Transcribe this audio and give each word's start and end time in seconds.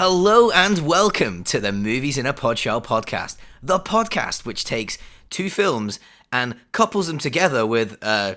Hello 0.00 0.52
and 0.52 0.86
welcome 0.86 1.42
to 1.42 1.58
the 1.58 1.72
Movies 1.72 2.16
in 2.16 2.24
a 2.24 2.32
Podshell 2.32 2.84
podcast, 2.84 3.36
the 3.60 3.80
podcast 3.80 4.46
which 4.46 4.62
takes 4.62 4.96
two 5.28 5.50
films 5.50 5.98
and 6.32 6.54
couples 6.70 7.08
them 7.08 7.18
together 7.18 7.66
with 7.66 7.98
uh, 8.00 8.36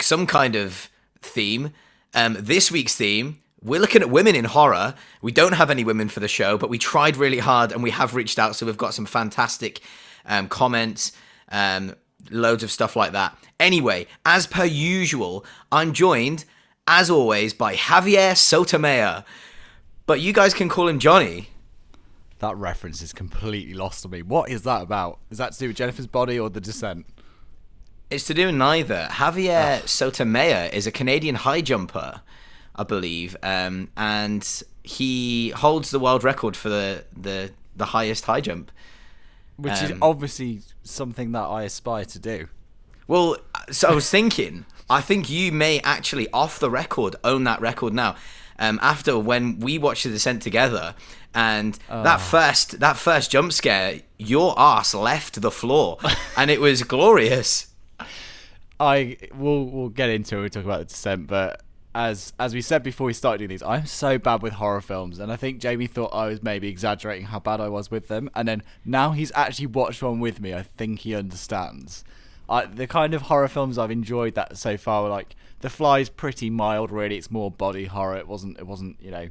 some 0.00 0.26
kind 0.26 0.56
of 0.56 0.90
theme. 1.22 1.70
Um, 2.14 2.36
this 2.40 2.72
week's 2.72 2.96
theme, 2.96 3.38
we're 3.62 3.80
looking 3.80 4.02
at 4.02 4.10
women 4.10 4.34
in 4.34 4.44
horror. 4.44 4.96
We 5.22 5.30
don't 5.30 5.52
have 5.52 5.70
any 5.70 5.84
women 5.84 6.08
for 6.08 6.18
the 6.18 6.26
show, 6.26 6.58
but 6.58 6.68
we 6.68 6.78
tried 6.78 7.16
really 7.16 7.38
hard 7.38 7.70
and 7.70 7.80
we 7.80 7.90
have 7.90 8.16
reached 8.16 8.40
out, 8.40 8.56
so 8.56 8.66
we've 8.66 8.76
got 8.76 8.92
some 8.92 9.06
fantastic 9.06 9.80
um, 10.26 10.48
comments, 10.48 11.12
um, 11.52 11.94
loads 12.28 12.64
of 12.64 12.72
stuff 12.72 12.96
like 12.96 13.12
that. 13.12 13.38
Anyway, 13.60 14.08
as 14.26 14.48
per 14.48 14.64
usual, 14.64 15.44
I'm 15.70 15.92
joined, 15.92 16.44
as 16.88 17.08
always, 17.08 17.54
by 17.54 17.76
Javier 17.76 18.36
Sotomayor. 18.36 19.24
But 20.08 20.20
you 20.20 20.32
guys 20.32 20.54
can 20.54 20.70
call 20.70 20.88
him 20.88 20.98
Johnny. 20.98 21.50
That 22.38 22.56
reference 22.56 23.02
is 23.02 23.12
completely 23.12 23.74
lost 23.74 24.06
on 24.06 24.10
me. 24.10 24.22
What 24.22 24.48
is 24.48 24.62
that 24.62 24.80
about? 24.80 25.18
Is 25.30 25.36
that 25.36 25.52
to 25.52 25.58
do 25.58 25.66
with 25.68 25.76
Jennifer's 25.76 26.06
body 26.06 26.40
or 26.40 26.48
the 26.48 26.62
descent? 26.62 27.04
It's 28.08 28.24
to 28.28 28.32
do 28.32 28.46
with 28.46 28.54
neither. 28.54 29.06
Javier 29.10 29.86
Sotomayor 29.86 30.70
is 30.72 30.86
a 30.86 30.90
Canadian 30.90 31.34
high 31.34 31.60
jumper, 31.60 32.22
I 32.74 32.84
believe, 32.84 33.36
um, 33.42 33.90
and 33.98 34.62
he 34.82 35.50
holds 35.50 35.90
the 35.90 36.00
world 36.00 36.24
record 36.24 36.56
for 36.56 36.70
the 36.70 37.04
the, 37.14 37.50
the 37.76 37.86
highest 37.86 38.24
high 38.24 38.40
jump. 38.40 38.72
Which 39.58 39.82
is 39.82 39.90
Um, 39.90 39.98
obviously 40.00 40.60
something 40.84 41.32
that 41.32 41.44
I 41.44 41.64
aspire 41.64 42.06
to 42.06 42.18
do. 42.18 42.48
Well, 43.06 43.36
so 43.70 43.88
I 43.88 43.94
was 43.94 44.08
thinking, 44.08 44.64
I 44.88 45.02
think 45.02 45.28
you 45.28 45.52
may 45.52 45.80
actually, 45.80 46.30
off 46.30 46.58
the 46.58 46.70
record, 46.70 47.14
own 47.24 47.44
that 47.44 47.60
record 47.60 47.92
now. 47.92 48.16
Um, 48.58 48.78
after 48.82 49.18
when 49.18 49.60
we 49.60 49.78
watched 49.78 50.04
the 50.04 50.10
descent 50.10 50.42
together, 50.42 50.94
and 51.34 51.78
that 51.88 52.20
first 52.20 52.80
that 52.80 52.96
first 52.96 53.30
jump 53.30 53.52
scare, 53.52 54.00
your 54.18 54.58
ass 54.58 54.94
left 54.94 55.40
the 55.40 55.50
floor, 55.50 55.98
and 56.36 56.50
it 56.50 56.60
was 56.60 56.82
glorious. 56.82 57.68
I 58.80 59.16
will 59.34 59.66
we'll 59.66 59.88
get 59.88 60.08
into 60.08 60.36
it 60.36 60.38
when 60.38 60.42
we 60.44 60.50
talk 60.50 60.64
about 60.64 60.78
the 60.80 60.84
descent, 60.86 61.26
but 61.26 61.62
as 61.94 62.32
as 62.38 62.54
we 62.54 62.60
said 62.60 62.82
before 62.82 63.06
we 63.06 63.12
started 63.12 63.38
doing 63.38 63.48
these, 63.48 63.62
I'm 63.62 63.86
so 63.86 64.18
bad 64.18 64.42
with 64.42 64.54
horror 64.54 64.80
films, 64.80 65.18
and 65.18 65.32
I 65.32 65.36
think 65.36 65.60
Jamie 65.60 65.86
thought 65.86 66.14
I 66.14 66.26
was 66.26 66.42
maybe 66.42 66.68
exaggerating 66.68 67.26
how 67.26 67.40
bad 67.40 67.60
I 67.60 67.68
was 67.68 67.90
with 67.90 68.08
them, 68.08 68.30
and 68.34 68.46
then 68.46 68.62
now 68.84 69.12
he's 69.12 69.32
actually 69.34 69.66
watched 69.66 70.02
one 70.02 70.20
with 70.20 70.40
me. 70.40 70.54
I 70.54 70.62
think 70.62 71.00
he 71.00 71.14
understands. 71.14 72.04
I, 72.48 72.64
the 72.66 72.86
kind 72.86 73.14
of 73.14 73.22
horror 73.22 73.48
films 73.48 73.78
I've 73.78 73.90
enjoyed 73.90 74.34
that 74.34 74.56
so 74.56 74.76
far 74.76 75.02
were 75.02 75.08
like 75.10 75.36
The 75.60 75.70
Fly's 75.70 76.08
pretty 76.08 76.50
mild, 76.50 76.90
really. 76.90 77.16
It's 77.16 77.30
more 77.30 77.50
body 77.50 77.86
horror. 77.86 78.16
It 78.16 78.28
wasn't. 78.28 78.58
It 78.58 78.66
wasn't. 78.66 79.00
You 79.00 79.10
know, 79.10 79.28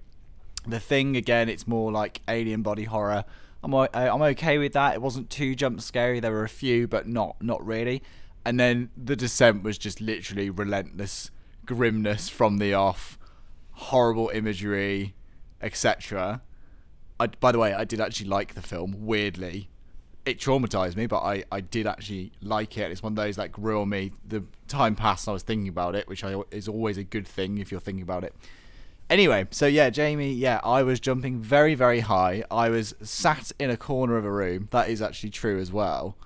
The 0.66 0.80
Thing 0.80 1.16
again. 1.16 1.50
It's 1.50 1.67
more 1.67 1.92
like 1.92 2.22
alien 2.28 2.61
body 2.61 2.83
horror. 2.83 3.23
I'm 3.64 3.73
I'm 3.73 4.22
okay 4.22 4.58
with 4.58 4.73
that. 4.73 4.94
It 4.95 5.02
wasn't 5.02 5.30
too 5.30 5.55
jump 5.55 5.81
scary. 5.81 6.20
There 6.20 6.31
were 6.31 6.44
a 6.44 6.50
few, 6.50 6.88
but 6.88 7.08
not 7.08 7.42
not 7.42 7.66
really. 7.66 8.03
And 8.45 8.59
then 8.59 8.89
The 8.95 9.16
Descent 9.16 9.64
was 9.64 9.78
just 9.78 10.00
literally 10.00 10.50
relentless 10.50 11.31
grimness 11.66 12.30
from 12.30 12.58
the 12.58 12.73
off, 12.73 13.20
horrible 13.73 14.30
imagery, 14.33 15.16
etc. 15.61 16.42
I, 17.20 17.28
by 17.28 17.52
the 17.52 17.59
way, 17.59 17.73
I 17.73 17.83
did 17.83 18.00
actually 18.00 18.30
like 18.30 18.53
the 18.53 18.61
film. 18.61 18.95
Weirdly, 19.00 19.70
it 20.28 20.39
traumatized 20.39 20.98
me, 20.98 21.08
but 21.08 21.20
I, 21.20 21.45
I 21.52 21.61
did 21.61 21.88
actually 21.88 22.33
like 22.42 22.77
it. 22.77 22.92
It's 22.92 23.02
one 23.02 23.14
of 23.14 23.15
those 23.15 23.38
that 23.38 23.52
grew 23.52 23.82
on 23.82 23.89
me. 23.89 24.11
The 24.27 24.43
time 24.67 24.95
passed, 24.95 25.30
I 25.30 25.32
was 25.32 25.43
thinking 25.43 25.70
about 25.70 25.95
it, 25.95 26.08
which 26.08 26.23
I, 26.23 26.36
is 26.52 26.67
always 26.67 26.98
a 26.98 27.04
good 27.04 27.26
thing 27.26 27.58
if 27.60 27.71
you're 27.71 27.80
thinking 27.80 28.04
about 28.04 28.26
it. 28.26 28.36
Anyway, 29.10 29.48
so 29.52 29.67
yeah, 29.67 29.89
Jamie, 29.89 30.33
yeah, 30.33 30.60
I 30.65 30.83
was 30.83 30.99
jumping 30.99 31.39
very, 31.39 31.76
very 31.76 32.02
high. 32.02 32.43
I 32.52 32.70
was 32.70 32.93
sat 33.02 33.54
in 33.58 33.70
a 33.70 33.77
corner 33.77 34.17
of 34.17 34.26
a 34.26 34.32
room. 34.32 34.67
That 34.71 34.89
is 34.89 35.02
actually 35.02 35.30
true 35.30 35.60
as 35.60 35.71
well. 35.71 36.17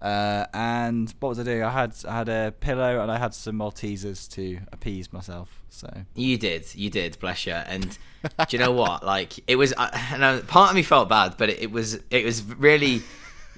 Uh, 0.00 0.46
and 0.54 1.14
what 1.20 1.28
was 1.28 1.38
I 1.38 1.44
doing? 1.44 1.62
I 1.62 1.70
had 1.70 1.94
I 2.08 2.16
had 2.16 2.28
a 2.28 2.52
pillow 2.58 3.00
and 3.00 3.12
I 3.12 3.18
had 3.18 3.34
some 3.34 3.56
Maltesers 3.58 4.28
to 4.32 4.60
appease 4.72 5.12
myself. 5.12 5.62
So 5.68 5.88
You 6.16 6.38
did, 6.38 6.74
you 6.74 6.90
did, 6.90 7.18
bless 7.20 7.46
you. 7.46 7.52
And 7.52 7.96
do 8.48 8.56
you 8.56 8.58
know 8.58 8.72
what? 8.72 9.04
Like 9.12 9.34
it 9.46 9.56
was, 9.56 9.74
uh, 9.76 9.90
and 10.10 10.24
uh, 10.24 10.40
part 10.40 10.70
of 10.70 10.76
me 10.76 10.82
felt 10.82 11.08
bad, 11.08 11.34
but 11.36 11.50
it, 11.50 11.60
it 11.60 11.70
was 11.70 12.00
it 12.10 12.24
was 12.24 12.42
really 12.42 13.02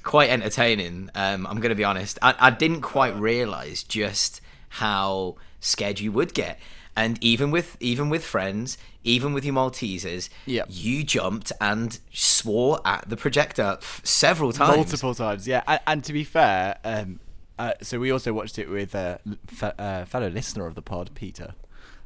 quite 0.05 0.31
entertaining. 0.31 1.11
Um, 1.15 1.47
I'm 1.47 1.59
gonna 1.61 1.75
be 1.75 1.85
honest. 1.85 2.19
I, 2.23 2.35
I 2.39 2.51
didn't 2.51 2.83
quite 2.83 3.17
realize 3.17 3.83
just 3.83 4.41
how 4.69 5.37
scared 5.61 6.01
you 6.01 6.13
would 6.13 6.35
get. 6.35 6.59
And 6.97 7.19
even 7.23 7.51
with 7.51 7.77
even 7.81 8.09
with 8.09 8.25
friends, 8.25 8.79
even 9.03 9.33
with 9.33 9.45
your 9.45 9.55
Maltesers, 9.55 10.29
Yep. 10.47 10.67
you 10.71 11.03
jumped 11.03 11.51
and 11.61 11.99
swore 12.13 12.81
at 12.85 13.09
the 13.09 13.17
projector 13.17 13.79
f- 13.81 14.01
several 14.05 14.53
times. 14.53 14.77
multiple 14.77 15.15
times, 15.15 15.49
yeah. 15.49 15.63
And, 15.67 15.81
and 15.89 16.05
to 16.05 16.13
be 16.13 16.23
fair, 16.23 16.79
um, 16.85 17.19
uh, 17.59 17.73
so 17.83 17.99
we 17.99 18.13
also 18.13 18.33
watched 18.33 18.59
it 18.61 18.69
with 18.71 18.95
a 18.95 19.19
uh, 19.61 19.67
uh, 19.79 20.05
fellow 20.05 20.29
listener 20.29 20.67
of 20.67 20.77
the 20.77 20.83
pod, 20.83 21.11
Peter, 21.15 21.55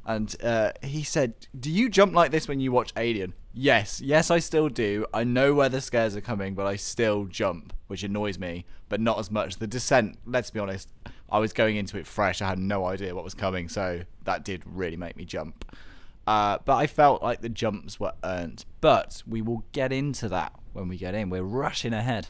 and 0.08 0.34
uh, 0.42 0.72
he 0.82 1.04
said, 1.04 1.34
"Do 1.58 1.70
you 1.70 1.91
jump 1.91 2.14
like 2.14 2.32
this 2.32 2.48
when 2.48 2.60
you 2.60 2.72
watch 2.72 2.92
Alien?" 2.96 3.34
Yes, 3.52 4.00
yes, 4.00 4.30
I 4.30 4.38
still 4.38 4.69
do. 4.69 5.04
I 5.12 5.22
know 5.22 5.52
where 5.52 5.69
the 5.69 5.82
scares 5.82 6.16
are 6.16 6.22
coming, 6.22 6.54
but 6.54 6.66
I 6.66 6.76
still 6.76 7.26
jump, 7.26 7.74
which 7.88 8.02
annoys 8.02 8.38
me, 8.38 8.64
but 8.88 9.00
not 9.00 9.19
as 9.19 9.30
much. 9.30 9.56
The 9.56 9.66
Descent, 9.66 10.19
let's 10.24 10.50
be 10.50 10.60
honest, 10.60 10.88
I 11.30 11.38
was 11.38 11.52
going 11.52 11.76
into 11.76 11.98
it 11.98 12.06
fresh. 12.06 12.41
I 12.41 12.48
had 12.48 12.58
no 12.58 12.86
idea 12.86 13.14
what 13.14 13.22
was 13.22 13.34
coming, 13.34 13.69
so 13.69 14.02
that 14.24 14.44
did 14.44 14.62
really 14.64 14.96
make 14.96 15.16
me 15.16 15.26
jump. 15.26 15.76
Uh, 16.26 16.58
but 16.64 16.76
I 16.76 16.86
felt 16.86 17.22
like 17.22 17.42
the 17.42 17.48
jumps 17.50 18.00
were 18.00 18.12
earned. 18.25 18.64
But 18.80 19.22
we 19.26 19.42
will 19.42 19.64
get 19.72 19.92
into 19.92 20.28
that 20.30 20.52
when 20.72 20.88
we 20.88 20.96
get 20.96 21.14
in. 21.14 21.28
We're 21.28 21.42
rushing 21.42 21.92
ahead. 21.92 22.28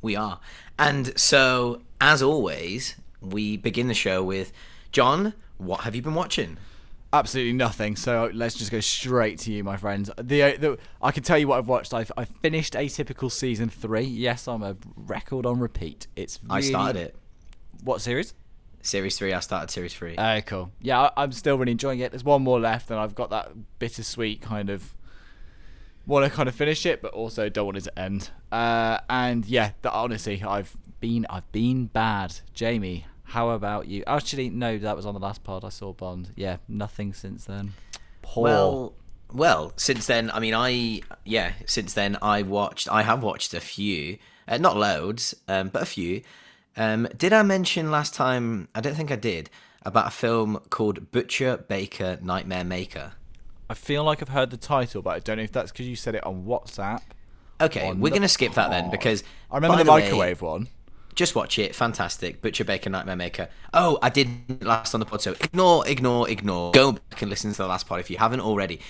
We 0.00 0.16
are. 0.16 0.40
And 0.78 1.16
so, 1.18 1.82
as 2.00 2.22
always, 2.22 2.96
we 3.20 3.56
begin 3.56 3.86
the 3.86 3.94
show 3.94 4.22
with 4.22 4.52
John, 4.90 5.34
what 5.58 5.80
have 5.82 5.94
you 5.94 6.02
been 6.02 6.14
watching? 6.14 6.58
Absolutely 7.12 7.52
nothing. 7.52 7.94
So 7.96 8.30
let's 8.32 8.54
just 8.54 8.70
go 8.70 8.80
straight 8.80 9.38
to 9.40 9.52
you, 9.52 9.62
my 9.62 9.76
friends. 9.76 10.10
The, 10.20 10.42
uh, 10.42 10.56
the 10.58 10.78
I 11.02 11.12
can 11.12 11.22
tell 11.22 11.38
you 11.38 11.46
what 11.48 11.58
I've 11.58 11.68
watched. 11.68 11.92
I've, 11.92 12.10
I 12.16 12.24
finished 12.24 12.72
Atypical 12.72 13.30
season 13.30 13.68
three. 13.68 14.02
Yes, 14.02 14.48
I'm 14.48 14.62
a 14.62 14.76
record 14.96 15.44
on 15.44 15.60
repeat. 15.60 16.06
It's 16.16 16.40
I 16.48 16.60
started 16.60 17.00
it. 17.00 17.16
What 17.84 18.00
series? 18.00 18.34
Series 18.84 19.16
3, 19.16 19.32
I 19.32 19.38
started 19.38 19.70
Series 19.70 19.94
3. 19.94 20.16
Oh, 20.18 20.40
cool. 20.40 20.72
Yeah, 20.80 21.02
I, 21.02 21.22
I'm 21.22 21.30
still 21.30 21.56
really 21.56 21.70
enjoying 21.70 22.00
it. 22.00 22.10
There's 22.10 22.24
one 22.24 22.42
more 22.42 22.58
left, 22.58 22.90
and 22.90 22.98
I've 22.98 23.14
got 23.14 23.30
that 23.30 23.52
bittersweet 23.78 24.40
kind 24.40 24.70
of 24.70 24.96
want 26.06 26.24
to 26.24 26.30
kind 26.30 26.48
of 26.48 26.54
finish 26.54 26.84
it, 26.84 27.00
but 27.00 27.12
also 27.12 27.48
don't 27.48 27.66
want 27.66 27.78
it 27.78 27.84
to 27.84 27.98
end. 27.98 28.30
Uh, 28.50 28.98
and 29.08 29.46
yeah, 29.46 29.70
that 29.82 29.92
honestly, 29.92 30.42
I've 30.42 30.76
been 31.00 31.26
I've 31.30 31.50
been 31.52 31.86
bad. 31.86 32.40
Jamie, 32.54 33.06
how 33.32 33.48
about 33.50 33.88
you? 33.88 34.04
Actually, 34.06 34.50
no, 34.50 34.76
that 34.76 34.94
was 34.94 35.06
on 35.06 35.14
the 35.14 35.20
last 35.20 35.42
pod. 35.42 35.64
I 35.64 35.70
saw 35.70 35.94
Bond. 35.94 36.32
Yeah, 36.36 36.58
nothing 36.68 37.14
since 37.14 37.46
then. 37.46 37.72
Poor. 38.20 38.44
Well, 38.44 38.92
well, 39.32 39.72
since 39.76 40.06
then, 40.06 40.30
I 40.30 40.38
mean, 40.38 40.52
I 40.52 41.00
yeah, 41.24 41.54
since 41.64 41.94
then 41.94 42.18
I 42.20 42.42
watched, 42.42 42.90
I 42.92 43.02
have 43.02 43.22
watched 43.22 43.54
a 43.54 43.60
few, 43.60 44.18
uh, 44.46 44.58
not 44.58 44.76
loads, 44.76 45.34
um, 45.48 45.70
but 45.70 45.80
a 45.80 45.86
few. 45.86 46.20
Um, 46.76 47.08
did 47.16 47.32
I 47.32 47.42
mention 47.42 47.90
last 47.90 48.12
time? 48.12 48.68
I 48.74 48.82
don't 48.82 48.94
think 48.94 49.10
I 49.10 49.16
did 49.16 49.48
about 49.82 50.08
a 50.08 50.10
film 50.10 50.60
called 50.68 51.10
Butcher 51.10 51.56
Baker 51.56 52.18
Nightmare 52.20 52.64
Maker. 52.64 53.12
I 53.70 53.74
feel 53.74 54.04
like 54.04 54.20
I've 54.20 54.28
heard 54.28 54.50
the 54.50 54.58
title, 54.58 55.00
but 55.00 55.16
I 55.16 55.20
don't 55.20 55.38
know 55.38 55.42
if 55.42 55.52
that's 55.52 55.72
because 55.72 55.88
you 55.88 55.96
said 55.96 56.14
it 56.14 56.26
on 56.26 56.44
WhatsApp. 56.44 57.00
Okay, 57.62 57.88
on 57.88 57.98
we're 57.98 58.12
gonna 58.12 58.28
skip 58.28 58.52
that 58.54 58.68
then 58.68 58.90
because 58.90 59.24
I 59.50 59.54
remember 59.54 59.78
by 59.78 59.84
the 59.84 59.90
way, 59.90 60.00
microwave 60.02 60.42
one. 60.42 60.68
Just 61.14 61.34
watch 61.34 61.58
it. 61.58 61.74
Fantastic. 61.74 62.40
Butcher 62.40 62.64
Baker 62.64 62.90
Nightmare 62.90 63.16
Maker. 63.16 63.48
Oh, 63.72 63.98
I 64.02 64.08
did 64.08 64.62
last 64.62 64.94
on 64.94 65.00
the 65.00 65.06
pod, 65.06 65.22
so 65.22 65.32
ignore, 65.32 65.86
ignore, 65.86 66.28
ignore. 66.28 66.72
Go 66.72 66.92
back 66.92 67.22
and 67.22 67.30
listen 67.30 67.52
to 67.52 67.58
the 67.58 67.66
last 67.66 67.86
pod 67.86 68.00
if 68.00 68.10
you 68.10 68.18
haven't 68.18 68.40
already. 68.40 68.80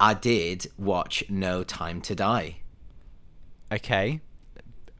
I 0.00 0.14
did 0.14 0.66
watch 0.78 1.24
No 1.28 1.64
Time 1.64 2.00
to 2.02 2.14
Die. 2.14 2.58
Okay, 3.70 4.20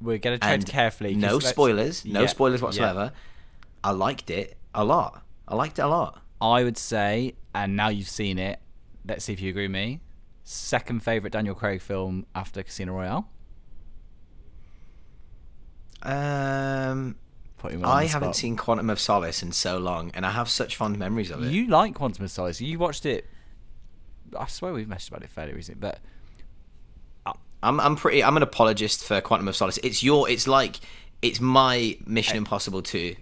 we're 0.00 0.18
gonna 0.18 0.38
tread 0.38 0.66
carefully. 0.66 1.14
No 1.14 1.38
spoilers. 1.38 2.04
No 2.04 2.22
Yeah, 2.22 2.26
spoilers 2.26 2.60
yeah. 2.60 2.64
whatsoever. 2.66 3.12
I 3.82 3.92
liked 3.92 4.28
it 4.30 4.56
a 4.74 4.84
lot. 4.84 5.22
I 5.46 5.54
liked 5.54 5.78
it 5.78 5.82
a 5.82 5.88
lot. 5.88 6.20
I 6.40 6.64
would 6.64 6.76
say, 6.76 7.34
and 7.54 7.76
now 7.76 7.88
you've 7.88 8.08
seen 8.08 8.38
it, 8.38 8.60
let's 9.06 9.24
see 9.24 9.32
if 9.32 9.40
you 9.40 9.50
agree 9.50 9.64
with 9.64 9.72
me. 9.72 10.00
Second 10.44 11.02
favorite 11.02 11.32
Daniel 11.32 11.54
Craig 11.54 11.80
film 11.80 12.26
after 12.34 12.62
Casino 12.62 12.92
Royale. 12.92 13.28
Um, 16.02 17.16
Put 17.58 17.72
him 17.72 17.84
on 17.84 17.90
I 17.90 18.04
haven't 18.04 18.28
spot. 18.28 18.36
seen 18.36 18.56
Quantum 18.56 18.88
of 18.90 19.00
Solace 19.00 19.42
in 19.42 19.52
so 19.52 19.78
long, 19.78 20.10
and 20.14 20.24
I 20.24 20.30
have 20.30 20.48
such 20.48 20.76
fond 20.76 20.98
memories 20.98 21.30
of 21.30 21.42
it. 21.42 21.50
You 21.50 21.66
like 21.66 21.94
Quantum 21.94 22.24
of 22.24 22.30
Solace? 22.30 22.60
You 22.60 22.78
watched 22.78 23.04
it. 23.04 23.26
I 24.38 24.46
swear 24.46 24.72
we've 24.72 24.86
messaged 24.86 25.08
about 25.08 25.22
it 25.22 25.30
fairly 25.30 25.54
recently, 25.54 25.80
but 25.80 25.98
I'm 27.62 27.80
I'm 27.80 27.96
pretty 27.96 28.22
I'm 28.22 28.36
an 28.36 28.42
apologist 28.42 29.02
for 29.04 29.20
Quantum 29.20 29.48
of 29.48 29.56
Solace. 29.56 29.78
It's 29.82 30.02
your 30.02 30.28
it's 30.28 30.46
like 30.46 30.76
it's 31.22 31.40
my 31.40 31.98
Mission 32.06 32.36
Impossible 32.36 32.82
2. 32.82 33.16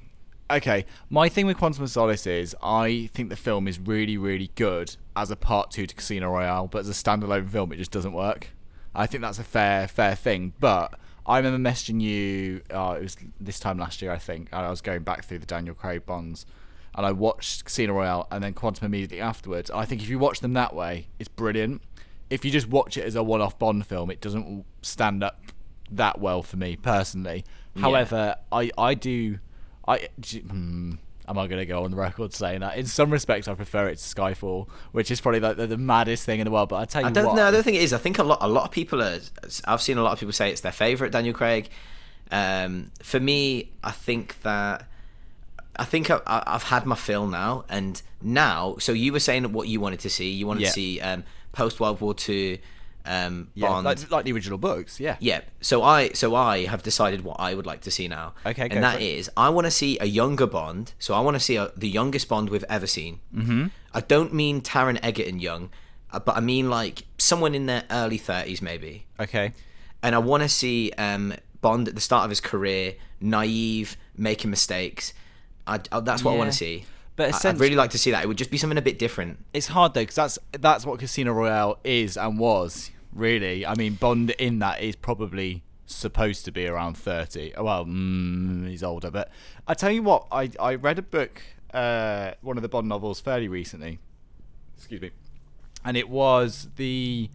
Okay, 0.49 0.85
my 1.11 1.29
thing 1.29 1.47
with 1.47 1.57
Quantum 1.57 1.85
of 1.85 1.91
Solace 1.91 2.27
is 2.27 2.55
I 2.63 3.09
think 3.15 3.31
the 3.31 3.37
film 3.37 3.67
is 3.67 3.81
really, 3.81 4.17
really 4.17 4.51
good 4.55 4.95
as 5.17 5.31
a 5.31 5.37
part 5.37 5.71
two 5.73 5.87
to 5.87 5.95
Casino 5.95 6.31
Royale, 6.31 6.69
but 6.69 6.81
as 6.81 6.89
a 6.89 6.93
standalone 6.93 7.49
film, 7.51 7.73
it 7.73 7.77
just 7.79 7.91
doesn't 7.91 8.13
work. 8.13 8.51
I 8.95 9.07
think 9.07 9.23
that's 9.23 9.39
a 9.41 9.45
fair, 9.45 9.89
fair 9.89 10.15
thing. 10.15 10.53
But 10.61 10.95
I 11.27 11.39
remember 11.39 11.69
messaging 11.69 12.01
you. 12.01 12.63
Uh, 12.71 12.97
it 12.99 13.03
was 13.03 13.17
this 13.41 13.59
time 13.59 13.79
last 13.79 14.01
year, 14.01 14.13
I 14.13 14.19
think. 14.19 14.49
And 14.53 14.65
I 14.65 14.71
was 14.71 14.81
going 14.81 15.03
back 15.03 15.25
through 15.25 15.41
the 15.41 15.47
Daniel 15.47 15.75
Craig 15.75 16.07
Bonds, 16.07 16.47
and 16.95 17.05
I 17.05 17.13
watched 17.13 17.65
Casino 17.65 17.95
Royale 17.95 18.29
and 18.31 18.43
then 18.43 18.55
Quantum 18.55 18.87
immediately 18.87 19.21
afterwards. 19.21 19.71
I 19.71 19.85
think 19.85 20.03
if 20.03 20.09
you 20.09 20.19
watch 20.19 20.41
them 20.41 20.53
that 20.55 20.75
way, 20.75 21.09
it's 21.19 21.29
brilliant. 21.29 21.83
If 22.31 22.45
you 22.45 22.51
just 22.51 22.69
watch 22.69 22.97
it 22.97 23.05
as 23.05 23.15
a 23.15 23.23
one-off 23.23 23.59
Bond 23.59 23.87
film, 23.87 24.11
it 24.11 24.21
doesn't 24.21 24.65
stand 24.83 25.23
up 25.23 25.41
that 25.91 26.21
well 26.21 26.43
for 26.43 26.57
me 26.57 26.77
personally. 26.77 27.45
However, 27.79 28.37
I 28.51 28.71
I 28.79 28.95
do 28.95 29.39
I 29.87 30.09
hmm, 30.29 30.95
am 31.29 31.39
I 31.39 31.47
going 31.47 31.59
to 31.61 31.67
go 31.67 31.85
on 31.85 31.91
the 31.91 31.97
record 31.97 32.33
saying 32.33 32.61
that 32.61 32.77
in 32.77 32.87
some 32.87 33.11
respects 33.11 33.49
I 33.49 33.55
prefer 33.55 33.89
it 33.89 33.97
to 33.99 34.03
Skyfall, 34.03 34.69
which 34.93 35.11
is 35.11 35.21
probably 35.21 35.41
like 35.41 35.57
the, 35.57 35.67
the 35.67 35.77
maddest 35.79 36.25
thing 36.25 36.41
in 36.41 36.45
the 36.45 36.51
world. 36.51 36.69
But 36.69 36.77
I 36.77 36.85
tell 36.85 37.03
you 37.03 37.09
I 37.09 37.11
don't 37.13 37.27
what, 37.27 37.37
know. 37.37 37.47
I 37.47 37.51
don't 37.51 37.63
think 37.63 37.77
it 37.77 37.83
is. 37.83 37.93
I 37.93 37.99
think 37.99 38.19
a 38.19 38.23
lot 38.23 38.39
a 38.41 38.49
lot 38.49 38.65
of 38.65 38.71
people 38.71 39.03
are. 39.03 39.19
I've 39.65 39.83
seen 39.83 39.99
a 39.99 40.03
lot 40.03 40.13
of 40.13 40.21
people 40.21 40.33
say 40.33 40.51
it's 40.51 40.61
their 40.63 40.73
favorite 40.73 41.13
Daniel 41.13 41.35
Craig. 41.35 41.69
Um, 42.31 42.91
for 43.03 43.21
me, 43.21 43.71
I 43.85 43.91
think 43.93 44.41
that. 44.43 44.87
I 45.79 45.85
think 45.85 46.11
I, 46.11 46.21
I've 46.27 46.63
had 46.63 46.87
my 46.87 46.95
fill 46.97 47.27
now, 47.27 47.67
and 47.69 48.01
now. 48.23 48.77
So 48.79 48.93
you 48.93 49.13
were 49.13 49.21
saying 49.21 49.53
what 49.53 49.69
you 49.69 49.79
wanted 49.79 50.01
to 50.01 50.11
see. 50.11 50.31
You 50.31 50.47
wanted 50.47 50.63
Yeah. 50.63 50.69
to 50.69 50.73
see 50.73 51.01
um, 51.01 51.25
post 51.53 51.81
World 51.81 52.01
War 52.01 52.15
Two 52.15 52.59
um, 53.07 53.51
yeah, 53.55 53.69
Bond. 53.69 53.85
like, 53.85 54.11
like 54.11 54.25
the 54.25 54.33
original 54.33 54.59
books, 54.59 54.99
yeah. 55.01 55.17
Yeah. 55.21 55.41
So 55.61 55.83
I 55.83 56.11
so 56.11 56.35
I 56.35 56.67
have 56.67 56.83
decided 56.83 57.23
what 57.25 57.39
I 57.41 57.55
would 57.55 57.67
like 57.67 57.81
to 57.83 57.91
see 57.91 58.09
now. 58.09 58.35
Okay, 58.45 58.69
and 58.71 58.83
that 58.83 59.01
is 59.01 59.31
I 59.37 59.49
want 59.51 59.67
to 59.67 59.71
see 59.71 59.99
a 60.01 60.07
younger 60.07 60.47
Bond. 60.47 60.93
So 60.99 61.15
I 61.15 61.21
want 61.21 61.35
to 61.37 61.41
see 61.41 61.57
a, 61.57 61.71
the 61.77 61.89
youngest 61.89 62.29
Bond 62.29 62.51
we've 62.51 62.65
ever 62.69 62.87
seen. 62.87 63.21
Mm-hmm. 63.35 63.67
I 63.95 64.01
don't 64.01 64.35
mean 64.35 64.61
Taron 64.61 64.99
Egerton 65.03 65.39
young, 65.41 65.71
uh, 66.13 66.19
but 66.19 66.37
I 66.37 66.41
mean 66.41 66.69
like 66.71 67.05
someone 67.19 67.55
in 67.55 67.67
their 67.67 67.85
early 67.91 68.19
thirties 68.19 68.61
maybe. 68.61 69.07
Okay. 69.21 69.53
And 70.03 70.15
I 70.15 70.19
want 70.19 70.43
to 70.43 70.49
see 70.49 70.93
um, 70.99 71.35
Bond 71.63 71.89
at 71.89 71.95
the 71.95 72.01
start 72.01 72.25
of 72.25 72.31
his 72.31 72.41
career, 72.41 72.95
naive, 73.21 73.97
making 74.17 74.51
mistakes. 74.51 75.13
I, 75.67 75.81
I- 75.91 76.01
that's 76.01 76.23
what 76.23 76.35
I 76.35 76.37
want 76.37 76.51
to 76.51 76.57
see. 76.57 76.85
But 77.17 77.45
I'd 77.47 77.59
really 77.59 77.77
like 77.77 77.91
to 77.93 77.99
see 77.99 78.11
that. 78.11 78.23
It 78.23 78.27
would 78.27 78.37
just 78.37 78.51
be 78.51 78.59
something 78.59 78.77
a 78.77 78.83
bit 78.83 78.99
different. 78.99 79.39
It's 79.55 79.69
hard 79.69 79.95
though 79.95 80.03
because 80.03 80.17
that's 80.17 80.39
that's 80.53 80.85
what 80.85 80.99
Casino 80.99 81.33
Royale 81.33 81.79
is 81.83 82.19
and 82.19 82.39
was 82.39 82.91
really. 83.17 83.65
I 83.67 83.75
mean, 83.75 83.95
Bond 83.95 84.31
in 84.31 84.59
that 84.61 84.81
is 84.83 84.97
probably 84.97 85.63
supposed 85.87 86.45
to 86.45 86.53
be 86.53 86.67
around 86.67 86.95
thirty. 86.95 87.53
Oh, 87.57 87.65
Well, 87.65 87.85
mm, 87.87 88.69
he's 88.69 88.83
older, 88.83 89.11
but 89.11 89.31
I 89.67 89.75
tell 89.75 89.91
you 89.91 90.03
what, 90.03 90.27
I 90.33 90.51
I 90.61 90.75
read 90.75 90.99
a 90.99 91.03
book, 91.03 91.43
uh, 91.73 92.33
one 92.41 92.57
of 92.57 92.63
the 92.63 92.69
Bond 92.69 92.89
novels 92.89 93.21
fairly 93.21 93.49
recently. 93.49 93.99
Excuse 94.77 95.01
me, 95.01 95.11
and 95.85 95.97
it 95.97 96.09
was 96.09 96.69
the 96.77 97.31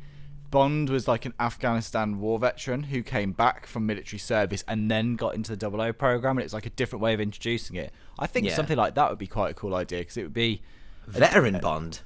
Bond 0.52 0.90
was 0.90 1.08
like 1.08 1.26
an 1.26 1.34
Afghanistan 1.40 2.20
war 2.20 2.38
veteran 2.38 2.84
who 2.84 3.02
came 3.04 3.32
back 3.32 3.66
from 3.66 3.86
military 3.86 4.20
service 4.20 4.64
and 4.68 4.92
then 4.92 5.16
got 5.16 5.34
into 5.34 5.50
the 5.52 5.58
Double 5.58 5.80
O 5.82 5.94
program, 5.94 6.38
and 6.38 6.44
it's 6.44 6.54
like 6.54 6.66
a 6.66 6.70
different 6.72 7.02
way 7.02 7.14
of 7.14 7.22
introducing 7.22 7.78
it. 7.78 7.94
I 8.20 8.28
think 8.28 8.48
Yeah. 8.48 8.56
something 8.56 8.78
like 8.78 8.96
that 8.96 9.10
would 9.10 9.18
be 9.20 9.28
quite 9.28 9.52
a 9.52 9.54
cool 9.54 9.74
idea 9.76 10.00
because 10.00 10.18
it 10.18 10.24
would 10.24 10.34
be. 10.34 10.62
Veteran 11.08 11.58
Bond. 11.60 12.02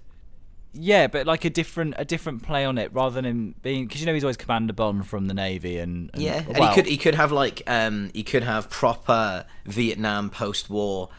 Yeah, 0.78 1.08
but 1.08 1.26
like 1.26 1.46
a 1.46 1.50
different 1.50 1.96
a 1.98 2.04
different 2.04 2.44
play 2.44 2.66
on 2.66 2.78
it 2.78 2.94
rather 2.94 3.16
than 3.16 3.26
him 3.26 3.56
being 3.62 3.86
because 3.88 4.02
you 4.02 4.08
know 4.08 4.14
he's 4.14 4.24
always 4.24 4.38
Commander 4.38 4.74
Bond 4.74 5.08
from 5.08 5.28
the 5.28 5.34
Navy 5.34 5.78
and, 5.78 6.10
and 6.14 6.22
Yeah, 6.22 6.44
and 6.46 6.58
well, 6.58 6.70
he 6.70 6.76
could 6.76 6.86
he 6.86 6.98
could 6.98 7.16
have 7.16 7.32
like 7.32 7.64
um 7.66 8.12
he 8.14 8.24
could 8.24 8.44
have 8.44 8.70
proper 8.70 9.46
Vietnam 9.66 10.30
post 10.30 10.70
war. 10.70 11.10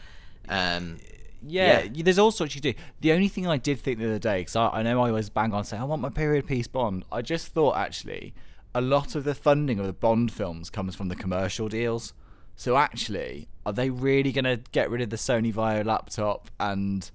Um, 0.47 0.97
yeah, 1.45 1.87
yeah. 1.91 2.03
there's 2.03 2.19
all 2.19 2.31
sorts 2.31 2.55
you 2.55 2.61
do. 2.61 2.73
The 3.01 3.11
only 3.11 3.27
thing 3.27 3.47
I 3.47 3.57
did 3.57 3.79
think 3.79 3.99
the 3.99 4.05
other 4.05 4.19
day 4.19 4.41
because 4.41 4.55
I, 4.55 4.67
I 4.67 4.83
know 4.83 5.01
I 5.01 5.09
always 5.09 5.29
bang 5.29 5.53
on 5.53 5.63
saying 5.63 5.81
I 5.81 5.85
want 5.85 6.01
my 6.01 6.09
period 6.09 6.45
piece 6.45 6.67
Bond. 6.67 7.03
I 7.11 7.23
just 7.23 7.47
thought 7.47 7.77
actually 7.77 8.35
a 8.75 8.81
lot 8.81 9.15
of 9.15 9.23
the 9.23 9.33
funding 9.33 9.79
of 9.79 9.87
the 9.87 9.93
Bond 9.93 10.31
films 10.31 10.69
comes 10.69 10.95
from 10.95 11.07
the 11.07 11.15
commercial 11.15 11.67
deals. 11.67 12.13
So 12.55 12.77
actually, 12.77 13.47
are 13.65 13.73
they 13.73 13.89
really 13.89 14.31
gonna 14.31 14.57
get 14.71 14.89
rid 14.91 15.01
of 15.01 15.09
the 15.09 15.15
Sony 15.15 15.53
Vaio 15.53 15.83
laptop 15.83 16.49
and 16.59 17.09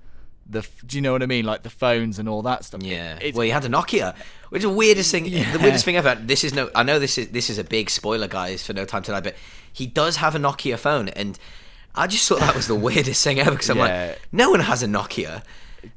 the 0.52 0.66
do 0.86 0.96
you 0.96 1.02
know 1.02 1.12
what 1.12 1.22
I 1.22 1.26
mean 1.26 1.44
like 1.44 1.62
the 1.62 1.70
phones 1.70 2.18
and 2.18 2.28
all 2.28 2.42
that 2.42 2.64
stuff? 2.64 2.82
yeah, 2.82 3.16
It's- 3.16 3.34
well, 3.34 3.42
he 3.44 3.50
had 3.50 3.64
a 3.64 3.68
Nokia, 3.68 4.14
which 4.50 4.60
is 4.64 4.68
the 4.70 4.74
weirdest 4.76 5.10
thing. 5.10 5.26
Yeah. 5.26 5.50
The 5.52 5.58
weirdest 5.58 5.84
thing 5.84 5.96
ever. 5.96 6.14
This 6.14 6.44
is 6.44 6.54
no. 6.54 6.70
I 6.74 6.82
know 6.82 6.98
this 6.98 7.18
is 7.18 7.28
this 7.28 7.50
is 7.50 7.58
a 7.58 7.64
big 7.64 7.90
spoiler, 7.90 8.28
guys, 8.28 8.64
for 8.64 8.72
No 8.72 8.84
Time 8.84 9.02
to 9.04 9.10
Die, 9.12 9.20
but 9.20 9.34
he 9.72 9.86
does 9.86 10.16
have 10.16 10.34
a 10.34 10.38
Nokia 10.38 10.78
phone, 10.78 11.08
and 11.08 11.38
I 11.94 12.06
just 12.06 12.28
thought 12.28 12.40
that 12.40 12.54
was 12.54 12.66
the 12.68 12.74
weirdest 12.88 13.22
thing 13.24 13.40
ever 13.40 13.50
because 13.52 13.70
I'm 13.70 13.78
Yeah. 13.78 14.08
like, 14.10 14.22
no 14.32 14.50
one 14.50 14.60
has 14.60 14.82
a 14.82 14.86
Nokia. 14.86 15.42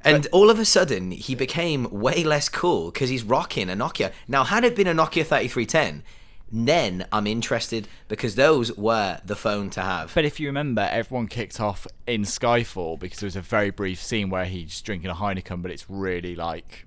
And 0.03 0.25
all 0.31 0.49
of 0.49 0.57
a 0.57 0.65
sudden, 0.65 1.11
he 1.11 1.35
became 1.35 1.87
way 1.91 2.23
less 2.23 2.49
cool 2.49 2.89
because 2.91 3.09
he's 3.09 3.21
rocking 3.23 3.69
a 3.69 3.73
Nokia. 3.75 4.11
Now, 4.27 4.43
had 4.43 4.63
it 4.63 4.75
been 4.75 4.87
a 4.87 4.95
Nokia 4.95 5.23
3310, 5.23 6.01
then 6.51 7.05
I'm 7.11 7.27
interested 7.27 7.87
because 8.07 8.35
those 8.35 8.75
were 8.77 9.19
the 9.25 9.35
phone 9.35 9.69
to 9.71 9.81
have. 9.81 10.13
But 10.13 10.25
if 10.25 10.39
you 10.39 10.47
remember, 10.47 10.87
everyone 10.91 11.27
kicked 11.27 11.59
off 11.59 11.87
in 12.07 12.21
Skyfall 12.21 12.99
because 12.99 13.19
there 13.19 13.27
was 13.27 13.35
a 13.35 13.41
very 13.41 13.71
brief 13.71 14.01
scene 14.01 14.29
where 14.29 14.45
he's 14.45 14.81
drinking 14.81 15.09
a 15.09 15.15
Heineken, 15.15 15.61
but 15.61 15.71
it's 15.71 15.89
really 15.89 16.35
like 16.35 16.85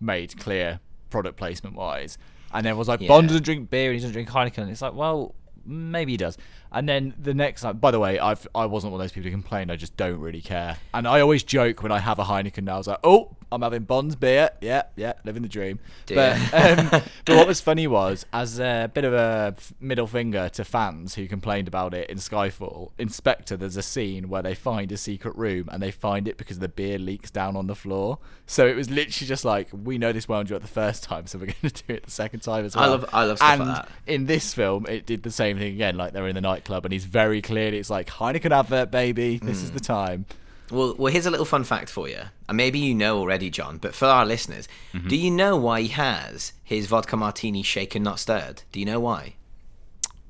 made 0.00 0.38
clear 0.38 0.80
product 1.10 1.36
placement 1.36 1.74
wise. 1.74 2.18
And 2.52 2.66
everyone's 2.66 2.88
like, 2.88 3.00
Yeah. 3.00 3.08
Bond 3.08 3.28
doesn't 3.28 3.44
drink 3.44 3.70
beer 3.70 3.90
and 3.90 3.94
he 3.94 4.00
doesn't 4.00 4.12
drink 4.12 4.28
Heineken. 4.28 4.58
And 4.58 4.70
it's 4.70 4.82
like, 4.82 4.94
well, 4.94 5.34
maybe 5.64 6.12
he 6.12 6.16
does. 6.18 6.36
And 6.70 6.88
then 6.88 7.14
the 7.18 7.34
next 7.34 7.62
time, 7.62 7.78
by 7.78 7.90
the 7.90 7.98
way, 7.98 8.18
I've 8.18 8.46
I 8.54 8.66
wasn't 8.66 8.92
one 8.92 9.00
of 9.00 9.04
those 9.04 9.12
people 9.12 9.30
who 9.30 9.34
complained. 9.34 9.72
I 9.72 9.76
just 9.76 9.96
don't 9.96 10.20
really 10.20 10.40
care. 10.42 10.76
And 10.92 11.08
I 11.08 11.20
always 11.20 11.42
joke 11.42 11.82
when 11.82 11.92
I 11.92 11.98
have 11.98 12.18
a 12.18 12.24
Heineken 12.24 12.64
now. 12.64 12.74
I 12.74 12.78
was 12.78 12.86
like, 12.86 12.98
oh, 13.04 13.36
I'm 13.50 13.62
having 13.62 13.84
Bond's 13.84 14.16
beer. 14.16 14.50
Yeah, 14.60 14.82
yeah, 14.96 15.14
living 15.24 15.42
the 15.42 15.48
dream. 15.48 15.78
But 16.06 16.36
um, 16.52 16.88
but 17.24 17.36
what 17.36 17.46
was 17.46 17.62
funny 17.62 17.86
was, 17.86 18.26
as 18.34 18.60
a 18.60 18.90
bit 18.92 19.04
of 19.04 19.14
a 19.14 19.54
middle 19.80 20.06
finger 20.06 20.50
to 20.50 20.64
fans 20.64 21.14
who 21.14 21.26
complained 21.26 21.68
about 21.68 21.94
it 21.94 22.10
in 22.10 22.18
Skyfall, 22.18 22.90
in 22.98 23.08
Spectre, 23.08 23.56
there's 23.56 23.78
a 23.78 23.82
scene 23.82 24.28
where 24.28 24.42
they 24.42 24.54
find 24.54 24.92
a 24.92 24.98
secret 24.98 25.34
room 25.36 25.68
and 25.72 25.82
they 25.82 25.90
find 25.90 26.28
it 26.28 26.36
because 26.36 26.58
the 26.58 26.68
beer 26.68 26.98
leaks 26.98 27.30
down 27.30 27.56
on 27.56 27.66
the 27.66 27.74
floor. 27.74 28.18
So 28.46 28.66
it 28.66 28.76
was 28.76 28.90
literally 28.90 29.26
just 29.26 29.44
like, 29.44 29.68
we 29.72 29.96
know 29.98 30.12
this 30.12 30.28
wound 30.28 30.50
you 30.50 30.56
up 30.56 30.62
the 30.62 30.68
first 30.68 31.02
time, 31.02 31.26
so 31.26 31.38
we're 31.38 31.46
going 31.62 31.72
to 31.72 31.82
do 31.86 31.94
it 31.94 32.04
the 32.04 32.10
second 32.10 32.40
time 32.40 32.66
as 32.66 32.76
well. 32.76 32.84
I 32.84 32.88
love- 32.88 33.08
I 33.12 33.24
love 33.24 33.38
stuff 33.38 33.50
and 33.60 33.68
like 33.68 33.76
that. 33.86 33.88
in 34.06 34.26
this 34.26 34.52
film, 34.52 34.84
it 34.86 35.06
did 35.06 35.22
the 35.22 35.30
same 35.30 35.56
thing 35.58 35.72
again. 35.74 35.96
Like 35.96 36.12
they're 36.12 36.28
in 36.28 36.34
the 36.34 36.40
nightclub 36.58 36.84
and 36.84 36.92
he's 36.92 37.04
very 37.04 37.40
clearly, 37.40 37.78
it's 37.78 37.90
like 37.90 38.08
Heineken 38.08 38.50
advert, 38.50 38.90
baby. 38.90 39.38
This 39.38 39.58
Hmm. 39.60 39.64
is 39.66 39.70
the 39.72 39.80
time. 39.80 40.26
Well, 40.70 40.94
well, 40.98 41.10
here's 41.12 41.24
a 41.26 41.30
little 41.30 41.46
fun 41.46 41.64
fact 41.64 41.88
for 41.88 42.08
you. 42.08 42.20
And 42.48 42.56
maybe 42.56 42.78
you 42.78 42.94
know 42.94 43.18
already, 43.18 43.48
John, 43.48 43.78
but 43.78 43.94
for 43.94 44.04
our 44.06 44.26
listeners, 44.26 44.68
Mm-hmm. 44.92 45.08
do 45.08 45.16
you 45.16 45.30
know 45.30 45.56
why 45.56 45.82
he 45.82 45.88
has 45.88 46.52
his 46.62 46.86
vodka 46.88 47.16
martini 47.16 47.62
shaken, 47.62 48.02
not 48.02 48.18
stirred? 48.18 48.62
Do 48.72 48.80
you 48.80 48.84
know 48.86 49.00
why? 49.00 49.34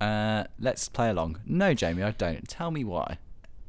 Uh, 0.00 0.44
let's 0.60 0.88
play 0.88 1.08
along. 1.10 1.40
No, 1.44 1.74
Jamie, 1.74 2.04
I 2.04 2.12
don't. 2.12 2.46
Tell 2.48 2.70
me 2.70 2.84
why. 2.84 3.18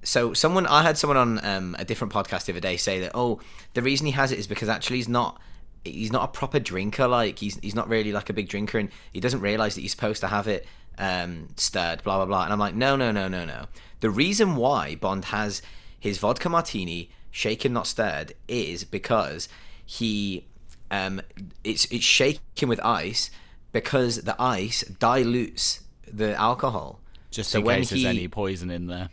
So, 0.03 0.33
someone 0.33 0.67
I 0.67 0.83
had 0.83 0.97
someone 0.97 1.17
on 1.17 1.43
um, 1.45 1.75
a 1.79 1.85
different 1.85 2.13
podcast 2.13 2.45
the 2.45 2.53
other 2.53 2.59
day 2.61 2.77
say 2.77 2.99
that 2.99 3.11
oh, 3.15 3.39
the 3.73 3.81
reason 3.81 4.05
he 4.05 4.11
has 4.13 4.31
it 4.31 4.37
is 4.39 4.45
because 4.47 4.69
actually 4.69 4.97
he's 4.97 5.09
not 5.09 5.39
he's 5.83 6.11
not 6.11 6.23
a 6.23 6.27
proper 6.27 6.59
drinker. 6.59 7.07
Like 7.07 7.39
he's 7.39 7.57
he's 7.61 7.73
not 7.75 7.89
really 7.89 8.11
like 8.11 8.29
a 8.29 8.33
big 8.33 8.47
drinker, 8.47 8.77
and 8.77 8.89
he 9.11 9.19
doesn't 9.19 9.41
realize 9.41 9.73
that 9.75 9.81
he's 9.81 9.91
supposed 9.91 10.21
to 10.21 10.27
have 10.27 10.47
it 10.47 10.65
um, 10.99 11.47
stirred. 11.57 12.03
Blah 12.03 12.17
blah 12.17 12.25
blah. 12.25 12.43
And 12.43 12.53
I'm 12.53 12.59
like, 12.59 12.75
no, 12.75 12.95
no, 12.95 13.11
no, 13.11 13.27
no, 13.27 13.45
no. 13.45 13.65
The 14.01 14.09
reason 14.09 14.55
why 14.55 14.95
Bond 14.95 15.25
has 15.25 15.61
his 15.99 16.17
vodka 16.19 16.49
martini 16.49 17.09
shaken, 17.31 17.73
not 17.73 17.87
stirred, 17.87 18.33
is 18.47 18.83
because 18.83 19.49
he 19.85 20.45
um, 20.91 21.21
it's 21.63 21.85
it's 21.85 22.03
shaken 22.05 22.69
with 22.69 22.79
ice 22.83 23.31
because 23.71 24.21
the 24.23 24.35
ice 24.41 24.83
dilutes 24.83 25.81
the 26.11 26.33
alcohol. 26.35 26.99
Just 27.31 27.51
So 27.51 27.59
in 27.59 27.65
when 27.65 27.79
case 27.79 27.89
there's 27.91 28.05
any 28.05 28.27
poison 28.27 28.69
in 28.71 28.87
there. 28.87 29.09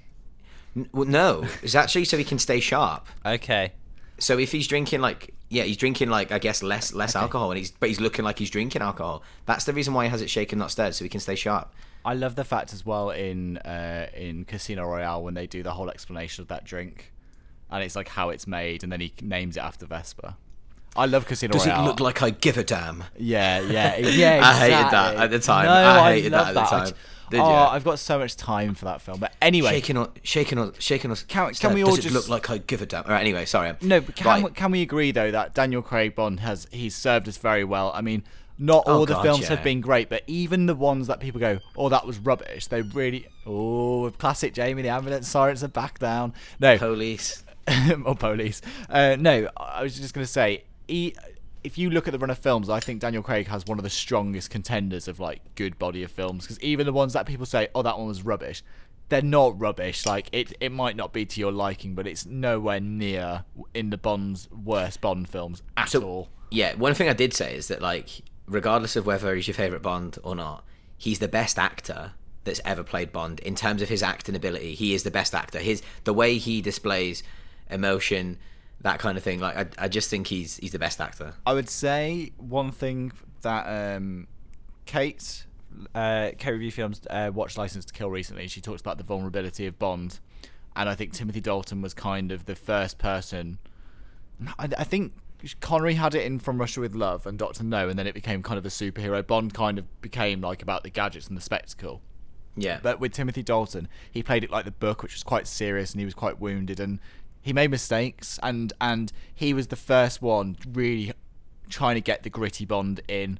N- 0.74 0.88
Well, 0.92 1.06
no, 1.06 1.44
it's 1.62 1.74
actually 1.74 2.04
so 2.06 2.16
he 2.16 2.24
can 2.24 2.38
stay 2.38 2.60
sharp. 2.60 3.06
Okay. 3.24 3.72
So 4.18 4.38
if 4.38 4.52
he's 4.52 4.66
drinking 4.66 5.00
like 5.00 5.34
yeah, 5.48 5.64
he's 5.64 5.76
drinking 5.76 6.08
like 6.08 6.32
I 6.32 6.38
guess 6.38 6.62
less 6.62 6.92
less 6.92 7.14
alcohol, 7.14 7.50
and 7.50 7.58
he's 7.58 7.70
but 7.70 7.88
he's 7.88 8.00
looking 8.00 8.24
like 8.24 8.38
he's 8.38 8.50
drinking 8.50 8.82
alcohol. 8.82 9.22
That's 9.44 9.64
the 9.64 9.72
reason 9.72 9.94
why 9.94 10.04
he 10.04 10.10
has 10.10 10.22
it 10.22 10.30
shaken, 10.30 10.58
not 10.58 10.70
stirred, 10.70 10.94
so 10.94 11.04
he 11.04 11.08
can 11.08 11.20
stay 11.20 11.34
sharp. 11.34 11.72
I 12.04 12.14
love 12.14 12.36
the 12.36 12.44
fact 12.44 12.72
as 12.72 12.86
well 12.86 13.10
in 13.10 13.58
uh, 13.58 14.08
in 14.14 14.44
Casino 14.44 14.84
Royale 14.86 15.22
when 15.22 15.34
they 15.34 15.46
do 15.46 15.62
the 15.62 15.72
whole 15.72 15.90
explanation 15.90 16.42
of 16.42 16.48
that 16.48 16.64
drink, 16.64 17.12
and 17.70 17.82
it's 17.82 17.96
like 17.96 18.08
how 18.08 18.30
it's 18.30 18.46
made, 18.46 18.82
and 18.82 18.92
then 18.92 19.00
he 19.00 19.12
names 19.20 19.56
it 19.56 19.60
after 19.60 19.86
Vesper. 19.86 20.36
I 20.96 21.06
love 21.06 21.26
Casino 21.26 21.52
Does 21.52 21.66
Royale. 21.66 21.78
Does 21.78 21.84
it 21.84 21.88
look 21.88 22.00
like 22.00 22.22
I 22.22 22.30
give 22.30 22.56
a 22.56 22.64
damn? 22.64 23.04
Yeah, 23.18 23.60
yeah, 23.60 23.96
yeah. 23.98 24.40
I 24.42 24.54
hated 24.54 24.92
that 24.92 25.16
at 25.16 25.30
the 25.30 25.38
time. 25.38 25.66
No, 25.66 25.72
I 25.72 26.14
hated 26.14 26.32
love 26.32 26.54
that 26.54 26.56
at 26.56 26.70
the 26.70 26.76
I 26.76 26.84
time. 26.84 26.94
Did 27.30 27.40
oh, 27.40 27.50
ya? 27.50 27.68
I've 27.70 27.84
got 27.84 27.98
so 27.98 28.18
much 28.18 28.36
time 28.36 28.74
for 28.74 28.84
that 28.86 29.00
film. 29.00 29.18
But 29.18 29.32
anyway, 29.42 29.70
Shaking 29.70 29.96
or 29.96 30.10
shaking 30.22 30.58
or 30.58 30.72
shaking 30.78 31.10
or 31.10 31.16
Can- 31.16 31.52
can 31.54 31.74
we 31.74 31.82
all 31.82 31.90
Does 31.96 31.98
it 32.06 32.10
just- 32.10 32.14
look 32.14 32.28
like 32.28 32.50
I 32.50 32.58
give 32.58 32.82
a 32.82 32.86
damn? 32.86 33.04
All 33.04 33.10
right, 33.10 33.20
anyway, 33.20 33.44
sorry. 33.46 33.72
No, 33.82 34.00
but 34.00 34.14
can 34.14 34.26
Right. 34.26 34.44
we, 34.44 34.50
can 34.50 34.70
we 34.70 34.82
agree 34.82 35.10
though 35.10 35.30
that 35.30 35.54
Daniel 35.54 35.82
Craig 35.82 36.14
Bond 36.14 36.40
has 36.40 36.66
he's 36.70 36.94
served 36.94 37.28
us 37.28 37.36
very 37.36 37.64
well? 37.64 37.90
I 37.94 38.00
mean, 38.00 38.22
Not 38.58 38.84
Oh, 38.86 39.00
all 39.00 39.06
the 39.06 39.12
God, 39.12 39.22
films 39.22 39.40
yeah. 39.42 39.48
have 39.50 39.62
been 39.62 39.82
great, 39.82 40.08
but 40.08 40.22
even 40.26 40.64
the 40.64 40.74
ones 40.74 41.08
that 41.08 41.20
people 41.20 41.38
go, 41.38 41.58
"Oh, 41.76 41.90
that 41.90 42.06
was 42.06 42.16
rubbish," 42.18 42.68
they 42.68 42.80
really. 42.80 43.26
Oh, 43.44 44.10
classic 44.16 44.54
Jamie, 44.54 44.80
the 44.80 44.88
ambulance 44.88 45.28
sirens 45.28 45.62
are 45.62 45.68
back 45.68 45.98
down. 45.98 46.32
No, 46.58 46.78
Police. 46.78 47.44
or 48.06 48.14
police. 48.14 48.62
Uh, 48.88 49.16
no, 49.18 49.48
I 49.58 49.82
was 49.82 49.98
just 49.98 50.14
going 50.14 50.24
to 50.24 50.32
say, 50.32 50.64
he, 50.88 51.14
if 51.66 51.76
you 51.76 51.90
look 51.90 52.06
at 52.08 52.12
the 52.12 52.18
run 52.18 52.30
of 52.30 52.38
films, 52.38 52.70
I 52.70 52.80
think 52.80 53.00
Daniel 53.00 53.22
Craig 53.22 53.48
has 53.48 53.66
one 53.66 53.78
of 53.78 53.82
the 53.82 53.90
strongest 53.90 54.50
contenders 54.50 55.08
of 55.08 55.18
like 55.20 55.40
good 55.56 55.78
body 55.78 56.02
of 56.04 56.10
films 56.10 56.44
because 56.44 56.60
even 56.62 56.86
the 56.86 56.92
ones 56.92 57.12
that 57.14 57.26
people 57.26 57.44
say, 57.46 57.68
"Oh, 57.74 57.82
that 57.82 57.98
one 57.98 58.06
was 58.06 58.22
rubbish," 58.24 58.62
they're 59.08 59.20
not 59.22 59.60
rubbish. 59.60 60.06
Like 60.06 60.28
it, 60.32 60.52
it 60.60 60.70
might 60.72 60.96
not 60.96 61.12
be 61.12 61.26
to 61.26 61.40
your 61.40 61.52
liking, 61.52 61.94
but 61.94 62.06
it's 62.06 62.24
nowhere 62.24 62.80
near 62.80 63.44
in 63.74 63.90
the 63.90 63.98
Bond's 63.98 64.48
worst 64.50 65.00
Bond 65.00 65.28
films 65.28 65.62
at 65.76 65.88
So- 65.90 66.02
all. 66.02 66.28
Yeah, 66.52 66.74
one 66.76 66.94
thing 66.94 67.08
I 67.08 67.12
did 67.12 67.34
say 67.34 67.56
is 67.56 67.66
that 67.68 67.82
like, 67.82 68.22
regardless 68.46 68.94
of 68.94 69.04
whether 69.04 69.34
he's 69.34 69.48
your 69.48 69.54
favorite 69.56 69.82
Bond 69.82 70.16
or 70.22 70.36
not, 70.36 70.64
he's 70.96 71.18
the 71.18 71.26
best 71.28 71.58
actor 71.58 72.12
that's 72.44 72.60
ever 72.64 72.84
played 72.84 73.10
Bond 73.12 73.40
in 73.40 73.56
terms 73.56 73.82
of 73.82 73.88
his 73.88 74.02
acting 74.04 74.36
ability. 74.36 74.76
He 74.76 74.94
is 74.94 75.02
the 75.02 75.10
best 75.10 75.34
actor. 75.34 75.58
His 75.58 75.82
the 76.04 76.14
way 76.14 76.38
he 76.38 76.62
displays 76.62 77.24
emotion, 77.68 78.38
that 78.80 78.98
kind 78.98 79.16
of 79.18 79.24
thing. 79.24 79.40
Like, 79.40 79.56
I, 79.56 79.84
I 79.84 79.88
just 79.88 80.10
think 80.10 80.26
he's 80.28 80.56
he's 80.58 80.72
the 80.72 80.78
best 80.78 81.00
actor. 81.00 81.34
I 81.44 81.54
would 81.54 81.68
say 81.68 82.32
one 82.36 82.70
thing 82.70 83.12
that 83.42 83.64
um, 83.96 84.26
Kate, 84.84 85.46
uh, 85.94 86.30
Kate 86.38 86.52
Review 86.52 86.70
Films 86.70 87.00
uh, 87.10 87.30
watched 87.32 87.58
License 87.58 87.84
to 87.86 87.92
Kill 87.92 88.10
recently. 88.10 88.48
She 88.48 88.60
talks 88.60 88.80
about 88.80 88.98
the 88.98 89.04
vulnerability 89.04 89.66
of 89.66 89.78
Bond, 89.78 90.20
and 90.74 90.88
I 90.88 90.94
think 90.94 91.12
Timothy 91.12 91.40
Dalton 91.40 91.82
was 91.82 91.94
kind 91.94 92.32
of 92.32 92.46
the 92.46 92.54
first 92.56 92.98
person. 92.98 93.58
I, 94.58 94.68
I 94.78 94.84
think 94.84 95.12
Connery 95.60 95.94
had 95.94 96.14
it 96.14 96.24
in 96.24 96.38
From 96.38 96.58
Russia 96.58 96.80
with 96.80 96.94
Love 96.94 97.26
and 97.26 97.38
Doctor 97.38 97.64
No, 97.64 97.88
and 97.88 97.98
then 97.98 98.06
it 98.06 98.14
became 98.14 98.42
kind 98.42 98.58
of 98.58 98.66
a 98.66 98.70
superhero. 98.70 99.26
Bond 99.26 99.54
kind 99.54 99.78
of 99.78 100.00
became 100.00 100.40
like 100.40 100.62
about 100.62 100.82
the 100.82 100.90
gadgets 100.90 101.28
and 101.28 101.36
the 101.36 101.42
spectacle. 101.42 102.02
Yeah, 102.58 102.80
But 102.82 103.00
with 103.00 103.12
Timothy 103.12 103.42
Dalton, 103.42 103.86
he 104.10 104.22
played 104.22 104.42
it 104.42 104.50
like 104.50 104.64
the 104.64 104.70
book, 104.70 105.02
which 105.02 105.12
was 105.12 105.22
quite 105.22 105.46
serious, 105.46 105.92
and 105.92 106.00
he 106.00 106.06
was 106.06 106.14
quite 106.14 106.40
wounded, 106.40 106.80
and 106.80 107.00
he 107.46 107.52
made 107.52 107.70
mistakes, 107.70 108.38
and 108.42 108.72
and 108.80 109.12
he 109.34 109.54
was 109.54 109.68
the 109.68 109.76
first 109.76 110.20
one 110.20 110.56
really 110.72 111.12
trying 111.70 111.94
to 111.94 112.00
get 112.00 112.22
the 112.24 112.30
gritty 112.30 112.64
Bond 112.64 113.00
in. 113.08 113.38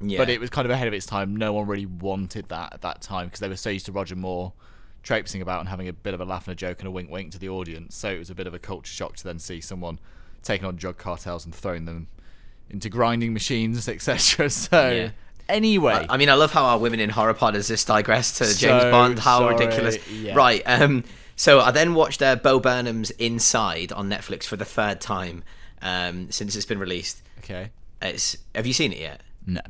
yeah. 0.00 0.18
But 0.18 0.28
it 0.28 0.40
was 0.40 0.50
kind 0.50 0.64
of 0.66 0.70
ahead 0.72 0.88
of 0.88 0.94
its 0.94 1.06
time. 1.06 1.34
No 1.36 1.52
one 1.52 1.66
really 1.66 1.86
wanted 1.86 2.48
that 2.48 2.72
at 2.74 2.82
that 2.82 3.00
time 3.00 3.26
because 3.28 3.40
they 3.40 3.48
were 3.48 3.56
so 3.56 3.70
used 3.70 3.86
to 3.86 3.92
Roger 3.92 4.16
Moore 4.16 4.52
traipsing 5.02 5.40
about 5.42 5.60
and 5.60 5.68
having 5.68 5.86
a 5.86 5.92
bit 5.92 6.14
of 6.14 6.20
a 6.20 6.24
laugh 6.24 6.46
and 6.48 6.52
a 6.52 6.56
joke 6.56 6.80
and 6.80 6.88
a 6.88 6.90
wink 6.90 7.10
wink 7.10 7.30
to 7.32 7.38
the 7.38 7.48
audience. 7.48 7.94
So 7.96 8.08
it 8.10 8.18
was 8.18 8.30
a 8.30 8.34
bit 8.34 8.46
of 8.46 8.54
a 8.54 8.58
culture 8.58 8.92
shock 8.92 9.16
to 9.16 9.24
then 9.24 9.38
see 9.38 9.60
someone 9.60 9.98
taking 10.42 10.66
on 10.66 10.76
drug 10.76 10.96
cartels 10.98 11.44
and 11.44 11.54
throwing 11.54 11.84
them 11.84 12.08
into 12.70 12.88
grinding 12.88 13.32
machines, 13.32 13.88
etc. 13.94 14.50
So 14.50 14.90
Yeah. 14.90 15.10
anyway, 15.48 16.06
I 16.08 16.16
mean, 16.16 16.28
I 16.28 16.34
love 16.34 16.52
how 16.52 16.64
our 16.64 16.78
women 16.78 17.00
in 17.00 17.10
horror 17.10 17.34
pod 17.34 17.54
has 17.54 17.68
just 17.68 17.86
digressed 17.86 18.38
to 18.38 18.44
So 18.46 18.66
James 18.68 18.84
Bond. 18.90 19.18
How 19.18 19.40
sorry, 19.40 19.54
ridiculous! 19.54 20.08
yeah. 20.10 20.34
Right. 20.34 20.62
Um. 20.66 21.04
So 21.36 21.60
I 21.60 21.70
then 21.70 21.94
watched 21.94 22.22
uh, 22.22 22.36
Bo 22.36 22.60
Burnham's 22.60 23.10
Inside 23.12 23.92
on 23.92 24.08
Netflix 24.08 24.44
for 24.44 24.56
the 24.56 24.64
third 24.64 25.00
time 25.00 25.42
um, 25.82 26.30
since 26.30 26.54
it's 26.56 26.66
been 26.66 26.78
released. 26.78 27.22
okay, 27.40 27.70
It's 28.00 28.36
have 28.54 28.66
you 28.66 28.72
seen 28.72 28.92
it 28.92 28.98
yet? 28.98 29.20
no. 29.46 29.60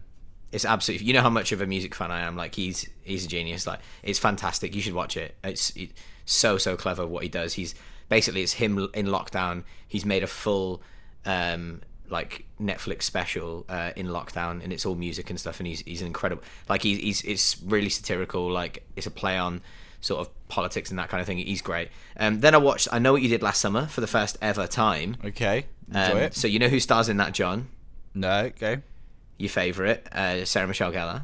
It's 0.53 0.65
absolutely. 0.65 1.09
You 1.09 1.15
know 1.15 1.21
how 1.21 1.31
much 1.31 1.51
of 1.51 1.61
a 1.61 1.67
music 1.67 1.97
fan 1.97 2.13
I 2.13 2.21
am. 2.21 2.37
Like 2.37 2.55
he's 2.55 2.89
he's 3.03 3.25
a 3.25 3.29
genius. 3.29 3.67
Like 3.67 3.81
it's 4.05 4.21
fantastic. 4.21 4.73
You 4.73 4.81
should 4.81 4.95
watch 4.95 5.17
it. 5.17 5.35
It's 5.43 5.71
it, 5.75 5.91
so 6.27 6.59
so 6.59 6.77
clever 6.77 7.05
what 7.05 7.25
he 7.25 7.29
does. 7.29 7.55
He's 7.55 7.75
basically 8.09 8.43
it's 8.43 8.53
him 8.53 8.89
in 8.95 9.07
lockdown. 9.07 9.65
He's 9.89 10.05
made 10.05 10.23
a 10.23 10.29
full 10.29 10.81
um 11.27 11.81
like 12.09 12.45
Netflix 12.61 13.03
special 13.03 13.65
uh, 13.69 13.91
in 13.97 14.07
lockdown, 14.07 14.63
and 14.63 14.73
it's 14.73 14.87
all 14.87 14.95
music 14.95 15.29
and 15.29 15.41
stuff. 15.41 15.59
And 15.59 15.67
he's 15.67 15.81
he's 15.81 16.03
incredible. 16.03 16.45
Like 16.69 16.83
he's 16.85 16.99
he's 16.99 17.23
it's 17.23 17.61
really 17.65 17.89
satirical. 17.89 18.49
Like 18.49 18.85
it's 18.95 19.09
a 19.09 19.11
play 19.11 19.37
on 19.37 19.61
sort 20.05 20.21
of 20.21 20.49
politics 20.49 20.91
and 20.91 20.99
that 20.99 21.09
kind 21.09 21.21
of 21.21 21.27
thing. 21.27 21.39
He's 21.39 21.63
great. 21.63 21.89
Um, 22.19 22.41
then 22.41 22.55
I 22.55 22.59
watched 22.59 22.89
I 22.93 22.99
know 22.99 23.13
what 23.13 23.23
you 23.23 23.29
did 23.29 23.43
last 23.43 23.61
summer 23.61 23.87
for 23.87 24.01
the 24.03 24.07
first 24.07 24.37
ever 24.43 24.67
time. 24.67 25.17
Okay, 25.25 25.67
enjoy 25.89 26.01
Um, 26.11 26.17
it. 26.19 26.35
so 26.35 26.47
you 26.47 26.59
know 26.59 26.69
who 26.69 26.79
stars 26.81 27.09
in 27.09 27.17
that, 27.17 27.33
John? 27.33 27.69
No, 28.15 28.51
go. 28.59 28.83
Your 29.39 29.49
favorite, 29.51 30.07
uh, 30.13 30.45
Sarah 30.45 30.69
Michelle 30.69 30.93
Gellar. 30.93 31.23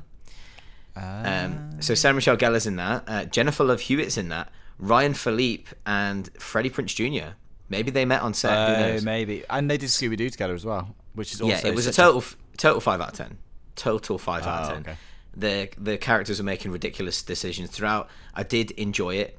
Ah. 0.96 1.44
Um, 1.44 1.80
so 1.80 1.94
Sarah 1.94 2.14
Michelle 2.14 2.36
Gellar's 2.36 2.66
in 2.66 2.76
that. 2.76 3.04
Uh, 3.06 3.24
Jennifer 3.26 3.64
Love 3.64 3.80
Hewitt's 3.82 4.16
in 4.16 4.28
that. 4.30 4.50
Ryan 4.78 5.14
Phillippe 5.14 5.68
and 5.86 6.28
Freddie 6.38 6.70
Prinze 6.70 6.94
Jr. 6.94 7.34
Maybe 7.68 7.90
they 7.90 8.04
met 8.04 8.22
on 8.22 8.34
set. 8.34 8.50
Uh, 8.52 9.00
maybe, 9.04 9.44
and 9.48 9.70
they 9.70 9.76
did 9.76 9.90
Scooby 9.90 10.16
Doo 10.16 10.30
together 10.30 10.54
as 10.54 10.64
well, 10.64 10.96
which 11.14 11.32
is 11.32 11.40
also 11.40 11.54
yeah, 11.54 11.66
it 11.72 11.74
was 11.76 11.86
a 11.86 11.92
total 11.92 12.20
f- 12.22 12.36
total 12.56 12.80
five 12.80 13.00
out 13.00 13.10
of 13.10 13.14
ten. 13.14 13.38
Total 13.76 14.18
five 14.18 14.44
out 14.46 14.62
of 14.62 14.68
ten. 14.70 14.76
okay. 14.78 14.96
The 15.36 15.68
the 15.78 15.96
characters 15.98 16.40
are 16.40 16.44
making 16.44 16.72
ridiculous 16.72 17.22
decisions 17.22 17.70
throughout. 17.70 18.08
I 18.34 18.42
did 18.42 18.72
enjoy 18.72 19.14
it. 19.16 19.38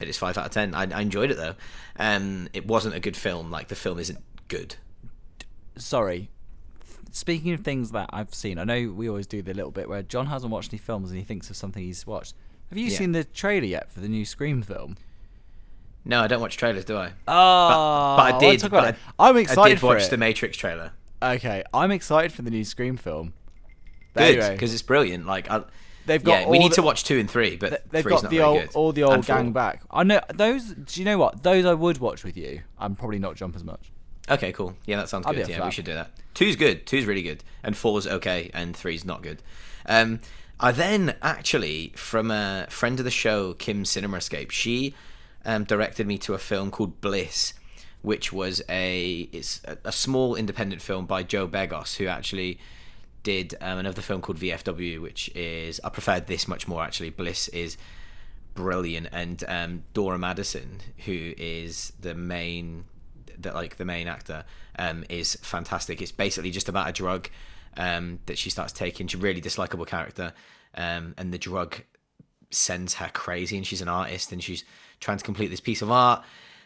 It 0.00 0.08
is 0.08 0.18
five 0.18 0.36
out 0.36 0.46
of 0.46 0.50
ten. 0.52 0.74
I, 0.74 0.82
I 0.92 1.00
enjoyed 1.00 1.30
it 1.30 1.36
though. 1.36 1.54
Um, 1.98 2.48
it 2.52 2.66
wasn't 2.66 2.94
a 2.96 3.00
good 3.00 3.16
film. 3.16 3.50
Like 3.50 3.68
the 3.68 3.76
film 3.76 3.98
isn't 3.98 4.18
good. 4.48 4.76
sorry. 5.76 6.30
Speaking 7.12 7.52
of 7.52 7.60
things 7.60 7.92
that 7.92 8.10
I've 8.12 8.34
seen, 8.34 8.58
I 8.58 8.64
know 8.64 8.90
we 8.90 9.08
always 9.08 9.28
do 9.28 9.40
the 9.40 9.54
little 9.54 9.70
bit 9.70 9.88
where 9.88 10.02
John 10.02 10.26
hasn't 10.26 10.50
watched 10.50 10.72
any 10.72 10.78
films 10.78 11.10
and 11.10 11.18
he 11.18 11.24
thinks 11.24 11.48
of 11.48 11.54
something 11.56 11.80
he's 11.84 12.04
watched. 12.04 12.34
Have 12.70 12.76
you 12.78 12.86
Yeah. 12.88 12.98
seen 12.98 13.12
the 13.12 13.22
trailer 13.22 13.66
yet 13.66 13.92
for 13.92 14.00
the 14.00 14.08
new 14.08 14.24
Scream 14.24 14.62
film? 14.62 14.96
No, 16.04 16.22
I 16.22 16.26
don't 16.26 16.40
watch 16.40 16.56
trailers, 16.56 16.84
do 16.84 16.96
I? 16.96 17.10
Oh, 17.28 18.16
but 18.16 18.34
I 18.34 18.38
did. 18.40 18.68
But 18.68 18.88
it. 18.94 18.96
I'm 19.16 19.36
I 19.36 19.68
did 19.68 19.78
for 19.78 19.86
watch 19.94 20.08
the 20.08 20.16
Matrix 20.16 20.56
trailer. 20.56 20.90
Okay, 21.22 21.62
I'm 21.72 21.92
excited 21.92 22.32
for 22.32 22.42
the 22.42 22.50
new 22.50 22.64
Scream 22.64 22.96
film. 22.96 23.32
But 24.14 24.20
Good 24.20 24.38
anyway, 24.38 24.52
because 24.54 24.72
it's 24.72 24.82
brilliant. 24.82 25.26
Like 25.26 25.50
I, 25.50 25.64
They've 26.06 26.22
got 26.22 26.42
yeah, 26.42 26.48
we 26.48 26.58
need 26.58 26.72
the- 26.72 26.76
to 26.76 26.82
watch 26.82 27.04
two 27.04 27.18
and 27.18 27.30
three, 27.30 27.56
but 27.56 27.68
th- 27.70 27.82
they've 27.90 28.04
got 28.04 28.22
not 28.24 28.30
the 28.30 28.40
old 28.42 28.60
good. 28.60 28.70
all 28.74 28.92
the 28.92 29.02
old 29.04 29.14
And 29.14 29.26
four. 29.26 29.36
gang 29.36 29.52
back. 29.52 29.82
I 29.90 30.02
know 30.04 30.20
those. 30.34 30.64
Do 30.72 31.00
you 31.00 31.04
know 31.06 31.16
what? 31.18 31.42
Those 31.42 31.64
I 31.64 31.72
would 31.74 31.98
watch 31.98 32.24
with 32.24 32.36
you. 32.36 32.60
I'm 32.78 32.94
probably 32.94 33.18
not 33.18 33.36
jump 33.36 33.56
as 33.56 33.64
much. 33.64 33.90
Okay, 34.30 34.52
cool. 34.52 34.74
Yeah, 34.86 34.96
that 34.98 35.08
sounds 35.08 35.26
I'll 35.26 35.32
good. 35.34 35.48
Yeah, 35.48 35.64
we 35.64 35.70
should 35.70 35.84
do 35.86 35.94
that. 35.94 36.10
Two's 36.34 36.56
good. 36.56 36.86
Two's 36.86 37.06
really 37.06 37.22
good, 37.22 37.42
and 37.62 37.76
four's 37.76 38.06
okay, 38.06 38.50
and 38.54 38.76
three's 38.76 39.04
not 39.04 39.22
good. 39.22 39.42
Um, 39.86 40.20
I 40.60 40.72
then 40.72 41.16
actually 41.22 41.92
from 41.96 42.30
a 42.30 42.66
friend 42.68 42.98
of 42.98 43.04
the 43.04 43.10
show, 43.10 43.54
Kim 43.54 43.84
Cinema 43.84 44.18
Escape, 44.18 44.50
she 44.50 44.94
um, 45.46 45.64
directed 45.64 46.06
me 46.06 46.18
to 46.18 46.34
a 46.34 46.38
film 46.38 46.70
called 46.70 47.00
Bliss, 47.00 47.54
which 48.02 48.30
was 48.32 48.60
a 48.68 49.28
it's 49.32 49.62
a, 49.64 49.78
a 49.84 49.92
small 49.92 50.34
independent 50.36 50.82
film 50.82 51.06
by 51.06 51.22
Joe 51.22 51.48
Begos, 51.48 51.96
who 51.96 52.06
actually 52.06 52.58
did 53.24 53.56
um, 53.60 53.78
another 53.78 54.02
film 54.02 54.20
called 54.20 54.38
VFW, 54.38 55.00
which 55.02 55.28
is 55.34 55.80
I 55.82 55.88
preferred 55.88 56.28
this 56.28 56.46
much 56.46 56.68
more 56.68 56.84
actually. 56.84 57.10
Bliss 57.10 57.48
is 57.48 57.76
brilliant, 58.54 59.08
and 59.10 59.42
um, 59.48 59.82
Dora 59.92 60.18
Madison, 60.18 60.80
who 61.04 61.32
is 61.36 61.92
the 61.98 62.14
main, 62.14 62.84
the, 63.36 63.52
like 63.52 63.78
the 63.78 63.84
main 63.84 64.06
actor, 64.06 64.44
um, 64.78 65.04
is 65.08 65.34
fantastic. 65.42 66.00
It's 66.00 66.12
basically 66.12 66.52
just 66.52 66.68
about 66.68 66.88
a 66.88 66.92
drug 66.92 67.28
um, 67.76 68.20
that 68.26 68.38
she 68.38 68.50
starts 68.50 68.72
taking. 68.72 69.08
She's 69.08 69.18
a 69.18 69.22
really 69.22 69.40
dislikable 69.40 69.86
character, 69.86 70.32
um, 70.76 71.14
and 71.18 71.32
the 71.32 71.38
drug 71.38 71.82
sends 72.50 72.94
her 72.94 73.10
crazy, 73.12 73.56
and 73.56 73.66
she's 73.66 73.80
an 73.80 73.88
artist, 73.88 74.30
and 74.30 74.44
she's 74.44 74.64
trying 75.00 75.18
to 75.18 75.24
complete 75.24 75.48
this 75.48 75.60
piece 75.60 75.82
of 75.82 75.90
art, 75.90 76.22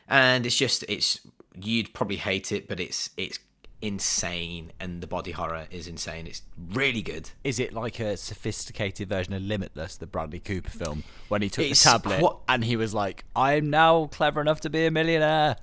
and 0.09 0.45
it's 0.45 0.57
just 0.57 0.85
it's 0.88 1.21
you'd 1.55 1.95
probably 1.95 2.17
hate 2.17 2.53
it, 2.53 2.69
but 2.69 2.81
it's 2.81 3.11
it's 3.17 3.38
insane, 3.80 4.73
and 4.80 5.00
the 5.00 5.06
body 5.06 5.30
horror 5.30 5.66
is 5.70 5.87
insane. 5.87 6.26
It's 6.26 6.42
really 6.73 7.02
good. 7.02 7.30
Is 7.44 7.58
it 7.61 7.73
like 7.73 8.00
a 8.00 8.16
sophisticated 8.16 9.08
version 9.08 9.32
of 9.35 9.42
Limitless, 9.42 9.97
the 9.97 10.06
Bradley 10.06 10.40
Cooper 10.40 10.70
film, 10.70 11.04
when 11.28 11.42
he 11.42 11.49
took 11.49 11.64
It's 11.66 11.82
the 11.82 11.90
tablet 11.90 12.20
qu- 12.20 12.37
and 12.49 12.64
he 12.64 12.76
was 12.76 12.92
like, 12.94 13.25
"I'm 13.37 13.70
now 13.70 14.06
clever 14.06 14.40
enough 14.40 14.61
to 14.62 14.70
be 14.70 14.87
a 14.87 14.90
millionaire." 14.90 15.56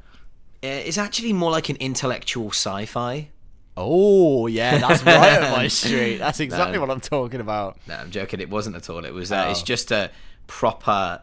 Uh, 0.64 0.68
It's 0.68 0.98
actually 0.98 1.34
more 1.34 1.52
like 1.52 1.70
an 1.70 1.76
intellectual 1.78 2.50
sci-fi. 2.50 3.30
Oh 3.78 4.48
yeah, 4.48 4.78
that's 4.78 5.04
right 5.06 5.42
up 5.42 5.58
my 5.58 5.68
street. 5.68 6.18
That's 6.18 6.40
exactly 6.40 6.76
No. 6.78 6.82
what 6.82 6.92
I'm 6.92 7.02
talking 7.02 7.42
about. 7.42 7.78
No, 7.88 7.96
I'm 7.96 8.10
joking. 8.12 8.40
It 8.40 8.50
wasn't 8.50 8.78
at 8.78 8.90
all. 8.90 9.04
It 9.04 9.14
was. 9.14 9.32
Uh, 9.34 9.48
It's 9.50 9.62
Oh. 9.62 9.66
just 9.66 9.92
a 9.92 10.12
proper 10.48 11.22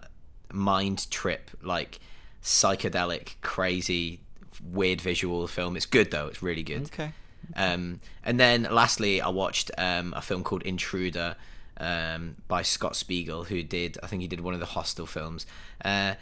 mind 0.53 1.11
trip, 1.11 1.51
like 1.63 1.99
psychedelic, 2.43 3.37
crazy, 3.41 4.21
weird 4.63 5.01
visual 5.01 5.47
film. 5.47 5.77
It's 5.77 5.87
good 5.87 6.11
though. 6.11 6.27
It's 6.27 6.43
really 6.43 6.63
good. 6.63 6.85
Okay. 6.85 7.13
Um, 7.57 8.01
and 8.25 8.39
then 8.39 8.63
lastly, 8.71 9.21
I 9.21 9.29
watched 9.29 9.71
um, 9.77 10.15
a 10.17 10.23
film 10.23 10.45
called 10.45 10.63
Intruder 10.63 11.37
um, 11.79 12.37
by 12.49 12.63
Scott 12.63 12.97
Spiegel, 12.97 13.45
who 13.45 13.63
did. 13.63 13.99
I 14.03 14.07
think 14.07 14.23
he 14.23 14.29
did 14.29 14.41
one 14.41 14.55
of 14.55 14.61
the 14.61 14.67
Hostel 14.67 15.07
films. 15.07 15.47
Uh, 15.85 16.15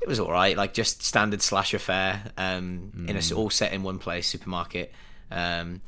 it 0.00 0.08
was 0.08 0.20
all 0.20 0.30
right, 0.30 0.56
like 0.56 0.74
just 0.74 1.02
standard 1.02 1.42
slasher 1.42 1.78
fare. 1.78 2.32
Um, 2.36 3.06
in 3.08 3.16
a 3.16 3.18
s 3.18 3.32
all 3.32 3.50
set 3.50 3.72
in 3.72 3.82
one 3.82 3.98
place, 3.98 4.26
supermarket. 4.26 4.92
Um, 5.30 5.80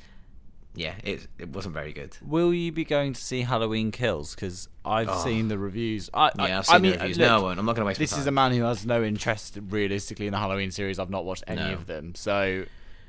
yeah, 0.76 0.94
it 1.02 1.26
it 1.38 1.48
wasn't 1.48 1.74
very 1.74 1.92
good. 1.92 2.16
Will 2.24 2.54
you 2.54 2.70
be 2.70 2.84
going 2.84 3.12
to 3.14 3.20
see 3.20 3.40
Halloween 3.42 3.90
Kills? 3.90 4.34
Because 4.34 4.68
I've 4.84 5.10
seen 5.20 5.48
the 5.48 5.58
reviews. 5.58 6.08
I, 6.14 6.30
I- 6.38 6.46
Yeah, 6.48 6.58
I've 6.60 6.68
I 6.68 6.72
seen 6.74 6.82
mean, 6.82 6.92
the 6.92 6.98
reviews. 6.98 7.18
look, 7.18 7.28
no, 7.28 7.36
I 7.36 7.42
won't. 7.42 7.58
I'm 7.58 7.66
not 7.66 7.74
going 7.74 7.84
to 7.84 7.86
waste. 7.86 7.98
This 7.98 8.16
is 8.16 8.26
a 8.26 8.30
man 8.30 8.52
who 8.52 8.62
has 8.62 8.86
no 8.86 9.02
interest 9.02 9.58
realistically 9.70 10.26
in 10.26 10.32
the 10.32 10.38
Halloween 10.38 10.70
series. 10.70 10.98
I've 11.00 11.10
not 11.10 11.24
watched 11.24 11.44
any 11.48 11.60
No. 11.62 11.72
of 11.72 11.86
them, 11.86 12.14
so 12.14 12.64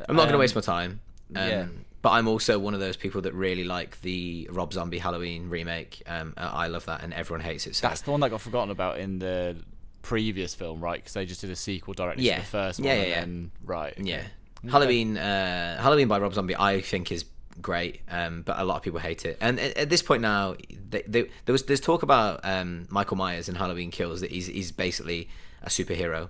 I'm 0.07 0.15
not 0.15 0.23
going 0.23 0.29
to 0.29 0.33
um, 0.35 0.39
waste 0.39 0.55
my 0.55 0.61
time. 0.61 1.01
Um, 1.35 1.47
yeah. 1.49 1.65
but 2.01 2.11
I'm 2.11 2.27
also 2.27 2.57
one 2.57 2.73
of 2.73 2.79
those 2.79 2.95
people 2.95 3.21
that 3.21 3.33
really 3.33 3.65
like 3.65 3.99
the 4.01 4.47
Rob 4.51 4.71
Zombie 4.73 4.97
Halloween 4.99 5.49
remake. 5.49 6.01
Um, 6.07 6.33
uh, 6.37 6.49
I 6.53 6.67
love 6.67 6.85
that, 6.85 7.03
and 7.03 7.13
everyone 7.13 7.41
hates 7.43 7.67
it. 7.67 7.75
So 7.75 7.87
That's 7.87 8.01
the 8.01 8.11
one 8.11 8.21
that 8.21 8.29
got 8.29 8.39
forgotten 8.41 8.71
about 8.71 8.97
in 8.99 9.19
the 9.19 9.57
previous 10.03 10.55
film, 10.55 10.79
right? 10.79 10.99
Because 10.99 11.13
they 11.13 11.25
just 11.25 11.41
did 11.41 11.49
a 11.49 11.55
sequel 11.55 11.93
directly 11.93 12.23
Yeah. 12.23 12.35
to 12.35 12.41
the 12.41 12.47
first 12.47 12.79
Yeah, 12.79 12.85
one. 12.85 12.97
yeah, 12.97 13.03
and 13.03 13.09
yeah. 13.11 13.19
then- 13.19 13.51
right. 13.65 13.93
okay. 13.93 14.03
yeah, 14.03 14.23
Halloween, 14.71 15.17
uh, 15.17 15.81
Halloween 15.81 16.07
by 16.07 16.17
Rob 16.19 16.33
Zombie, 16.33 16.55
I 16.55 16.79
think 16.81 17.11
is 17.11 17.25
great, 17.61 18.01
um, 18.09 18.41
but 18.43 18.59
a 18.59 18.63
lot 18.63 18.77
of 18.77 18.83
people 18.83 18.99
hate 18.99 19.25
it. 19.25 19.37
And 19.41 19.59
at, 19.59 19.77
at 19.77 19.89
this 19.89 20.01
point 20.01 20.21
now, 20.21 20.55
they, 20.89 21.03
they, 21.07 21.29
there 21.45 21.53
was 21.53 21.63
there's 21.63 21.81
talk 21.81 22.03
about 22.03 22.39
um, 22.43 22.87
Michael 22.89 23.17
Myers 23.17 23.49
in 23.49 23.55
Halloween 23.55 23.91
Kills 23.91 24.21
that 24.21 24.31
he's 24.31 24.47
he's 24.47 24.71
basically 24.71 25.29
a 25.63 25.69
superhero. 25.69 26.29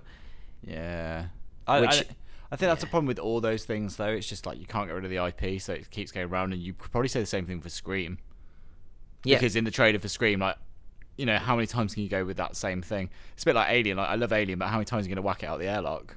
Yeah. 0.62 1.26
I, 1.66 1.80
Which- 1.80 1.90
I, 1.90 2.04
I 2.50 2.56
think 2.56 2.70
that's 2.70 2.80
the 2.80 2.86
problem 2.86 3.06
with 3.06 3.18
all 3.18 3.40
those 3.42 3.64
things, 3.66 3.96
though. 3.96 4.08
It's 4.08 4.26
just 4.26 4.46
like 4.46 4.58
you 4.58 4.64
can't 4.66 4.88
get 4.88 4.94
rid 4.94 5.04
of 5.04 5.10
the 5.10 5.18
IP, 5.24 5.60
so 5.60 5.74
it 5.74 5.90
keeps 5.90 6.10
going 6.12 6.28
around. 6.28 6.52
And 6.54 6.62
you 6.62 6.72
could 6.72 6.90
probably 6.90 7.08
say 7.08 7.20
the 7.20 7.26
same 7.26 7.44
thing 7.44 7.60
for 7.60 7.68
Scream. 7.68 8.18
Yeah, 9.24 9.36
Because 9.36 9.54
in 9.54 9.64
the 9.64 9.70
trailer 9.70 9.98
for 9.98 10.08
Scream, 10.08 10.40
like, 10.40 10.56
you 11.18 11.26
know, 11.26 11.36
how 11.36 11.56
many 11.56 11.66
times 11.66 11.92
can 11.92 12.04
you 12.04 12.08
go 12.08 12.24
with 12.24 12.38
that 12.38 12.56
same 12.56 12.80
thing? 12.80 13.10
It's 13.34 13.42
a 13.42 13.46
bit 13.46 13.54
like 13.54 13.68
Alien. 13.70 13.98
Like, 13.98 14.08
I 14.08 14.14
love 14.14 14.32
Alien, 14.32 14.58
but 14.58 14.68
how 14.68 14.76
many 14.76 14.86
times 14.86 15.04
are 15.04 15.08
you 15.10 15.14
going 15.14 15.22
to 15.22 15.26
whack 15.26 15.42
it 15.42 15.46
out 15.46 15.58
the 15.58 15.66
airlock? 15.66 16.16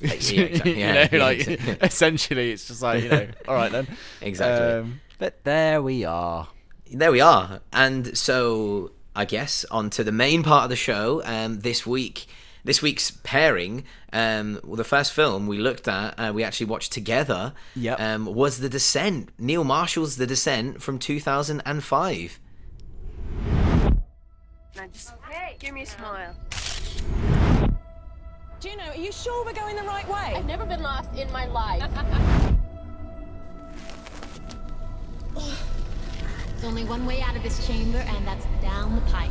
Yeah, 0.00 0.12
exactly. 0.12 0.70
you 0.78 0.86
know, 0.86 1.02
yeah, 1.10 1.18
like 1.18 1.38
exactly. 1.48 1.76
essentially, 1.86 2.52
it's 2.52 2.68
just 2.68 2.82
like 2.82 3.02
you 3.04 3.08
know, 3.08 3.28
all 3.46 3.54
right 3.54 3.72
then. 3.72 3.86
Exactly. 4.20 4.66
Um, 4.80 5.00
but 5.18 5.42
there 5.44 5.82
we 5.82 6.04
are. 6.04 6.48
there 6.90 7.10
we 7.10 7.20
are. 7.20 7.60
And 7.72 8.16
so 8.16 8.92
I 9.16 9.24
guess 9.24 9.64
on 9.70 9.90
to 9.90 10.04
the 10.04 10.12
main 10.12 10.42
part 10.42 10.64
of 10.64 10.70
the 10.70 10.76
show. 10.76 11.22
Um, 11.24 11.60
this 11.60 11.84
week, 11.86 12.26
this 12.64 12.80
week's 12.82 13.10
pairing, 13.10 13.84
um, 14.12 14.60
well, 14.62 14.76
the 14.76 14.84
first 14.84 15.12
film 15.12 15.46
we 15.46 15.58
looked 15.58 15.88
at, 15.88 16.14
uh, 16.18 16.32
we 16.32 16.44
actually 16.44 16.66
watched 16.66 16.92
together. 16.92 17.52
Yep. 17.74 18.00
Um, 18.00 18.26
was 18.26 18.60
The 18.60 18.68
Descent. 18.68 19.30
Neil 19.38 19.64
Marshall's 19.64 20.16
The 20.16 20.26
Descent 20.26 20.80
from 20.82 20.98
2005. 20.98 22.40
Now 24.76 24.86
just 24.92 25.12
give 25.58 25.74
me 25.74 25.82
a 25.82 25.86
smile. 25.86 26.36
Juno, 28.60 28.82
are 28.88 28.96
you 28.96 29.12
sure 29.12 29.44
we're 29.44 29.52
going 29.52 29.76
the 29.76 29.84
right 29.84 30.08
way? 30.08 30.34
I've 30.34 30.44
never 30.44 30.66
been 30.66 30.82
lost 30.82 31.14
in 31.14 31.30
my 31.30 31.46
life. 31.46 31.80
There's 35.34 36.64
only 36.64 36.82
one 36.82 37.06
way 37.06 37.20
out 37.20 37.36
of 37.36 37.44
this 37.44 37.64
chamber, 37.68 37.98
and 37.98 38.26
that's 38.26 38.44
down 38.60 38.96
the 38.96 39.02
pipe. 39.02 39.30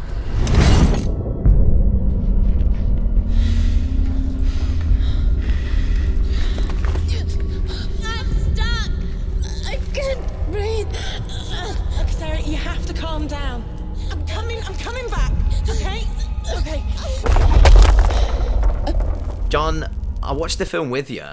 I'm 8.06 8.32
stuck. 8.56 8.92
I 9.68 9.78
can't 9.94 10.26
breathe. 10.54 10.88
Okay, 12.00 12.12
Sarah, 12.12 12.40
you 12.44 12.56
have 12.56 12.86
to 12.86 12.94
calm 12.94 13.28
down. 13.28 13.62
I'm 14.10 14.26
coming. 14.26 14.62
I'm 14.64 14.76
coming 14.76 15.10
back. 15.10 15.34
Okay. 15.68 16.08
Okay. 16.60 16.82
John, 19.50 19.86
I 20.22 20.34
watched 20.34 20.58
the 20.58 20.66
film 20.66 20.90
with 20.90 21.10
you. 21.10 21.24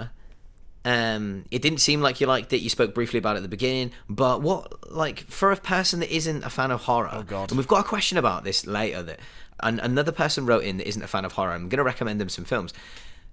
Um, 0.85 1.47
it 1.51 1.63
didn't 1.63 1.79
seem 1.79 2.01
like 2.01 2.21
you 2.21 2.29
liked 2.29 2.53
it. 2.53 2.59
You 2.59 2.69
spoke 2.69 2.95
briefly 2.95 3.19
about 3.19 3.35
it 3.35 3.39
at 3.39 3.43
the 3.43 3.49
beginning, 3.49 3.91
but 4.09 4.41
what, 4.41 4.93
like, 4.93 5.21
for 5.21 5.51
a 5.51 5.57
person 5.57 5.99
that 6.01 6.15
isn't 6.15 6.45
a 6.45 6.51
fan 6.51 6.71
of 6.71 6.83
horror, 6.83 7.09
oh 7.11 7.23
God. 7.25 7.51
and 7.51 7.59
we've 7.59 7.67
got 7.67 7.81
a 7.85 7.89
question 7.89 8.17
about 8.17 8.45
this 8.45 8.67
later 8.67 9.03
that, 9.03 9.21
and 9.61 9.81
another 9.81 10.13
person 10.13 10.47
wrote 10.47 10.63
in 10.63 10.77
that 10.77 10.87
isn't 10.87 11.03
a 11.03 11.09
fan 11.09 11.25
of 11.25 11.33
horror. 11.33 11.53
I'm 11.53 11.69
going 11.69 11.79
to 11.79 11.85
recommend 11.85 12.21
them 12.21 12.29
some 12.29 12.45
films. 12.45 12.73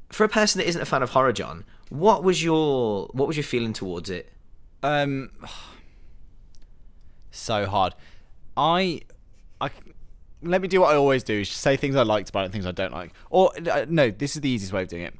For 0.09 0.23
a 0.23 0.29
person 0.29 0.59
that 0.59 0.67
isn't 0.67 0.81
a 0.81 0.85
fan 0.85 1.03
of 1.03 1.11
horror, 1.11 1.33
John, 1.33 1.65
what 1.89 2.23
was 2.23 2.43
your 2.43 3.07
what 3.11 3.27
was 3.27 3.37
your 3.37 3.43
feeling 3.43 3.73
towards 3.73 4.09
it? 4.09 4.31
Um, 4.81 5.29
so 7.31 7.65
hard. 7.65 7.93
I, 8.57 9.01
I, 9.59 9.69
let 10.41 10.61
me 10.61 10.67
do 10.67 10.81
what 10.81 10.93
I 10.93 10.97
always 10.97 11.23
do: 11.23 11.41
is 11.41 11.49
say 11.49 11.77
things 11.77 11.95
I 11.95 12.03
liked 12.03 12.29
about 12.29 12.41
it, 12.41 12.45
and 12.45 12.53
things 12.53 12.65
I 12.65 12.71
don't 12.71 12.91
like. 12.93 13.13
Or 13.29 13.51
uh, 13.69 13.85
no, 13.87 14.09
this 14.11 14.35
is 14.35 14.41
the 14.41 14.49
easiest 14.49 14.73
way 14.73 14.83
of 14.83 14.87
doing 14.87 15.03
it. 15.03 15.13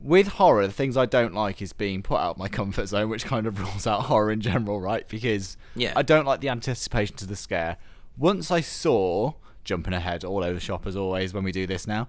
With 0.00 0.28
horror, 0.28 0.66
the 0.66 0.72
things 0.72 0.96
I 0.96 1.06
don't 1.06 1.34
like 1.34 1.60
is 1.60 1.72
being 1.72 2.02
put 2.02 2.18
out 2.20 2.32
of 2.32 2.38
my 2.38 2.48
comfort 2.60 2.86
zone, 2.86 3.08
which 3.08 3.24
kind 3.24 3.46
of 3.46 3.58
rules 3.60 3.86
out 3.86 4.02
horror 4.02 4.30
in 4.30 4.40
general, 4.40 4.80
right? 4.80 5.06
Because 5.08 5.56
Yeah. 5.74 5.92
I 5.96 6.02
don't 6.02 6.24
like 6.24 6.40
the 6.40 6.48
anticipation 6.48 7.16
to 7.16 7.26
the 7.26 7.36
scare. 7.36 7.76
Once 8.16 8.50
I 8.50 8.60
saw, 8.60 9.34
jumping 9.64 9.94
ahead 9.94 10.24
all 10.24 10.42
over 10.42 10.54
the 10.54 10.60
shop 10.60 10.86
as 10.86 10.96
always 10.96 11.34
when 11.34 11.44
we 11.44 11.52
do 11.52 11.66
this 11.66 11.86
now, 11.86 12.08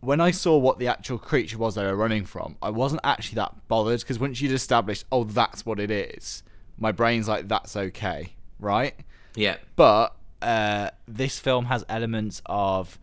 when 0.00 0.20
I 0.20 0.30
saw 0.30 0.56
what 0.56 0.78
the 0.78 0.86
actual 0.88 1.18
creature 1.18 1.58
was 1.58 1.74
they 1.74 1.84
were 1.84 1.94
running 1.96 2.24
from, 2.24 2.56
I 2.62 2.70
wasn't 2.70 3.02
actually 3.04 3.36
that 3.36 3.54
bothered 3.68 4.00
because 4.00 4.18
once 4.18 4.40
you'd 4.40 4.52
established, 4.52 5.04
oh, 5.12 5.24
that's 5.24 5.66
what 5.66 5.78
it 5.78 5.90
is, 5.90 6.42
my 6.78 6.90
brain's 6.90 7.28
like, 7.28 7.48
that's 7.48 7.76
okay, 7.76 8.32
right? 8.58 8.94
Yeah, 9.36 9.56
But 9.76 10.16
uh, 10.42 10.90
this 11.06 11.38
film 11.38 11.66
has 11.66 11.84
elements 11.88 12.42
of 12.46 12.98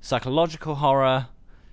psychological 0.00 0.76
horror. 0.76 1.28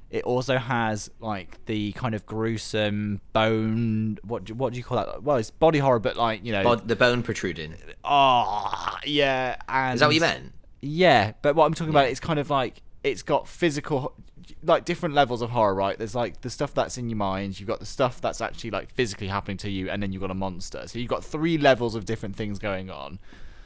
It 0.10 0.24
also 0.24 0.58
has 0.58 1.12
like 1.20 1.66
the 1.66 1.92
kind 1.94 2.16
of 2.16 2.26
gruesome 2.26 3.20
bone. 3.34 4.18
What 4.24 4.46
do, 4.46 4.54
what 4.54 4.72
do 4.72 4.78
you 4.78 4.84
call 4.84 4.98
that? 4.98 5.22
Well, 5.24 5.36
it's 5.38 5.52
body 5.52 5.80
horror, 5.80 6.00
but 6.00 6.16
like 6.16 6.46
you 6.46 6.54
know, 6.54 6.64
Bod- 6.64 6.88
the 6.88 6.96
bone 6.96 7.24
protruding. 7.24 7.76
oh 8.06 8.98
yeah. 9.06 9.58
And 9.68 9.96
Is 9.96 10.00
that 10.00 10.06
what 10.08 10.16
you 10.16 10.22
meant? 10.22 10.54
yeah, 10.82 11.34
but 11.42 11.56
what 11.56 11.66
I'm 11.66 11.74
talking 11.74 11.90
about 11.90 12.08
is 12.10 12.20
kind 12.20 12.40
of 12.40 12.50
like 12.50 12.82
it's 13.04 13.22
got 13.22 13.48
physical, 13.50 14.14
like 14.64 14.86
different 14.86 15.14
levels 15.14 15.42
of 15.42 15.50
horror, 15.50 15.74
right? 15.76 15.98
There's 15.98 16.16
like 16.16 16.40
the 16.42 16.50
stuff 16.50 16.74
that's 16.74 16.98
in 16.98 17.10
your 17.10 17.18
mind, 17.18 17.60
you've 17.60 17.68
got 17.68 17.80
the 17.82 17.86
stuff 17.86 18.22
that's 18.22 18.40
actually 18.40 18.72
like 18.72 18.94
physically 18.94 19.28
happening 19.28 19.58
to 19.58 19.70
you, 19.70 19.90
and 19.90 20.02
then 20.02 20.14
you've 20.14 20.22
got 20.22 20.32
a 20.32 20.36
monster. 20.36 20.84
So 20.88 21.00
you've 21.00 21.10
got 21.10 21.24
three 21.26 21.58
levels 21.58 21.96
of 21.96 22.06
different 22.06 22.36
things 22.38 22.60
going 22.60 22.90
on. 22.90 23.20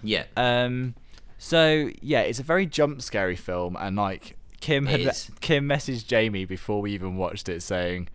Yeah, 0.03 0.23
Um, 0.35 0.95
so 1.43 1.89
yeah, 2.03 2.21
it's 2.21 2.37
a 2.39 2.43
very 2.43 2.67
jump 2.67 3.01
scary 3.01 3.35
film, 3.35 3.75
and 3.79 3.95
like 3.95 4.37
Kim 4.59 4.85
had 4.85 4.99
is. 4.99 5.31
Kim 5.41 5.67
messaged 5.67 6.05
Jamie 6.05 6.45
before 6.45 6.81
we 6.81 6.91
even 6.93 7.15
watched 7.17 7.49
it, 7.49 7.63
saying. 7.63 8.09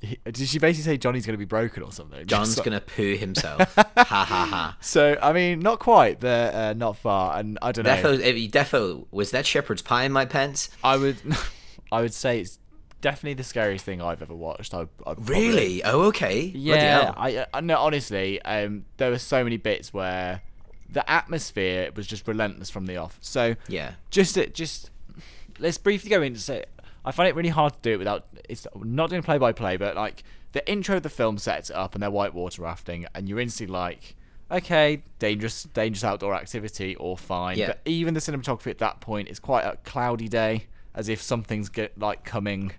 he- 0.00 0.16
Did 0.24 0.46
she 0.48 0.60
basically 0.60 0.84
say 0.92 0.96
Johnny's 0.96 1.26
going 1.26 1.34
to 1.34 1.38
be 1.38 1.44
broken 1.44 1.82
or 1.82 1.90
something? 1.90 2.24
John's 2.28 2.56
like- 2.56 2.64
gonna 2.64 2.80
poo 2.80 3.16
himself. 3.16 3.74
ha 3.74 3.84
ha 3.96 4.24
ha. 4.24 4.76
So 4.80 5.18
I 5.20 5.32
mean, 5.32 5.58
not 5.58 5.80
quite, 5.80 6.20
but 6.20 6.54
uh, 6.54 6.72
not 6.74 6.96
far, 6.96 7.36
and 7.36 7.58
I 7.60 7.72
don't 7.72 7.84
know. 7.84 7.96
Defo, 7.96 8.20
if 8.20 8.52
Defo, 8.52 9.06
was 9.10 9.32
that 9.32 9.44
shepherd's 9.44 9.82
pie 9.82 10.04
in 10.04 10.12
my 10.12 10.24
pants? 10.24 10.70
I 10.84 10.96
would, 10.98 11.16
I 11.92 12.00
would 12.00 12.14
say 12.14 12.40
it's 12.40 12.60
definitely 13.00 13.34
the 13.34 13.42
scariest 13.44 13.84
thing 13.84 14.00
I've 14.00 14.22
ever 14.22 14.34
watched. 14.36 14.72
I, 14.72 14.82
I 14.82 14.86
probably- 15.14 15.24
Really? 15.34 15.82
Oh, 15.82 16.02
okay. 16.02 16.42
Yeah. 16.54 17.12
I, 17.16 17.44
I 17.52 17.60
no, 17.60 17.76
honestly, 17.78 18.40
um, 18.42 18.84
there 18.98 19.10
were 19.10 19.18
so 19.18 19.42
many 19.42 19.56
bits 19.56 19.92
where 19.92 20.42
the 20.90 21.08
atmosphere 21.10 21.90
was 21.94 22.06
just 22.06 22.26
relentless 22.26 22.70
from 22.70 22.86
the 22.86 22.96
off. 22.96 23.18
So 23.20 23.56
Yeah. 23.68 23.92
just 24.10 24.36
it, 24.36 24.54
just 24.54 24.90
let's 25.58 25.78
briefly 25.78 26.10
go 26.10 26.22
into 26.22 26.54
it. 26.54 26.70
I 27.04 27.10
find 27.12 27.28
it 27.28 27.34
really 27.34 27.48
hard 27.50 27.74
to 27.74 27.78
do 27.82 27.92
it 27.92 27.98
without. 27.98 28.26
It's 28.48 28.66
not 28.76 29.10
doing 29.10 29.22
play 29.22 29.38
by 29.38 29.52
play, 29.52 29.76
but 29.76 29.96
like 29.96 30.24
the 30.52 30.68
intro 30.70 30.96
of 30.96 31.02
the 31.02 31.08
film 31.10 31.38
sets 31.38 31.70
it 31.70 31.76
up, 31.76 31.94
and 31.94 32.02
they're 32.02 32.10
whitewater 32.10 32.62
rafting, 32.62 33.06
and 33.14 33.28
you're 33.28 33.40
instantly 33.40 33.72
like, 33.72 34.16
okay, 34.50 35.02
dangerous, 35.18 35.64
dangerous 35.64 36.04
outdoor 36.04 36.34
activity, 36.34 36.96
or 36.96 37.16
fine. 37.16 37.58
Yeah. 37.58 37.68
But 37.68 37.80
even 37.84 38.14
the 38.14 38.20
cinematography 38.20 38.70
at 38.70 38.78
that 38.78 39.00
point 39.00 39.28
is 39.28 39.38
quite 39.38 39.64
a 39.64 39.76
cloudy 39.84 40.28
day, 40.28 40.66
as 40.94 41.08
if 41.08 41.20
something's 41.22 41.68
get, 41.68 41.98
like 41.98 42.24
coming. 42.24 42.72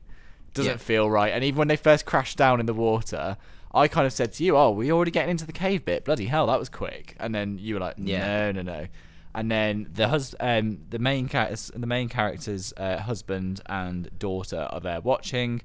Doesn't 0.56 0.74
Yeah. 0.74 0.78
feel 0.78 1.10
right. 1.10 1.32
And 1.32 1.44
even 1.44 1.60
when 1.60 1.68
they 1.68 1.76
first 1.76 2.06
crash 2.08 2.36
down 2.36 2.60
in 2.60 2.66
the 2.66 2.74
water, 2.74 3.38
I 3.74 3.88
kind 3.88 4.08
of 4.08 4.14
said 4.14 4.34
to 4.34 4.44
you, 4.44 4.58
"Oh, 4.58 4.72
we 4.72 4.92
already 4.92 5.12
getting 5.12 5.32
into 5.32 5.46
the 5.46 5.54
cave 5.54 5.86
bit. 5.86 6.06
Bloody 6.06 6.26
hell, 6.26 6.48
that 6.48 6.60
was 6.60 6.70
quick." 6.70 7.16
And 7.20 7.34
then 7.36 7.58
you 7.60 7.76
were 7.76 7.80
like, 7.80 7.96
Yeah. 7.98 8.52
"No, 8.52 8.62
no, 8.62 8.62
no." 8.62 8.88
And 9.36 9.52
then 9.52 9.88
the 9.94 10.08
hus- 10.08 10.34
um, 10.40 10.80
the 10.90 10.98
main 11.00 11.28
characters, 11.28 11.72
the 11.76 11.86
main 11.86 12.10
character's 12.10 12.74
uh, 12.78 12.98
husband 12.98 13.62
and 13.68 14.10
daughter 14.18 14.68
are 14.72 14.80
there 14.80 15.02
watching, 15.02 15.62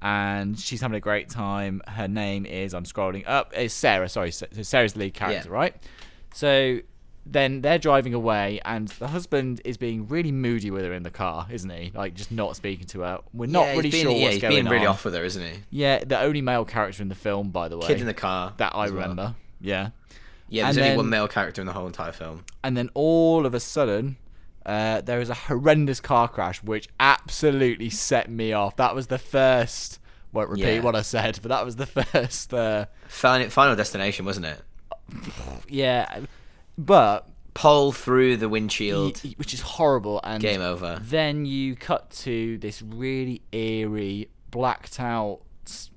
and 0.00 0.58
she's 0.58 0.80
having 0.80 0.96
a 0.96 1.00
great 1.00 1.28
time. 1.28 1.82
Her 1.88 2.06
name 2.08 2.46
is 2.46 2.72
I'm 2.72 2.84
scrolling 2.84 3.24
up. 3.26 3.52
It's 3.54 3.74
Sarah. 3.74 4.08
Sorry, 4.08 4.30
so 4.30 4.46
Sarah's 4.62 4.92
the 4.92 5.00
lead 5.00 5.14
character, 5.14 5.48
Yeah. 5.48 5.54
right? 5.54 5.74
So 6.32 6.80
then 7.30 7.60
they're 7.62 7.78
driving 7.78 8.12
away, 8.14 8.60
and 8.64 8.88
the 8.88 9.08
husband 9.08 9.60
is 9.64 9.76
being 9.76 10.08
really 10.08 10.32
moody 10.32 10.70
with 10.70 10.84
her 10.84 10.92
in 10.92 11.02
the 11.04 11.10
car, 11.10 11.46
isn't 11.50 11.70
he? 11.70 11.92
Like 11.94 12.14
just 12.14 12.32
not 12.32 12.56
speaking 12.56 12.86
to 12.88 13.00
her. 13.00 13.20
We're 13.32 13.46
not 13.46 13.66
yeah, 13.66 13.76
really 13.76 13.90
being, 13.90 14.02
sure 14.04 14.12
yeah, 14.12 14.22
what's 14.24 14.32
he's 14.34 14.42
going 14.42 14.54
being 14.54 14.68
really 14.68 14.86
off 14.86 15.04
with 15.04 15.14
her, 15.14 15.22
isn't 15.24 15.42
he? 15.42 15.60
Yeah, 15.70 16.02
the 16.04 16.20
only 16.20 16.42
male 16.42 16.64
character 16.64 17.02
in 17.02 17.08
the 17.08 17.14
film, 17.14 17.50
by 17.50 17.68
the 17.68 17.78
way. 17.78 17.86
Kid 17.86 18.00
in 18.00 18.06
the 18.06 18.14
car. 18.14 18.52
that 18.56 18.74
I 18.74 18.84
as 18.86 18.92
well. 18.92 19.02
remember. 19.02 19.34
Yeah. 19.60 19.90
Yeah, 20.48 20.64
there's 20.64 20.76
And 20.76 20.82
only 20.82 20.88
then- 20.90 20.96
one 20.96 21.08
male 21.10 21.28
character 21.28 21.60
in 21.62 21.66
the 21.66 21.72
whole 21.72 21.86
entire 21.86 22.12
film. 22.12 22.44
and 22.64 22.76
then 22.76 22.90
all 22.94 23.46
of 23.46 23.54
a 23.54 23.60
sudden 23.60 24.16
uh, 24.66 25.00
there 25.00 25.20
is 25.20 25.30
a 25.30 25.34
horrendous 25.34 26.00
car 26.00 26.26
crash 26.28 26.62
which 26.62 26.88
absolutely 26.98 27.88
set 27.88 28.28
me 28.28 28.52
off 28.52 28.74
that 28.76 28.94
was 28.94 29.06
the 29.06 29.18
first 29.18 29.98
won't 30.32 30.50
repeat 30.50 30.74
Yeah. 30.76 30.80
what 30.80 30.94
i 30.96 31.02
said 31.02 31.38
but 31.40 31.48
that 31.48 31.64
was 31.64 31.76
the 31.76 31.86
first 31.86 32.52
uh, 32.52 32.86
Final, 33.08 33.48
Final 33.48 33.76
Destination, 33.76 34.26
wasn't 34.26 34.46
it? 34.46 34.60
yeah 35.68 36.20
but 36.84 37.28
Pole 37.54 37.92
through 37.92 38.36
the 38.38 38.48
windshield. 38.48 39.20
y- 39.24 39.34
which 39.36 39.52
is 39.54 39.60
horrible 39.60 40.20
and 40.24 40.42
Game 40.42 40.60
over. 40.60 40.98
then 41.02 41.44
you 41.44 41.76
cut 41.76 42.10
to 42.10 42.58
this 42.58 42.80
really 42.82 43.42
eerie 43.52 44.28
blacked 44.50 44.98
out 45.00 45.40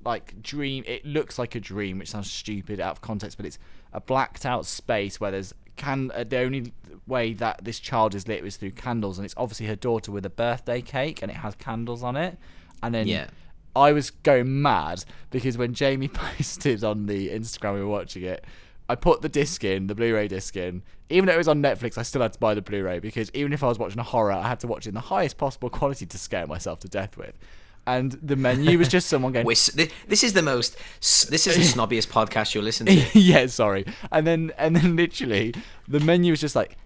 like 0.04 0.40
dream. 0.42 0.84
It 0.86 1.04
looks 1.06 1.38
like 1.38 1.54
a 1.54 1.60
dream, 1.60 1.98
which 1.98 2.10
sounds 2.10 2.30
stupid 2.30 2.80
out 2.80 2.92
of 2.92 3.00
context, 3.00 3.36
but 3.36 3.46
it's 3.46 3.58
a 3.92 4.00
blacked 4.00 4.44
out 4.44 4.66
space 4.66 5.18
where 5.20 5.30
there's 5.30 5.54
can 5.76 6.10
uh, 6.14 6.22
the 6.24 6.38
only 6.38 6.72
way 7.06 7.32
that 7.32 7.64
this 7.64 7.80
child 7.80 8.14
is 8.14 8.28
lit 8.28 8.44
is 8.44 8.56
through 8.56 8.70
candles, 8.72 9.18
and 9.18 9.24
it's 9.24 9.34
obviously 9.36 9.66
her 9.66 9.74
daughter 9.76 10.12
with 10.12 10.24
a 10.26 10.30
birthday 10.30 10.80
cake, 10.80 11.22
and 11.22 11.30
it 11.30 11.36
has 11.38 11.54
candles 11.56 12.02
on 12.02 12.16
it, 12.16 12.38
and 12.82 12.94
then 12.94 13.06
Yeah. 13.08 13.26
I 13.76 13.90
was 13.90 14.10
going 14.10 14.62
mad 14.62 15.04
because 15.30 15.58
when 15.58 15.74
Jamie 15.74 16.06
posted 16.22 16.84
on 16.84 17.06
the 17.06 17.30
Instagram 17.30 17.74
we 17.74 17.80
were 17.80 17.88
watching 17.88 18.22
it, 18.22 18.44
I 18.88 18.94
put 18.96 19.22
the 19.22 19.28
disc 19.28 19.64
in, 19.64 19.86
the 19.86 19.94
Blu-ray 19.94 20.28
disc 20.28 20.56
in. 20.56 20.82
Even 21.10 21.26
though 21.26 21.34
it 21.34 21.38
was 21.38 21.48
on 21.48 21.62
Netflix, 21.62 21.96
I 21.98 22.02
still 22.02 22.22
had 22.22 22.32
to 22.34 22.38
buy 22.38 22.54
the 22.54 22.62
Blu-ray 22.62 22.98
because 22.98 23.30
even 23.34 23.52
if 23.52 23.62
I 23.62 23.68
was 23.68 23.78
watching 23.78 23.98
a 23.98 24.02
horror, 24.04 24.32
I 24.32 24.48
had 24.48 24.60
to 24.60 24.66
watch 24.66 24.86
it 24.86 24.90
in 24.90 24.94
the 24.94 25.00
highest 25.00 25.38
possible 25.38 25.70
quality 25.70 26.06
to 26.06 26.18
scare 26.18 26.46
myself 26.46 26.80
to 26.80 26.88
death 26.88 27.16
with. 27.16 27.38
And 27.86 28.12
the 28.22 28.36
menu 28.36 28.78
was 28.78 28.88
just 28.88 29.08
someone 29.08 29.32
going, 29.34 29.44
We're, 29.46 29.52
s- 29.52 29.70
thi- 29.70 29.90
this 30.08 30.24
is 30.24 30.32
the 30.32 30.42
most. 30.42 30.76
This 31.00 31.46
is 31.46 31.56
the 31.74 31.80
snobbiest 31.80 32.08
podcast 32.08 32.54
you'll 32.54 32.64
listen 32.64 32.86
to. 32.86 32.94
yeah, 33.18 33.46
sorry. 33.46 33.84
And 34.10 34.26
then 34.26 34.52
and 34.56 34.74
then 34.74 34.96
literally 34.96 35.54
the 35.86 36.00
menu 36.00 36.32
was 36.32 36.40
just 36.40 36.56
like 36.56 36.76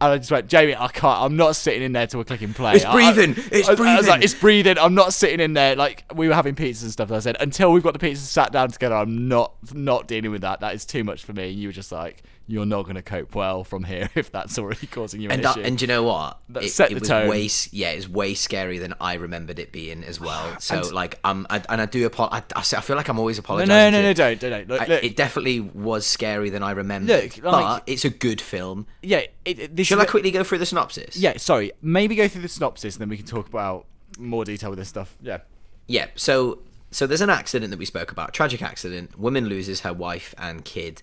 And 0.00 0.12
I 0.12 0.18
just 0.18 0.30
went, 0.30 0.48
Jamie, 0.48 0.74
I 0.74 0.88
can't. 0.88 1.20
I'm 1.20 1.36
not 1.36 1.56
sitting 1.56 1.82
in 1.82 1.92
there 1.92 2.06
till 2.06 2.18
we're 2.20 2.24
clicking 2.24 2.54
play. 2.54 2.74
It's 2.76 2.84
I- 2.84 2.90
I- 2.90 3.12
breathing, 3.12 3.44
it's 3.52 3.68
I, 3.68 3.72
I 3.72 3.74
was 3.74 3.78
like, 3.78 4.06
breathing. 4.06 4.22
it's 4.22 4.34
breathing. 4.34 4.78
I'm 4.78 4.94
not 4.94 5.12
sitting 5.12 5.40
in 5.40 5.52
there 5.52 5.76
like 5.76 6.04
we 6.14 6.26
were 6.28 6.34
having 6.34 6.54
pizzas 6.54 6.82
and 6.82 6.90
stuff. 6.92 7.08
And 7.08 7.16
I 7.16 7.20
said, 7.20 7.36
until 7.40 7.72
we've 7.72 7.82
got 7.82 7.98
the 7.98 8.04
pizzas 8.04 8.18
sat 8.18 8.50
down 8.52 8.70
together, 8.70 8.94
I'm 8.96 9.28
not 9.28 9.52
not 9.74 10.08
dealing 10.08 10.30
with 10.30 10.40
that. 10.42 10.60
That 10.60 10.74
is 10.74 10.84
too 10.84 11.04
much 11.04 11.24
for 11.24 11.32
me. 11.32 11.50
And 11.50 11.58
you 11.58 11.68
were 11.68 11.72
just 11.72 11.92
like, 11.92 12.22
you're 12.46 12.66
not 12.66 12.82
going 12.82 12.96
to 12.96 13.02
cope 13.02 13.34
well 13.34 13.64
from 13.64 13.84
here 13.84 14.10
if 14.14 14.30
that's 14.30 14.58
already 14.58 14.86
causing 14.86 15.20
you 15.20 15.28
an 15.28 15.36
And, 15.36 15.44
that, 15.44 15.56
issue. 15.56 15.66
and 15.66 15.80
you 15.80 15.86
know 15.86 16.02
what? 16.02 16.40
That 16.50 16.64
it, 16.64 16.70
set 16.70 16.90
it 16.90 16.94
the 16.94 17.00
was 17.00 17.08
tone. 17.08 17.28
way, 17.28 17.48
yeah, 17.72 17.90
it's 17.90 18.08
way 18.08 18.34
scarier 18.34 18.78
than 18.80 18.94
I 19.00 19.14
remembered 19.14 19.58
it 19.58 19.72
being 19.72 20.04
as 20.04 20.20
well. 20.20 20.56
So, 20.60 20.76
And- 20.76 20.92
like, 20.92 21.18
um, 21.24 21.46
I, 21.48 21.62
and 21.68 21.80
I 21.80 21.86
do 21.86 22.04
apologize. 22.06 22.42
I, 22.54 22.60
I 22.78 22.80
feel 22.82 22.96
like 22.96 23.08
I'm 23.08 23.18
always 23.18 23.38
apologizing. 23.38 23.68
no, 23.68 23.90
no, 23.90 24.02
no, 24.02 24.08
you. 24.08 24.14
don't, 24.14 24.38
don't. 24.40 24.68
Look, 24.68 24.80
I- 24.82 24.86
look, 24.86 25.04
it 25.04 25.16
definitely 25.16 25.60
was 25.60 26.06
scary 26.06 26.50
than 26.50 26.62
I 26.62 26.72
remember. 26.72 27.14
Look, 27.20 27.40
but 27.42 27.82
it's 27.86 28.04
a 28.04 28.10
good 28.10 28.40
film. 28.40 28.86
yeah, 29.02 29.22
it, 29.44 29.58
it, 29.58 29.76
this 29.76 29.86
Shall 29.86 30.00
I 30.00 30.04
quickly 30.06 30.30
go 30.30 30.44
through 30.44 30.58
the 30.58 30.66
synopsis? 30.66 31.16
Yeah, 31.16 31.36
sorry. 31.38 31.72
Maybe 31.82 32.14
go 32.14 32.28
through 32.28 32.42
the 32.42 32.48
synopsis 32.48 32.96
and 32.96 33.00
then 33.00 33.08
we 33.08 33.16
can 33.16 33.26
talk 33.26 33.48
about 33.48 33.86
more 34.18 34.44
detail 34.44 34.70
with 34.70 34.78
this 34.78 34.88
stuff. 34.88 35.16
Yeah. 35.22 35.38
Yeah. 35.86 36.06
So, 36.14 36.60
so 36.90 37.06
there's 37.06 37.20
an 37.20 37.30
accident 37.30 37.70
that 37.70 37.78
we 37.78 37.84
spoke 37.84 38.12
about. 38.12 38.32
Tragic 38.32 38.62
accident. 38.62 39.18
Woman 39.18 39.46
loses 39.48 39.80
her 39.80 39.92
wife 39.92 40.34
and 40.38 40.64
kid. 40.64 41.02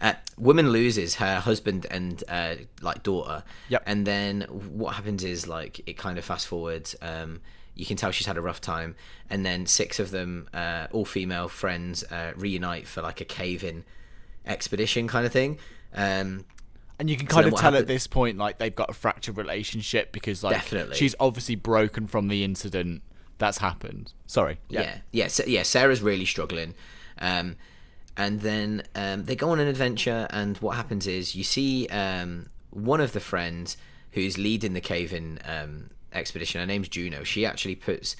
Uh, 0.00 0.14
woman 0.36 0.70
loses 0.70 1.16
her 1.16 1.40
husband 1.40 1.86
and 1.90 2.22
uh, 2.28 2.54
like 2.80 3.02
daughter. 3.02 3.42
Yep. 3.68 3.82
And 3.86 4.06
then 4.06 4.42
what 4.42 4.94
happens 4.94 5.24
is 5.24 5.48
like 5.48 5.80
it 5.86 5.96
kind 5.96 6.18
of 6.18 6.24
fast 6.24 6.46
forwards. 6.46 6.94
Um, 7.02 7.40
you 7.74 7.86
can 7.86 7.96
tell 7.96 8.10
she's 8.10 8.26
had 8.26 8.36
a 8.36 8.40
rough 8.40 8.60
time, 8.60 8.96
and 9.30 9.46
then 9.46 9.66
six 9.66 9.98
of 10.00 10.10
them, 10.10 10.48
uh, 10.52 10.86
all 10.90 11.04
female 11.04 11.48
friends, 11.48 12.02
uh, 12.04 12.32
reunite 12.36 12.86
for 12.88 13.02
like 13.02 13.20
a 13.20 13.24
cave-in 13.24 13.84
expedition 14.46 15.06
kind 15.08 15.26
of 15.26 15.32
thing. 15.32 15.58
Um, 15.94 16.44
And 16.98 17.08
you 17.08 17.16
can 17.16 17.26
kind 17.28 17.46
then 17.46 17.52
of 17.52 17.60
tell 17.60 17.76
at 17.76 17.86
this 17.86 18.06
point 18.08 18.38
like 18.38 18.58
they've 18.58 18.74
got 18.74 18.90
a 18.90 18.92
fractured 18.92 19.36
relationship 19.36 20.10
because 20.10 20.42
like 20.42 20.54
Definitely. 20.56 20.96
she's 20.96 21.14
obviously 21.20 21.54
broken 21.54 22.08
from 22.08 22.26
the 22.28 22.42
incident 22.42 23.02
that's 23.38 23.58
happened. 23.58 24.12
Sorry. 24.26 24.58
Yeah, 24.68 24.98
yeah, 25.12 25.28
Sa- 25.28 25.44
yeah. 25.46 25.62
Sarah's 25.62 26.02
really 26.02 26.24
struggling, 26.24 26.74
um, 27.20 27.54
and 28.18 28.40
then 28.40 28.82
um, 28.94 29.24
they 29.24 29.36
go 29.36 29.50
on 29.50 29.60
an 29.60 29.68
adventure. 29.68 30.26
And 30.30 30.58
what 30.58 30.76
happens 30.76 31.06
is 31.06 31.34
you 31.34 31.44
see 31.44 31.86
um, 31.86 32.50
one 32.70 33.00
of 33.00 33.12
the 33.12 33.20
friends 33.20 33.76
who's 34.12 34.36
leading 34.36 34.74
the 34.74 34.80
cave-in 34.80 35.38
um, 35.44 35.90
expedition. 36.12 36.60
Her 36.60 36.66
name's 36.66 36.88
Juno. 36.88 37.22
She 37.22 37.46
actually 37.46 37.76
puts 37.76 38.16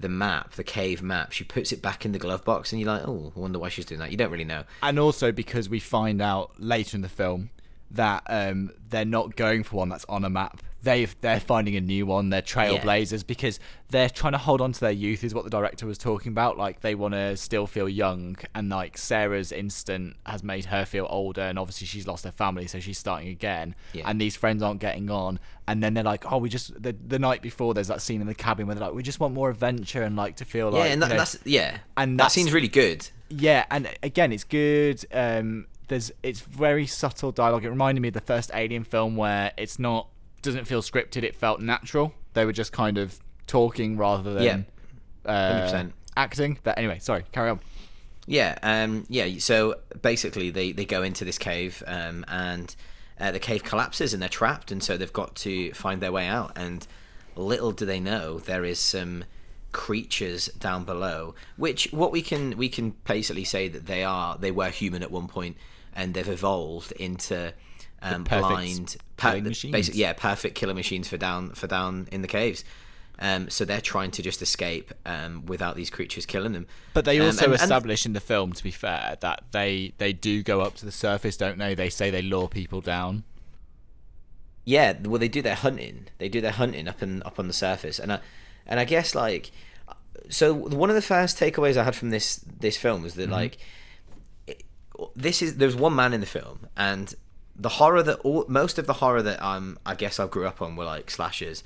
the 0.00 0.08
map, 0.08 0.52
the 0.52 0.64
cave 0.64 1.02
map. 1.02 1.32
She 1.32 1.44
puts 1.44 1.70
it 1.70 1.82
back 1.82 2.04
in 2.04 2.12
the 2.12 2.18
glove 2.18 2.44
box, 2.44 2.72
and 2.72 2.80
you're 2.80 2.90
like, 2.90 3.06
oh, 3.06 3.32
I 3.36 3.38
wonder 3.38 3.58
why 3.58 3.68
she's 3.68 3.84
doing 3.84 4.00
that. 4.00 4.10
You 4.10 4.16
don't 4.16 4.30
really 4.30 4.44
know. 4.44 4.64
And 4.82 4.98
also 4.98 5.30
because 5.30 5.68
we 5.68 5.78
find 5.78 6.22
out 6.22 6.52
later 6.58 6.96
in 6.96 7.02
the 7.02 7.08
film 7.08 7.50
that 7.90 8.22
um, 8.26 8.72
they're 8.88 9.04
not 9.04 9.36
going 9.36 9.62
for 9.64 9.76
one 9.76 9.90
that's 9.90 10.06
on 10.08 10.24
a 10.24 10.30
map. 10.30 10.62
They've 10.82 11.14
they're 11.20 11.40
finding 11.40 11.76
a 11.76 11.80
new 11.80 12.06
one. 12.06 12.30
They're 12.30 12.42
trailblazers 12.42 13.26
because 13.26 13.60
they're 13.90 14.10
trying 14.10 14.32
to 14.32 14.38
hold 14.38 14.60
on 14.60 14.72
to 14.72 14.80
their 14.80 14.90
youth. 14.90 15.22
Is 15.22 15.34
what 15.34 15.44
the 15.44 15.50
director 15.50 15.86
was 15.86 15.98
talking 15.98 16.32
about. 16.32 16.58
Like 16.58 16.80
they 16.80 16.94
want 16.94 17.14
to 17.14 17.36
still 17.36 17.66
feel 17.66 17.88
young, 17.88 18.36
and 18.54 18.68
like 18.68 18.98
Sarah's 18.98 19.52
instant 19.52 20.16
has 20.26 20.42
made 20.42 20.64
her 20.66 20.84
feel 20.84 21.06
older, 21.08 21.42
and 21.42 21.58
obviously 21.58 21.86
she's 21.86 22.06
lost 22.06 22.24
her 22.24 22.32
family, 22.32 22.66
so 22.66 22.80
she's 22.80 22.98
starting 22.98 23.28
again. 23.28 23.74
Yeah. 23.92 24.08
And 24.08 24.20
these 24.20 24.34
friends 24.34 24.62
aren't 24.62 24.80
getting 24.80 25.08
on, 25.10 25.38
and 25.68 25.82
then 25.82 25.94
they're 25.94 26.02
like, 26.02 26.30
oh, 26.30 26.38
we 26.38 26.48
just 26.48 26.82
the 26.82 26.96
the 27.06 27.18
night 27.18 27.42
before 27.42 27.74
there's 27.74 27.88
that 27.88 28.02
scene 28.02 28.20
in 28.20 28.26
the 28.26 28.34
cabin 28.34 28.66
where 28.66 28.74
they're 28.74 28.86
like, 28.86 28.94
we 28.94 29.02
just 29.02 29.20
want 29.20 29.34
more 29.34 29.50
adventure 29.50 30.02
and 30.02 30.16
like 30.16 30.36
to 30.36 30.44
feel 30.44 30.70
like 30.70 30.86
yeah, 30.86 30.92
and 30.92 31.02
that, 31.02 31.06
you 31.06 31.12
know, 31.12 31.18
that's 31.18 31.38
yeah, 31.44 31.78
and 31.96 32.18
that 32.18 32.32
seems 32.32 32.52
really 32.52 32.68
good. 32.68 33.08
yeah, 33.28 33.66
and 33.70 33.88
again, 34.02 34.32
it's 34.32 34.44
good. 34.44 35.04
Um, 35.12 35.66
there's 35.88 36.10
it's 36.22 36.40
very 36.40 36.86
subtle 36.86 37.32
dialogue. 37.32 37.64
It 37.64 37.70
reminded 37.70 38.00
me 38.00 38.08
of 38.08 38.14
the 38.14 38.20
first 38.20 38.50
Alien 38.54 38.84
film 38.84 39.14
where 39.16 39.52
it's 39.56 39.78
not 39.78 40.08
doesn't 40.42 40.66
feel 40.66 40.82
scripted. 40.82 41.22
It 41.22 41.36
felt 41.36 41.60
natural. 41.60 42.12
They 42.34 42.44
were 42.44 42.52
just 42.52 42.72
kind 42.72 42.98
of 42.98 43.18
talking 43.46 43.96
rather 43.96 44.34
than 44.34 44.66
uh, 45.24 45.84
acting. 46.16 46.58
But 46.62 46.78
anyway, 46.78 46.98
sorry, 47.00 47.24
carry 47.32 47.50
on. 47.50 47.60
Yeah, 48.26 48.58
um, 48.62 49.04
yeah. 49.08 49.38
So 49.38 49.76
basically, 50.00 50.50
they, 50.50 50.72
they 50.72 50.84
go 50.84 51.02
into 51.02 51.24
this 51.24 51.38
cave, 51.38 51.82
um, 51.86 52.24
and 52.28 52.74
uh, 53.18 53.32
the 53.32 53.40
cave 53.40 53.64
collapses, 53.64 54.12
and 54.12 54.22
they're 54.22 54.28
trapped, 54.28 54.70
and 54.70 54.82
so 54.82 54.96
they've 54.96 55.12
got 55.12 55.34
to 55.36 55.72
find 55.72 56.00
their 56.00 56.12
way 56.12 56.26
out. 56.26 56.52
And 56.56 56.86
little 57.36 57.72
do 57.72 57.84
they 57.84 58.00
know, 58.00 58.38
there 58.38 58.64
is 58.64 58.78
some 58.78 59.24
creatures 59.72 60.46
down 60.58 60.84
below, 60.84 61.34
which 61.56 61.88
what 61.92 62.12
we 62.12 62.22
can 62.22 62.56
we 62.56 62.68
can 62.68 62.94
basically 63.04 63.44
say 63.44 63.68
that 63.68 63.86
they 63.86 64.04
are 64.04 64.36
they 64.38 64.50
were 64.50 64.70
human 64.70 65.02
at 65.02 65.10
one 65.10 65.28
point, 65.28 65.56
and 65.94 66.14
they've 66.14 66.28
evolved 66.28 66.92
into 66.92 67.52
um, 68.02 68.24
perfect 68.24 68.98
blind, 69.20 69.44
machines. 69.44 69.72
Basically, 69.72 70.00
yeah, 70.00 70.12
perfect 70.12 70.54
killer 70.54 70.74
machines 70.74 71.08
for 71.08 71.16
down 71.16 71.50
for 71.50 71.66
down 71.66 72.08
in 72.12 72.22
the 72.22 72.28
caves. 72.28 72.64
Um, 73.18 73.50
so 73.50 73.64
they're 73.64 73.80
trying 73.80 74.10
to 74.12 74.22
just 74.22 74.42
escape 74.42 74.92
um, 75.06 75.46
without 75.46 75.76
these 75.76 75.90
creatures 75.90 76.26
killing 76.26 76.52
them. 76.54 76.66
But 76.94 77.04
they 77.04 77.20
Um, 77.20 77.26
also 77.26 77.44
and- 77.44 77.52
and- 77.54 77.62
establish 77.62 78.04
in 78.04 78.14
the 78.14 78.20
film, 78.20 78.52
to 78.54 78.62
be 78.64 78.70
fair, 78.72 79.16
that 79.20 79.44
they 79.52 79.92
they 79.98 80.12
do 80.12 80.42
go 80.42 80.60
up 80.62 80.74
to 80.76 80.84
the 80.84 80.90
surface, 80.92 81.36
don't 81.36 81.58
they? 81.58 81.74
They 81.74 81.88
say 81.90 82.10
they 82.10 82.22
lure 82.22 82.48
people 82.48 82.80
down. 82.80 83.22
Yeah, 84.64 84.94
well, 85.04 85.18
they 85.18 85.28
do 85.28 85.42
their 85.42 85.56
hunting. 85.56 86.06
They 86.18 86.28
do 86.28 86.40
their 86.40 86.52
hunting 86.52 86.86
up 86.88 87.02
and 87.02 87.22
up 87.24 87.38
on 87.38 87.48
the 87.48 87.52
surface, 87.52 87.98
and 87.98 88.12
I, 88.12 88.20
and 88.66 88.78
I 88.78 88.84
guess 88.84 89.14
like, 89.14 89.50
so 90.28 90.54
one 90.54 90.88
of 90.88 90.94
the 90.96 91.02
first 91.02 91.36
takeaways 91.38 91.76
I 91.76 91.82
had 91.84 91.96
from 91.96 92.10
this 92.10 92.36
this 92.60 92.76
film 92.76 93.02
was 93.02 93.14
that 93.14 93.28
like, 93.28 93.58
it, 94.46 94.62
this 95.16 95.42
is 95.42 95.56
there's 95.56 95.74
one 95.74 95.94
man 95.96 96.12
in 96.12 96.20
the 96.20 96.26
film, 96.26 96.66
and 96.76 97.12
the 97.62 97.68
horror 97.80 98.02
that 98.02 98.18
all 98.26 98.44
most 98.48 98.78
of 98.80 98.86
the 98.86 98.94
horror 99.02 99.22
that 99.22 99.40
I'm, 99.52 99.78
I 99.86 99.94
guess 99.94 100.18
I 100.20 100.26
grew 100.26 100.46
up 100.46 100.60
on 100.62 100.76
were 100.76 100.84
like 100.96 101.10
slashers, 101.10 101.62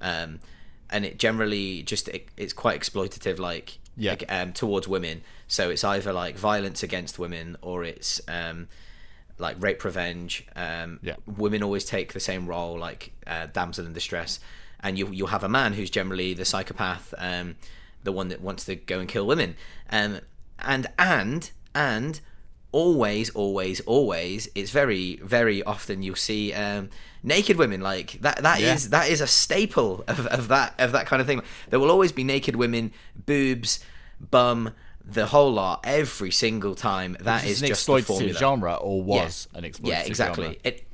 um, 0.00 0.30
and 0.88 1.04
it 1.04 1.18
generally 1.18 1.82
just 1.82 2.08
it, 2.08 2.28
it's 2.36 2.52
quite 2.62 2.80
exploitative, 2.80 3.38
like 3.38 3.78
Yeah. 3.96 4.12
like, 4.12 4.24
um 4.28 4.52
towards 4.52 4.86
women. 4.88 5.22
So 5.48 5.62
it's 5.70 5.84
either 5.84 6.12
like 6.12 6.36
violence 6.38 6.80
against 6.88 7.18
women 7.18 7.56
or 7.62 7.84
it's 7.84 8.20
um 8.28 8.68
like 9.38 9.56
rape 9.66 9.82
revenge. 9.84 10.46
Um, 10.54 10.98
Yeah. 11.02 11.16
Women 11.26 11.62
always 11.62 11.84
take 11.84 12.12
the 12.12 12.20
same 12.30 12.46
role, 12.46 12.78
like 12.78 13.02
uh, 13.26 13.46
damsel 13.52 13.86
in 13.86 13.92
distress, 13.94 14.38
and 14.80 14.98
you 14.98 15.08
you'll 15.16 15.28
have 15.36 15.44
a 15.44 15.48
man 15.48 15.72
who's 15.74 15.90
generally 15.90 16.34
the 16.34 16.44
psychopath, 16.44 17.14
um, 17.18 17.56
the 18.04 18.12
one 18.12 18.28
that 18.28 18.40
wants 18.40 18.64
to 18.66 18.74
go 18.76 18.98
and 19.00 19.08
kill 19.08 19.26
women, 19.26 19.56
um, 19.90 20.20
and 20.58 20.86
and 20.98 21.50
and 21.74 22.20
always, 22.72 23.30
always, 23.30 23.80
always, 23.80 24.48
it's 24.54 24.70
very 24.70 25.16
very 25.22 25.62
often 25.62 26.02
you'll 26.02 26.16
see. 26.16 26.52
Um, 26.52 26.90
naked 27.22 27.58
women 27.58 27.82
like 27.82 28.12
that 28.22 28.42
That 28.42 28.60
is 28.62 28.84
Yeah. 28.84 28.90
that 29.00 29.10
is 29.10 29.20
a 29.20 29.26
staple 29.26 30.02
of, 30.08 30.26
of 30.28 30.48
that 30.48 30.72
of 30.78 30.92
that 30.92 31.04
kind 31.06 31.20
of 31.20 31.26
thing 31.26 31.42
there 31.68 31.78
will 31.78 31.90
always 31.90 32.12
be 32.12 32.24
naked 32.24 32.56
women 32.56 32.92
boobs 33.26 33.78
bum 34.30 34.70
the 35.04 35.26
whole 35.26 35.52
lot 35.52 35.80
every 35.84 36.30
single 36.30 36.74
time 36.74 37.18
That 37.20 37.42
This 37.42 37.50
is 37.50 37.62
an 37.62 37.68
just 37.68 37.86
exploitative 37.86 38.04
formula 38.06 38.32
genre, 38.38 38.74
or 38.76 39.02
was 39.02 39.48
an 39.54 39.64
exploitative 39.64 39.86
yeah, 39.88 40.02
exactly. 40.04 40.44
genre. 40.44 40.58
It 40.64 40.86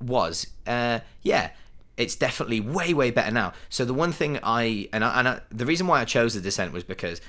was. 0.00 0.46
Uh, 0.66 1.00
yeah, 1.22 1.50
it's 1.98 2.16
definitely 2.16 2.60
way 2.60 2.94
way 2.94 3.10
better 3.10 3.30
now. 3.30 3.52
So 3.68 3.84
the 3.84 3.94
one 3.94 4.12
thing 4.12 4.38
I 4.42 4.88
and 4.92 5.04
I, 5.04 5.18
and 5.18 5.28
I, 5.28 5.40
the 5.50 5.66
reason 5.66 5.86
why 5.86 6.00
I 6.00 6.04
chose 6.06 6.32
the 6.34 6.40
Descent 6.40 6.72
was 6.72 6.84
because 6.84 7.20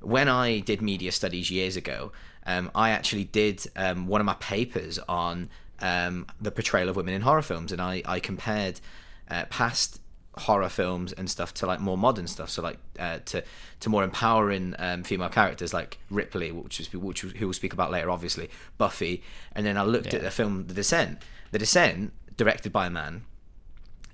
when 0.00 0.28
I 0.28 0.58
did 0.60 0.82
media 0.82 1.12
studies 1.12 1.50
years 1.50 1.76
ago, 1.76 2.12
um, 2.46 2.70
I 2.74 2.90
actually 2.90 3.24
did 3.24 3.64
um, 3.76 4.06
one 4.06 4.20
of 4.20 4.24
my 4.24 4.34
papers 4.34 4.98
on 5.08 5.48
um, 5.80 6.26
the 6.40 6.50
portrayal 6.50 6.88
of 6.88 6.96
women 6.96 7.14
in 7.14 7.22
horror 7.22 7.42
films, 7.42 7.72
and 7.72 7.80
I 7.80 8.02
I 8.04 8.20
compared 8.20 8.80
uh, 9.30 9.44
past 9.46 10.00
horror 10.38 10.70
films 10.70 11.12
and 11.12 11.28
stuff 11.28 11.52
to 11.52 11.66
like 11.66 11.78
more 11.78 11.98
modern 11.98 12.26
stuff 12.26 12.48
so 12.48 12.62
like 12.62 12.78
uh, 12.98 13.18
to 13.26 13.44
to 13.80 13.90
more 13.90 14.02
empowering 14.02 14.74
um, 14.78 15.02
female 15.02 15.28
characters 15.28 15.74
like 15.74 15.98
Ripley 16.08 16.50
which 16.50 16.80
is 16.80 16.90
which 16.94 17.20
who 17.20 17.46
we'll 17.46 17.52
speak 17.52 17.74
about 17.74 17.90
later 17.90 18.10
obviously 18.10 18.48
Buffy 18.78 19.22
and 19.54 19.66
then 19.66 19.76
I 19.76 19.82
looked 19.82 20.14
at 20.14 20.22
the 20.22 20.30
film 20.30 20.68
The 20.68 20.72
Descent 20.72 21.18
The 21.50 21.58
Descent 21.58 22.14
directed 22.38 22.72
by 22.72 22.86
a 22.86 22.90
man 22.90 23.26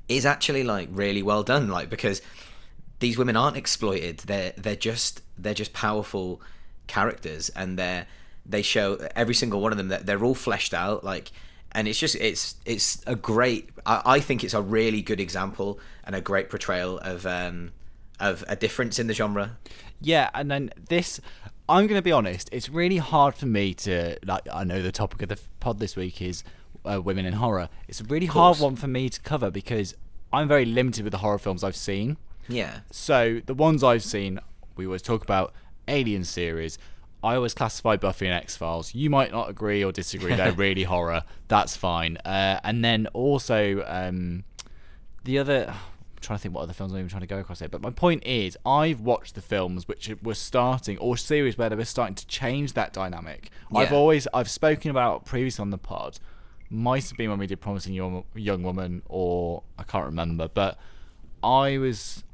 is 0.09 0.27
actually 0.27 0.65
like 0.65 0.89
really 0.91 1.23
well 1.23 1.45
done 1.45 1.69
like 1.69 1.89
because 1.89 2.21
these 3.01 3.17
women 3.17 3.37
aren't 3.37 3.57
exploited. 3.57 4.19
They're 4.19 4.53
they're 4.57 4.77
just 4.77 5.23
they're 5.37 5.55
just 5.55 5.73
powerful 5.73 6.41
characters, 6.87 7.49
and 7.51 7.79
they're 7.79 8.07
they 8.49 8.63
show 8.63 9.09
every 9.15 9.35
single 9.35 9.61
one 9.61 9.73
of 9.73 9.79
them 9.79 9.89
that 9.89 10.07
they're 10.07 10.25
all 10.25 10.35
fleshed 10.35 10.75
out. 10.75 11.05
Like, 11.05 11.31
and 11.73 11.87
it's 11.87 11.99
just 11.99 12.15
it's 12.17 12.57
it's 12.65 13.03
a 13.07 13.15
great. 13.15 13.71
I, 13.85 14.03
I 14.05 14.21
think 14.21 14.43
it's 14.43 14.55
a 14.55 14.63
really 14.63 15.03
good 15.03 15.21
example 15.21 15.79
and 16.05 16.17
a 16.17 16.21
great 16.21 16.49
portrayal 16.51 16.99
of 16.99 17.27
um 17.27 17.73
of 18.21 18.45
a 18.49 18.57
difference 18.57 18.99
in 18.99 19.07
the 19.07 19.15
genre. 19.15 19.59
Yeah, 20.01 20.31
and 20.35 20.51
then 20.51 20.71
this, 20.89 21.21
I'm 21.69 21.87
going 21.87 21.99
to 21.99 22.03
be 22.03 22.13
honest, 22.13 22.49
it's 22.53 22.69
really 22.69 22.99
hard 22.99 23.35
for 23.35 23.47
me 23.47 23.75
to, 23.75 24.17
like, 24.25 24.43
I 24.53 24.65
know 24.65 24.83
the 24.83 24.93
topic 24.93 25.23
of 25.23 25.29
the 25.29 25.39
pod 25.61 25.79
this 25.79 25.97
week 25.97 26.23
is 26.23 26.45
uh, 26.85 27.01
women 27.01 27.27
in 27.27 27.35
horror. 27.35 27.69
It's 27.89 28.01
a 28.01 28.05
really 28.05 28.27
hard 28.27 28.59
one 28.59 28.77
for 28.77 28.89
me 28.89 29.09
to 29.09 29.21
cover 29.21 29.51
because 29.51 29.95
I'm 30.33 30.49
very 30.49 30.65
limited 30.65 31.05
with 31.05 31.13
the 31.13 31.19
horror 31.19 31.39
films 31.39 31.63
I've 31.65 31.77
seen. 31.77 32.17
Yeah, 32.49 32.81
So 32.91 33.41
the 33.45 33.55
ones 33.55 33.85
I've 33.85 34.03
seen, 34.03 34.41
we 34.77 34.87
always 34.87 35.03
talk 35.03 35.23
about 35.23 35.53
Alien 35.87 36.25
series. 36.25 36.79
I 37.23 37.35
always 37.35 37.55
classify 37.55 37.97
Buffy 37.97 38.27
and 38.27 38.35
X 38.35 38.57
Files. 38.57 38.95
You 38.95 39.11
might 39.11 39.33
not 39.33 39.51
agree 39.51 39.83
or 39.85 39.93
disagree; 39.93 40.35
they're 40.35 40.53
really 40.67 40.85
horror. 40.85 41.25
That's 41.49 41.77
fine. 41.77 42.17
Uh, 42.19 42.61
and 42.63 42.85
then 42.85 43.07
also 43.09 43.85
um, 43.87 44.45
the 45.25 45.39
other. 45.39 45.75
I'm 46.19 46.21
trying 46.23 46.39
to 46.39 46.43
think 46.43 46.55
what 46.57 46.63
other 46.63 46.73
films 46.73 46.93
I'm 46.93 46.99
even 46.99 47.09
trying 47.09 47.21
to 47.21 47.29
go 47.29 47.39
across 47.39 47.61
here. 47.61 47.69
But 47.69 47.81
my 47.81 47.91
point 47.91 48.27
is, 48.27 48.59
I've 48.67 48.99
watched 48.99 49.37
the 49.37 49.41
films 49.41 49.87
which 49.87 50.11
were 50.21 50.35
starting, 50.35 50.99
or 50.99 51.17
series 51.17 51.57
where 51.57 51.69
they 51.69 51.77
were 51.77 51.85
starting 51.85 52.17
to 52.17 52.27
change 52.27 52.73
that 52.73 52.93
dynamic. 52.93 53.51
I've 53.73 53.93
always, 53.93 54.27
I've 54.35 54.51
spoken 54.51 54.91
about 54.91 55.25
previously 55.27 55.63
on 55.63 55.71
the 55.71 55.79
pod. 55.79 56.19
Might 56.71 57.09
have 57.09 57.17
been 57.17 57.31
when 57.31 57.39
we 57.39 57.47
did 57.47 57.61
Promising 57.61 57.95
Young, 57.95 58.25
Young 58.35 58.65
Woman, 58.65 59.03
or 59.09 59.63
I 59.79 59.85
can't 59.85 60.07
remember. 60.07 60.49
But 60.49 60.77
I 61.41 61.79
was 61.79 62.25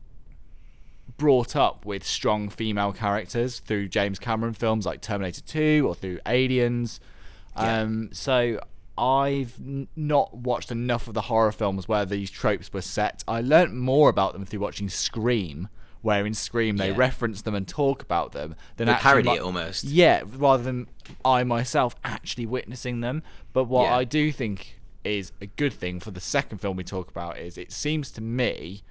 brought 1.16 1.54
up 1.56 1.84
with 1.86 2.04
strong 2.04 2.48
female 2.48 2.92
characters 2.92 3.60
through 3.60 3.88
James 3.88 4.18
Cameron 4.18 4.52
films 4.54 4.84
like 4.86 5.00
Terminator 5.00 5.40
2 5.42 5.84
or 5.86 5.94
through 5.94 6.18
Aliens. 6.26 7.00
Yeah. 7.56 7.80
Um, 7.82 8.08
so 8.12 8.58
I've 8.98 9.54
n- 9.60 9.88
not 9.96 10.36
watched 10.36 10.70
enough 10.70 11.06
of 11.08 11.14
the 11.14 11.22
horror 11.22 11.52
films 11.52 11.86
where 11.88 12.04
these 12.04 12.30
tropes 12.30 12.72
were 12.72 12.80
set. 12.82 13.22
I 13.28 13.40
learnt 13.40 13.74
more 13.74 14.08
about 14.08 14.32
them 14.32 14.44
through 14.44 14.60
watching 14.60 14.88
Scream, 14.88 15.68
where 16.02 16.26
in 16.26 16.34
Scream 16.34 16.76
they 16.76 16.90
Yeah. 16.90 16.96
reference 16.96 17.42
them 17.42 17.54
and 17.54 17.66
talk 17.66 18.02
about 18.02 18.32
them. 18.32 18.56
Than 18.76 18.88
They 18.88 18.94
parody 18.94 19.30
mi- 19.30 19.36
it 19.36 19.40
almost. 19.42 19.84
Yeah, 19.84 20.22
rather 20.26 20.62
than 20.62 20.88
I 21.24 21.44
myself 21.44 21.94
actually 22.04 22.46
witnessing 22.46 23.00
them. 23.00 23.22
But 23.52 23.64
what 23.64 23.84
Yeah. 23.84 23.96
I 23.96 24.04
do 24.04 24.30
think 24.32 24.80
is 25.04 25.32
a 25.40 25.46
good 25.46 25.72
thing 25.72 26.00
for 26.00 26.10
the 26.10 26.20
second 26.20 26.58
film 26.58 26.76
we 26.76 26.84
talk 26.84 27.08
about 27.10 27.38
is 27.38 27.56
it 27.58 27.70
seems 27.72 28.10
to 28.12 28.20
me 28.20 28.82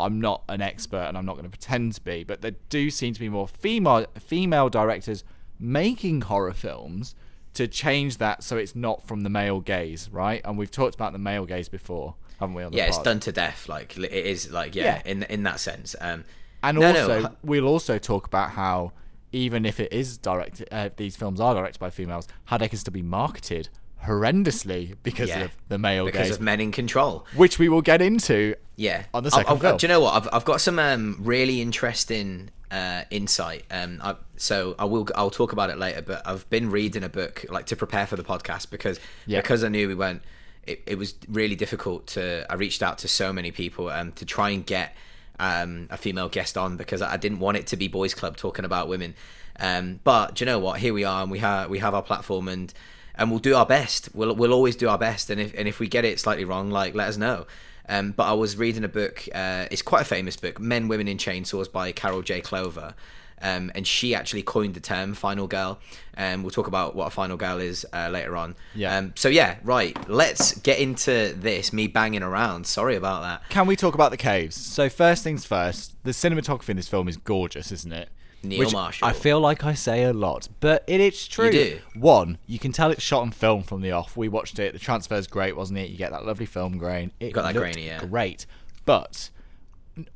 I'm 0.00 0.20
not 0.20 0.42
an 0.48 0.60
expert 0.60 1.04
and 1.08 1.16
I'm 1.16 1.24
not 1.24 1.34
going 1.34 1.44
to 1.44 1.50
pretend 1.50 1.94
to 1.94 2.00
be, 2.00 2.24
but 2.24 2.40
there 2.42 2.54
do 2.68 2.90
seem 2.90 3.14
to 3.14 3.20
be 3.20 3.28
more 3.28 3.46
female 3.48 4.06
female 4.18 4.68
directors 4.68 5.24
making 5.58 6.22
horror 6.22 6.52
films 6.52 7.14
to 7.54 7.68
change 7.68 8.16
that 8.18 8.42
so 8.42 8.56
it's 8.56 8.74
not 8.74 9.06
from 9.06 9.20
the 9.22 9.30
male 9.30 9.60
gaze, 9.60 10.10
right? 10.10 10.40
And 10.44 10.58
we've 10.58 10.70
talked 10.70 10.94
about 10.96 11.12
the 11.12 11.18
male 11.20 11.46
gaze 11.46 11.68
before, 11.68 12.16
haven't 12.40 12.54
we? 12.56 12.64
On 12.64 12.72
the 12.72 12.78
yeah, 12.78 12.86
it's 12.86 12.98
done 12.98 13.20
to 13.20 13.32
death. 13.32 13.68
Like 13.68 13.96
it 13.96 14.12
is. 14.12 14.50
Like 14.50 14.74
yeah, 14.74 14.84
Yeah. 14.84 15.02
in 15.04 15.22
in 15.24 15.42
that 15.44 15.60
sense. 15.60 15.94
Um, 16.00 16.24
And 16.62 16.78
no, 16.78 16.92
no, 16.92 17.00
also, 17.02 17.22
hu- 17.28 17.36
we'll 17.44 17.68
also 17.68 17.98
talk 17.98 18.26
about 18.26 18.50
how 18.50 18.92
even 19.30 19.64
if 19.66 19.78
it 19.80 19.92
is 19.92 20.18
directed, 20.18 20.68
uh, 20.72 20.88
these 20.96 21.16
films 21.16 21.38
are 21.40 21.54
directed 21.54 21.78
by 21.78 21.90
females, 21.90 22.26
how 22.46 22.56
they 22.58 22.68
can 22.68 22.78
still 22.78 22.92
be 22.92 23.02
marketed 23.02 23.68
horrendously 24.06 24.96
because 25.02 25.28
yeah, 25.28 25.44
of 25.44 25.56
the 25.68 25.78
male 25.78 26.04
because 26.04 26.28
gaze, 26.28 26.36
of 26.36 26.42
men 26.42 26.60
in 26.60 26.72
control. 26.72 27.26
which 27.36 27.58
we 27.58 27.68
will 27.68 27.82
get 27.82 28.00
into. 28.02 28.54
Yeah. 28.76 29.04
On 29.14 29.22
the 29.22 29.30
I've- 29.34 29.44
2nd 29.46 29.52
I've, 29.52 29.60
film. 29.60 29.76
Do 29.78 29.84
you 29.86 29.88
know 29.88 30.00
what? 30.00 30.14
I've, 30.14 30.28
I've 30.32 30.44
got 30.44 30.60
some 30.60 30.78
um, 30.78 31.16
really 31.20 31.60
interesting 31.60 32.50
uh, 32.70 33.02
insight. 33.10 33.64
Um, 33.70 34.00
I, 34.02 34.16
so 34.36 34.74
I 34.78 34.84
will. 34.84 35.06
I'll 35.14 35.30
talk 35.30 35.52
about 35.52 35.70
it 35.70 35.78
later. 35.78 36.02
But 36.02 36.26
I've 36.26 36.48
been 36.50 36.70
reading 36.70 37.04
a 37.04 37.08
book 37.08 37.44
like 37.48 37.66
to 37.66 37.76
prepare 37.76 38.06
for 38.06 38.16
the 38.16 38.24
podcast 38.24 38.70
because 38.70 38.98
Yeah. 39.26 39.40
because 39.40 39.62
I 39.64 39.68
knew 39.68 39.88
we 39.88 39.94
went. 39.94 40.22
It, 40.66 40.82
it 40.86 40.98
was 40.98 41.14
really 41.28 41.56
difficult 41.56 42.06
to. 42.08 42.46
I 42.50 42.54
reached 42.54 42.82
out 42.82 42.98
to 42.98 43.08
so 43.08 43.32
many 43.32 43.50
people 43.50 43.90
um, 43.90 44.12
to 44.12 44.24
try 44.24 44.50
and 44.50 44.64
get 44.66 44.94
um, 45.38 45.86
a 45.90 45.96
female 45.96 46.28
guest 46.28 46.56
on 46.56 46.76
because 46.76 47.02
I 47.02 47.16
didn't 47.16 47.38
want 47.38 47.58
it 47.58 47.66
to 47.68 47.76
be 47.76 47.86
boys 47.86 48.14
club 48.14 48.36
talking 48.36 48.64
about 48.64 48.88
women. 48.88 49.14
Um, 49.60 50.00
but 50.02 50.34
do 50.34 50.44
you 50.44 50.46
know 50.46 50.58
what? 50.58 50.80
Here 50.80 50.92
we 50.94 51.04
are, 51.04 51.22
and 51.22 51.30
we 51.30 51.38
have 51.38 51.70
we 51.70 51.78
have 51.78 51.94
our 51.94 52.02
platform, 52.02 52.48
and 52.48 52.72
and 53.16 53.30
we'll 53.30 53.40
do 53.40 53.54
our 53.54 53.66
best. 53.66 54.08
We'll 54.14 54.34
we'll 54.34 54.52
always 54.52 54.76
do 54.76 54.88
our 54.88 54.98
best, 54.98 55.30
and 55.30 55.40
if 55.40 55.54
and 55.56 55.68
if 55.68 55.78
we 55.78 55.88
get 55.88 56.04
it 56.04 56.20
slightly 56.20 56.44
wrong, 56.44 56.70
like 56.70 56.94
let 56.94 57.08
us 57.08 57.16
know. 57.16 57.46
Um, 57.88 58.12
but 58.12 58.24
I 58.24 58.32
was 58.32 58.56
reading 58.56 58.84
a 58.84 58.88
book. 58.88 59.28
Uh, 59.34 59.66
it's 59.70 59.82
quite 59.82 60.02
a 60.02 60.06
famous 60.06 60.36
book, 60.36 60.58
"Men, 60.58 60.88
Women 60.88 61.08
and 61.08 61.20
Chainsaws" 61.20 61.70
by 61.70 61.92
Carol 61.92 62.22
J. 62.22 62.40
Clover, 62.40 62.94
um, 63.42 63.70
and 63.74 63.86
she 63.86 64.14
actually 64.14 64.42
coined 64.42 64.74
the 64.74 64.80
term 64.80 65.14
"final 65.14 65.46
girl." 65.46 65.78
And 66.14 66.42
we'll 66.42 66.50
talk 66.50 66.66
about 66.66 66.94
what 66.94 67.06
a 67.06 67.10
final 67.10 67.36
girl 67.36 67.58
is 67.58 67.86
uh, 67.92 68.08
later 68.08 68.36
on. 68.36 68.56
Yeah. 68.74 68.96
Um, 68.96 69.12
so 69.16 69.28
yeah, 69.28 69.56
right. 69.64 69.96
Let's 70.08 70.58
get 70.60 70.78
into 70.78 71.34
this. 71.36 71.72
Me 71.72 71.86
banging 71.86 72.22
around. 72.22 72.66
Sorry 72.66 72.96
about 72.96 73.22
that. 73.22 73.48
Can 73.50 73.66
we 73.66 73.76
talk 73.76 73.94
about 73.94 74.10
the 74.10 74.16
caves? 74.16 74.56
So 74.56 74.88
first 74.88 75.22
things 75.22 75.44
first, 75.44 75.94
the 76.04 76.12
cinematography 76.12 76.70
in 76.70 76.76
this 76.76 76.88
film 76.88 77.08
is 77.08 77.16
gorgeous, 77.16 77.70
isn't 77.70 77.92
it? 77.92 78.08
Neil 78.44 78.58
Which 78.58 78.72
Marshall. 78.72 79.08
I 79.08 79.12
feel 79.12 79.40
like 79.40 79.64
I 79.64 79.74
say 79.74 80.04
a 80.04 80.12
lot, 80.12 80.48
but 80.60 80.84
it 80.86 81.00
is 81.00 81.26
true. 81.26 81.46
You 81.46 81.52
do. 81.52 81.78
One, 81.94 82.38
you 82.46 82.58
can 82.58 82.72
tell 82.72 82.90
it's 82.90 83.02
shot 83.02 83.22
on 83.22 83.30
film 83.30 83.62
from 83.62 83.80
the 83.80 83.92
off. 83.92 84.16
We 84.16 84.28
watched 84.28 84.58
it. 84.58 84.72
The 84.72 84.78
transfer's 84.78 85.26
great, 85.26 85.56
wasn't 85.56 85.78
it? 85.78 85.90
You 85.90 85.96
get 85.96 86.12
that 86.12 86.24
lovely 86.24 86.46
film 86.46 86.78
grain. 86.78 87.12
It 87.20 87.32
got 87.32 87.42
that 87.42 87.54
grainy, 87.54 87.86
yeah. 87.86 88.04
Great, 88.04 88.46
but 88.84 89.30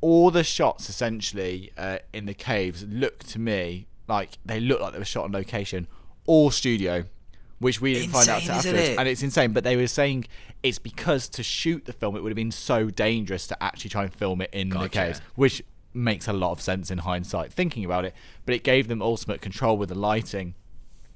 all 0.01 0.29
the 0.31 0.43
shots 0.43 0.89
essentially 0.89 1.71
uh, 1.77 1.99
in 2.13 2.25
the 2.25 2.33
caves 2.33 2.85
look 2.89 3.19
to 3.19 3.39
me 3.39 3.87
like 4.07 4.37
they 4.45 4.59
look 4.59 4.81
like 4.81 4.93
they 4.93 4.99
were 4.99 5.05
shot 5.05 5.25
on 5.25 5.31
location, 5.31 5.87
all 6.25 6.51
studio, 6.51 7.05
which 7.59 7.79
we 7.79 7.93
didn't 7.93 8.09
find 8.09 8.27
out 8.29 8.41
Insane, 8.41 8.47
till 8.47 8.55
afterwards. 8.71 8.89
it? 8.89 8.99
And 8.99 9.07
it's 9.07 9.23
insane. 9.23 9.53
But 9.53 9.63
they 9.63 9.77
were 9.77 9.87
saying 9.87 10.25
it's 10.63 10.79
because 10.79 11.29
to 11.29 11.43
shoot 11.43 11.85
the 11.85 11.93
film, 11.93 12.15
it 12.15 12.23
would 12.23 12.29
have 12.29 12.35
been 12.35 12.51
so 12.51 12.89
dangerous 12.89 13.47
to 13.47 13.63
actually 13.63 13.91
try 13.91 14.03
and 14.03 14.13
film 14.13 14.41
it 14.41 14.49
in 14.51 14.69
the 14.69 14.89
caves, 14.89 15.21
which 15.35 15.63
makes 15.93 16.27
a 16.27 16.33
lot 16.33 16.51
of 16.51 16.61
sense 16.61 16.91
in 16.91 16.99
hindsight 16.99 17.51
thinking 17.51 17.83
about 17.85 18.05
it. 18.05 18.13
But 18.45 18.55
it 18.55 18.63
gave 18.63 18.87
them 18.87 19.01
ultimate 19.01 19.41
control 19.41 19.77
with 19.77 19.89
the 19.89 19.95
lighting. 19.95 20.55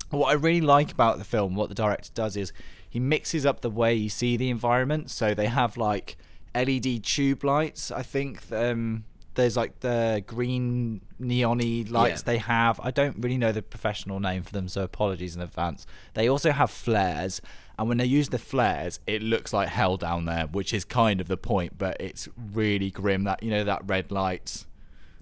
What 0.09 0.29
I 0.29 0.33
really 0.33 0.61
like 0.61 0.91
about 0.91 1.17
the 1.17 1.23
film, 1.23 1.55
what 1.55 1.69
the 1.69 1.75
director 1.75 2.09
does 2.13 2.37
is 2.37 2.53
he 2.89 2.99
mixes 2.99 3.45
up 3.45 3.61
the 3.61 3.69
way 3.69 3.93
you 3.95 4.09
see 4.09 4.37
the 4.37 4.49
environment. 4.49 5.09
So 5.09 5.33
they 5.33 5.47
have 5.47 5.77
like 5.77 6.17
LED 6.55 7.03
tube 7.03 7.43
lights. 7.43 7.91
I 7.91 8.03
think 8.03 8.39
um, 8.51 9.05
there's 9.33 9.57
like 9.57 9.79
the 9.79 10.23
green 10.27 11.01
neon 11.17 11.57
lights 11.89 12.21
Yeah. 12.21 12.25
they 12.25 12.37
have. 12.37 12.79
I 12.83 12.91
don't 12.91 13.17
really 13.19 13.37
know 13.37 13.51
the 13.51 13.63
professional 13.63 14.19
name 14.19 14.43
for 14.43 14.51
them, 14.51 14.67
so 14.67 14.83
apologies 14.83 15.35
in 15.35 15.41
advance. 15.41 15.87
They 16.13 16.27
also 16.29 16.51
have 16.51 16.69
flares, 16.69 17.41
and 17.83 17.89
when 17.89 17.97
they 17.97 18.05
use 18.05 18.29
the 18.29 18.39
flares, 18.39 19.01
it 19.05 19.21
looks 19.21 19.51
like 19.51 19.67
hell 19.67 19.97
down 19.97 20.23
there, 20.23 20.47
which 20.47 20.73
is 20.73 20.85
kind 20.85 21.19
of 21.19 21.27
the 21.27 21.35
point. 21.35 21.77
But 21.77 21.97
it's 21.99 22.29
really 22.53 22.89
grim. 22.89 23.25
That 23.25 23.43
you 23.43 23.49
know 23.49 23.65
that 23.65 23.81
red 23.85 24.09
light. 24.09 24.63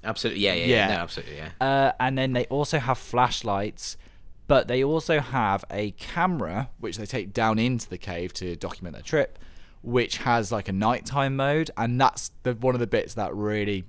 Absolutely. 0.04 0.44
Yeah. 0.44 0.54
Yeah. 0.54 0.66
Yeah. 0.66 0.76
Yeah. 0.76 0.88
No, 0.90 1.02
absolutely. 1.02 1.38
Yeah. 1.38 1.50
Uh, 1.60 1.92
and 2.00 2.16
then 2.16 2.34
they 2.34 2.46
also 2.46 2.78
have 2.78 3.00
flashlights, 3.00 3.98
but 4.46 4.68
they 4.68 4.84
also 4.84 5.22
have 5.22 5.66
a 5.72 5.90
camera 5.92 6.70
which 6.80 6.98
they 6.98 7.08
take 7.08 7.34
down 7.34 7.58
into 7.58 7.90
the 7.90 7.98
cave 7.98 8.32
to 8.34 8.56
document 8.56 8.94
their 8.94 9.02
trip, 9.02 9.40
which 9.82 10.18
has 10.18 10.52
like 10.52 10.68
a 10.68 10.74
nighttime 10.74 11.36
mode, 11.36 11.72
and 11.78 12.00
that's 12.00 12.30
the 12.44 12.54
one 12.54 12.76
of 12.76 12.80
the 12.80 12.86
bits 12.86 13.16
that 13.16 13.34
really 13.34 13.86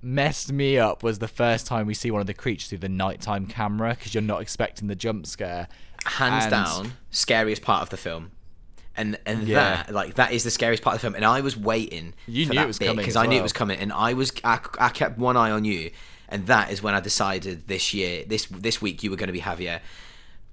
messed 0.00 0.52
me 0.52 0.78
up 0.78 1.02
was 1.02 1.18
the 1.18 1.26
first 1.26 1.66
time 1.66 1.86
we 1.86 1.94
see 1.94 2.12
one 2.12 2.20
of 2.20 2.28
the 2.28 2.34
creatures 2.34 2.68
through 2.68 2.78
the 2.78 2.88
nighttime 2.88 3.46
camera 3.46 3.96
because 3.98 4.14
you're 4.14 4.22
not 4.22 4.40
expecting 4.40 4.86
the 4.86 4.94
jump 4.94 5.26
scare. 5.26 5.66
Hands 6.04 6.44
And- 6.44 6.50
down 6.50 6.92
scariest 7.10 7.62
part 7.62 7.82
of 7.82 7.90
the 7.90 7.96
film. 7.96 8.30
And 8.96 9.18
and 9.26 9.48
Yeah. 9.48 9.82
that 9.84 9.92
like 9.92 10.14
that 10.14 10.32
is 10.32 10.44
the 10.44 10.50
scariest 10.50 10.82
part 10.82 10.94
of 10.94 11.00
the 11.00 11.04
film. 11.06 11.14
And 11.16 11.24
i 11.24 11.40
was 11.40 11.56
waiting 11.56 12.14
You 12.28 12.46
for 12.46 12.52
knew 12.52 12.58
it 12.60 12.62
that 12.62 12.66
was 12.68 12.78
coming 12.78 12.96
because 12.96 13.16
i 13.16 13.26
knew 13.26 13.38
it 13.38 13.42
was 13.42 13.52
coming. 13.52 13.78
And 13.78 13.92
i 13.92 14.12
was 14.12 14.30
I, 14.44 14.60
I 14.78 14.88
kept 14.90 15.18
one 15.18 15.36
eye 15.36 15.50
on 15.50 15.64
you. 15.64 15.90
And 16.28 16.46
that 16.46 16.70
is 16.70 16.82
when 16.82 16.94
i 16.94 17.00
decided 17.00 17.66
this 17.66 17.92
year 17.92 18.24
this 18.26 18.46
this 18.46 18.80
week 18.80 19.02
you 19.02 19.10
were 19.10 19.16
going 19.16 19.26
to 19.28 19.32
be 19.32 19.40
javier 19.40 19.80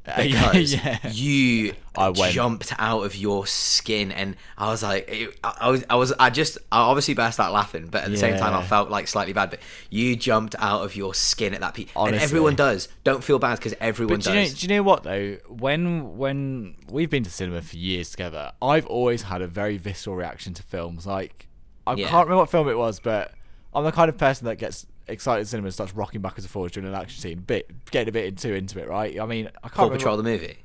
because 0.18 0.74
yeah. 0.74 0.98
you 1.12 1.74
I 1.96 2.12
jumped 2.32 2.74
out 2.80 3.04
of 3.04 3.16
your 3.16 3.46
skin 3.46 4.12
and 4.12 4.36
i 4.58 4.68
was 4.68 4.82
like 4.82 5.08
it, 5.08 5.38
I, 5.44 5.58
I 5.62 5.70
was 5.70 5.86
i 5.92 5.96
was 5.96 6.12
i 6.20 6.32
just 6.32 6.58
i 6.72 6.80
obviously 6.80 7.14
burst 7.14 7.40
out 7.40 7.54
laughing 7.54 7.88
but 7.88 8.04
at 8.04 8.10
the 8.10 8.18
same 8.18 8.36
time 8.38 8.56
i 8.56 8.64
felt 8.64 8.90
like 8.90 9.08
slightly 9.08 9.34
bad 9.34 9.52
but 9.52 9.60
you 9.92 10.16
jumped 10.16 10.56
out 10.58 10.84
of 10.84 10.96
your 10.96 11.14
skin 11.14 11.54
at 11.54 11.60
that 11.62 11.76
peak 11.76 11.92
and 11.96 12.16
everyone 12.16 12.56
does 12.56 12.88
don't 13.04 13.24
feel 13.24 13.38
bad 13.38 13.58
because 13.60 13.76
everyone 13.80 14.16
But 14.16 14.24
do 14.24 14.30
you, 14.32 14.36
know, 14.38 14.42
does 14.44 14.54
do 14.56 14.66
you 14.68 14.76
know 14.76 14.84
what 14.84 15.04
though? 15.04 15.38
When 15.48 16.18
when 16.18 16.76
we've 16.90 17.10
been 17.10 17.24
to 17.24 17.30
cinema 17.30 17.62
for 17.62 17.76
years 17.78 18.10
together, 18.10 18.54
I've 18.62 18.88
always 18.88 19.24
had 19.24 19.42
a 19.42 19.48
very 19.48 19.78
visceral 19.78 20.16
reaction 20.16 20.54
to 20.56 20.64
films. 20.64 21.06
Like 21.06 21.48
I 21.86 21.94
Yeah. 21.94 22.08
can't 22.10 22.26
remember 22.26 22.38
what 22.38 22.50
film 22.50 22.70
it 22.70 22.78
was, 22.78 23.00
but 23.00 23.34
I'm 23.74 23.84
the 23.84 23.92
kind 23.92 24.10
of 24.10 24.18
person 24.18 24.46
that 24.46 24.58
gets 24.58 24.86
excited 25.08 25.48
cinema 25.48 25.72
starts 25.72 25.96
rocking 25.96 26.22
backwards 26.22 26.46
and 26.46 26.52
forwards 26.52 26.74
during 26.74 26.90
an 26.90 26.96
action 26.96 27.20
scene, 27.20 27.40
bit 27.40 27.70
getting 27.92 28.10
a 28.10 28.12
bit 28.12 28.38
too 28.38 28.54
into 28.54 28.80
it, 28.80 28.88
right? 28.88 29.20
I 29.20 29.26
mean, 29.26 29.50
I 29.64 29.70
can't 29.70 29.76
Paw 29.76 29.90
Patrol 29.90 30.18
the 30.18 30.24
movie 30.24 30.58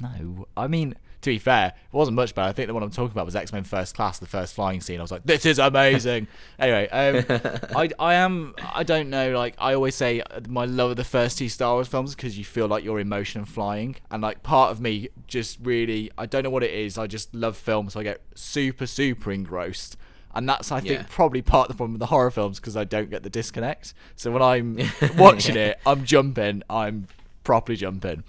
no, 0.00 0.46
I 0.56 0.66
mean 0.66 0.94
to 1.22 1.28
be 1.28 1.38
fair, 1.38 1.66
it 1.66 1.94
wasn't 1.94 2.14
much 2.14 2.34
better. 2.34 2.48
I 2.48 2.52
think 2.52 2.68
the 2.68 2.72
one 2.72 2.82
I'm 2.82 2.90
talking 2.90 3.10
about 3.12 3.26
was 3.26 3.36
X 3.36 3.52
Men 3.52 3.62
First 3.62 3.94
Class, 3.94 4.18
the 4.18 4.26
first 4.26 4.54
flying 4.54 4.80
scene. 4.80 5.00
I 5.00 5.02
was 5.02 5.10
like, 5.10 5.22
this 5.24 5.44
is 5.44 5.58
amazing. 5.58 6.28
anyway, 6.58 6.88
um, 6.88 7.24
I 7.76 7.90
I 7.98 8.14
am 8.14 8.54
I 8.74 8.84
don't 8.84 9.10
know. 9.10 9.32
Like 9.32 9.54
I 9.58 9.74
always 9.74 9.94
say, 9.94 10.22
my 10.48 10.64
love 10.64 10.92
of 10.92 10.96
the 10.96 11.04
first 11.04 11.36
two 11.36 11.50
Star 11.50 11.74
Wars 11.74 11.88
films 11.88 12.14
because 12.14 12.38
you 12.38 12.44
feel 12.44 12.68
like 12.68 12.84
you're 12.84 13.00
in 13.00 13.08
motion 13.08 13.40
and 13.40 13.48
flying, 13.48 13.96
and 14.10 14.22
like 14.22 14.42
part 14.42 14.70
of 14.70 14.80
me 14.80 15.10
just 15.26 15.58
really 15.62 16.10
I 16.16 16.24
don't 16.24 16.42
know 16.42 16.50
what 16.50 16.62
it 16.62 16.72
is. 16.72 16.96
I 16.96 17.06
just 17.06 17.34
love 17.34 17.56
films, 17.56 17.92
so 17.92 18.00
I 18.00 18.02
get 18.02 18.22
super 18.34 18.86
super 18.86 19.30
engrossed. 19.30 19.98
And 20.34 20.48
that's, 20.48 20.70
I 20.70 20.80
think, 20.80 20.92
Yeah. 20.92 21.06
probably 21.08 21.42
part 21.42 21.68
of 21.68 21.74
the 21.74 21.76
problem 21.76 21.94
with 21.94 22.00
the 22.00 22.06
horror 22.06 22.30
films 22.30 22.60
because 22.60 22.76
I 22.76 22.84
don't 22.84 23.10
get 23.10 23.22
the 23.24 23.30
disconnect. 23.30 23.94
So 24.16 24.30
when 24.30 24.42
I'm 24.42 24.78
watching 25.18 25.56
it, 25.56 25.78
I'm 25.84 26.04
jumping. 26.04 26.62
I'm 26.70 27.08
properly 27.42 27.76
jumping. 27.76 28.22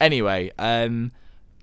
Anyway, 0.00 0.52
um, 0.58 1.12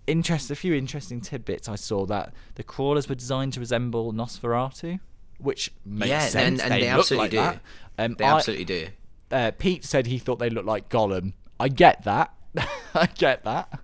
interest. 0.05 0.51
A 0.51 0.55
few 0.55 0.73
interesting 0.73 1.21
tidbits. 1.21 1.69
I 1.69 1.75
saw 1.75 2.05
that 2.07 2.33
the 2.55 2.63
crawlers 2.63 3.07
were 3.07 3.15
designed 3.15 3.53
to 3.53 3.59
resemble 3.59 4.11
Nosferatu, 4.13 4.99
which 5.37 5.71
makes 5.85 6.09
Yeah, 6.09 6.19
sense. 6.27 6.61
and- 6.61 6.71
and 6.73 6.81
they 6.83 6.89
look 6.89 6.99
absolutely 6.99 7.23
like 7.23 7.31
do. 7.31 7.59
that. 7.97 8.03
Um, 8.05 8.15
They 8.17 8.25
I- 8.25 8.35
absolutely 8.35 8.65
do. 8.65 8.87
uh, 9.31 9.51
Pete 9.57 9.85
said 9.85 10.07
he 10.07 10.17
thought 10.19 10.39
they 10.39 10.49
looked 10.49 10.67
like 10.67 10.89
Gollum. 10.89 11.33
I 11.59 11.69
get 11.69 12.03
that. 12.03 12.33
I 12.93 13.07
get 13.15 13.43
that. 13.45 13.79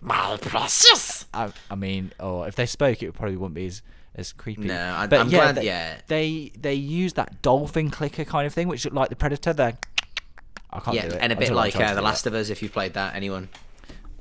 My 0.00 0.36
precious. 0.40 1.24
I, 1.32 1.50
I 1.70 1.74
mean, 1.74 2.12
or 2.20 2.46
if 2.46 2.54
they 2.56 2.66
spoke, 2.66 3.02
it 3.02 3.06
would 3.06 3.14
probably 3.14 3.36
wouldn't 3.36 3.54
be 3.54 3.66
as 3.66 3.82
as 4.16 4.32
creepy. 4.32 4.62
No, 4.62 4.94
I- 4.96 5.06
but 5.06 5.20
I'm 5.20 5.28
yeah, 5.28 5.38
glad- 5.38 5.54
They, 5.56 5.64
yeah. 5.66 5.98
they 6.08 6.52
they 6.58 6.74
use 6.74 7.12
that 7.14 7.42
dolphin 7.42 7.90
clicker 7.90 8.24
kind 8.24 8.46
of 8.46 8.52
thing, 8.52 8.66
which 8.68 8.84
looked 8.84 8.96
like 8.96 9.10
the 9.10 9.16
Predator. 9.16 9.52
There, 9.52 9.76
I 10.70 10.80
can't 10.80 10.96
Yeah, 10.96 11.08
do 11.08 11.14
it. 11.14 11.18
and 11.20 11.32
a 11.32 11.36
bit 11.36 11.46
don't 11.48 11.54
know, 11.56 11.60
I 11.60 11.64
like 11.66 11.76
uh, 11.76 11.94
The 11.94 12.02
Last 12.02 12.26
it. 12.26 12.30
of 12.30 12.34
Us, 12.34 12.50
if 12.50 12.62
you've 12.62 12.72
played 12.72 12.94
that. 12.94 13.14
Anyone? 13.14 13.48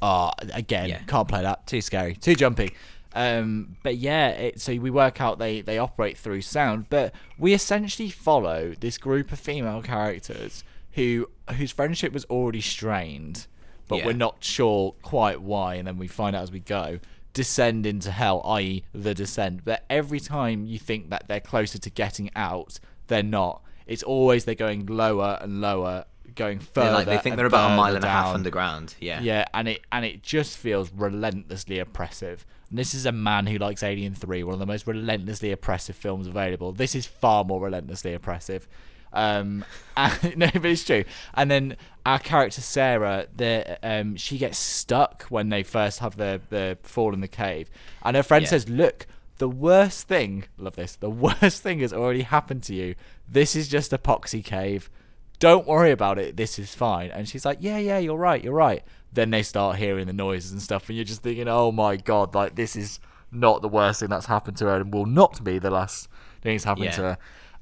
Oh, 0.02 0.32
again, 0.54 0.90
Yeah. 0.90 1.00
can't 1.08 1.28
play 1.28 1.42
that. 1.42 1.66
Too 1.68 1.82
scary. 1.82 2.14
Too 2.16 2.36
jumpy. 2.36 2.74
Um, 3.14 3.78
but 3.82 3.96
yeah, 3.98 4.28
it, 4.30 4.60
so 4.62 4.76
we 4.76 4.90
work 4.92 5.22
out 5.22 5.40
they 5.40 5.62
they 5.62 5.78
operate 5.78 6.18
through 6.18 6.42
sound, 6.42 6.88
but 6.90 7.14
we 7.40 7.54
essentially 7.54 8.10
follow 8.10 8.74
this 8.80 8.98
group 8.98 9.32
of 9.32 9.40
female 9.40 9.82
characters 9.82 10.64
who 10.94 11.30
whose 11.58 11.72
friendship 11.72 12.12
was 12.12 12.26
already 12.26 12.60
strained, 12.60 13.48
but 13.88 14.00
Yeah. 14.00 14.08
we're 14.08 14.14
not 14.14 14.44
sure 14.44 14.96
quite 15.02 15.42
why, 15.42 15.76
and 15.76 15.88
then 15.88 15.98
we 15.98 16.08
find 16.08 16.36
out 16.36 16.44
as 16.44 16.52
we 16.52 16.60
go. 16.60 17.00
Descend 17.36 17.86
into 17.86 18.10
hell, 18.12 18.42
i.e., 18.46 18.84
the 18.94 19.14
descent. 19.14 19.64
But 19.64 19.86
every 19.90 20.20
time 20.20 20.66
you 20.66 20.80
think 20.80 21.12
that 21.12 21.28
they're 21.28 21.40
closer 21.40 21.78
to 21.78 21.90
getting 21.92 22.32
out, 22.36 22.80
they're 23.08 23.22
not. 23.22 23.62
It's 23.86 24.02
always 24.02 24.46
they're 24.46 24.56
going 24.56 24.88
lower 24.88 25.38
and 25.42 25.62
lower, 25.62 26.06
going 26.34 26.60
further. 26.60 26.88
They're 26.88 26.96
like, 26.96 27.06
they 27.06 27.18
think 27.18 27.36
they're 27.36 27.46
about 27.46 27.72
a 27.72 27.76
mile 27.76 27.96
and 27.96 28.04
a 28.04 28.10
half 28.10 28.34
underground. 28.34 28.96
Yeah. 29.00 29.22
Yeah, 29.22 29.46
and 29.54 29.68
it 29.68 29.82
and 29.92 30.04
it 30.06 30.24
just 30.24 30.58
feels 30.58 30.92
relentlessly 30.92 31.78
oppressive. 31.78 32.46
And 32.70 32.80
this 32.80 32.96
is 32.96 33.06
a 33.06 33.12
man 33.12 33.46
who 33.48 33.58
likes 33.58 33.84
Alien 33.84 34.16
Three, 34.16 34.44
one 34.44 34.54
of 34.54 34.60
the 34.60 34.66
most 34.66 34.88
relentlessly 34.88 35.52
oppressive 35.52 35.96
films 35.96 36.26
available. 36.26 36.72
This 36.72 36.96
is 36.96 37.06
far 37.06 37.44
more 37.44 37.62
relentlessly 37.62 38.14
oppressive. 38.14 38.68
Um, 39.16 39.66
and, 39.98 40.38
no, 40.38 40.50
but 40.54 40.66
it's 40.66 40.84
true. 40.84 41.06
And 41.34 41.50
then 41.50 41.78
our 42.06 42.20
character 42.20 42.62
Sarah, 42.62 43.28
the 43.36 43.80
um, 43.82 44.16
she 44.16 44.38
gets 44.38 44.58
stuck 44.58 45.24
when 45.30 45.50
they 45.50 45.64
first 45.64 46.00
have 46.00 46.18
the 46.18 46.42
the 46.50 46.78
fall 46.84 47.14
in 47.14 47.22
the 47.22 47.28
cave, 47.28 47.70
and 48.04 48.16
her 48.16 48.24
friend 48.24 48.44
Yeah. 48.44 48.50
says, 48.50 48.70
"Look, 48.70 49.08
the 49.38 49.50
worst 49.50 50.08
thing, 50.08 50.46
love 50.58 50.76
this, 50.76 50.96
the 50.96 51.10
worst 51.42 51.64
thing 51.64 51.80
has 51.80 51.94
already 51.94 52.22
happened 52.22 52.64
to 52.64 52.76
you. 52.76 52.96
This 53.28 53.56
is 53.56 53.68
just 53.68 53.92
epoxy 53.92 54.44
cave." 54.44 54.90
don't 55.38 55.68
worry 55.68 55.92
about 55.92 56.18
it. 56.18 56.38
This 56.38 56.58
is 56.58 56.74
fine. 56.74 57.12
And 57.12 57.28
she's 57.28 57.44
like, 57.46 57.58
yeah, 57.60 57.78
yeah, 57.78 57.98
you're 57.98 58.16
right, 58.18 58.42
you're 58.42 58.54
right. 58.54 58.84
Then 59.12 59.32
they 59.32 59.44
start 59.44 59.76
hearing 59.76 60.08
the 60.08 60.14
noises 60.14 60.54
and 60.54 60.62
stuff, 60.62 60.88
and 60.88 60.96
you're 60.96 61.04
just 61.04 61.24
thinking, 61.24 61.50
oh 61.50 61.74
my 61.74 61.98
god, 61.98 62.34
like 62.34 62.56
this 62.56 62.78
is 62.78 63.02
not 63.32 63.62
the 63.62 63.68
worst 63.68 64.00
thing 64.00 64.08
that's 64.10 64.28
happened 64.28 64.56
to 64.58 64.66
her, 64.68 64.78
and 64.78 64.94
will 64.94 65.06
not 65.06 65.44
be 65.44 65.60
the 65.60 65.70
last 65.70 66.08
thing 66.42 66.56
that's 66.56 66.64
happened 66.64 66.86
to 66.94 67.02
her. 67.02 67.18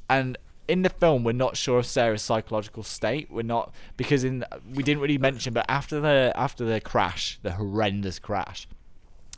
And 0.08 0.38
in 0.68 0.82
the 0.82 0.90
film, 0.90 1.24
we're 1.24 1.34
not 1.34 1.58
sure 1.58 1.80
of 1.80 1.86
Sarah's 1.86 2.22
psychological 2.22 2.84
state. 2.84 3.30
We're 3.32 3.42
not 3.44 3.74
because 3.98 4.24
in 4.24 4.46
we 4.74 4.84
didn't 4.84 5.02
really 5.02 5.18
mention, 5.18 5.54
but 5.54 5.66
after 5.70 6.00
the 6.00 6.32
after 6.36 6.64
the 6.66 6.80
crash, 6.80 7.40
the 7.42 7.52
horrendous 7.54 8.20
crash, 8.20 8.68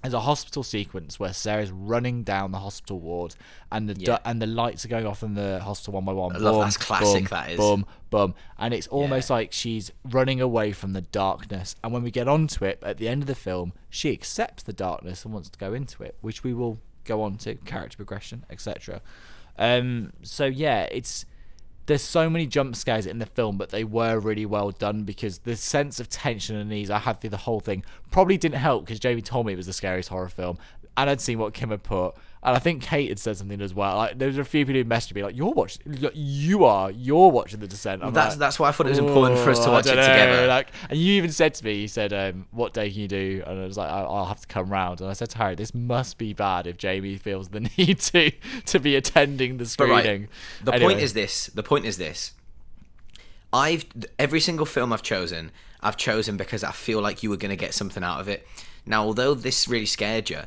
there's 0.01 0.13
a 0.13 0.19
hospital 0.19 0.61
sequence 0.61 1.19
where 1.19 1.33
Sarah's 1.33 1.71
running 1.71 2.21
down 2.21 2.51
the 2.51 2.59
hospital 2.59 2.99
ward, 2.99 3.33
and 3.71 3.89
the 3.89 3.95
du- 3.95 4.11
Yeah. 4.11 4.19
and 4.23 4.39
the 4.39 4.45
lights 4.45 4.85
are 4.85 4.87
going 4.87 5.07
off 5.07 5.23
in 5.23 5.33
the 5.33 5.59
hospital 5.63 5.93
one 5.95 6.05
by 6.05 6.13
one. 6.13 6.35
I 6.35 6.39
love- 6.39 6.53
Boom, 6.55 6.61
that's 6.61 6.77
classic, 6.77 7.21
boom, 7.23 7.27
that 7.31 7.49
is. 7.51 7.57
Boom, 7.57 7.85
boom, 8.11 8.35
and 8.59 8.71
it's 8.73 8.85
almost 8.87 9.29
Yeah. 9.31 9.35
like 9.37 9.51
she's 9.51 9.91
running 10.03 10.39
away 10.39 10.73
from 10.73 10.93
the 10.93 11.01
darkness. 11.01 11.75
And 11.83 11.91
when 11.91 12.03
we 12.03 12.11
get 12.11 12.27
onto 12.27 12.63
it 12.65 12.83
at 12.83 12.97
the 12.97 13.07
end 13.07 13.23
of 13.23 13.27
the 13.27 13.33
film, 13.35 13.73
she 13.89 14.11
accepts 14.11 14.61
the 14.61 14.73
darkness 14.73 15.25
and 15.25 15.33
wants 15.33 15.49
to 15.49 15.57
go 15.57 15.73
into 15.73 16.03
it, 16.03 16.15
which 16.21 16.43
we 16.43 16.53
will 16.53 16.77
go 17.03 17.23
on 17.23 17.37
to 17.37 17.55
character 17.55 17.97
progression, 17.97 18.45
etc. 18.51 19.01
Um, 19.57 20.13
so 20.21 20.45
yeah, 20.45 20.83
it's 20.91 21.25
there's 21.85 22.01
so 22.01 22.29
many 22.29 22.47
jump 22.47 22.75
scares 22.75 23.05
in 23.05 23.19
the 23.19 23.25
film, 23.25 23.57
but 23.57 23.69
they 23.69 23.83
were 23.83 24.19
really 24.19 24.45
well 24.45 24.71
done 24.71 25.03
because 25.03 25.39
the 25.39 25.55
sense 25.55 25.99
of 25.99 26.09
tension 26.09 26.55
and 26.55 26.71
ease 26.73 26.89
I 26.89 26.99
had 26.99 27.21
through 27.21 27.29
the 27.29 27.37
whole 27.37 27.59
thing 27.59 27.83
probably 28.11 28.37
didn't 28.37 28.57
help 28.57 28.85
because 28.85 28.99
Jamie 28.99 29.21
told 29.21 29.45
me 29.45 29.53
it 29.53 29.57
was 29.57 29.67
the 29.67 29.73
scariest 29.73 30.09
horror 30.09 30.29
film, 30.29 30.57
and 30.97 31.09
I'd 31.09 31.21
seen 31.21 31.37
what 31.37 31.53
Kim 31.53 31.69
had 31.69 31.83
put, 31.83 32.15
and 32.45 32.55
I 32.55 32.59
think 32.59 32.83
Kate 32.83 33.09
had 33.09 33.17
said 33.19 33.35
something 33.37 33.59
as 33.59 33.73
well. 33.73 33.97
Like 33.97 34.19
there 34.19 34.27
was 34.27 34.37
a 34.37 34.45
few 34.45 34.65
people 34.65 34.79
who 34.81 34.85
messaged 34.85 35.15
me 35.15 35.23
like, 35.23 35.35
"You're 35.35 35.51
watching, 35.51 35.81
you 36.13 36.63
are, 36.63 36.91
you're 36.91 37.31
watching 37.31 37.59
the 37.59 37.67
Descent." 37.67 38.03
I'm 38.03 38.13
That's 38.13 38.35
like, 38.35 38.39
that's 38.39 38.59
why 38.59 38.69
I 38.69 38.71
thought 38.71 38.85
it 38.85 38.91
was 38.91 38.99
important 38.99 39.39
for 39.39 39.49
us 39.49 39.59
to 39.65 39.69
"Oh, 39.69 39.73
watch 39.73 39.87
it 39.87 39.95
dunno," 39.95 40.01
together. 40.03 40.47
Like, 40.47 40.67
and 40.89 40.99
you 40.99 41.13
even 41.13 41.31
said 41.31 41.55
to 41.55 41.65
me, 41.65 41.73
you 41.81 41.87
said, 41.87 42.13
um, 42.13 42.45
"What 42.51 42.73
day 42.73 42.91
can 42.91 43.01
you 43.01 43.07
do?" 43.07 43.43
And 43.47 43.59
I 43.61 43.65
was 43.65 43.77
like, 43.77 43.89
"I'll, 43.89 44.07
I'll 44.07 44.25
have 44.25 44.41
to 44.41 44.47
come 44.47 44.69
round." 44.69 45.01
And 45.01 45.09
I 45.09 45.13
said 45.13 45.31
to 45.31 45.37
Harry, 45.39 45.55
"This 45.55 45.73
must 45.73 46.17
be 46.17 46.33
bad 46.33 46.67
if 46.67 46.77
Jamie 46.77 47.17
feels 47.17 47.49
the 47.49 47.59
need 47.77 47.99
to 47.99 48.31
to 48.67 48.79
be 48.79 48.95
attending 48.95 49.57
the 49.57 49.65
screening." 49.65 50.21
right, 50.21 50.29
the 50.63 50.73
Anyway. 50.75 50.93
point 50.93 51.03
is 51.03 51.13
this. 51.13 51.47
The 51.47 51.63
point 51.63 51.85
is 51.85 51.97
this. 51.97 52.33
I've 53.51 53.85
every 54.19 54.39
single 54.39 54.65
film 54.65 54.91
I've 54.91 55.03
chosen, 55.03 55.51
I've 55.81 55.97
chosen 55.97 56.37
because 56.37 56.63
I 56.63 56.71
feel 56.71 57.01
like 57.01 57.23
you 57.23 57.29
were 57.29 57.37
going 57.37 57.49
to 57.51 57.55
get 57.55 57.73
something 57.73 58.03
out 58.03 58.19
of 58.19 58.27
it. 58.27 58.47
Now, 58.85 59.03
although 59.03 59.33
this 59.33 59.67
really 59.67 59.85
scared 59.85 60.29
you, 60.29 60.41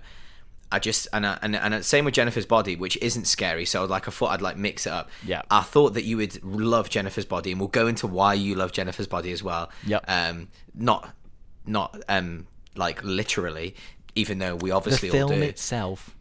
I 0.70 0.78
just 0.78 1.09
and 1.12 1.26
I, 1.26 1.38
and 1.40 1.57
and 1.57 1.85
same 1.85 2.04
with 2.04 2.14
Jennifer's 2.14 2.46
Body, 2.46 2.76
which 2.76 2.96
isn't 2.98 3.26
scary. 3.26 3.64
So 3.64 3.85
like 3.85 4.07
I 4.07 4.11
thought 4.11 4.33
I'd 4.33 4.42
like 4.42 4.57
mix 4.57 4.87
it 4.87 4.92
up. 4.92 5.11
Yeah. 5.24 5.42
I 5.50 5.62
thought 5.62 5.94
that 5.94 6.04
you 6.04 6.18
would 6.18 6.42
love 6.44 6.90
Jennifer's 6.90 7.24
Body, 7.24 7.52
and 7.52 7.61
we'll 7.61 7.68
go 7.68 7.87
into 7.87 8.07
why 8.07 8.35
you 8.35 8.54
love 8.54 8.72
Jennifer's 8.72 9.07
Body 9.07 9.33
as 9.33 9.42
well. 9.42 9.70
Yeah. 9.87 10.00
Um, 10.07 10.48
not 10.74 11.14
not 11.66 12.02
um 12.09 12.46
like 12.76 13.02
literally, 13.02 13.74
even 14.14 14.38
though 14.38 14.57
we 14.57 14.70
the 14.70 14.76
obviously 14.76 15.11
all 15.11 15.28
film 15.28 15.40
do 15.40 15.46
itself. 15.46 16.14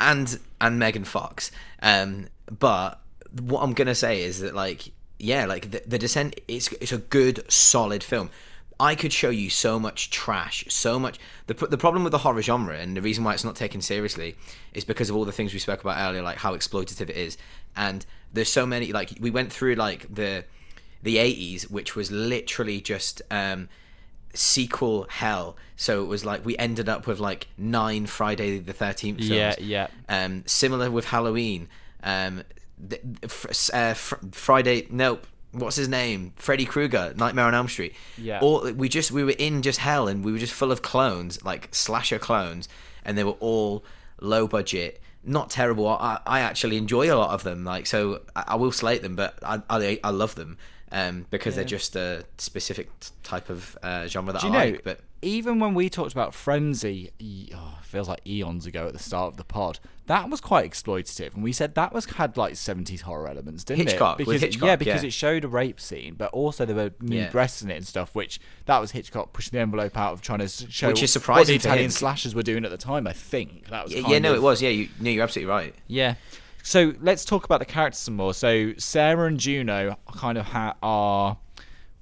and 0.00 0.38
and 0.60 0.78
Megan 0.78 1.04
Fox. 1.04 1.50
Um, 1.82 2.28
but 2.58 3.00
what 3.40 3.62
I'm 3.62 3.74
gonna 3.74 3.94
say 3.94 4.22
is 4.22 4.40
that 4.40 4.54
like 4.54 4.92
yeah, 5.18 5.46
like 5.46 5.70
the, 5.70 5.82
the 5.86 5.98
Descent, 5.98 6.40
it's 6.48 6.72
it's 6.74 6.92
a 6.92 6.98
good 6.98 7.50
solid 7.50 8.02
film. 8.02 8.30
I 8.80 8.94
could 8.94 9.12
show 9.12 9.30
you 9.30 9.50
so 9.50 9.78
much 9.78 10.10
trash, 10.10 10.64
so 10.68 10.98
much. 10.98 11.18
The 11.46 11.54
the 11.54 11.78
problem 11.78 12.04
with 12.04 12.10
the 12.10 12.18
horror 12.18 12.42
genre 12.42 12.76
and 12.76 12.96
the 12.96 13.02
reason 13.02 13.24
why 13.24 13.34
it's 13.34 13.44
not 13.44 13.56
taken 13.56 13.80
seriously 13.80 14.36
is 14.72 14.84
because 14.84 15.10
of 15.10 15.16
all 15.16 15.24
the 15.24 15.32
things 15.32 15.52
we 15.52 15.58
spoke 15.58 15.80
about 15.80 15.98
earlier, 15.98 16.22
like 16.22 16.38
how 16.38 16.54
exploitative 16.54 17.08
it 17.08 17.16
is, 17.16 17.38
and 17.76 18.04
there's 18.32 18.48
so 18.50 18.66
many. 18.66 18.92
Like 18.92 19.12
we 19.20 19.30
went 19.30 19.52
through 19.52 19.74
like 19.76 20.12
the 20.12 20.44
the 21.02 21.16
80s, 21.16 21.70
which 21.70 21.94
was 21.94 22.10
literally 22.10 22.80
just 22.80 23.20
um, 23.30 23.68
sequel 24.32 25.06
hell. 25.10 25.56
So 25.76 26.02
it 26.02 26.06
was 26.06 26.24
like 26.24 26.44
we 26.44 26.56
ended 26.56 26.88
up 26.88 27.06
with 27.06 27.20
like 27.20 27.46
nine 27.56 28.06
Friday 28.06 28.58
the 28.58 28.74
13th 28.74 29.18
films. 29.18 29.28
Yeah, 29.28 29.54
yeah. 29.58 29.86
Um, 30.08 30.42
similar 30.46 30.90
with 30.90 31.06
Halloween. 31.06 31.68
Um, 32.02 32.42
uh, 33.72 33.94
fr- 33.94 34.14
Friday, 34.32 34.86
nope. 34.90 35.26
What's 35.54 35.76
his 35.76 35.88
name? 35.88 36.32
Freddy 36.36 36.64
Krueger, 36.64 37.14
Nightmare 37.16 37.46
on 37.46 37.54
Elm 37.54 37.68
Street. 37.68 37.94
Yeah. 38.18 38.40
All 38.40 38.70
we 38.72 38.88
just 38.88 39.10
we 39.12 39.22
were 39.22 39.34
in 39.38 39.62
just 39.62 39.78
hell, 39.78 40.08
and 40.08 40.24
we 40.24 40.32
were 40.32 40.38
just 40.38 40.52
full 40.52 40.72
of 40.72 40.82
clones, 40.82 41.42
like 41.44 41.68
slasher 41.72 42.18
clones, 42.18 42.68
and 43.04 43.16
they 43.16 43.24
were 43.24 43.36
all 43.40 43.84
low 44.20 44.48
budget, 44.48 45.00
not 45.22 45.50
terrible. 45.50 45.88
I, 45.88 46.18
I 46.26 46.40
actually 46.40 46.76
enjoy 46.76 47.12
a 47.12 47.16
lot 47.16 47.30
of 47.30 47.44
them. 47.44 47.64
Like 47.64 47.86
so, 47.86 48.22
I, 48.34 48.44
I 48.48 48.54
will 48.56 48.72
slate 48.72 49.02
them, 49.02 49.16
but 49.16 49.38
I 49.42 49.62
I, 49.70 50.00
I 50.02 50.10
love 50.10 50.34
them. 50.34 50.58
Um, 50.92 51.26
because 51.30 51.56
they're 51.56 51.64
just 51.64 51.96
a 51.96 52.24
specific 52.38 52.88
type 53.24 53.50
of 53.50 53.76
uh, 53.82 54.06
genre 54.06 54.32
that 54.32 54.44
I 54.44 54.48
know, 54.48 54.58
like. 54.58 54.84
But 54.84 55.00
even 55.24 55.58
when 55.58 55.74
we 55.74 55.88
talked 55.88 56.12
about 56.12 56.34
Frenzy, 56.34 57.10
oh, 57.54 57.78
feels 57.82 58.08
like 58.08 58.20
eons 58.26 58.66
ago 58.66 58.86
at 58.86 58.92
the 58.92 58.98
start 58.98 59.32
of 59.32 59.36
the 59.36 59.44
pod, 59.44 59.78
that 60.06 60.28
was 60.28 60.40
quite 60.40 60.70
exploitative, 60.70 61.34
and 61.34 61.42
we 61.42 61.52
said 61.52 61.74
that 61.76 61.92
was 61.92 62.04
had 62.04 62.36
like 62.36 62.56
seventies 62.56 63.00
horror 63.02 63.26
elements, 63.28 63.64
didn't 63.64 63.88
Hitchcock, 63.88 64.16
it? 64.20 64.26
Because 64.26 64.40
Hitchcock, 64.42 64.66
yeah, 64.66 64.76
because 64.76 65.02
yeah. 65.02 65.06
it 65.08 65.12
showed 65.12 65.44
a 65.44 65.48
rape 65.48 65.80
scene, 65.80 66.14
but 66.14 66.30
also 66.32 66.64
there 66.66 66.76
were 66.76 66.92
nude 67.00 67.12
Yeah. 67.18 67.30
breasts 67.30 67.62
in 67.62 67.70
it 67.70 67.76
and 67.76 67.86
stuff, 67.86 68.14
which 68.14 68.38
that 68.66 68.78
was 68.80 68.90
Hitchcock 68.90 69.32
pushing 69.32 69.52
the 69.52 69.60
envelope 69.60 69.96
out 69.96 70.12
of 70.12 70.20
trying 70.20 70.40
to 70.40 70.48
show 70.48 70.88
Which 70.88 70.98
is 71.02 71.10
what 71.10 71.22
surprising 71.22 71.54
the 71.54 71.60
Italian 71.60 71.84
him. 71.86 71.90
slashers 71.90 72.34
were 72.34 72.42
doing 72.42 72.64
at 72.64 72.70
the 72.70 72.76
time. 72.76 73.06
I 73.06 73.12
think 73.12 73.68
that 73.70 73.84
was 73.84 73.94
yeah, 73.94 74.06
yeah, 74.08 74.18
no, 74.18 74.30
of- 74.32 74.36
it 74.36 74.42
was. 74.42 74.60
Yeah, 74.60 74.68
you, 74.70 74.88
no, 75.00 75.10
you're 75.10 75.22
absolutely 75.24 75.50
right. 75.50 75.74
yeah. 75.86 76.14
So 76.62 76.94
let's 77.00 77.26
talk 77.26 77.44
about 77.44 77.60
the 77.60 77.66
characters 77.66 77.98
some 78.00 78.16
more. 78.16 78.32
So 78.32 78.72
Sarah 78.78 79.26
and 79.26 79.38
Juno 79.38 79.98
kind 80.16 80.38
of 80.38 80.46
ha- 80.46 80.74
are. 80.82 81.36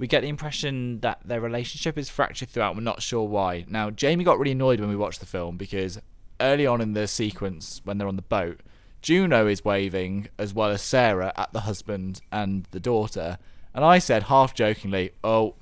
We 0.03 0.09
get 0.09 0.23
the 0.23 0.29
impression 0.29 0.99
that 0.99 1.21
their 1.25 1.41
relationship 1.41 1.97
is 1.97 2.11
fractured 2.11 2.49
throughout. 2.49 2.75
We're 2.75 2.81
not 2.81 3.03
sure 3.03 3.23
why. 3.23 3.65
Now, 3.69 3.89
Jamie 3.89 4.25
got 4.25 4.37
really 4.37 4.51
annoyed 4.51 4.81
when 4.81 4.89
we 4.89 4.97
watched 4.97 5.21
the 5.21 5.27
film 5.27 5.57
because 5.57 5.97
early 6.41 6.67
on 6.67 6.81
in 6.81 6.93
the 6.93 7.07
sequence 7.07 7.81
when 7.85 7.99
they're 7.99 8.09
on 8.09 8.17
the 8.17 8.23
boat, 8.23 8.63
Juno 9.01 9.47
is 9.47 9.65
waving 9.65 10.27
as 10.41 10.53
well 10.53 10.71
as 10.71 10.83
Sarah 10.83 11.33
at 11.37 11.53
the 11.53 11.61
husband 11.61 12.21
and 12.33 12.67
the 12.73 12.81
daughter, 12.81 13.39
and 13.73 13.85
I 13.85 14.01
said 14.01 14.25
half 14.25 14.55
jokingly, 14.55 15.13
"Oh, 15.23 15.55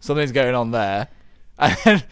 something's 0.00 0.32
going 0.32 0.54
on 0.54 0.70
there," 0.70 1.08
and 1.58 2.06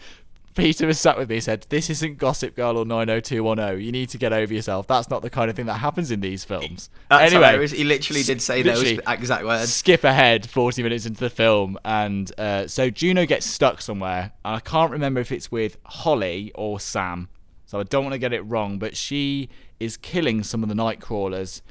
Peter 0.55 0.85
was 0.87 0.99
sat 0.99 1.17
with 1.17 1.29
me. 1.29 1.35
He 1.35 1.41
said, 1.41 1.65
"This 1.69 1.89
isn't 1.89 2.17
Gossip 2.17 2.55
Girl 2.55 2.77
or 2.77 2.85
90210. 2.85 3.81
You 3.81 3.91
need 3.91 4.09
to 4.09 4.17
get 4.17 4.33
over 4.33 4.53
yourself. 4.53 4.87
That's 4.87 5.09
not 5.09 5.21
the 5.21 5.29
kind 5.29 5.49
of 5.49 5.55
thing 5.55 5.65
that 5.67 5.75
happens 5.79 6.11
in 6.11 6.19
these 6.21 6.43
films." 6.43 6.89
That's 7.09 7.31
anyway, 7.31 7.47
hilarious. 7.47 7.71
he 7.71 7.83
literally 7.83 8.23
did 8.23 8.41
say 8.41 8.63
literally, 8.63 8.95
those 8.97 9.05
exact 9.07 9.45
words. 9.45 9.73
Skip 9.73 10.03
ahead 10.03 10.49
40 10.49 10.83
minutes 10.83 11.05
into 11.05 11.19
the 11.19 11.29
film, 11.29 11.77
and 11.83 12.31
uh, 12.39 12.67
so 12.67 12.89
Juno 12.89 13.25
gets 13.25 13.45
stuck 13.45 13.81
somewhere, 13.81 14.31
and 14.45 14.55
I 14.55 14.59
can't 14.59 14.91
remember 14.91 15.19
if 15.21 15.31
it's 15.31 15.51
with 15.51 15.77
Holly 15.85 16.51
or 16.55 16.79
Sam, 16.79 17.29
so 17.65 17.79
I 17.79 17.83
don't 17.83 18.03
want 18.03 18.13
to 18.13 18.19
get 18.19 18.33
it 18.33 18.41
wrong, 18.41 18.77
but 18.79 18.95
she 18.95 19.49
is 19.79 19.97
killing 19.97 20.43
some 20.43 20.63
of 20.63 20.69
the 20.69 20.75
night 20.75 20.99
crawlers. 21.01 21.61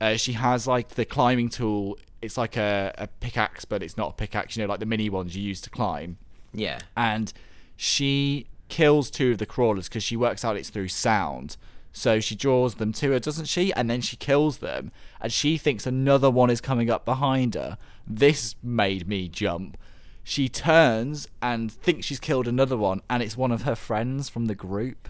Uh, 0.00 0.16
she 0.16 0.34
has 0.34 0.66
like 0.66 0.90
the 0.90 1.04
climbing 1.04 1.48
tool. 1.48 1.98
It's 2.20 2.36
like 2.36 2.56
a, 2.56 2.92
a 2.98 3.06
pickaxe, 3.06 3.64
but 3.64 3.82
it's 3.82 3.96
not 3.96 4.10
a 4.10 4.12
pickaxe. 4.14 4.56
You 4.56 4.62
know, 4.64 4.68
like 4.68 4.80
the 4.80 4.86
mini 4.86 5.08
ones 5.08 5.34
you 5.36 5.42
use 5.42 5.60
to 5.62 5.70
climb 5.70 6.18
Yeah. 6.52 6.78
and 6.96 7.32
she 7.76 8.46
kills 8.68 9.10
two 9.10 9.32
of 9.32 9.38
the 9.38 9.46
crawlers 9.46 9.88
because 9.88 10.02
she 10.02 10.16
works 10.16 10.44
out 10.44 10.56
it's 10.56 10.70
through 10.70 10.88
sound. 10.88 11.56
So 11.92 12.20
she 12.20 12.34
draws 12.34 12.74
them 12.74 12.92
to 12.94 13.12
her, 13.12 13.18
doesn't 13.18 13.46
she? 13.46 13.72
And 13.72 13.88
then 13.88 14.02
she 14.02 14.16
kills 14.16 14.58
them, 14.58 14.92
and 15.20 15.32
she 15.32 15.56
thinks 15.56 15.86
another 15.86 16.28
one 16.30 16.50
is 16.50 16.60
coming 16.60 16.90
up 16.90 17.04
behind 17.06 17.54
her. 17.54 17.78
This 18.06 18.54
made 18.62 19.08
me 19.08 19.28
jump. 19.28 19.78
She 20.22 20.48
turns 20.48 21.26
and 21.40 21.72
thinks 21.72 22.04
she's 22.06 22.20
killed 22.20 22.46
another 22.48 22.76
one, 22.76 23.00
and 23.08 23.22
it's 23.22 23.36
one 23.36 23.50
of 23.52 23.62
her 23.62 23.74
friends 23.76 24.28
from 24.28 24.44
the 24.46 24.54
group. 24.54 25.08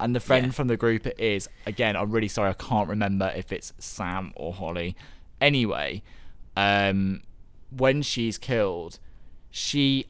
And 0.00 0.14
the 0.14 0.20
friend 0.20 0.46
Yeah. 0.46 0.52
from 0.52 0.68
the 0.68 0.76
group 0.78 1.06
it 1.06 1.18
is, 1.20 1.48
again, 1.66 1.94
I'm 1.94 2.10
really 2.10 2.28
sorry, 2.28 2.50
I 2.50 2.54
can't 2.54 2.88
remember 2.88 3.30
if 3.36 3.52
it's 3.52 3.72
Sam 3.78 4.32
or 4.34 4.54
Holly. 4.54 4.96
Anyway, 5.40 6.02
um, 6.56 7.20
when 7.70 8.00
she's 8.00 8.38
killed, 8.38 8.98
she 9.50 10.06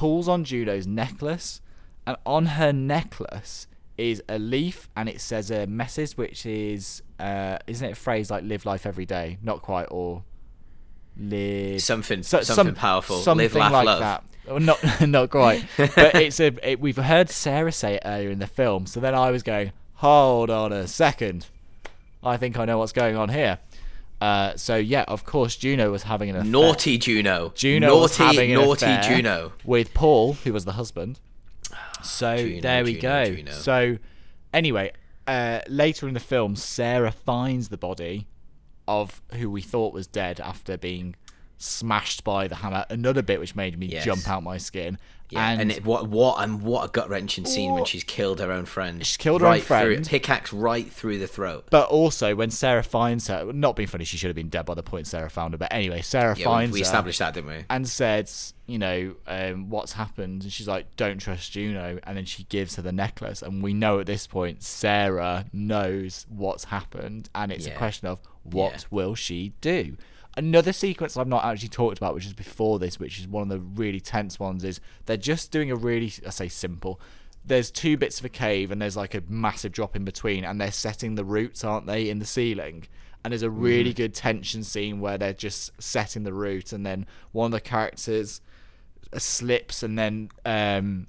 pulls 0.00 0.28
on 0.28 0.44
Juno's 0.44 0.86
necklace, 0.86 1.60
and 2.06 2.16
on 2.24 2.46
her 2.46 2.72
necklace 2.72 3.66
is 3.98 4.22
a 4.30 4.38
leaf, 4.38 4.88
and 4.96 5.10
it 5.10 5.20
says 5.20 5.50
a 5.50 5.66
message, 5.66 6.12
which 6.14 6.46
is, 6.46 7.02
uh, 7.18 7.58
isn't 7.66 7.86
it 7.86 7.92
a 7.92 7.94
phrase 7.94 8.30
like 8.30 8.42
"live 8.44 8.64
life 8.64 8.86
every 8.86 9.04
day"? 9.04 9.36
Not 9.42 9.60
quite, 9.60 9.88
or 9.90 10.24
live 11.18 11.82
Something- 11.82 12.22
so- 12.22 12.40
something 12.40 12.74
powerful. 12.74 13.16
Live, 13.16 13.24
something 13.24 13.50
laugh, 13.60 13.72
like 13.72 13.84
love. 13.86 14.00
that. 14.00 14.24
Well, 14.46 14.58
not 14.60 14.78
not 15.06 15.28
quite, 15.30 15.64
but 15.76 16.14
it's 16.14 16.40
a. 16.40 16.46
It, 16.68 16.80
we've 16.80 16.96
heard 16.96 17.28
Sarah 17.28 17.70
say 17.72 17.96
it 17.96 18.02
earlier 18.06 18.30
in 18.30 18.38
the 18.38 18.46
film, 18.46 18.86
so 18.86 19.00
then 19.00 19.14
I 19.14 19.30
was 19.30 19.42
going, 19.42 19.72
hold 19.96 20.48
on 20.48 20.72
a 20.72 20.88
second, 20.88 21.46
I 22.24 22.38
think 22.38 22.58
I 22.58 22.64
know 22.64 22.78
what's 22.78 22.92
going 22.92 23.16
on 23.16 23.28
here. 23.28 23.58
Uh, 24.20 24.54
so 24.56 24.76
yeah, 24.76 25.04
of 25.08 25.24
course, 25.24 25.56
Juno 25.56 25.90
was 25.90 26.02
having 26.02 26.30
an 26.30 26.36
affair. 26.36 26.50
Naughty 26.50 26.98
Juno. 26.98 27.52
Juno 27.54 28.00
was 28.00 28.18
naughty, 28.18 28.36
having 28.36 28.52
an 28.52 28.60
naughty 28.60 28.86
affair 28.86 29.16
Juno. 29.16 29.52
with 29.64 29.94
Paul, 29.94 30.34
who 30.34 30.52
was 30.52 30.64
the 30.64 30.72
husband. 30.72 31.20
So 32.02 32.36
Juno, 32.36 32.60
there 32.60 32.84
we 32.84 32.94
Juno, 32.96 33.24
go. 33.24 33.34
Juno. 33.34 33.52
So 33.52 33.98
anyway, 34.52 34.92
uh, 35.26 35.60
later 35.68 36.06
in 36.08 36.14
the 36.14 36.20
film, 36.20 36.56
Sarah 36.56 37.12
finds 37.12 37.68
the 37.68 37.78
body 37.78 38.26
of 38.86 39.22
who 39.34 39.50
we 39.50 39.62
thought 39.62 39.94
was 39.94 40.06
dead 40.06 40.40
after 40.40 40.76
being 40.76 41.14
smashed 41.60 42.24
by 42.24 42.48
the 42.48 42.56
hammer. 42.56 42.84
Another 42.90 43.22
bit 43.22 43.38
which 43.38 43.54
made 43.54 43.78
me 43.78 43.86
Yes. 43.86 44.04
jump 44.04 44.28
out 44.28 44.42
my 44.42 44.56
skin. 44.58 44.98
Yeah, 45.28 45.48
and, 45.48 45.60
and, 45.60 45.70
it, 45.70 45.84
what 45.84 46.08
what 46.08 46.42
and 46.42 46.60
what 46.60 46.84
a 46.88 46.88
gut 46.90 47.08
wrenching 47.08 47.44
scene 47.44 47.72
when 47.74 47.84
she's 47.84 48.02
killed 48.02 48.40
her 48.40 48.50
own 48.50 48.64
friend. 48.64 49.06
She's 49.06 49.16
killed 49.16 49.42
her 49.42 49.46
own 49.46 49.52
right 49.52 49.62
Through, 49.62 49.94
friend. 49.94 50.04
pickaxe 50.06 50.52
right 50.52 50.90
through 50.90 51.18
the 51.18 51.28
throat. 51.28 51.66
but 51.70 51.88
also 51.88 52.34
when 52.34 52.50
Sarah 52.50 52.82
finds 52.82 53.28
her, 53.28 53.52
not 53.52 53.76
being 53.76 53.86
funny, 53.86 54.02
she 54.04 54.16
should 54.16 54.26
have 54.26 54.34
been 54.34 54.48
dead 54.48 54.66
by 54.66 54.74
the 54.74 54.82
point 54.82 55.06
Sarah 55.06 55.30
found 55.30 55.54
her. 55.54 55.58
But 55.58 55.72
anyway, 55.72 56.00
Sarah 56.00 56.34
Yeah, 56.36 56.46
finds 56.46 56.72
we 56.72 56.80
her. 56.80 56.82
established 56.82 57.20
that, 57.20 57.34
didn't 57.34 57.48
we? 57.50 57.64
and 57.70 57.88
said, 57.88 58.28
you 58.66 58.80
know, 58.80 59.14
um, 59.28 59.70
what's 59.70 59.92
happened? 59.92 60.42
And 60.42 60.52
she's 60.52 60.66
like, 60.66 60.96
don't 60.96 61.18
trust 61.18 61.52
Juno. 61.52 62.00
And 62.02 62.16
then 62.16 62.24
she 62.24 62.42
gives 62.44 62.74
her 62.74 62.82
the 62.82 62.90
necklace. 62.90 63.40
And 63.40 63.62
we 63.62 63.72
know 63.72 64.00
at 64.00 64.06
this 64.06 64.26
point, 64.26 64.64
Sarah 64.64 65.44
knows 65.52 66.26
what's 66.28 66.64
happened. 66.64 67.30
And 67.36 67.52
it's 67.52 67.68
a 67.68 67.70
question 67.70 68.08
of 68.08 68.18
what 68.42 68.72
Yeah. 68.72 68.78
will 68.90 69.14
she 69.14 69.52
do? 69.60 69.96
Another 70.40 70.72
sequence 70.72 71.18
I've 71.18 71.28
not 71.28 71.44
actually 71.44 71.68
talked 71.68 71.98
about, 71.98 72.14
which 72.14 72.24
is 72.24 72.32
before 72.32 72.78
this, 72.78 72.98
which 72.98 73.18
is 73.18 73.28
one 73.28 73.42
of 73.42 73.48
the 73.50 73.58
really 73.58 74.00
tense 74.00 74.40
ones, 74.40 74.64
is 74.64 74.80
they're 75.04 75.18
just 75.18 75.52
doing 75.52 75.70
a 75.70 75.76
really, 75.76 76.10
I 76.26 76.30
say 76.30 76.48
simple. 76.48 76.98
There's 77.44 77.70
two 77.70 77.98
bits 77.98 78.20
of 78.20 78.24
a 78.24 78.30
cave 78.30 78.70
and 78.70 78.80
there's 78.80 78.96
like 78.96 79.14
a 79.14 79.22
massive 79.28 79.72
drop 79.72 79.94
in 79.94 80.06
between, 80.06 80.46
and 80.46 80.58
they're 80.58 80.72
setting 80.72 81.14
the 81.14 81.26
routes, 81.26 81.62
aren't 81.62 81.86
they, 81.86 82.08
in 82.08 82.20
the 82.20 82.24
ceiling? 82.24 82.86
And 83.22 83.32
there's 83.32 83.42
a 83.42 83.50
really 83.50 83.92
good 83.92 84.14
tension 84.14 84.64
scene 84.64 84.98
where 84.98 85.18
they're 85.18 85.34
just 85.34 85.72
setting 85.78 86.22
the 86.22 86.32
route, 86.32 86.72
and 86.72 86.86
then 86.86 87.04
one 87.32 87.46
of 87.46 87.52
the 87.52 87.60
characters 87.60 88.40
slips 89.18 89.82
and 89.82 89.98
then 89.98 90.30
um 90.46 91.06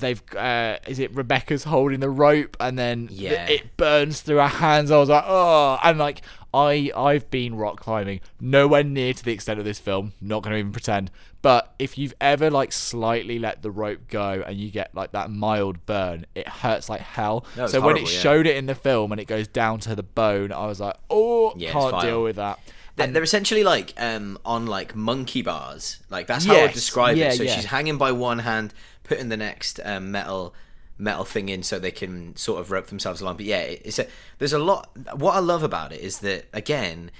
they've 0.00 0.22
uh 0.36 0.76
is 0.86 0.98
it 0.98 1.14
rebecca's 1.14 1.64
holding 1.64 2.00
the 2.00 2.10
rope 2.10 2.56
and 2.60 2.78
then 2.78 3.08
th- 3.08 3.20
Yeah. 3.20 3.46
it 3.46 3.76
burns 3.76 4.20
through 4.20 4.36
her 4.38 4.46
hands 4.48 4.90
i 4.90 4.96
was 4.98 5.08
like 5.08 5.24
oh 5.26 5.78
and 5.82 5.98
like 5.98 6.22
i 6.54 6.90
i've 6.96 7.30
been 7.30 7.54
rock 7.56 7.80
climbing 7.80 8.20
nowhere 8.40 8.82
near 8.84 9.12
to 9.12 9.24
the 9.24 9.32
extent 9.32 9.58
of 9.58 9.64
this 9.64 9.78
film 9.78 10.12
not 10.20 10.42
gonna 10.42 10.56
even 10.56 10.72
pretend 10.72 11.10
but 11.42 11.74
if 11.78 11.96
you've 11.98 12.14
ever 12.20 12.50
like 12.50 12.72
slightly 12.72 13.38
let 13.38 13.62
the 13.62 13.70
rope 13.70 14.00
go 14.08 14.42
and 14.46 14.56
you 14.56 14.70
get 14.70 14.94
like 14.94 15.12
that 15.12 15.30
mild 15.30 15.84
burn 15.86 16.24
it 16.34 16.48
hurts 16.48 16.88
like 16.88 17.00
hell 17.00 17.44
so 17.66 17.80
when 17.80 17.96
it 17.96 18.02
yeah. 18.02 18.18
showed 18.20 18.46
it 18.46 18.56
in 18.56 18.66
the 18.66 18.74
film 18.74 19.12
and 19.12 19.20
it 19.20 19.26
goes 19.26 19.46
down 19.46 19.78
to 19.78 19.94
the 19.94 20.02
bone 20.02 20.50
i 20.52 20.66
was 20.66 20.80
like 20.80 20.96
oh 21.10 21.52
Yeah, 21.56 21.70
can't 21.72 22.00
deal 22.00 22.22
with 22.22 22.36
that 22.36 22.58
They're, 22.96 23.06
they're 23.08 23.22
essentially 23.22 23.62
like 23.62 23.94
um, 23.96 24.38
on 24.44 24.66
like 24.66 24.96
monkey 24.96 25.42
bars. 25.42 26.00
Like 26.10 26.26
that's 26.26 26.44
how 26.46 26.56
I 26.56 26.62
would 26.62 26.72
describe 26.72 27.16
yeah, 27.16 27.28
it. 27.30 27.36
So 27.36 27.46
she's 27.46 27.66
hanging 27.66 27.96
by 27.96 28.10
one 28.10 28.40
hand, 28.40 28.74
putting 29.08 29.28
the 29.28 29.36
next 29.36 29.80
um, 29.84 30.10
metal 30.12 30.54
metal 31.00 31.24
thing 31.24 31.48
in 31.48 31.62
so 31.62 31.78
they 31.78 31.92
can 31.92 32.34
sort 32.36 32.60
of 32.60 32.70
rope 32.70 32.88
themselves 32.88 33.20
along. 33.20 33.36
But 33.36 33.46
yeah, 33.46 33.60
it's 33.60 33.98
a 33.98 34.06
there's 34.38 34.52
a 34.52 34.58
lot. 34.58 34.90
What 35.16 35.34
I 35.34 35.38
love 35.40 35.62
about 35.62 35.92
it 35.92 36.00
is 36.00 36.18
that 36.20 36.46
again, 36.52 37.10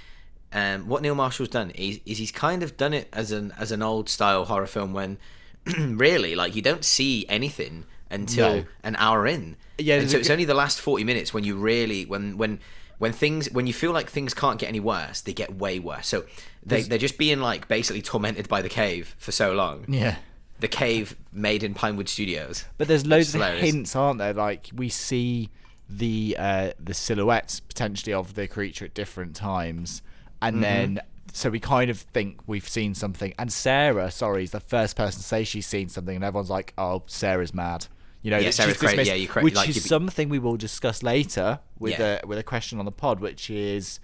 um, 0.53 0.87
what 0.87 1.01
Neil 1.01 1.15
Marshall's 1.15 1.49
done 1.49 1.71
is, 1.71 1.99
is 2.05 2.17
he's 2.17 2.31
kind 2.31 2.63
of 2.63 2.75
done 2.77 2.93
it 2.93 3.07
as 3.13 3.31
an 3.31 3.53
as 3.57 3.71
an 3.71 3.81
old 3.81 4.09
style 4.09 4.45
horror 4.45 4.67
film 4.67 4.93
when 4.93 5.17
really 5.77 6.35
like 6.35 6.55
you 6.55 6.61
don't 6.61 6.83
see 6.85 7.25
anything 7.29 7.85
until 8.09 8.55
No. 8.57 8.65
an 8.83 8.95
hour 8.97 9.27
in. 9.27 9.55
Yeah, 9.77 9.99
and 9.99 10.09
so 10.09 10.17
it's 10.17 10.29
only 10.29 10.45
the 10.45 10.53
last 10.53 10.81
40 10.81 11.03
minutes 11.03 11.33
when 11.33 11.43
you 11.43 11.55
really 11.55 12.05
when 12.05 12.37
when 12.37 12.59
when 12.97 13.13
things 13.13 13.49
when 13.51 13.65
you 13.67 13.73
feel 13.73 13.91
like 13.93 14.09
things 14.09 14.33
can't 14.33 14.59
get 14.59 14.67
any 14.67 14.81
worse 14.81 15.21
they 15.21 15.31
get 15.31 15.55
way 15.55 15.79
worse 15.79 16.05
so 16.07 16.25
they, 16.65 16.81
they're 16.81 16.97
just 16.97 17.17
being 17.17 17.39
like 17.39 17.69
basically 17.69 18.01
tormented 18.01 18.49
by 18.49 18.61
the 18.61 18.67
cave 18.67 19.15
for 19.17 19.31
so 19.31 19.53
long 19.53 19.85
yeah 19.87 20.17
the 20.59 20.67
cave 20.67 21.15
made 21.31 21.63
in 21.63 21.73
pinewood 21.73 22.09
studios 22.09 22.65
But 22.77 22.87
there's 22.87 23.05
loads 23.05 23.33
of 23.35 23.41
hints, 23.41 23.95
aren't 23.95 24.19
there? 24.19 24.33
Like 24.33 24.69
we 24.75 24.89
see 24.89 25.49
the 25.89 26.35
uh, 26.37 26.71
the 26.79 26.93
silhouettes 26.93 27.59
potentially 27.61 28.13
of 28.13 28.35
the 28.35 28.47
creature 28.47 28.85
at 28.85 28.93
different 28.93 29.35
times, 29.35 30.01
and 30.41 30.55
Mm-hmm. 30.57 30.61
then 30.61 30.99
so 31.31 31.49
we 31.51 31.59
kind 31.59 31.91
of 31.91 31.99
think 31.99 32.39
we've 32.47 32.67
seen 32.67 32.95
something. 32.95 33.33
And 33.37 33.51
Sarah, 33.53 34.09
sorry, 34.09 34.43
is 34.43 34.51
the 34.51 34.59
first 34.59 34.95
person 34.95 35.19
to 35.21 35.25
say 35.27 35.43
she's 35.43 35.67
seen 35.67 35.87
something, 35.89 36.15
and 36.15 36.23
everyone's 36.25 36.49
like, 36.49 36.73
"Oh, 36.77 37.03
Sarah's 37.07 37.53
mad." 37.53 37.85
You 38.21 38.31
know, 38.31 38.37
Yeah, 38.39 38.49
Sarah's 38.49 38.77
crazy. 38.77 39.03
Yeah, 39.03 39.13
you're 39.13 39.29
cra- 39.31 39.43
which 39.43 39.55
like, 39.55 39.69
is 39.69 39.75
be- 39.75 39.81
something 39.81 40.27
we 40.29 40.39
will 40.39 40.57
discuss 40.57 41.01
later 41.03 41.59
with 41.77 41.99
Yeah. 41.99 42.19
a 42.23 42.27
with 42.27 42.37
a 42.37 42.43
question 42.43 42.79
on 42.79 42.85
the 42.85 42.91
pod, 42.91 43.19
which 43.19 43.49
is. 43.49 43.99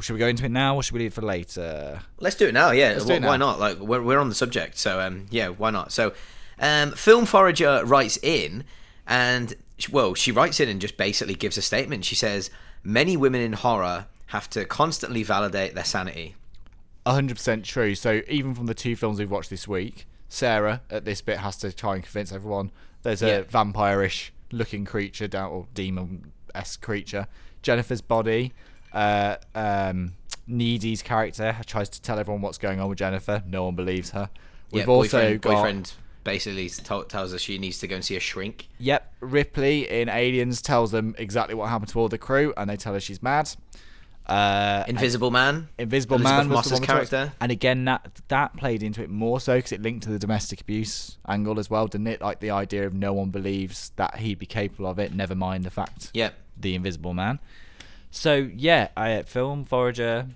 Should 0.00 0.14
we 0.14 0.18
go 0.18 0.28
into 0.28 0.44
it 0.46 0.50
now, 0.50 0.76
or 0.76 0.82
should 0.82 0.94
we 0.94 1.00
leave 1.00 1.12
it 1.12 1.14
for 1.14 1.22
later? 1.22 2.00
let's 2.18 2.36
do 2.36 2.46
it 2.48 2.54
now 2.54 2.70
yeah 2.70 2.90
Let's 2.92 3.04
Wh- 3.04 3.08
do 3.08 3.12
it 3.14 3.22
why 3.22 3.36
not 3.36 3.58
like 3.60 3.78
we're, 3.78 4.02
we're 4.02 4.18
on 4.18 4.28
the 4.28 4.34
subject 4.34 4.78
so 4.78 5.00
um 5.00 5.26
yeah 5.30 5.48
why 5.48 5.70
not 5.70 5.92
so 5.92 6.12
um 6.58 6.92
film 6.92 7.26
forager 7.26 7.82
writes 7.84 8.18
in 8.22 8.64
and 9.06 9.54
well 9.90 10.14
she 10.14 10.32
writes 10.32 10.60
in 10.60 10.68
and 10.68 10.80
just 10.80 10.96
basically 10.96 11.34
gives 11.34 11.58
a 11.58 11.62
statement 11.62 12.04
she 12.04 12.14
says 12.14 12.50
many 12.82 13.16
women 13.16 13.40
in 13.40 13.52
horror 13.52 14.06
have 14.28 14.48
to 14.50 14.64
constantly 14.64 15.22
validate 15.22 15.74
their 15.74 15.84
sanity 15.84 16.34
hundred 17.06 17.36
percent 17.36 17.64
true. 17.66 17.94
So 17.94 18.22
even 18.28 18.54
from 18.54 18.64
the 18.66 18.72
two 18.74 18.96
films 18.96 19.18
we've 19.18 19.30
watched 19.30 19.50
this 19.50 19.68
week, 19.68 20.06
Sarah 20.30 20.80
at 20.88 21.04
this 21.04 21.20
bit 21.20 21.36
has 21.36 21.56
to 21.58 21.70
try 21.70 21.96
and 21.96 22.02
convince 22.02 22.32
everyone 22.32 22.70
there's 23.02 23.22
a 23.22 23.26
Yeah. 23.28 23.42
vampire-ish 23.42 24.32
looking 24.50 24.86
creature 24.86 25.28
down 25.28 25.50
or 25.50 25.66
demon 25.74 26.32
esque 26.54 26.80
creature. 26.80 27.26
Jennifer's 27.60 28.00
body, 28.00 28.54
uh, 28.94 29.36
um, 29.54 30.14
Needy's 30.46 31.02
character 31.02 31.56
tries 31.66 31.88
to 31.90 32.00
tell 32.02 32.18
everyone 32.18 32.40
what's 32.42 32.58
going 32.58 32.80
on 32.80 32.88
with 32.88 32.98
Jennifer. 32.98 33.42
No 33.46 33.64
one 33.64 33.74
believes 33.74 34.10
her. 34.10 34.30
We've 34.70 34.86
yeah, 34.86 34.92
also 34.92 35.18
boyfriend, 35.18 35.40
got 35.40 35.54
boyfriend 35.54 35.92
basically 36.24 36.68
to- 36.70 37.04
tells 37.08 37.32
her 37.32 37.38
she 37.38 37.58
needs 37.58 37.78
to 37.80 37.86
go 37.86 37.96
and 37.96 38.04
see 38.04 38.16
a 38.16 38.20
shrink 38.20 38.68
Yep, 38.78 39.12
Ripley 39.20 39.88
in 39.90 40.08
Aliens 40.08 40.62
tells 40.62 40.90
them 40.90 41.14
exactly 41.18 41.54
what 41.54 41.68
happened 41.68 41.90
to 41.90 41.98
all 42.00 42.08
the 42.08 42.18
crew, 42.18 42.54
and 42.56 42.68
they 42.70 42.76
tell 42.76 42.94
her 42.94 43.00
she's 43.00 43.22
mad. 43.22 43.50
Uh, 44.26 44.84
Invisible 44.88 45.30
Man. 45.30 45.68
Invisible 45.78 46.16
Elizabeth 46.16 46.38
Man 46.38 46.48
was 46.48 46.56
Moss's 46.56 46.70
the 46.70 46.74
one 46.76 46.80
we 46.80 46.86
character. 46.86 47.32
and 47.42 47.52
again 47.52 47.84
that 47.84 48.22
that 48.28 48.56
played 48.56 48.82
into 48.82 49.02
it 49.02 49.10
more 49.10 49.38
so 49.38 49.56
because 49.56 49.72
it 49.72 49.82
linked 49.82 50.04
to 50.04 50.10
the 50.10 50.18
domestic 50.18 50.62
abuse 50.62 51.18
angle 51.28 51.58
as 51.58 51.68
well, 51.68 51.86
didn't 51.86 52.06
it? 52.06 52.22
Like 52.22 52.40
the 52.40 52.50
idea 52.50 52.86
of 52.86 52.94
no 52.94 53.12
one 53.12 53.28
believes 53.28 53.92
that 53.96 54.16
he'd 54.16 54.38
be 54.38 54.46
capable 54.46 54.86
of 54.86 54.98
it, 54.98 55.12
never 55.14 55.34
mind 55.34 55.64
the 55.64 55.70
fact 55.70 56.10
Yep. 56.14 56.34
the 56.58 56.74
Invisible 56.74 57.12
Man. 57.12 57.38
So 58.14 58.48
yeah, 58.56 58.88
I 58.96 59.22
film 59.22 59.64
forager. 59.64 60.28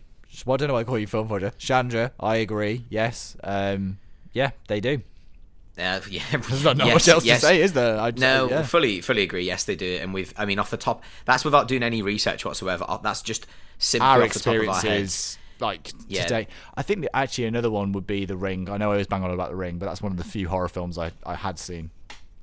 Well, 0.44 0.54
I 0.54 0.56
don't 0.58 0.68
know 0.68 0.74
what 0.74 0.80
I 0.80 0.84
call 0.84 0.98
you, 0.98 1.06
film 1.06 1.28
forager. 1.28 1.52
Chandra, 1.58 2.12
I 2.18 2.36
agree. 2.36 2.84
Yes, 2.90 3.36
um, 3.44 3.98
yeah, 4.32 4.50
they 4.66 4.80
do. 4.80 5.02
Uh, 5.78 6.00
yeah. 6.10 6.22
There's 6.32 6.64
not, 6.64 6.76
not 6.76 6.88
yes, 6.88 6.94
much 6.94 7.08
else 7.08 7.24
yes. 7.24 7.40
to 7.40 7.46
say, 7.46 7.62
is 7.62 7.72
there? 7.74 7.98
I'd 7.98 8.18
No, 8.18 8.48
say, 8.48 8.54
yeah. 8.54 8.62
fully, 8.64 9.00
fully 9.00 9.22
agree. 9.22 9.44
Yes, 9.44 9.64
they 9.64 9.76
do, 9.76 9.98
and 10.02 10.12
we've. 10.12 10.34
I 10.36 10.44
mean, 10.44 10.58
off 10.58 10.70
the 10.70 10.76
top, 10.76 11.02
that's 11.24 11.44
without 11.44 11.68
doing 11.68 11.84
any 11.84 12.02
research 12.02 12.44
whatsoever. 12.44 12.84
Uh, 12.88 12.96
That's 12.98 13.22
just 13.22 13.46
simply 13.78 14.08
our 14.08 14.22
off 14.24 14.32
the 14.32 14.40
top 14.40 14.54
of 14.56 14.60
our 14.60 14.74
heads. 14.74 14.76
experiences 14.76 15.38
like 15.60 15.92
Yeah. 16.08 16.22
today. 16.24 16.48
I 16.76 16.82
think 16.82 17.02
that 17.02 17.14
actually 17.16 17.44
another 17.46 17.70
one 17.70 17.92
would 17.92 18.06
be 18.08 18.24
The 18.24 18.36
Ring. 18.36 18.68
I 18.68 18.76
know 18.76 18.90
I 18.92 18.96
was 18.96 19.06
bang 19.06 19.22
on 19.22 19.30
about 19.30 19.50
The 19.50 19.56
Ring, 19.56 19.78
but 19.78 19.86
that's 19.86 20.02
one 20.02 20.10
of 20.12 20.18
the 20.18 20.24
few 20.24 20.48
horror 20.48 20.68
films 20.68 20.98
I, 20.98 21.12
I 21.24 21.36
had 21.36 21.58
seen. 21.60 21.90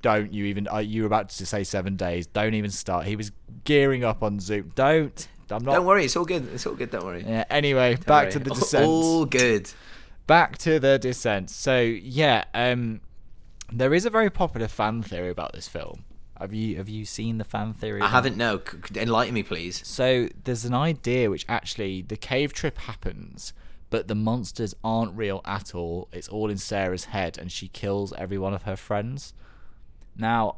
Don't 0.06 0.32
you 0.32 0.46
even? 0.46 0.68
Uh, 0.72 0.78
you 0.78 1.02
were 1.02 1.08
about 1.08 1.30
to 1.30 1.46
say 1.48 1.64
Seven 1.64 1.96
Days. 1.96 2.28
Don't 2.28 2.54
even 2.54 2.70
start. 2.70 3.08
He 3.08 3.16
was 3.16 3.32
gearing 3.64 4.04
up 4.04 4.22
on 4.22 4.40
Zoom. 4.40 4.72
Don't. 4.76 5.28
I'm 5.50 5.66
not. 5.66 5.74
Don't 5.74 5.86
worry, 5.88 6.06
it's 6.06 6.16
all 6.16 6.26
good. 6.26 6.48
It's 6.54 6.68
all 6.68 6.76
good. 6.76 6.92
Don't 6.92 7.04
worry. 7.04 7.24
Yeah, 7.28 7.44
anyway, 7.50 7.96
Don't 7.96 8.06
back 8.06 8.24
worry. 8.26 8.32
to 8.34 8.40
the 8.40 8.50
descent. 8.52 8.86
All 8.86 9.26
good. 9.26 9.72
back 10.28 10.60
to 10.60 10.80
the 10.80 11.00
descent. 11.00 11.50
So 11.50 11.80
yeah, 11.80 12.44
um, 12.54 13.02
there 13.74 13.96
is 13.96 14.06
a 14.06 14.12
very 14.12 14.30
popular 14.30 14.68
fan 14.68 15.02
theory 15.02 15.32
about 15.32 15.54
this 15.54 15.68
film. 15.68 16.04
Have 16.40 16.54
you 16.54 16.78
have 16.78 16.88
you 16.88 17.04
seen 17.04 17.40
the 17.40 17.44
fan 17.44 17.74
theory? 17.74 18.02
I 18.02 18.08
haven't. 18.10 18.38
No, 18.38 18.62
enlighten 18.96 19.34
me, 19.34 19.42
please. 19.42 19.82
So 19.88 20.30
there's 20.44 20.66
an 20.66 20.76
idea 20.76 21.32
which 21.32 21.48
actually 21.50 22.04
the 22.04 22.18
cave 22.18 22.54
trip 22.54 22.78
happens, 22.78 23.54
but 23.90 24.08
the 24.08 24.14
monsters 24.16 24.76
aren't 24.84 25.16
real 25.18 25.42
at 25.46 25.74
all. 25.74 26.10
It's 26.12 26.28
all 26.28 26.52
in 26.52 26.58
Sarah's 26.58 27.06
head, 27.06 27.40
and 27.40 27.52
she 27.52 27.70
kills 27.70 28.14
every 28.20 28.38
one 28.38 28.54
of 28.54 28.64
her 28.64 28.76
friends. 28.76 29.34
Now, 30.18 30.58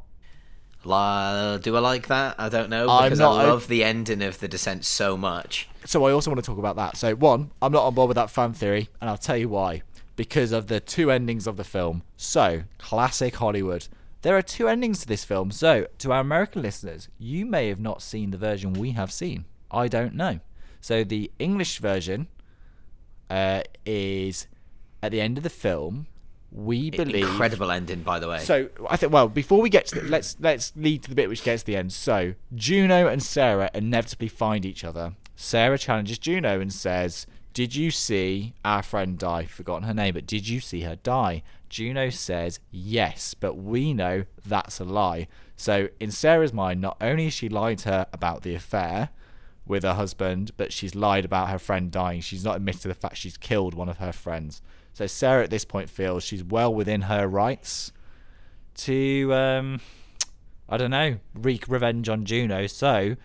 La, 0.84 1.58
do 1.58 1.76
I 1.76 1.80
like 1.80 2.06
that? 2.08 2.36
I 2.38 2.48
don't 2.48 2.70
know 2.70 2.88
I'm 2.88 3.04
because 3.06 3.18
not 3.18 3.40
I 3.40 3.46
love 3.48 3.68
the 3.68 3.82
ending 3.84 4.22
of 4.22 4.38
the 4.38 4.48
descent 4.48 4.84
so 4.84 5.16
much. 5.16 5.68
so 5.84 6.04
I 6.06 6.12
also 6.12 6.30
want 6.30 6.42
to 6.42 6.46
talk 6.46 6.58
about 6.58 6.76
that. 6.76 6.96
So 6.96 7.14
one, 7.14 7.50
I'm 7.60 7.72
not 7.72 7.84
on 7.84 7.94
board 7.94 8.08
with 8.08 8.14
that 8.16 8.30
fan 8.30 8.52
theory, 8.52 8.88
and 9.00 9.10
I'll 9.10 9.18
tell 9.18 9.36
you 9.36 9.48
why. 9.48 9.82
Because 10.16 10.52
of 10.52 10.66
the 10.66 10.80
two 10.80 11.10
endings 11.10 11.46
of 11.46 11.56
the 11.56 11.64
film. 11.64 12.02
So 12.16 12.62
classic 12.78 13.36
Hollywood. 13.36 13.88
There 14.22 14.36
are 14.36 14.42
two 14.42 14.66
endings 14.66 15.00
to 15.00 15.06
this 15.06 15.24
film. 15.24 15.50
So 15.52 15.86
to 15.98 16.12
our 16.12 16.20
American 16.20 16.62
listeners, 16.62 17.08
you 17.18 17.46
may 17.46 17.68
have 17.68 17.78
not 17.80 18.02
seen 18.02 18.30
the 18.30 18.38
version 18.38 18.72
we 18.72 18.92
have 18.92 19.12
seen. 19.12 19.44
I 19.70 19.86
don't 19.86 20.14
know. 20.14 20.40
So 20.80 21.04
the 21.04 21.30
English 21.38 21.78
version 21.78 22.26
uh, 23.30 23.62
is 23.86 24.46
at 25.02 25.12
the 25.12 25.20
end 25.20 25.36
of 25.38 25.44
the 25.44 25.50
film. 25.50 26.06
We 26.50 26.90
believe 26.90 27.28
Incredible 27.28 27.70
ending, 27.70 28.02
by 28.02 28.18
the 28.18 28.28
way. 28.28 28.38
so 28.38 28.68
I 28.88 28.96
think 28.96 29.12
well 29.12 29.28
before 29.28 29.60
we 29.60 29.68
get 29.68 29.86
to 29.88 30.00
the, 30.00 30.08
let's 30.08 30.36
let's 30.40 30.72
lead 30.76 31.02
to 31.02 31.10
the 31.10 31.14
bit 31.14 31.28
which 31.28 31.42
gets 31.44 31.62
to 31.62 31.66
the 31.66 31.76
end. 31.76 31.92
So 31.92 32.34
Juno 32.54 33.06
and 33.06 33.22
Sarah 33.22 33.70
inevitably 33.74 34.28
find 34.28 34.64
each 34.64 34.82
other. 34.82 35.14
Sarah 35.36 35.78
challenges 35.78 36.18
Juno 36.18 36.58
and 36.58 36.72
says, 36.72 37.26
"Did 37.52 37.76
you 37.76 37.90
see 37.90 38.54
our 38.64 38.82
friend 38.82 39.18
die? 39.18 39.44
Forgotten 39.44 39.86
her 39.86 39.94
name, 39.94 40.14
but 40.14 40.26
did 40.26 40.48
you 40.48 40.60
see 40.60 40.80
her 40.82 40.96
die?" 40.96 41.42
Juno 41.68 42.08
says, 42.08 42.60
"Yes, 42.70 43.34
but 43.34 43.54
we 43.56 43.92
know 43.92 44.24
that's 44.44 44.80
a 44.80 44.84
lie." 44.84 45.28
So 45.54 45.88
in 46.00 46.10
Sarah's 46.10 46.52
mind, 46.54 46.80
not 46.80 46.96
only 47.00 47.24
has 47.24 47.34
she 47.34 47.48
lied 47.50 47.78
to 47.78 47.90
her 47.90 48.06
about 48.12 48.42
the 48.42 48.54
affair 48.54 49.10
with 49.66 49.82
her 49.82 49.94
husband, 49.94 50.52
but 50.56 50.72
she's 50.72 50.94
lied 50.94 51.26
about 51.26 51.50
her 51.50 51.58
friend 51.58 51.90
dying. 51.90 52.22
She's 52.22 52.44
not 52.44 52.56
admitted 52.56 52.80
to 52.82 52.88
the 52.88 52.94
fact 52.94 53.18
she's 53.18 53.36
killed 53.36 53.74
one 53.74 53.90
of 53.90 53.98
her 53.98 54.12
friends. 54.12 54.62
So 54.92 55.06
Sarah 55.06 55.44
at 55.44 55.50
this 55.50 55.64
point 55.64 55.88
feels 55.88 56.24
she's 56.24 56.42
well 56.42 56.72
within 56.74 57.02
her 57.02 57.26
rights 57.26 57.92
to 58.76 59.32
um 59.34 59.80
I 60.68 60.76
don't 60.76 60.90
know, 60.90 61.18
wreak 61.34 61.66
revenge 61.68 62.08
on 62.08 62.24
Juno. 62.24 62.66
So 62.66 63.16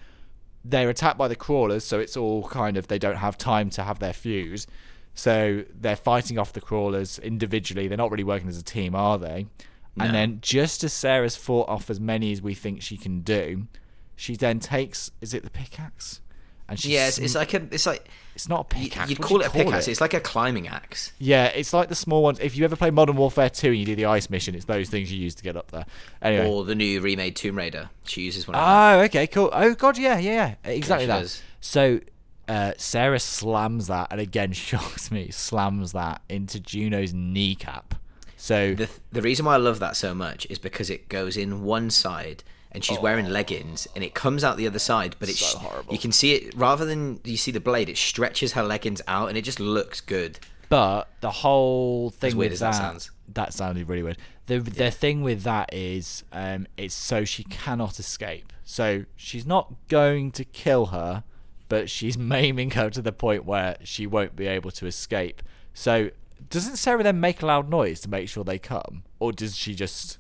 they're 0.64 0.90
attacked 0.90 1.18
by 1.18 1.28
the 1.28 1.36
crawlers, 1.36 1.84
so 1.84 2.00
it's 2.00 2.16
all 2.16 2.48
kind 2.48 2.78
of 2.78 2.88
they 2.88 3.00
don't 3.00 3.18
have 3.18 3.38
time 3.38 3.70
to 3.72 3.84
have 3.84 4.00
their 4.00 4.14
fuse. 4.14 4.66
So 5.14 5.64
they're 5.74 5.96
fighting 5.96 6.40
off 6.40 6.54
the 6.54 6.62
crawlers 6.62 7.20
individually. 7.20 7.88
They're 7.88 7.98
not 7.98 8.12
really 8.12 8.24
working 8.24 8.48
as 8.48 8.58
a 8.58 8.64
team, 8.64 8.96
are 8.96 9.18
they? 9.20 9.48
No. 9.96 10.06
And 10.06 10.16
then 10.16 10.40
just 10.42 10.84
as 10.84 10.94
Sarah's 10.94 11.36
fought 11.36 11.70
off 11.70 11.90
as 11.90 12.00
many 12.00 12.32
as 12.32 12.42
we 12.42 12.56
think 12.56 12.82
she 12.82 12.98
can 12.98 13.22
do, 13.22 13.68
she 14.16 14.36
then 14.36 14.60
takes 14.60 15.12
is 15.22 15.34
it 15.34 15.44
the 15.44 15.50
pickaxe? 15.50 16.22
And 16.68 16.80
she 16.80 16.94
yeah, 16.94 17.08
it's, 17.08 17.18
sm- 17.18 17.24
it's 17.24 17.36
like 17.36 17.54
a. 17.54 17.68
It's 17.72 17.86
like 17.86 18.08
it's 18.36 18.50
not 18.50 18.62
a 18.62 18.64
pickaxe. 18.64 19.10
you'd 19.10 19.22
call 19.22 19.38
do 19.38 19.44
it 19.44 19.54
a 19.54 19.58
you 19.58 19.66
pickaxe. 19.66 19.88
It's 19.88 20.02
like 20.02 20.14
a 20.16 20.20
climbing 20.20 20.68
axe. 20.68 21.12
yeah, 21.20 21.46
it's 21.48 21.72
like 21.74 21.90
the 21.90 21.96
small 21.96 22.24
ones. 22.24 22.40
If 22.40 22.58
you 22.58 22.66
ever 22.66 22.76
play 22.76 22.90
Modern 22.90 23.16
Warfare 23.16 23.50
2 23.50 23.68
and 23.68 23.78
you 23.78 23.86
do 23.86 23.96
the 23.96 24.06
ice 24.06 24.30
mission, 24.30 24.56
it's 24.56 24.66
those 24.66 24.90
things 24.90 25.12
you 25.12 25.20
use 25.20 25.36
to 25.36 25.44
get 25.44 25.56
up 25.56 25.70
there. 25.72 25.86
Anyway. 26.22 26.48
Or 26.50 26.64
the 26.64 26.74
new 26.74 27.00
remade 27.00 27.36
Tomb 27.36 27.58
Raider. 27.58 27.90
She 28.06 28.22
uses 28.22 28.48
one 28.48 28.56
of 28.56 28.62
them. 28.62 28.70
Oh, 29.00 29.04
okay, 29.06 29.28
cool. 29.28 29.50
Oh 29.54 29.76
god, 29.76 29.98
yeah, 30.00 30.18
yeah, 30.18 30.56
yeah. 30.64 30.72
Exactly 30.72 31.04
she 31.06 31.08
that. 31.08 31.20
does. 31.22 31.44
So 31.62 32.00
uh, 32.48 32.72
Sarah 32.78 33.20
slams 33.20 33.88
that, 33.88 34.08
and 34.10 34.20
again 34.20 34.52
shocks 34.54 35.12
me. 35.12 35.30
Slams 35.30 35.92
that 35.92 36.22
into 36.28 36.60
Juno's 36.60 37.14
kneecap. 37.14 37.96
So 38.36 38.74
The, 38.74 38.90
the 39.12 39.22
reason 39.22 39.46
why 39.46 39.54
I 39.54 39.58
love 39.58 39.80
that 39.80 39.96
so 39.96 40.14
much 40.14 40.46
is 40.50 40.60
because 40.60 40.90
it 40.90 41.08
goes 41.08 41.38
in 41.38 41.64
one 41.64 41.90
side 41.90 42.44
and 42.74 42.84
she's 42.84 43.00
wearing 43.00 43.28
leggings 43.30 43.88
and 43.96 44.04
it 44.04 44.14
comes 44.14 44.44
out 44.44 44.58
the 44.58 44.68
other 44.68 44.80
side, 44.80 45.16
but 45.20 45.30
it's 45.30 45.42
Oh. 45.44 45.48
So 45.48 45.58
horrible. 45.60 45.94
you 45.94 46.00
can 46.00 46.12
see 46.12 46.34
it 46.34 46.54
rather 46.56 46.86
than 46.86 47.20
you 47.24 47.38
see 47.38 47.52
the 47.52 47.60
blade, 47.60 47.90
it 47.90 47.98
stretches 47.98 48.54
her 48.54 48.64
leggings 48.64 49.02
out 49.08 49.30
and 49.30 49.38
it 49.38 49.44
just 49.44 49.60
looks 49.60 50.02
good. 50.02 50.40
But 50.70 51.08
the 51.22 51.30
whole 51.32 52.10
thing 52.10 52.36
weird 52.36 52.52
with 52.52 52.54
as 52.54 52.60
that 52.62 52.72
that, 52.72 52.78
sounds. 52.78 53.12
that 53.30 53.54
sounded 53.54 53.88
really 53.88 54.02
weird. 54.04 54.18
The 54.48 54.60
the 54.60 54.90
thing 54.92 55.22
with 55.22 55.44
that 55.44 55.72
is, 55.74 56.24
um, 56.32 56.68
it's 56.78 56.96
so 56.96 57.26
she 57.26 57.44
cannot 57.44 58.00
escape. 58.00 58.52
So 58.64 59.06
she's 59.16 59.46
not 59.46 59.74
going 59.88 60.32
to 60.32 60.44
kill 60.44 60.88
her, 60.88 61.24
but 61.70 61.90
she's 61.90 62.18
maiming 62.36 62.72
her 62.72 62.90
to 62.90 63.02
the 63.02 63.12
point 63.12 63.46
where 63.46 63.78
she 63.84 64.08
won't 64.08 64.36
be 64.36 64.48
able 64.48 64.72
to 64.72 64.88
escape. 64.88 65.44
So 65.74 66.10
doesn't 66.50 66.78
Sarah 66.78 67.04
then 67.04 67.20
make 67.20 67.42
a 67.42 67.46
loud 67.46 67.70
noise 67.70 68.00
to 68.02 68.10
make 68.10 68.28
sure 68.30 68.44
they 68.44 68.60
come, 68.60 69.04
or 69.20 69.32
does 69.32 69.56
she 69.56 69.76
just? 69.76 70.18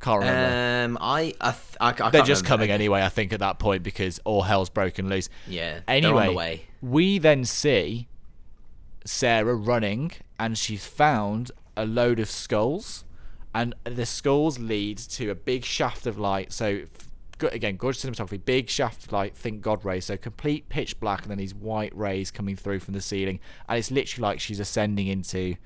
Can't 0.00 0.20
remember. 0.20 0.94
Um, 0.94 0.98
I, 1.00 1.34
I, 1.40 1.50
th- 1.50 1.76
I, 1.78 1.88
I 1.88 1.92
can't 1.92 2.12
They're 2.12 2.22
just 2.22 2.44
coming 2.46 2.70
anyway, 2.70 3.02
I 3.02 3.10
think, 3.10 3.32
at 3.34 3.40
that 3.40 3.58
point 3.58 3.82
because 3.82 4.18
all 4.24 4.42
hell's 4.42 4.70
broken 4.70 5.08
loose. 5.08 5.28
Yeah, 5.46 5.80
Anyway, 5.86 6.26
the 6.28 6.32
we 6.86 7.18
then 7.18 7.44
see 7.44 8.08
Sarah 9.04 9.54
running, 9.54 10.12
and 10.38 10.56
she's 10.56 10.86
found 10.86 11.50
a 11.76 11.84
load 11.84 12.18
of 12.18 12.30
skulls, 12.30 13.04
and 13.54 13.74
the 13.84 14.06
skulls 14.06 14.58
lead 14.58 14.96
to 14.96 15.30
a 15.30 15.34
big 15.34 15.64
shaft 15.66 16.06
of 16.06 16.18
light. 16.18 16.50
So, 16.52 16.84
again, 17.42 17.76
gorgeous 17.76 18.02
cinematography, 18.02 18.42
big 18.42 18.70
shaft 18.70 19.04
of 19.04 19.12
light. 19.12 19.36
Think 19.36 19.60
God 19.60 19.84
rays, 19.84 20.06
so 20.06 20.16
complete 20.16 20.70
pitch 20.70 20.98
black, 20.98 21.22
and 21.22 21.30
then 21.30 21.38
these 21.38 21.54
white 21.54 21.94
rays 21.94 22.30
coming 22.30 22.56
through 22.56 22.80
from 22.80 22.94
the 22.94 23.02
ceiling, 23.02 23.38
and 23.68 23.78
it's 23.78 23.90
literally 23.90 24.22
like 24.22 24.40
she's 24.40 24.60
ascending 24.60 25.08
into. 25.08 25.56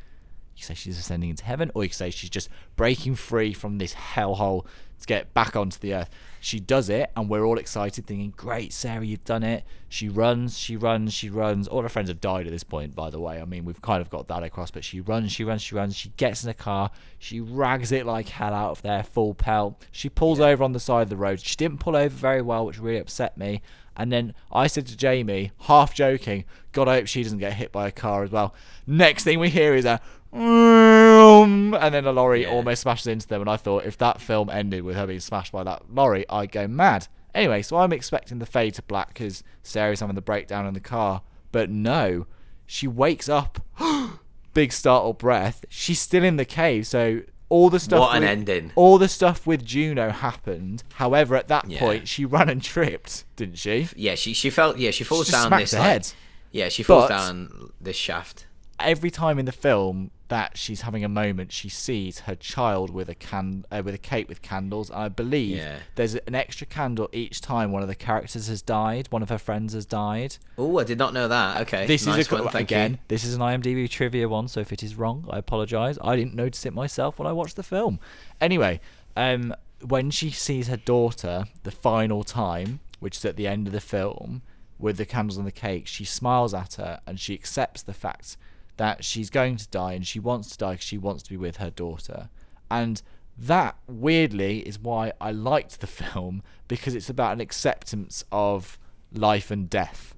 You 0.56 0.62
say 0.62 0.74
she's 0.74 0.98
ascending 0.98 1.30
into 1.30 1.44
heaven, 1.44 1.70
or 1.74 1.82
you 1.82 1.88
could 1.88 1.96
say 1.96 2.10
she's 2.10 2.30
just 2.30 2.48
breaking 2.76 3.16
free 3.16 3.52
from 3.52 3.78
this 3.78 3.94
hellhole 3.94 4.66
to 5.00 5.06
get 5.06 5.34
back 5.34 5.56
onto 5.56 5.78
the 5.78 5.94
earth. 5.94 6.10
She 6.40 6.60
does 6.60 6.88
it, 6.88 7.10
and 7.16 7.28
we're 7.28 7.44
all 7.44 7.58
excited, 7.58 8.06
thinking, 8.06 8.32
"Great, 8.36 8.72
Sarah, 8.72 9.04
you've 9.04 9.24
done 9.24 9.42
it." 9.42 9.64
She 9.88 10.08
runs, 10.08 10.58
she 10.58 10.76
runs, 10.76 11.12
she 11.12 11.28
runs. 11.28 11.66
All 11.66 11.82
her 11.82 11.88
friends 11.88 12.08
have 12.08 12.20
died 12.20 12.46
at 12.46 12.52
this 12.52 12.64
point, 12.64 12.94
by 12.94 13.10
the 13.10 13.20
way. 13.20 13.40
I 13.40 13.44
mean, 13.44 13.64
we've 13.64 13.82
kind 13.82 14.00
of 14.00 14.10
got 14.10 14.28
that 14.28 14.42
across, 14.42 14.70
but 14.70 14.84
she 14.84 15.00
runs, 15.00 15.32
she 15.32 15.44
runs, 15.44 15.62
she 15.62 15.74
runs. 15.74 15.96
She 15.96 16.10
gets 16.16 16.44
in 16.44 16.50
a 16.50 16.54
car, 16.54 16.90
she 17.18 17.40
rags 17.40 17.92
it 17.92 18.06
like 18.06 18.28
hell 18.28 18.54
out 18.54 18.72
of 18.72 18.82
there, 18.82 19.02
full 19.02 19.34
pelt. 19.34 19.84
She 19.90 20.08
pulls 20.08 20.40
over 20.40 20.62
on 20.62 20.72
the 20.72 20.80
side 20.80 21.02
of 21.02 21.10
the 21.10 21.16
road. 21.16 21.40
She 21.40 21.56
didn't 21.56 21.80
pull 21.80 21.96
over 21.96 22.14
very 22.14 22.42
well, 22.42 22.66
which 22.66 22.78
really 22.78 22.98
upset 22.98 23.36
me. 23.36 23.62
And 23.96 24.10
then 24.10 24.34
I 24.50 24.66
said 24.66 24.86
to 24.88 24.96
Jamie, 24.96 25.52
half 25.60 25.94
joking, 25.94 26.44
God, 26.72 26.88
I 26.88 26.96
hope 26.96 27.06
she 27.06 27.22
doesn't 27.22 27.38
get 27.38 27.52
hit 27.52 27.70
by 27.70 27.86
a 27.86 27.92
car 27.92 28.24
as 28.24 28.30
well. 28.30 28.52
Next 28.86 29.22
thing 29.22 29.38
we 29.38 29.50
hear 29.50 29.74
is 29.74 29.84
a 29.84 30.00
Mm, 30.34 31.78
and 31.80 31.94
then 31.94 32.04
a 32.06 32.12
lorry 32.12 32.42
Yeah. 32.42 32.48
almost 32.50 32.82
smashes 32.82 33.06
into 33.06 33.26
them. 33.26 33.40
And 33.40 33.50
I 33.50 33.56
thought 33.56 33.84
if 33.84 33.96
that 33.98 34.20
film 34.20 34.50
ended 34.50 34.82
with 34.82 34.96
her 34.96 35.06
being 35.06 35.20
smashed 35.20 35.52
by 35.52 35.62
that 35.64 35.82
lorry, 35.92 36.24
I'd 36.28 36.52
go 36.52 36.66
mad. 36.66 37.08
Anyway, 37.34 37.62
so 37.62 37.76
I'm 37.78 37.92
expecting 37.92 38.38
the 38.38 38.46
fade 38.46 38.74
to 38.74 38.82
black 38.82 39.08
because 39.08 39.42
Sarah's 39.62 40.00
having 40.00 40.14
the 40.14 40.22
breakdown 40.22 40.66
in 40.66 40.74
the 40.74 40.80
car. 40.80 41.22
But 41.52 41.70
no, 41.70 42.26
she 42.66 42.86
wakes 42.86 43.28
up, 43.28 43.60
big 44.54 44.72
startled 44.72 45.18
breath. 45.18 45.64
She's 45.68 46.00
still 46.00 46.24
in 46.24 46.36
the 46.36 46.44
cave, 46.44 46.86
so 46.86 47.22
all 47.48 47.70
the 47.70 47.80
stuff. 47.80 48.00
What 48.00 48.16
an 48.16 48.22
with- 48.22 48.30
ending. 48.30 48.72
All 48.76 48.98
the 48.98 49.08
stuff 49.08 49.46
with 49.46 49.64
Juno 49.64 50.10
happened. 50.10 50.82
However, 50.94 51.36
at 51.36 51.48
that 51.48 51.68
Yeah. 51.68 51.78
point, 51.80 52.08
she 52.08 52.24
ran 52.36 52.48
and 52.48 52.62
tripped, 52.62 53.24
didn't 53.36 53.58
she? 53.58 53.88
Yeah, 53.96 54.14
she 54.14 54.32
she 54.32 54.50
felt 54.50 54.78
yeah 54.78 54.90
she 54.92 55.04
falls 55.04 55.28
just 55.28 55.48
down 55.50 55.58
this 55.60 55.72
her 55.72 55.78
like- 55.78 55.88
head. 55.88 56.12
Yeah, 56.52 56.68
she 56.68 56.82
falls 56.84 57.04
But- 57.08 57.16
down 57.16 57.72
this 57.80 57.96
shaft. 57.96 58.46
every 58.80 59.10
time 59.10 59.38
in 59.38 59.44
the 59.44 59.52
film 59.52 60.10
that 60.28 60.56
she's 60.56 60.80
having 60.80 61.04
a 61.04 61.08
moment, 61.08 61.52
she 61.52 61.68
sees 61.68 62.20
her 62.20 62.34
child 62.34 62.88
with 62.90 63.08
a 63.10 63.14
can 63.14 63.66
uh, 63.70 63.82
with 63.84 63.94
a 63.94 63.98
cake 63.98 64.28
with 64.28 64.40
candles. 64.40 64.88
And 64.88 64.98
I 64.98 65.08
believe 65.08 65.58
Yeah. 65.58 65.78
there's 65.96 66.14
an 66.14 66.34
extra 66.34 66.66
candle 66.66 67.08
each 67.12 67.40
time 67.42 67.72
one 67.72 67.82
of 67.82 67.88
the 67.88 67.94
characters 67.94 68.46
has 68.48 68.62
died, 68.62 69.08
one 69.10 69.22
of 69.22 69.28
her 69.28 69.38
friends 69.38 69.74
has 69.74 69.84
died. 69.84 70.38
Oh, 70.56 70.78
I 70.78 70.84
did 70.84 70.96
not 70.98 71.12
know 71.12 71.28
that. 71.28 71.60
Okay, 71.62 71.86
This 71.86 72.06
nice 72.06 72.20
is 72.20 72.32
a 72.32 72.36
one. 72.36 72.48
Thank 72.48 72.68
again. 72.70 72.92
you. 72.92 72.98
This 73.08 73.24
is 73.24 73.34
an 73.34 73.40
IMDb 73.40 73.88
trivia 73.88 74.28
one, 74.28 74.48
so 74.48 74.60
if 74.60 74.72
it 74.72 74.82
is 74.82 74.94
wrong, 74.96 75.26
I 75.30 75.38
apologise. 75.38 75.98
I 76.02 76.16
didn't 76.16 76.34
notice 76.34 76.64
it 76.64 76.72
myself 76.72 77.18
when 77.18 77.28
I 77.28 77.32
watched 77.32 77.56
the 77.56 77.62
film. 77.62 78.00
Anyway, 78.40 78.80
um, 79.16 79.54
when 79.86 80.10
she 80.10 80.30
sees 80.30 80.68
her 80.68 80.78
daughter 80.78 81.44
the 81.64 81.70
final 81.70 82.24
time, 82.24 82.80
which 83.00 83.18
is 83.18 83.24
at 83.26 83.36
the 83.36 83.46
end 83.46 83.66
of 83.66 83.72
the 83.74 83.80
film, 83.80 84.40
with 84.78 84.96
the 84.96 85.04
candles 85.06 85.36
and 85.36 85.46
the 85.46 85.52
cake, 85.52 85.86
she 85.86 86.04
smiles 86.04 86.54
at 86.54 86.74
her 86.74 87.00
and 87.06 87.20
she 87.20 87.34
accepts 87.34 87.82
the 87.82 87.92
fact 87.92 88.36
that 88.76 89.04
she's 89.04 89.30
going 89.30 89.56
to 89.56 89.68
die 89.68 89.92
and 89.92 90.06
she 90.06 90.18
wants 90.18 90.50
to 90.50 90.58
die 90.58 90.72
because 90.72 90.86
she 90.86 90.98
wants 90.98 91.22
to 91.24 91.30
be 91.30 91.36
with 91.36 91.56
her 91.58 91.70
daughter. 91.70 92.28
And 92.70 93.02
that 93.36 93.76
weirdly 93.86 94.60
is 94.60 94.78
why 94.78 95.12
I 95.20 95.32
liked 95.32 95.80
the 95.80 95.86
film 95.88 96.42
because 96.68 96.94
it's 96.94 97.10
about 97.10 97.32
an 97.32 97.40
acceptance 97.40 98.24
of 98.30 98.78
life 99.12 99.50
and 99.50 99.70
death 99.70 100.14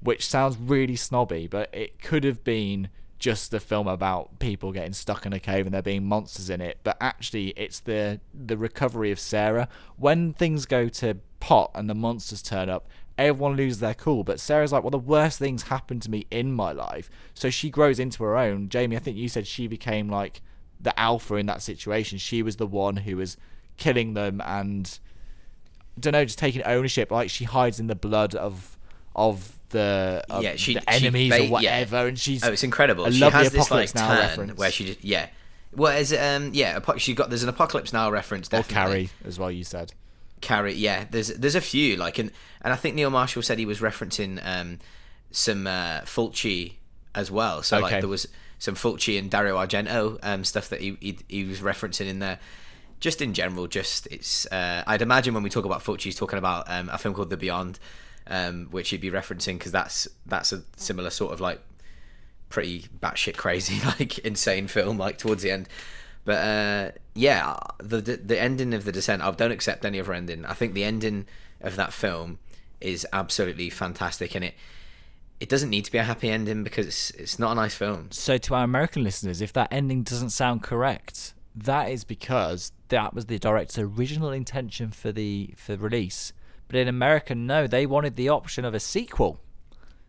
which 0.00 0.26
sounds 0.26 0.56
really 0.56 0.96
snobby, 0.96 1.46
but 1.46 1.68
it 1.72 2.00
could 2.00 2.24
have 2.24 2.44
been 2.44 2.88
just 3.18 3.52
a 3.54 3.60
film 3.60 3.88
about 3.88 4.38
people 4.38 4.72
getting 4.72 4.92
stuck 4.92 5.24
in 5.24 5.32
a 5.32 5.40
cave 5.40 5.66
and 5.66 5.74
there 5.74 5.82
being 5.82 6.04
monsters 6.04 6.50
in 6.50 6.60
it. 6.60 6.78
But 6.84 6.96
actually, 7.00 7.48
it's 7.56 7.80
the 7.80 8.20
the 8.32 8.56
recovery 8.56 9.10
of 9.10 9.18
Sarah 9.18 9.68
when 9.96 10.32
things 10.32 10.66
go 10.66 10.88
to 10.88 11.18
pot 11.40 11.70
and 11.74 11.88
the 11.88 11.94
monsters 11.94 12.42
turn 12.42 12.68
up. 12.68 12.88
Everyone 13.18 13.56
loses 13.56 13.80
their 13.80 13.94
cool, 13.94 14.24
but 14.24 14.38
Sarah's 14.40 14.72
like, 14.72 14.82
"Well, 14.82 14.90
the 14.90 14.98
worst 14.98 15.38
things 15.38 15.64
happened 15.64 16.02
to 16.02 16.10
me 16.10 16.26
in 16.30 16.52
my 16.52 16.72
life." 16.72 17.08
So 17.34 17.48
she 17.50 17.70
grows 17.70 17.98
into 17.98 18.22
her 18.24 18.36
own. 18.36 18.68
Jamie, 18.68 18.96
I 18.96 18.98
think 18.98 19.16
you 19.16 19.28
said 19.28 19.46
she 19.46 19.66
became 19.66 20.08
like 20.08 20.42
the 20.80 20.98
alpha 20.98 21.36
in 21.36 21.46
that 21.46 21.62
situation. 21.62 22.18
She 22.18 22.42
was 22.42 22.56
the 22.56 22.66
one 22.66 22.98
who 22.98 23.16
was 23.16 23.36
killing 23.76 24.14
them 24.14 24.40
and 24.44 24.98
I 25.96 26.00
don't 26.00 26.12
know, 26.12 26.24
just 26.24 26.38
taking 26.38 26.62
ownership. 26.64 27.10
Like 27.10 27.30
she 27.30 27.44
hides 27.44 27.80
in 27.80 27.86
the 27.86 27.94
blood 27.94 28.34
of 28.34 28.76
of 29.14 29.52
the 29.70 30.22
of 30.28 30.42
yeah, 30.42 30.56
she 30.56 30.74
the 30.74 30.80
she 30.80 31.06
enemies 31.06 31.30
ba- 31.30 31.38
or 31.38 31.42
yeah. 31.44 31.50
whatever, 31.50 32.06
and 32.06 32.18
she's 32.18 32.44
oh, 32.44 32.52
it's 32.52 32.62
incredible. 32.62 33.06
I 33.06 33.10
she 33.10 33.20
love 33.20 33.32
has 33.32 33.50
the 33.50 33.58
this 33.58 33.70
like 33.70 33.90
Apocalypse 33.90 33.94
Now 33.94 34.08
turn 34.08 34.18
reference. 34.18 34.58
where 34.58 34.70
she 34.70 34.84
just 34.86 35.04
yeah. 35.04 35.28
Well, 35.74 35.96
is 35.96 36.12
it, 36.12 36.18
um 36.18 36.50
yeah, 36.52 36.78
she 36.98 37.14
got 37.14 37.30
there's 37.30 37.42
an 37.42 37.48
apocalypse 37.48 37.92
now 37.92 38.10
reference 38.10 38.48
or 38.48 38.62
definitely. 38.62 38.74
Carrie 38.74 39.10
as 39.24 39.38
well. 39.38 39.50
You 39.50 39.64
said 39.64 39.92
Carrie, 40.40 40.74
yeah. 40.74 41.06
There's 41.10 41.28
there's 41.28 41.54
a 41.54 41.60
few 41.60 41.96
like 41.96 42.18
and 42.18 42.30
and 42.62 42.72
I 42.72 42.76
think 42.76 42.94
Neil 42.94 43.10
Marshall 43.10 43.42
said 43.42 43.58
he 43.58 43.66
was 43.66 43.80
referencing 43.80 44.40
um 44.46 44.78
some 45.30 45.66
uh, 45.66 46.00
Fulci 46.02 46.74
as 47.14 47.30
well. 47.30 47.62
So 47.62 47.76
Okay. 47.78 47.82
like 47.84 48.00
there 48.00 48.08
was 48.08 48.28
some 48.58 48.74
Fulci 48.74 49.18
and 49.18 49.30
Dario 49.30 49.56
Argento 49.56 50.18
um 50.22 50.44
stuff 50.44 50.68
that 50.68 50.80
he 50.80 50.96
he, 51.00 51.18
he 51.28 51.44
was 51.44 51.60
referencing 51.60 52.06
in 52.06 52.18
there. 52.20 52.38
Just 52.98 53.20
in 53.20 53.34
general, 53.34 53.66
just 53.66 54.06
it's. 54.10 54.46
Uh, 54.46 54.82
I'd 54.86 55.02
imagine 55.02 55.34
when 55.34 55.42
we 55.42 55.50
talk 55.50 55.66
about 55.66 55.82
Fulci, 55.84 56.04
he's 56.04 56.16
talking 56.16 56.38
about 56.38 56.64
um, 56.70 56.88
a 56.88 56.96
film 56.96 57.14
called 57.14 57.28
The 57.28 57.36
Beyond, 57.36 57.78
um, 58.26 58.68
which 58.70 58.88
he'd 58.88 59.02
be 59.02 59.10
referencing 59.10 59.58
because 59.58 59.70
that's 59.70 60.08
that's 60.24 60.50
a 60.50 60.62
similar 60.76 61.10
sort 61.10 61.34
of 61.34 61.40
like 61.40 61.60
pretty 62.48 62.86
batshit 63.00 63.36
crazy, 63.36 63.84
like 64.00 64.18
insane 64.20 64.66
film, 64.66 64.96
like 64.96 65.18
towards 65.18 65.42
the 65.42 65.50
end. 65.50 65.68
But 66.26 66.38
uh, 66.38 66.90
yeah, 67.14 67.56
the, 67.78 68.00
the 68.02 68.16
the 68.16 68.38
ending 68.38 68.74
of 68.74 68.84
the 68.84 68.92
descent, 68.92 69.22
I 69.22 69.30
don't 69.30 69.52
accept 69.52 69.84
any 69.84 70.00
other 70.00 70.12
ending. 70.12 70.44
I 70.44 70.52
think 70.54 70.74
the 70.74 70.84
ending 70.84 71.26
of 71.60 71.76
that 71.76 71.92
film 71.92 72.40
is 72.80 73.06
absolutely 73.12 73.70
fantastic, 73.70 74.34
and 74.34 74.44
it 74.44 74.54
it 75.38 75.48
doesn't 75.48 75.70
need 75.70 75.84
to 75.84 75.92
be 75.92 75.98
a 75.98 76.02
happy 76.02 76.28
ending 76.28 76.64
because 76.64 76.86
it's, 76.86 77.10
it's 77.12 77.38
not 77.38 77.52
a 77.52 77.54
nice 77.54 77.76
film. 77.76 78.08
so. 78.10 78.36
To 78.38 78.54
our 78.56 78.64
American 78.64 79.04
listeners, 79.04 79.40
if 79.40 79.52
that 79.52 79.68
ending 79.70 80.02
doesn't 80.02 80.30
sound 80.30 80.64
correct, 80.64 81.32
that 81.54 81.90
is 81.90 82.02
because 82.02 82.72
that 82.88 83.14
was 83.14 83.26
the 83.26 83.38
director's 83.38 83.78
original 83.78 84.32
intention 84.32 84.90
for 84.90 85.12
the 85.12 85.54
for 85.56 85.76
release. 85.76 86.32
But 86.66 86.80
in 86.80 86.88
America, 86.88 87.36
no, 87.36 87.68
they 87.68 87.86
wanted 87.86 88.16
the 88.16 88.28
option 88.30 88.64
of 88.64 88.74
a 88.74 88.80
sequel. 88.80 89.38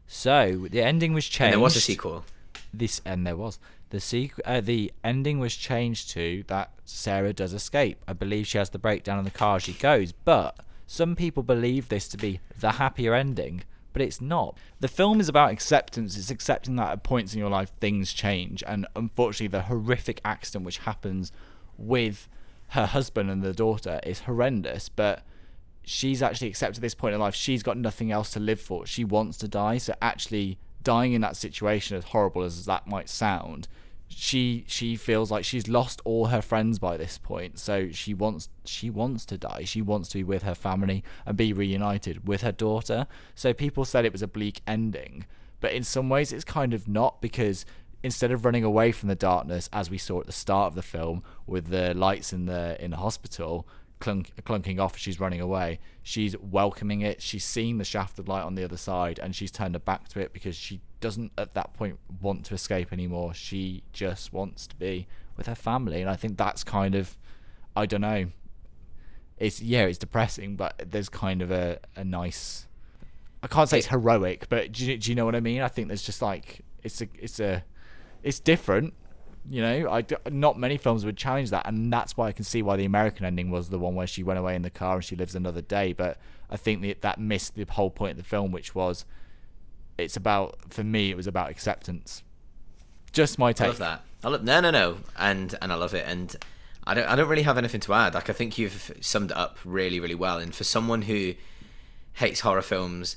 So 0.07 0.65
the 0.71 0.81
ending 0.81 1.13
was 1.13 1.27
changed. 1.27 1.53
And 1.53 1.61
there 1.61 1.63
was 1.63 1.75
a 1.75 1.81
sequel. 1.81 2.25
this 2.73 3.01
and 3.05 3.27
there 3.27 3.37
was 3.37 3.59
the 3.89 3.97
sequ- 3.97 4.39
uh, 4.45 4.61
the 4.61 4.91
ending 5.03 5.39
was 5.39 5.55
changed 5.55 6.09
to 6.11 6.43
that 6.47 6.71
Sarah 6.85 7.33
does 7.33 7.53
escape. 7.53 8.03
I 8.07 8.13
believe 8.13 8.47
she 8.47 8.57
has 8.57 8.69
the 8.69 8.79
breakdown 8.79 9.19
in 9.19 9.25
the 9.25 9.31
car 9.31 9.57
as 9.57 9.63
she 9.63 9.73
goes, 9.73 10.11
but 10.11 10.59
some 10.85 11.15
people 11.15 11.43
believe 11.43 11.89
this 11.89 12.07
to 12.09 12.17
be 12.17 12.39
the 12.59 12.73
happier 12.73 13.13
ending, 13.13 13.63
but 13.93 14.01
it's 14.01 14.21
not. 14.21 14.57
The 14.79 14.87
film 14.87 15.19
is 15.19 15.29
about 15.29 15.51
acceptance. 15.51 16.17
It's 16.17 16.31
accepting 16.31 16.75
that 16.77 16.91
at 16.91 17.03
points 17.03 17.33
in 17.33 17.39
your 17.39 17.49
life 17.49 17.71
things 17.79 18.13
change, 18.13 18.63
and 18.65 18.87
unfortunately, 18.95 19.47
the 19.47 19.63
horrific 19.63 20.21
accident 20.23 20.65
which 20.65 20.79
happens 20.79 21.31
with 21.77 22.27
her 22.69 22.85
husband 22.85 23.29
and 23.29 23.41
the 23.41 23.53
daughter 23.53 23.99
is 24.03 24.21
horrendous, 24.21 24.89
but 24.89 25.23
she's 25.83 26.21
actually 26.21 26.49
accepted 26.49 26.81
this 26.81 26.95
point 26.95 27.15
in 27.15 27.21
life. 27.21 27.33
She's 27.33 27.63
got 27.63 27.77
nothing 27.77 28.11
else 28.11 28.29
to 28.31 28.39
live 28.39 28.59
for. 28.59 28.85
She 28.85 29.05
wants 29.05 29.37
to 29.37 29.47
die. 29.47 29.77
So 29.77 29.93
actually 30.01 30.59
dying 30.83 31.13
in 31.13 31.21
that 31.21 31.35
situation, 31.35 31.97
as 31.97 32.05
horrible 32.05 32.43
as 32.43 32.65
that 32.65 32.87
might 32.87 33.09
sound, 33.09 33.67
she 34.09 34.63
she 34.67 34.95
feels 34.95 35.29
like 35.29 35.43
she's 35.43 35.67
lost 35.67 36.01
all 36.05 36.27
her 36.27 36.41
friends 36.41 36.79
by 36.79 36.97
this 36.97 37.17
point. 37.17 37.59
So 37.59 37.91
she 37.91 38.13
wants 38.13 38.49
she 38.65 38.89
wants 38.89 39.25
to 39.25 39.37
die. 39.37 39.63
She 39.65 39.81
wants 39.81 40.09
to 40.09 40.19
be 40.19 40.23
with 40.23 40.43
her 40.43 40.55
family 40.55 41.03
and 41.25 41.37
be 41.37 41.53
reunited 41.53 42.27
with 42.27 42.41
her 42.41 42.51
daughter. 42.51 43.07
So 43.35 43.53
people 43.53 43.85
said 43.85 44.05
it 44.05 44.13
was 44.13 44.21
a 44.21 44.27
bleak 44.27 44.61
ending, 44.65 45.25
but 45.59 45.73
in 45.73 45.83
some 45.83 46.09
ways 46.09 46.31
it's 46.31 46.45
kind 46.45 46.73
of 46.73 46.87
not 46.87 47.21
because 47.21 47.65
instead 48.03 48.31
of 48.31 48.45
running 48.45 48.63
away 48.63 48.91
from 48.91 49.09
the 49.09 49.15
darkness 49.15 49.69
as 49.73 49.89
we 49.89 49.97
saw 49.97 50.19
at 50.19 50.25
the 50.25 50.31
start 50.31 50.67
of 50.67 50.75
the 50.75 50.83
film 50.83 51.23
with 51.45 51.67
the 51.67 51.93
lights 51.93 52.31
in 52.31 52.45
the 52.45 52.81
in 52.83 52.91
the 52.91 52.97
hospital 52.97 53.67
clunk, 53.99 54.31
clunking 54.43 54.79
off 54.79 54.95
as 54.95 55.01
she's 55.01 55.19
running 55.19 55.41
away. 55.41 55.79
She's 56.03 56.37
welcoming 56.37 57.01
it. 57.01 57.21
She's 57.21 57.43
seeing 57.43 57.77
the 57.77 57.83
shaft 57.83 58.19
of 58.19 58.27
light 58.27 58.43
on 58.43 58.55
the 58.55 58.63
other 58.63 58.77
side 58.77 59.19
and 59.19 59.35
she's 59.35 59.51
turned 59.51 59.75
her 59.75 59.79
back 59.79 60.07
to 60.09 60.19
it 60.19 60.33
because 60.33 60.55
she 60.55 60.81
doesn't 60.99 61.31
at 61.37 61.53
that 61.53 61.73
point 61.73 61.99
want 62.21 62.45
to 62.45 62.53
escape 62.53 62.91
anymore. 62.91 63.33
She 63.33 63.83
just 63.93 64.33
wants 64.33 64.67
to 64.67 64.75
be 64.75 65.07
with 65.37 65.45
her 65.45 65.55
family 65.55 66.01
and 66.01 66.09
i 66.09 66.15
think 66.15 66.35
that's 66.35 66.63
kind 66.63 66.95
of 66.95 67.17
i 67.75 67.85
don't 67.85 68.01
know. 68.01 68.25
It's 69.37 69.61
yeah 69.61 69.83
it's 69.83 69.99
depressing 69.99 70.55
but 70.55 70.81
there's 70.83 71.09
kind 71.09 71.43
of 71.43 71.51
a, 71.51 71.77
a 71.95 72.03
nice 72.03 72.65
i 73.43 73.47
can't 73.47 73.69
say 73.69 73.77
it's 73.77 73.87
heroic 73.87 74.47
but 74.49 74.71
do 74.71 74.85
you, 74.85 74.97
do 74.97 75.11
you 75.11 75.15
know 75.15 75.25
what 75.25 75.35
i 75.35 75.39
mean? 75.39 75.61
I 75.61 75.67
think 75.67 75.87
there's 75.87 76.01
just 76.01 76.21
like 76.21 76.61
it's 76.83 77.01
a 77.01 77.07
it's 77.19 77.39
a 77.39 77.63
it's 78.23 78.39
different 78.39 78.95
you 79.49 79.61
know 79.61 79.89
i 79.89 80.01
d- 80.01 80.15
not 80.29 80.57
many 80.59 80.77
films 80.77 81.05
would 81.05 81.15
challenge 81.17 81.49
that 81.51 81.65
and 81.67 81.91
that's 81.93 82.17
why 82.17 82.27
i 82.27 82.31
can 82.31 82.43
see 82.43 82.61
why 82.61 82.75
the 82.75 82.85
american 82.85 83.25
ending 83.25 83.49
was 83.49 83.69
the 83.69 83.79
one 83.79 83.95
where 83.95 84.07
she 84.07 84.21
went 84.23 84.37
away 84.39 84.55
in 84.55 84.61
the 84.61 84.69
car 84.69 84.95
and 84.95 85.05
she 85.05 85.15
lives 85.15 85.35
another 85.35 85.61
day 85.61 85.93
but 85.93 86.17
i 86.49 86.57
think 86.57 86.81
that 86.81 87.01
that 87.01 87.19
missed 87.19 87.55
the 87.55 87.65
whole 87.69 87.89
point 87.89 88.11
of 88.11 88.17
the 88.17 88.23
film 88.23 88.51
which 88.51 88.75
was 88.75 89.05
it's 89.97 90.15
about 90.17 90.55
for 90.69 90.83
me 90.83 91.09
it 91.11 91.15
was 91.17 91.27
about 91.27 91.49
acceptance 91.49 92.23
just 93.13 93.39
my 93.39 93.51
take. 93.53 93.65
I 93.65 93.69
love 93.69 93.77
that. 93.79 94.03
I 94.23 94.27
love 94.29 94.43
no, 94.43 94.59
no, 94.59 94.69
no, 94.69 94.97
and 95.17 95.55
and 95.61 95.71
I 95.71 95.75
love 95.75 95.93
it. 95.95 96.05
And 96.05 96.35
I 96.85 96.93
don't, 96.93 97.07
I 97.07 97.15
don't 97.15 97.29
really 97.29 97.43
have 97.43 97.57
anything 97.57 97.79
to 97.81 97.93
add. 97.93 98.13
Like 98.13 98.29
I 98.29 98.33
think 98.33 98.57
you've 98.59 98.91
summed 99.01 99.31
it 99.31 99.37
up 99.37 99.57
really, 99.65 99.99
really 99.99 100.13
well. 100.13 100.37
And 100.37 100.53
for 100.53 100.65
someone 100.65 101.03
who 101.03 101.33
hates 102.15 102.41
horror 102.41 102.61
films, 102.61 103.15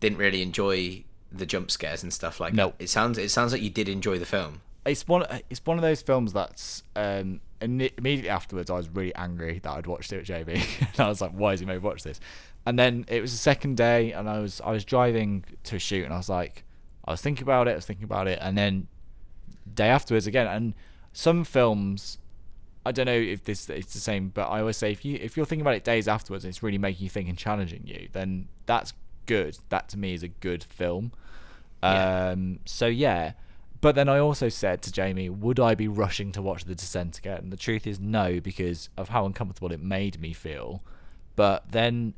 didn't 0.00 0.18
really 0.18 0.40
enjoy 0.40 1.04
the 1.30 1.44
jump 1.44 1.70
scares 1.70 2.02
and 2.02 2.14
stuff 2.14 2.40
like 2.40 2.54
No. 2.54 2.68
that. 2.78 2.84
It 2.84 2.88
sounds, 2.88 3.18
it 3.18 3.30
sounds 3.30 3.52
like 3.52 3.60
you 3.60 3.68
did 3.68 3.88
enjoy 3.88 4.18
the 4.18 4.24
film. 4.24 4.62
It's 4.84 5.06
one 5.06 5.24
it's 5.48 5.64
one 5.64 5.78
of 5.78 5.82
those 5.82 6.02
films 6.02 6.32
that's 6.32 6.82
um 6.96 7.40
and 7.60 7.90
immediately 7.96 8.28
afterwards 8.28 8.70
I 8.70 8.74
was 8.74 8.88
really 8.88 9.14
angry 9.14 9.60
that 9.60 9.70
I'd 9.70 9.86
watched 9.86 10.12
it 10.12 10.18
with 10.18 10.26
JB 10.26 10.80
and 10.80 11.00
I 11.00 11.08
was 11.08 11.20
like 11.20 11.32
why 11.32 11.52
has 11.52 11.60
he 11.60 11.66
made 11.66 11.74
me 11.74 11.78
watch 11.78 12.02
this? 12.02 12.20
And 12.66 12.78
then 12.78 13.04
it 13.08 13.20
was 13.20 13.32
the 13.32 13.38
second 13.38 13.76
day 13.76 14.12
and 14.12 14.28
I 14.28 14.40
was 14.40 14.60
I 14.64 14.72
was 14.72 14.84
driving 14.84 15.44
to 15.64 15.76
a 15.76 15.78
shoot 15.78 16.04
and 16.04 16.12
I 16.12 16.16
was 16.16 16.28
like 16.28 16.64
I 17.04 17.12
was 17.12 17.20
thinking 17.20 17.44
about 17.44 17.68
it 17.68 17.72
I 17.72 17.74
was 17.76 17.86
thinking 17.86 18.04
about 18.04 18.26
it. 18.26 18.38
And 18.42 18.58
then 18.58 18.88
day 19.72 19.88
afterwards 19.88 20.26
again 20.26 20.46
and 20.48 20.74
some 21.12 21.44
films 21.44 22.18
I 22.84 22.90
don't 22.90 23.06
know 23.06 23.12
if 23.12 23.44
this 23.44 23.70
it's 23.70 23.94
the 23.94 24.00
same 24.00 24.30
but 24.30 24.48
I 24.48 24.58
always 24.60 24.76
say 24.76 24.90
if 24.90 25.04
you 25.04 25.16
if 25.20 25.36
you're 25.36 25.46
thinking 25.46 25.62
about 25.62 25.76
it 25.76 25.84
days 25.84 26.08
afterwards 26.08 26.44
and 26.44 26.50
it's 26.50 26.62
really 26.62 26.78
making 26.78 27.04
you 27.04 27.10
think 27.10 27.28
and 27.28 27.38
challenging 27.38 27.82
you 27.86 28.08
then 28.12 28.48
that's 28.66 28.92
good. 29.26 29.58
That 29.68 29.88
to 29.90 29.98
me 29.98 30.14
is 30.14 30.24
a 30.24 30.28
good 30.28 30.64
film. 30.64 31.12
Yeah. 31.84 32.30
um 32.30 32.58
so 32.64 32.86
yeah 32.86 33.32
but 33.82 33.94
then 33.94 34.08
I 34.08 34.18
also 34.18 34.48
said 34.48 34.80
to 34.82 34.92
Jamie, 34.92 35.28
would 35.28 35.60
I 35.60 35.74
be 35.74 35.88
rushing 35.88 36.32
to 36.32 36.40
watch 36.40 36.64
The 36.64 36.74
Descent 36.74 37.18
again? 37.18 37.38
And 37.38 37.52
the 37.52 37.56
truth 37.58 37.86
is 37.86 38.00
no, 38.00 38.40
because 38.40 38.88
of 38.96 39.10
how 39.10 39.26
uncomfortable 39.26 39.70
it 39.72 39.82
made 39.82 40.18
me 40.20 40.32
feel. 40.32 40.82
But 41.36 41.70
then, 41.70 42.14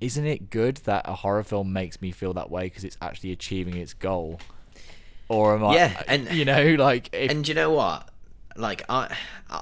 isn't 0.00 0.24
it 0.26 0.48
good 0.50 0.78
that 0.78 1.02
a 1.06 1.14
horror 1.16 1.42
film 1.42 1.72
makes 1.72 2.00
me 2.00 2.10
feel 2.12 2.32
that 2.34 2.50
way 2.50 2.64
because 2.64 2.84
it's 2.84 2.96
actually 3.02 3.32
achieving 3.32 3.76
its 3.76 3.92
goal? 3.92 4.40
Or 5.28 5.54
am 5.54 5.64
I, 5.64 5.74
Yeah, 5.74 6.02
and- 6.08 6.30
you 6.32 6.44
know, 6.46 6.74
like 6.78 7.10
if 7.12 7.30
and 7.30 7.46
you 7.46 7.54
know 7.54 7.70
what? 7.72 8.08
Like 8.56 8.82
I, 8.88 9.14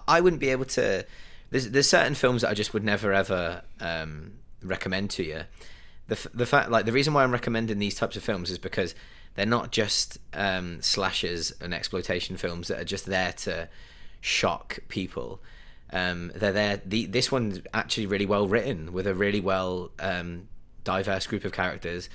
I 0.06 0.20
wouldn't 0.20 0.40
be 0.40 0.50
able 0.50 0.64
to. 0.66 1.04
There's 1.50 1.70
there's 1.70 1.88
certain 1.88 2.14
films 2.14 2.42
that 2.42 2.50
I 2.50 2.54
just 2.54 2.72
would 2.74 2.84
never 2.84 3.12
ever 3.12 3.62
um, 3.80 4.32
recommend 4.62 5.10
to 5.10 5.22
you. 5.24 5.42
The 6.08 6.28
the 6.32 6.46
fact 6.46 6.70
like 6.70 6.86
the 6.86 6.92
reason 6.92 7.12
why 7.14 7.22
I'm 7.22 7.32
recommending 7.32 7.78
these 7.78 7.94
types 7.94 8.16
of 8.16 8.22
films 8.22 8.50
is 8.50 8.58
because 8.58 8.94
they're 9.36 9.46
not 9.46 9.70
just 9.70 10.18
um, 10.34 10.80
slashers 10.82 11.52
and 11.60 11.72
exploitation 11.72 12.36
films 12.36 12.68
that 12.68 12.80
are 12.80 12.84
just 12.84 13.06
there 13.06 13.32
to 13.32 13.68
shock 14.20 14.78
people. 14.88 15.40
Um, 15.92 16.32
they're 16.34 16.52
there. 16.52 16.82
The, 16.84 17.06
this 17.06 17.30
one's 17.30 17.60
actually 17.72 18.06
really 18.06 18.26
well 18.26 18.48
written 18.48 18.92
with 18.92 19.06
a 19.06 19.14
really 19.14 19.40
well 19.40 19.92
um, 20.00 20.48
diverse 20.82 21.26
group 21.26 21.44
of 21.44 21.52
characters, 21.52 22.08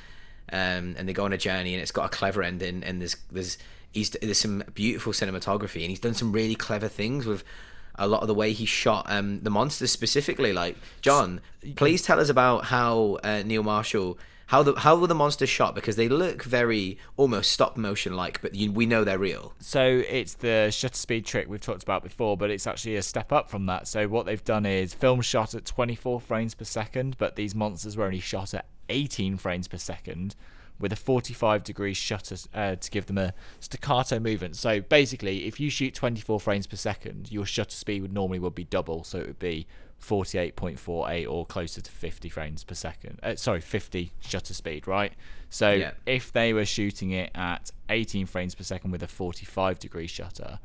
um, 0.51 0.95
and 0.97 1.07
they 1.07 1.13
go 1.13 1.26
on 1.26 1.32
a 1.32 1.38
journey, 1.38 1.74
and 1.74 1.82
it's 1.82 1.91
got 1.91 2.05
a 2.05 2.09
clever 2.09 2.43
ending. 2.43 2.84
And 2.84 2.99
there's 2.99 3.15
there's 3.32 3.57
he's 3.91 4.09
there's 4.09 4.39
some 4.39 4.63
beautiful 4.74 5.13
cinematography, 5.13 5.82
and 5.82 5.89
he's 5.89 5.99
done 5.99 6.15
some 6.15 6.32
really 6.32 6.55
clever 6.55 6.88
things 6.88 7.26
with 7.26 7.43
a 7.95 8.07
lot 8.07 8.22
of 8.22 8.28
the 8.28 8.34
way 8.34 8.51
he 8.51 8.65
shot 8.65 9.05
um, 9.09 9.39
the 9.41 9.49
monsters 9.49 9.91
specifically. 9.91 10.51
Like 10.53 10.76
John, 11.01 11.39
please 11.76 12.01
tell 12.01 12.19
us 12.19 12.30
about 12.30 12.65
how 12.65 13.19
uh, 13.24 13.43
Neil 13.45 13.63
Marshall. 13.63 14.17
How 14.51 14.63
the 14.63 14.77
how 14.77 14.97
were 14.97 15.07
the 15.07 15.15
monsters 15.15 15.47
shot? 15.47 15.75
Because 15.75 15.95
they 15.95 16.09
look 16.09 16.43
very 16.43 16.97
almost 17.15 17.53
stop 17.53 17.77
motion 17.77 18.17
like, 18.17 18.41
but 18.41 18.53
you, 18.53 18.69
we 18.69 18.85
know 18.85 19.05
they're 19.05 19.17
real. 19.17 19.53
So 19.59 20.03
it's 20.09 20.33
the 20.33 20.69
shutter 20.71 20.97
speed 20.97 21.25
trick 21.25 21.47
we've 21.47 21.61
talked 21.61 21.83
about 21.83 22.03
before, 22.03 22.35
but 22.35 22.49
it's 22.49 22.67
actually 22.67 22.97
a 22.97 23.01
step 23.01 23.31
up 23.31 23.49
from 23.49 23.65
that. 23.67 23.87
So 23.87 24.09
what 24.09 24.25
they've 24.25 24.43
done 24.43 24.65
is 24.65 24.93
film 24.93 25.21
shot 25.21 25.55
at 25.55 25.63
24 25.63 26.19
frames 26.19 26.53
per 26.53 26.65
second, 26.65 27.17
but 27.17 27.37
these 27.37 27.55
monsters 27.55 27.95
were 27.95 28.03
only 28.03 28.19
shot 28.19 28.53
at 28.53 28.65
18 28.89 29.37
frames 29.37 29.69
per 29.69 29.77
second 29.77 30.35
with 30.81 30.91
a 30.91 30.97
45 30.97 31.63
degree 31.63 31.93
shutter 31.93 32.35
uh, 32.53 32.75
to 32.75 32.91
give 32.91 33.05
them 33.05 33.17
a 33.17 33.33
staccato 33.61 34.19
movement. 34.19 34.57
So 34.57 34.81
basically, 34.81 35.45
if 35.45 35.61
you 35.61 35.69
shoot 35.69 35.93
24 35.93 36.41
frames 36.41 36.67
per 36.67 36.75
second, 36.75 37.31
your 37.31 37.45
shutter 37.45 37.77
speed 37.77 38.01
would 38.01 38.11
normally 38.11 38.39
would 38.39 38.55
be 38.55 38.65
double, 38.65 39.05
so 39.05 39.19
it 39.19 39.27
would 39.27 39.39
be 39.39 39.65
48.48 40.01 41.29
or 41.29 41.45
closer 41.45 41.81
to 41.81 41.91
50 41.91 42.29
frames 42.29 42.63
per 42.63 42.75
second. 42.75 43.19
Uh, 43.23 43.35
sorry, 43.35 43.61
50 43.61 44.11
shutter 44.19 44.53
speed, 44.53 44.87
right? 44.87 45.13
So 45.49 45.71
Yeah. 45.71 45.91
if 46.05 46.31
they 46.31 46.53
were 46.53 46.65
shooting 46.65 47.11
it 47.11 47.31
at 47.35 47.71
18 47.89 48.25
frames 48.25 48.55
per 48.55 48.63
second 48.63 48.91
with 48.91 49.03
a 49.03 49.07
45 49.07 49.79
degree 49.79 50.07
shutter, 50.07 50.59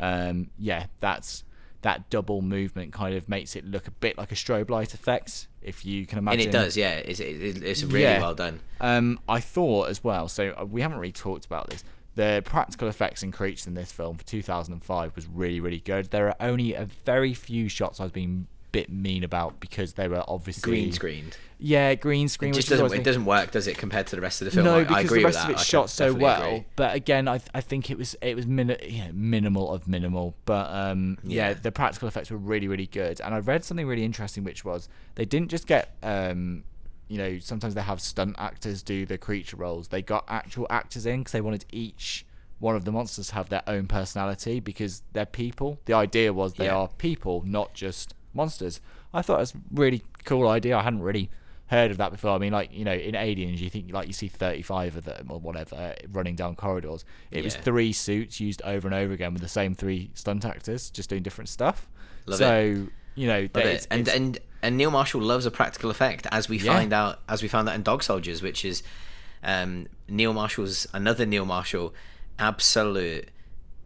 um, 0.00 0.50
yeah, 0.58 0.86
that's 1.00 1.44
that 1.82 2.08
double 2.10 2.42
movement 2.42 2.92
kind 2.92 3.14
of 3.14 3.28
makes 3.28 3.54
it 3.54 3.64
look 3.64 3.86
a 3.86 3.90
bit 3.92 4.18
like 4.18 4.32
a 4.32 4.34
strobe 4.34 4.70
light 4.70 4.92
effect. 4.92 5.46
If 5.62 5.84
you 5.84 6.04
can 6.06 6.18
imagine, 6.18 6.40
And 6.40 6.48
it 6.48 6.52
does, 6.52 6.76
yeah. 6.76 6.94
It's 6.96 7.20
it's 7.20 7.82
really 7.84 8.02
Yeah. 8.02 8.20
well 8.20 8.34
done. 8.34 8.60
um, 8.80 9.20
I 9.28 9.40
thought 9.40 9.88
as 9.88 10.02
well. 10.02 10.28
So 10.28 10.54
uh, 10.58 10.64
we 10.64 10.80
haven't 10.80 10.98
really 10.98 11.12
talked 11.12 11.44
about 11.44 11.70
this. 11.70 11.84
The 12.16 12.42
practical 12.44 12.88
effects 12.88 13.22
in 13.22 13.30
creatures 13.30 13.66
in 13.66 13.74
this 13.74 13.92
film 13.92 14.16
for 14.16 14.24
2005 14.24 15.14
was 15.14 15.26
really, 15.26 15.60
really 15.60 15.80
good. 15.80 16.10
There 16.10 16.28
are 16.28 16.36
only 16.40 16.72
a 16.74 16.86
very 16.86 17.34
few 17.34 17.68
shots 17.68 18.00
I've 18.00 18.12
being 18.12 18.46
a 18.55 18.55
bit 18.76 18.90
mean 18.90 19.24
about 19.24 19.60
because 19.60 19.94
they 19.94 20.08
were 20.08 20.22
obviously 20.28 20.70
Green 20.70 20.92
screened. 20.92 21.36
Yeah, 21.58 21.94
green 21.94 22.28
screen. 22.28 22.50
It 22.50 22.56
which 22.56 22.66
just 22.66 22.80
doesn't 22.80 23.00
it 23.00 23.04
doesn't 23.04 23.24
work, 23.24 23.50
does 23.50 23.66
it, 23.66 23.78
compared 23.78 24.06
to 24.08 24.16
the 24.16 24.22
rest 24.22 24.42
of 24.42 24.44
the 24.46 24.50
film? 24.50 24.64
no, 24.66 24.76
I, 24.80 24.84
because 24.84 25.10
the 25.10 25.24
rest 25.24 25.24
with 25.24 25.36
of 25.36 25.46
that. 25.46 25.50
it's 25.52 25.64
shot 25.64 25.88
so 25.88 26.12
well. 26.12 26.42
agree. 26.44 26.66
But 26.76 26.94
again, 26.94 27.26
I 27.28 27.40
I 27.54 27.60
think 27.62 27.90
it 27.90 27.96
was 27.96 28.14
it 28.20 28.36
was 28.36 28.46
min- 28.46 28.76
minimal 29.14 29.72
of 29.72 29.88
minimal. 29.88 30.34
But 30.44 30.70
um, 30.70 31.16
yeah. 31.24 31.48
Yeah. 31.48 31.54
the 31.54 31.72
practical 31.72 32.08
effects 32.08 32.30
were 32.30 32.36
really 32.36 32.68
really 32.68 32.86
good. 32.86 33.20
And 33.22 33.34
I 33.34 33.38
read 33.38 33.64
something 33.64 33.86
really 33.86 34.04
interesting, 34.04 34.44
which 34.44 34.64
was 34.64 34.88
they 35.14 35.24
didn't 35.24 35.48
just 35.50 35.66
get 35.66 35.96
um, 36.02 36.64
you 37.08 37.18
know, 37.18 37.38
sometimes 37.38 37.74
they 37.74 37.82
have 37.82 38.00
stunt 38.00 38.34
actors 38.38 38.82
do 38.82 39.06
the 39.06 39.16
creature 39.16 39.56
roles. 39.56 39.88
They 39.88 40.02
got 40.02 40.24
actual 40.28 40.66
actors 40.68 41.06
in 41.06 41.20
because 41.20 41.32
they 41.32 41.40
wanted 41.40 41.64
each 41.72 42.26
one 42.58 42.74
of 42.74 42.84
the 42.84 42.90
monsters 42.92 43.28
to 43.28 43.34
have 43.34 43.48
their 43.48 43.62
own 43.66 43.86
personality 43.86 44.60
because 44.60 45.02
they're 45.12 45.26
people. 45.26 45.78
The 45.84 45.92
idea 45.92 46.32
was 46.32 46.54
they 46.54 46.64
Yeah. 46.66 46.76
are 46.76 46.88
people, 46.88 47.42
not 47.46 47.74
just 47.74 48.14
monsters. 48.36 48.80
I 49.14 49.22
thought 49.22 49.36
it 49.36 49.40
was 49.40 49.54
a 49.54 49.58
really 49.72 50.02
cool 50.24 50.46
idea. 50.48 50.76
I 50.76 50.82
hadn't 50.82 51.02
really 51.02 51.30
heard 51.68 51.90
of 51.90 51.96
that 51.96 52.12
before. 52.12 52.30
I 52.30 52.38
mean, 52.38 52.52
like 52.52 52.72
you 52.72 52.84
know, 52.84 52.92
in 52.94 53.14
Aliens, 53.16 53.60
you 53.60 53.68
think 53.70 53.92
like 53.92 54.06
you 54.06 54.12
see 54.12 54.28
thirty-five 54.28 54.96
of 54.96 55.04
them 55.04 55.26
or 55.30 55.40
whatever 55.40 55.94
running 56.12 56.36
down 56.36 56.54
corridors. 56.54 57.04
It 57.30 57.42
was 57.42 57.56
three 57.56 57.92
suits 57.92 58.38
used 58.40 58.62
over 58.62 58.86
and 58.86 58.94
over 58.94 59.12
again 59.12 59.32
with 59.32 59.42
the 59.42 59.48
same 59.48 59.74
three 59.74 60.10
stunt 60.14 60.44
actors, 60.44 60.90
just 60.90 61.08
doing 61.10 61.22
different 61.22 61.48
stuff. 61.48 61.88
Love 62.26 62.38
so 62.38 62.86
you 63.14 63.26
know, 63.26 63.38
it. 63.38 63.56
it's- 63.56 63.86
And 63.90 64.00
it's- 64.02 64.16
and 64.16 64.38
and 64.62 64.76
Neil 64.76 64.90
Marshall 64.90 65.20
loves 65.22 65.46
a 65.46 65.50
practical 65.50 65.90
effect, 65.90 66.26
as 66.32 66.48
we 66.48 66.58
Yeah. 66.58 66.72
find 66.72 66.92
out 66.92 67.20
as 67.28 67.42
we 67.42 67.48
found 67.48 67.66
that 67.68 67.74
in 67.74 67.82
Dog 67.82 68.02
Soldiers, 68.02 68.42
which 68.42 68.64
is 68.64 68.82
um, 69.42 69.86
Neil 70.08 70.32
Marshall's 70.32 70.86
another 70.92 71.24
Neil 71.26 71.44
Marshall 71.46 71.94
absolute 72.38 73.28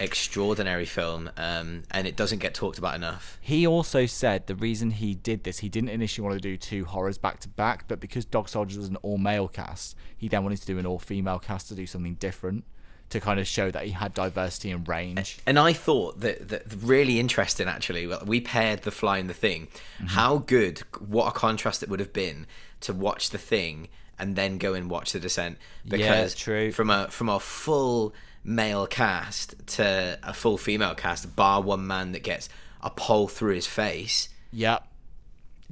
extraordinary 0.00 0.86
film, 0.86 1.30
um, 1.36 1.82
and 1.90 2.06
it 2.06 2.16
doesn't 2.16 2.38
get 2.38 2.54
talked 2.54 2.78
about 2.78 2.94
enough. 2.94 3.38
He 3.40 3.66
also 3.66 4.06
said 4.06 4.46
the 4.46 4.56
reason 4.56 4.90
he 4.92 5.14
did 5.14 5.44
this, 5.44 5.58
he 5.58 5.68
didn't 5.68 5.90
initially 5.90 6.26
want 6.26 6.40
to 6.40 6.48
do 6.48 6.56
two 6.56 6.86
horrors 6.86 7.18
back 7.18 7.38
to 7.40 7.48
back, 7.48 7.84
but 7.86 8.00
because 8.00 8.24
Dog 8.24 8.48
Soldiers 8.48 8.78
was 8.78 8.88
an 8.88 8.96
all 8.96 9.18
male 9.18 9.46
cast, 9.46 9.94
he 10.16 10.28
then 10.28 10.42
wanted 10.42 10.60
to 10.60 10.66
do 10.66 10.78
an 10.78 10.86
all 10.86 10.98
female 10.98 11.38
cast 11.38 11.68
to 11.68 11.74
do 11.74 11.86
something 11.86 12.14
different 12.14 12.64
to 13.10 13.20
kind 13.20 13.40
of 13.40 13.46
show 13.46 13.70
that 13.70 13.84
he 13.84 13.90
had 13.90 14.14
diversity 14.14 14.70
and 14.70 14.86
range. 14.88 15.38
And 15.44 15.58
I 15.58 15.72
thought 15.72 16.20
that, 16.20 16.48
that 16.48 16.62
really 16.80 17.18
interesting 17.18 17.66
actually. 17.66 18.08
We 18.24 18.40
paired 18.40 18.82
the 18.82 18.92
fly 18.92 19.18
and 19.18 19.28
the 19.28 19.34
thing. 19.34 19.66
Mm-hmm. 19.66 20.06
How 20.06 20.38
good, 20.38 20.82
what 21.00 21.26
a 21.26 21.32
contrast 21.32 21.82
it 21.82 21.88
would 21.88 22.00
have 22.00 22.12
been 22.12 22.46
to 22.82 22.92
watch 22.92 23.30
the 23.30 23.38
thing 23.38 23.88
and 24.18 24.36
then 24.36 24.58
go 24.58 24.74
and 24.74 24.88
watch 24.88 25.12
the 25.12 25.18
descent. 25.18 25.58
Because 25.84 26.34
true. 26.34 26.70
from 26.70 26.90
a 26.90 27.08
from 27.08 27.28
a 27.28 27.40
full 27.40 28.14
male 28.44 28.86
cast 28.86 29.54
to 29.66 30.18
a 30.22 30.32
full 30.32 30.58
female 30.58 30.94
cast, 30.94 31.34
bar 31.36 31.60
one 31.60 31.86
man 31.86 32.12
that 32.12 32.22
gets 32.22 32.48
a 32.82 32.90
pole 32.90 33.28
through 33.28 33.54
his 33.54 33.66
face. 33.66 34.28
Yep. 34.52 34.86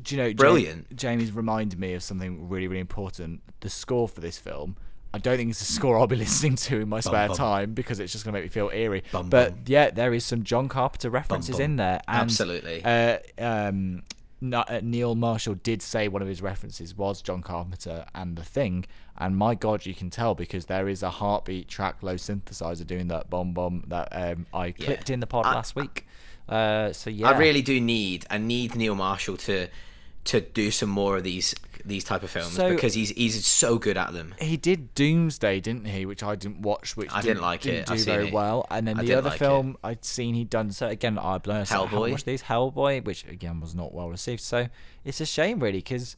Do 0.01 0.15
you 0.15 0.23
know, 0.23 0.33
Brilliant. 0.35 0.95
Jamie's 0.95 1.33
reminded 1.33 1.79
me 1.79 1.95
of 1.95 2.03
something 2.03 2.49
really, 2.49 2.69
really 2.69 2.81
important. 2.81 3.41
The 3.61 3.71
score 3.71 4.09
for 4.09 4.21
this 4.21 4.39
film. 4.39 4.77
I 5.13 5.19
don't 5.19 5.39
think 5.39 5.51
it's 5.51 5.63
a 5.63 5.65
score 5.65 5.99
I'll 5.99 6.07
be 6.07 6.17
listening 6.27 6.57
to 6.57 6.81
in 6.81 6.89
my 6.89 7.01
spare 7.01 7.29
bum. 7.29 7.37
time 7.37 7.75
because 7.75 7.99
it's 7.99 8.13
just 8.13 8.25
going 8.25 8.35
to 8.35 8.39
make 8.39 8.45
me 8.45 8.51
feel 8.51 8.71
eerie. 8.73 9.03
Bum, 9.11 9.31
but 9.31 9.55
yeah, 9.67 9.91
there 9.91 10.13
is 10.13 10.25
some 10.25 10.45
John 10.45 10.69
Carpenter 10.69 11.11
references 11.11 11.59
in 11.59 11.77
there. 11.77 12.01
And, 12.07 12.21
Absolutely. 12.21 12.85
Uh, 12.85 13.19
um, 13.39 14.03
Neil 14.41 15.15
Marshall 15.15 15.55
did 15.55 15.83
say 15.83 16.09
one 16.09 16.23
of 16.23 16.29
his 16.29 16.41
references 16.41 16.97
was 16.97 17.23
John 17.23 17.43
Carpenter 17.43 18.07
and 18.15 18.37
The 18.37 18.45
Thing, 18.45 18.85
and 19.17 19.37
my 19.37 19.55
God, 19.55 19.85
you 19.85 19.95
can 19.95 20.11
tell 20.11 20.35
because 20.35 20.67
there 20.67 20.89
is 20.89 21.03
a 21.03 21.11
heartbeat 21.11 21.69
track, 21.69 22.03
low 22.03 22.15
synthesizer 22.15 22.87
doing 22.87 23.09
that 23.09 23.29
bomb 23.29 23.53
bomb 23.53 23.85
that 23.89 24.09
um, 24.13 24.47
I 24.55 24.71
clipped 24.71 25.11
in 25.11 25.21
the 25.21 25.27
pod 25.27 25.47
I- 25.47 25.55
last 25.55 25.75
week. 25.75 26.07
Uh, 26.49 26.93
so 26.93 27.11
yeah, 27.11 27.29
I 27.29 27.39
really 27.39 27.63
do 27.63 27.79
need 27.81 28.25
I 28.31 28.39
need 28.39 28.75
Neil 28.75 28.95
Marshall 28.95 29.37
to 29.39 29.69
to 30.25 30.41
do 30.41 30.71
some 30.71 30.89
more 30.89 31.17
of 31.17 31.25
these 31.25 31.55
these 31.89 32.05
type 32.05 32.23
of 32.23 32.31
films 32.31 32.53
So- 32.53 32.71
because 32.75 32.95
he's 32.95 33.11
he's 33.11 33.45
so 33.47 33.79
good 33.79 33.97
at 33.97 34.13
them. 34.13 34.35
He 34.41 34.57
did 34.57 34.95
Doomsday, 34.95 35.61
didn't 35.61 35.87
he? 35.87 36.07
Which 36.07 36.23
I 36.23 36.35
didn't 36.37 36.63
watch, 36.63 36.97
which 36.97 37.11
I 37.13 37.21
didn't 37.23 37.43
like 37.43 37.63
didn't 37.63 37.81
it. 37.81 37.87
do 37.87 37.93
I've 37.95 38.01
very 38.05 38.29
it. 38.29 38.33
well. 38.33 38.67
And 38.71 38.87
then 38.87 38.99
I 39.01 39.03
the 39.05 39.15
other 39.15 39.31
like 39.31 39.39
film 39.39 39.77
I'd 39.83 40.05
seen 40.05 40.35
he'd 40.35 40.51
done. 40.51 40.71
So 40.71 40.87
again, 40.89 41.19
I've 41.19 41.47
learned 41.47 41.69
I 41.71 41.75
haven't 41.75 41.89
Hellboy? 41.99 42.11
watched 42.13 42.27
these 42.27 42.43
Hellboy, 42.45 43.05
which 43.05 43.25
again 43.27 43.61
was 43.61 43.75
not 43.75 43.93
well 43.93 44.09
received. 44.09 44.41
So 44.43 44.69
it's 45.05 45.21
a 45.21 45.27
shame, 45.27 45.61
really, 45.61 45.79
because 45.79 46.17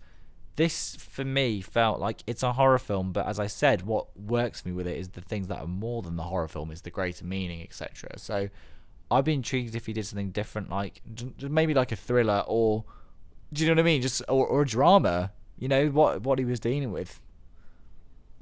this 0.56 0.96
for 0.96 1.24
me 1.24 1.60
felt 1.60 2.00
like 2.00 2.22
it's 2.26 2.42
a 2.42 2.52
horror 2.52 2.78
film. 2.78 3.12
But 3.12 3.26
as 3.26 3.38
I 3.38 3.46
said, 3.46 3.82
what 3.82 4.06
works 4.18 4.60
for 4.60 4.68
me 4.68 4.74
with 4.74 4.86
it 4.86 4.98
is 4.98 5.10
the 5.10 5.20
things 5.22 5.48
that 5.48 5.58
are 5.60 5.66
more 5.66 6.02
than 6.02 6.16
the 6.16 6.24
horror 6.24 6.48
film, 6.48 6.70
is 6.70 6.82
the 6.82 6.90
greater 6.90 7.24
meaning, 7.24 7.62
etc. 7.62 8.18
So 8.18 8.48
I'd 9.10 9.24
be 9.24 9.34
intrigued 9.34 9.74
if 9.74 9.86
he 9.86 9.92
did 9.92 10.06
something 10.06 10.30
different, 10.30 10.68
like 10.70 11.00
maybe 11.40 11.74
like 11.74 11.92
a 11.92 11.96
thriller 11.96 12.44
or. 12.46 12.84
Do 13.52 13.64
you 13.64 13.68
know 13.68 13.74
what 13.74 13.80
I 13.80 13.82
mean? 13.82 14.00
Just 14.02 14.22
or, 14.28 14.46
or 14.46 14.62
a 14.62 14.66
drama. 14.66 15.32
You 15.60 15.68
know 15.68 15.86
what 15.88 16.22
what 16.22 16.40
he 16.40 16.44
was 16.44 16.58
dealing 16.58 16.90
with. 16.90 17.20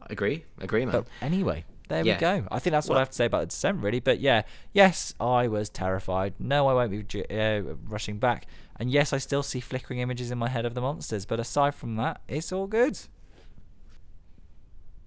I 0.01 0.07
Agree, 0.11 0.45
agree, 0.61 0.87
man. 0.87 0.93
But 0.93 1.07
anyway, 1.21 1.65
there 1.89 2.03
Yeah. 2.07 2.15
we 2.15 2.21
go. 2.21 2.49
I 2.51 2.59
think 2.61 2.73
that's 2.73 2.89
what 2.89 2.97
I 2.97 3.01
have 3.01 3.11
to 3.11 3.15
say 3.17 3.27
about 3.27 3.41
the 3.41 3.47
descent, 3.47 3.83
really. 3.83 4.01
But 4.01 4.21
yeah, 4.21 4.43
yes, 4.73 5.13
I 5.21 5.49
was 5.49 5.69
terrified. 5.69 6.33
No, 6.39 6.69
I 6.69 6.73
won't 6.73 6.91
be 7.11 7.25
uh, 7.29 7.63
rushing 7.87 8.19
back. 8.19 8.47
And 8.81 8.91
yes, 8.91 9.13
I 9.13 9.19
still 9.19 9.43
see 9.43 9.61
flickering 9.61 9.99
images 9.99 10.31
in 10.31 10.39
my 10.39 10.49
head 10.49 10.65
of 10.65 10.75
the 10.75 10.81
monsters. 10.81 11.27
But 11.27 11.41
aside 11.41 11.75
from 11.75 11.97
that, 11.97 12.21
it's 12.29 12.53
all 12.53 12.69
good. 12.69 12.99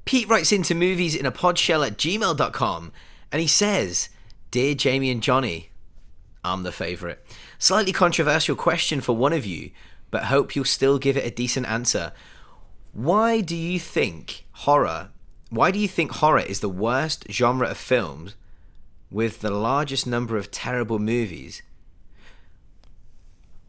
Pete 0.05 0.27
writes 0.27 0.51
into 0.51 0.75
movies 0.75 1.15
in 1.15 1.25
a 1.25 1.31
podshell 1.31 1.85
at 1.87 1.97
gmail.com 1.97 2.91
and 3.31 3.41
he 3.41 3.47
says, 3.47 4.09
Dear 4.49 4.75
Jamie 4.75 5.11
and 5.11 5.23
Johnny, 5.23 5.69
I'm 6.43 6.63
the 6.63 6.71
favourite. 6.71 7.19
Slightly 7.59 7.93
controversial 7.93 8.55
question 8.55 8.99
for 8.99 9.15
one 9.15 9.31
of 9.31 9.45
you, 9.45 9.71
but 10.11 10.25
hope 10.25 10.55
you'll 10.55 10.65
still 10.65 10.99
give 10.99 11.17
it 11.17 11.25
a 11.25 11.31
decent 11.31 11.65
answer. 11.67 12.11
Why 12.93 13.41
do 13.41 13.55
you 13.55 13.79
think 13.79 14.45
horror, 14.51 15.09
why 15.49 15.71
do 15.71 15.79
you 15.79 15.87
think 15.87 16.11
horror 16.11 16.41
is 16.41 16.59
the 16.59 16.69
worst 16.69 17.25
genre 17.29 17.67
of 17.67 17.77
films 17.77 18.35
with 19.09 19.39
the 19.39 19.51
largest 19.51 20.05
number 20.05 20.37
of 20.37 20.51
terrible 20.51 20.99
movies? 20.99 21.61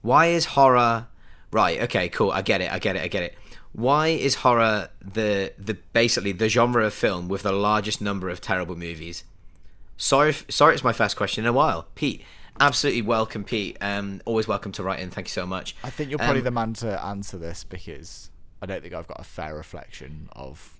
Why 0.03 0.26
is 0.26 0.47
horror 0.47 1.07
right? 1.53 1.80
Okay, 1.82 2.09
cool. 2.09 2.32
I 2.32 2.43
get 2.43 2.61
it. 2.61 2.72
I 2.72 2.78
get 2.80 2.97
it. 2.97 3.03
I 3.03 3.09
get 3.09 3.22
it. 3.22 3.36
Why 3.72 4.09
is 4.09 4.36
horror 4.36 4.88
the 5.01 5.53
the 5.57 5.74
basically 5.93 6.32
the 6.32 6.49
genre 6.49 6.84
of 6.84 6.93
film 6.93 7.28
with 7.28 7.43
the 7.43 7.53
largest 7.53 8.01
number 8.01 8.28
of 8.28 8.40
terrible 8.40 8.76
movies? 8.76 9.24
Sorry, 9.97 10.34
sorry, 10.49 10.74
it's 10.74 10.82
my 10.82 10.93
first 10.93 11.16
question 11.16 11.45
in 11.45 11.49
a 11.49 11.53
while, 11.53 11.86
Pete. 11.95 12.22
Absolutely 12.63 13.03
welcome, 13.03 13.45
Pete. 13.45 13.77
Um, 13.81 14.23
always 14.25 14.47
welcome 14.47 14.73
to 14.73 14.83
write 14.83 15.01
in. 15.01 15.11
Thank 15.11 15.27
you 15.27 15.33
so 15.33 15.45
much. 15.47 15.75
I 15.83 15.91
think 15.91 16.11
you're 16.11 16.19
probably 16.19 16.39
Um, 16.39 16.45
the 16.45 16.51
man 16.53 16.73
to 16.75 17.05
answer 17.05 17.37
this 17.37 17.65
because 17.65 18.31
I 18.63 18.67
don't 18.67 18.81
think 18.83 18.95
I've 18.95 19.09
got 19.09 19.19
a 19.21 19.25
fair 19.25 19.55
reflection 19.55 20.29
of 20.33 20.79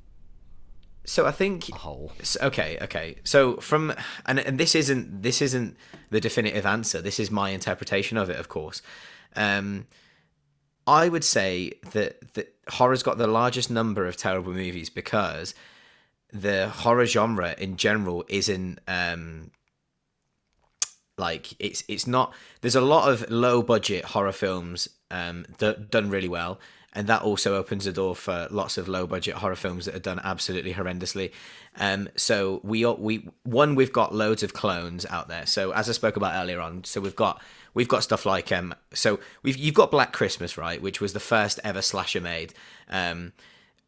So 1.05 1.27
I 1.27 1.33
think 1.33 1.69
whole. 1.71 2.13
Okay, 2.41 2.79
okay. 2.81 3.17
So 3.25 3.57
from 3.57 3.93
and 4.25 4.39
and 4.39 4.59
this 4.59 4.77
isn't 4.77 5.23
this 5.23 5.43
isn't 5.43 5.77
the 6.11 6.21
definitive 6.21 6.65
answer. 6.65 7.03
This 7.03 7.19
is 7.19 7.31
my 7.31 7.51
interpretation 7.51 8.17
of 8.17 8.31
it, 8.31 8.39
of 8.39 8.49
course. 8.49 8.81
Um, 9.35 9.87
I 10.87 11.09
would 11.09 11.25
say 11.25 11.73
that 11.91 12.35
that 12.35 12.55
horror's 12.69 13.03
got 13.03 13.19
the 13.19 13.27
largest 13.27 13.71
number 13.71 14.07
of 14.07 14.17
terrible 14.17 14.53
movies 14.53 14.91
because 14.91 15.55
the 16.33 16.69
horror 16.69 17.07
genre 17.07 17.55
in 17.59 17.77
general 17.77 18.25
isn't 18.29 18.79
um 18.87 19.51
like 21.23 21.55
it's 21.59 21.85
it's 21.89 22.07
not 22.07 22.35
there's 22.61 22.75
a 22.75 22.81
lot 22.95 23.11
of 23.11 23.31
low 23.31 23.63
budget 23.63 24.05
horror 24.05 24.33
films 24.33 24.89
um 25.11 25.47
d- 25.59 25.77
done 25.89 26.11
really 26.11 26.29
well 26.29 26.59
and 26.95 27.07
that 27.07 27.23
also 27.23 27.57
opens 27.57 27.85
the 27.87 27.93
door 27.93 28.15
for 28.15 28.49
lots 28.51 28.77
of 28.77 28.87
low 28.87 29.07
budget 29.07 29.37
horror 29.37 29.57
films 29.57 29.87
that 29.87 29.95
are 29.95 30.07
done 30.11 30.21
absolutely 30.23 30.75
horrendously. 30.75 31.33
Um 31.79 32.09
so 32.17 32.61
we 32.63 32.85
we 32.85 33.29
one 33.45 33.75
we've 33.75 33.93
got 33.93 34.15
loads 34.15 34.43
of 34.43 34.53
clones 34.53 35.07
out 35.07 35.29
there. 35.29 35.47
So 35.47 35.73
as 35.73 35.89
i 35.89 35.93
spoke 35.93 36.17
about 36.17 36.35
earlier 36.35 36.61
on 36.61 36.85
so 36.85 37.01
we've 37.01 37.17
got 37.17 37.41
we've 37.73 37.89
got 37.89 38.03
stuff 38.03 38.27
like 38.27 38.53
um 38.53 38.75
so 38.93 39.21
we've 39.43 39.57
you've 39.57 39.75
got 39.75 39.91
black 39.91 40.13
christmas 40.13 40.59
right 40.59 40.83
which 40.83 41.01
was 41.01 41.13
the 41.15 41.21
first 41.21 41.61
ever 41.65 41.83
slasher 41.83 42.21
made. 42.21 42.53
Um 42.89 43.33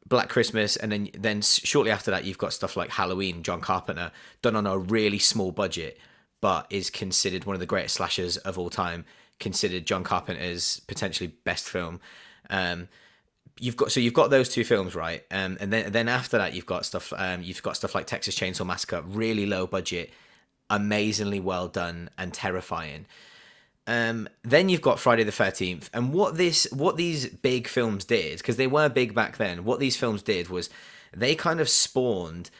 Black 0.06 0.28
Christmas, 0.28 0.76
and 0.76 0.92
then 0.92 1.08
then 1.18 1.40
shortly 1.40 1.90
after 1.90 2.10
that, 2.10 2.24
you've 2.26 2.36
got 2.44 2.52
stuff 2.52 2.76
like 2.76 2.90
Halloween, 2.90 3.42
John 3.42 3.62
Carpenter, 3.62 4.12
done 4.42 4.54
on 4.54 4.66
a 4.66 4.76
really 4.76 5.18
small 5.18 5.50
budget, 5.50 5.98
but 6.40 6.66
is 6.70 6.90
considered 6.90 7.44
one 7.44 7.54
of 7.54 7.60
the 7.60 7.66
greatest 7.66 7.96
slashers 7.96 8.36
of 8.38 8.58
all 8.58 8.70
time. 8.70 9.04
Considered 9.40 9.86
John 9.86 10.04
Carpenter's 10.04 10.80
potentially 10.86 11.34
best 11.44 11.68
film. 11.68 12.00
Um, 12.50 12.88
you've 13.58 13.76
got 13.76 13.92
so 13.92 14.00
you've 14.00 14.14
got 14.14 14.30
those 14.30 14.48
two 14.48 14.64
films 14.64 14.94
right, 14.94 15.24
um, 15.30 15.56
and 15.60 15.72
then 15.72 15.92
then 15.92 16.08
after 16.08 16.38
that, 16.38 16.54
you've 16.54 16.66
got 16.66 16.86
stuff. 16.86 17.12
Um, 17.16 17.42
you've 17.42 17.62
got 17.62 17.76
stuff 17.76 17.94
like 17.94 18.06
Texas 18.06 18.38
Chainsaw 18.38 18.66
Massacre, 18.66 19.02
really 19.02 19.46
low 19.46 19.66
budget, 19.66 20.12
amazingly 20.70 21.40
well 21.40 21.68
done 21.68 22.10
and 22.16 22.32
terrifying. 22.32 23.06
Um, 23.86 24.28
then 24.42 24.68
you've 24.68 24.80
got 24.80 24.98
Friday 24.98 25.24
the 25.24 25.32
Thirteenth, 25.32 25.90
and 25.92 26.12
what 26.12 26.36
this, 26.36 26.66
what 26.72 26.96
these 26.96 27.26
big 27.26 27.68
films 27.68 28.04
did, 28.04 28.38
because 28.38 28.56
they 28.56 28.66
were 28.66 28.88
big 28.88 29.14
back 29.14 29.36
then. 29.36 29.64
What 29.64 29.78
these 29.78 29.96
films 29.96 30.22
did 30.22 30.48
was 30.48 30.70
they 31.14 31.34
kind 31.34 31.60
of 31.60 31.68
spawned 31.68 32.50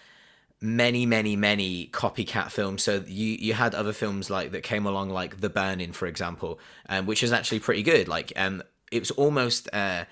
many, 0.64 1.06
many, 1.06 1.36
many 1.36 1.88
copycat 1.88 2.50
films. 2.50 2.82
So 2.82 3.04
you 3.06 3.36
you 3.38 3.54
had 3.54 3.74
other 3.74 3.92
films 3.92 4.30
like 4.30 4.52
that 4.52 4.62
came 4.62 4.86
along, 4.86 5.10
like 5.10 5.40
The 5.40 5.50
Burning, 5.50 5.92
for 5.92 6.06
example, 6.06 6.58
um, 6.88 7.06
which 7.06 7.22
is 7.22 7.32
actually 7.32 7.60
pretty 7.60 7.82
good. 7.82 8.08
Like, 8.08 8.32
um, 8.36 8.62
it 8.90 9.00
was 9.00 9.10
almost 9.12 9.68
uh, 9.72 10.04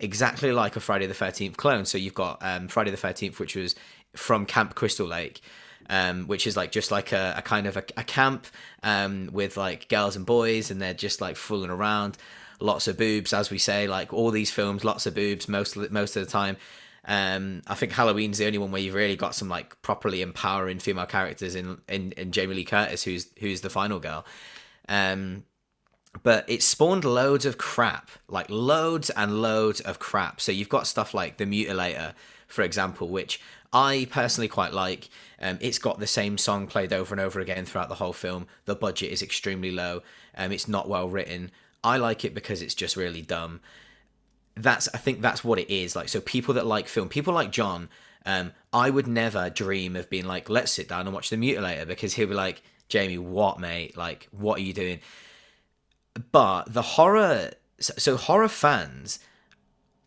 exactly 0.00 0.52
like 0.52 0.76
a 0.76 0.80
Friday 0.80 1.06
the 1.06 1.14
Thirteenth 1.14 1.56
clone. 1.56 1.84
So 1.84 1.98
you've 1.98 2.14
got 2.14 2.38
um, 2.40 2.68
Friday 2.68 2.90
the 2.90 2.96
Thirteenth, 2.96 3.38
which 3.38 3.54
was 3.54 3.74
from 4.14 4.46
Camp 4.46 4.74
Crystal 4.74 5.06
Lake 5.06 5.42
um, 5.90 6.26
which 6.26 6.46
is 6.46 6.56
like 6.56 6.70
just 6.72 6.90
like 6.90 7.12
a, 7.12 7.34
a 7.36 7.42
kind 7.42 7.66
of 7.66 7.76
a, 7.76 7.84
a 7.96 8.04
camp 8.04 8.46
um, 8.82 9.30
with 9.32 9.56
like 9.56 9.88
girls 9.88 10.16
and 10.16 10.26
boys, 10.26 10.70
and 10.70 10.80
they're 10.80 10.94
just 10.94 11.20
like 11.20 11.36
fooling 11.36 11.70
around. 11.70 12.18
Lots 12.60 12.88
of 12.88 12.98
boobs, 12.98 13.32
as 13.32 13.50
we 13.50 13.58
say, 13.58 13.86
like 13.86 14.12
all 14.12 14.30
these 14.30 14.50
films, 14.50 14.84
lots 14.84 15.06
of 15.06 15.14
boobs 15.14 15.48
most 15.48 15.76
most 15.90 16.16
of 16.16 16.24
the 16.24 16.30
time. 16.30 16.56
Um, 17.08 17.62
I 17.66 17.74
think 17.74 17.92
Halloween's 17.92 18.36
the 18.36 18.46
only 18.46 18.58
one 18.58 18.70
where 18.70 18.82
you've 18.82 18.94
really 18.94 19.16
got 19.16 19.34
some 19.34 19.48
like 19.48 19.80
properly 19.80 20.20
empowering 20.20 20.78
female 20.78 21.06
characters 21.06 21.54
in 21.54 21.78
in, 21.88 22.12
in 22.12 22.30
Jamie 22.30 22.54
Lee 22.54 22.64
Curtis, 22.64 23.02
who's 23.02 23.28
who's 23.38 23.62
the 23.62 23.70
final 23.70 23.98
girl. 23.98 24.26
Um, 24.88 25.44
but 26.22 26.44
it 26.48 26.62
spawned 26.62 27.04
loads 27.04 27.46
of 27.46 27.58
crap, 27.58 28.10
like 28.28 28.50
loads 28.50 29.08
and 29.10 29.40
loads 29.40 29.80
of 29.80 29.98
crap. 29.98 30.40
So 30.40 30.52
you've 30.52 30.68
got 30.68 30.86
stuff 30.86 31.14
like 31.14 31.38
the 31.38 31.44
Mutilator, 31.46 32.12
for 32.46 32.62
example, 32.62 33.08
which 33.08 33.40
I 33.72 34.06
personally 34.10 34.48
quite 34.48 34.72
like. 34.72 35.08
Um, 35.40 35.58
it's 35.60 35.78
got 35.78 36.00
the 36.00 36.06
same 36.06 36.36
song 36.36 36.66
played 36.66 36.92
over 36.92 37.14
and 37.14 37.20
over 37.20 37.40
again 37.40 37.64
throughout 37.64 37.88
the 37.88 37.94
whole 37.96 38.12
film. 38.12 38.46
The 38.66 38.74
budget 38.74 39.12
is 39.12 39.22
extremely 39.22 39.70
low. 39.70 40.02
Um, 40.36 40.52
it's 40.52 40.68
not 40.68 40.88
well 40.88 41.08
written. 41.08 41.52
I 41.82 41.96
like 41.96 42.24
it 42.24 42.34
because 42.34 42.60
it's 42.60 42.74
just 42.74 42.96
really 42.96 43.22
dumb. 43.22 43.60
That's 44.60 44.88
I 44.94 44.98
think 44.98 45.20
that's 45.20 45.42
what 45.42 45.58
it 45.58 45.72
is. 45.72 45.96
Like 45.96 46.08
so, 46.08 46.20
people 46.20 46.54
that 46.54 46.66
like 46.66 46.88
film, 46.88 47.08
people 47.08 47.34
like 47.34 47.50
John. 47.50 47.88
Um, 48.26 48.52
I 48.74 48.90
would 48.90 49.06
never 49.06 49.48
dream 49.48 49.96
of 49.96 50.10
being 50.10 50.26
like, 50.26 50.50
let's 50.50 50.70
sit 50.70 50.88
down 50.88 51.06
and 51.06 51.14
watch 51.14 51.30
the 51.30 51.36
Mutilator 51.36 51.86
because 51.86 52.12
he'll 52.12 52.26
be 52.26 52.34
like, 52.34 52.60
Jamie, 52.88 53.16
what, 53.16 53.58
mate? 53.58 53.96
Like, 53.96 54.28
what 54.32 54.58
are 54.58 54.62
you 54.62 54.74
doing? 54.74 55.00
but 56.32 56.72
the 56.72 56.82
horror 56.82 57.50
so, 57.78 57.94
so 57.96 58.16
horror 58.16 58.48
fans 58.48 59.18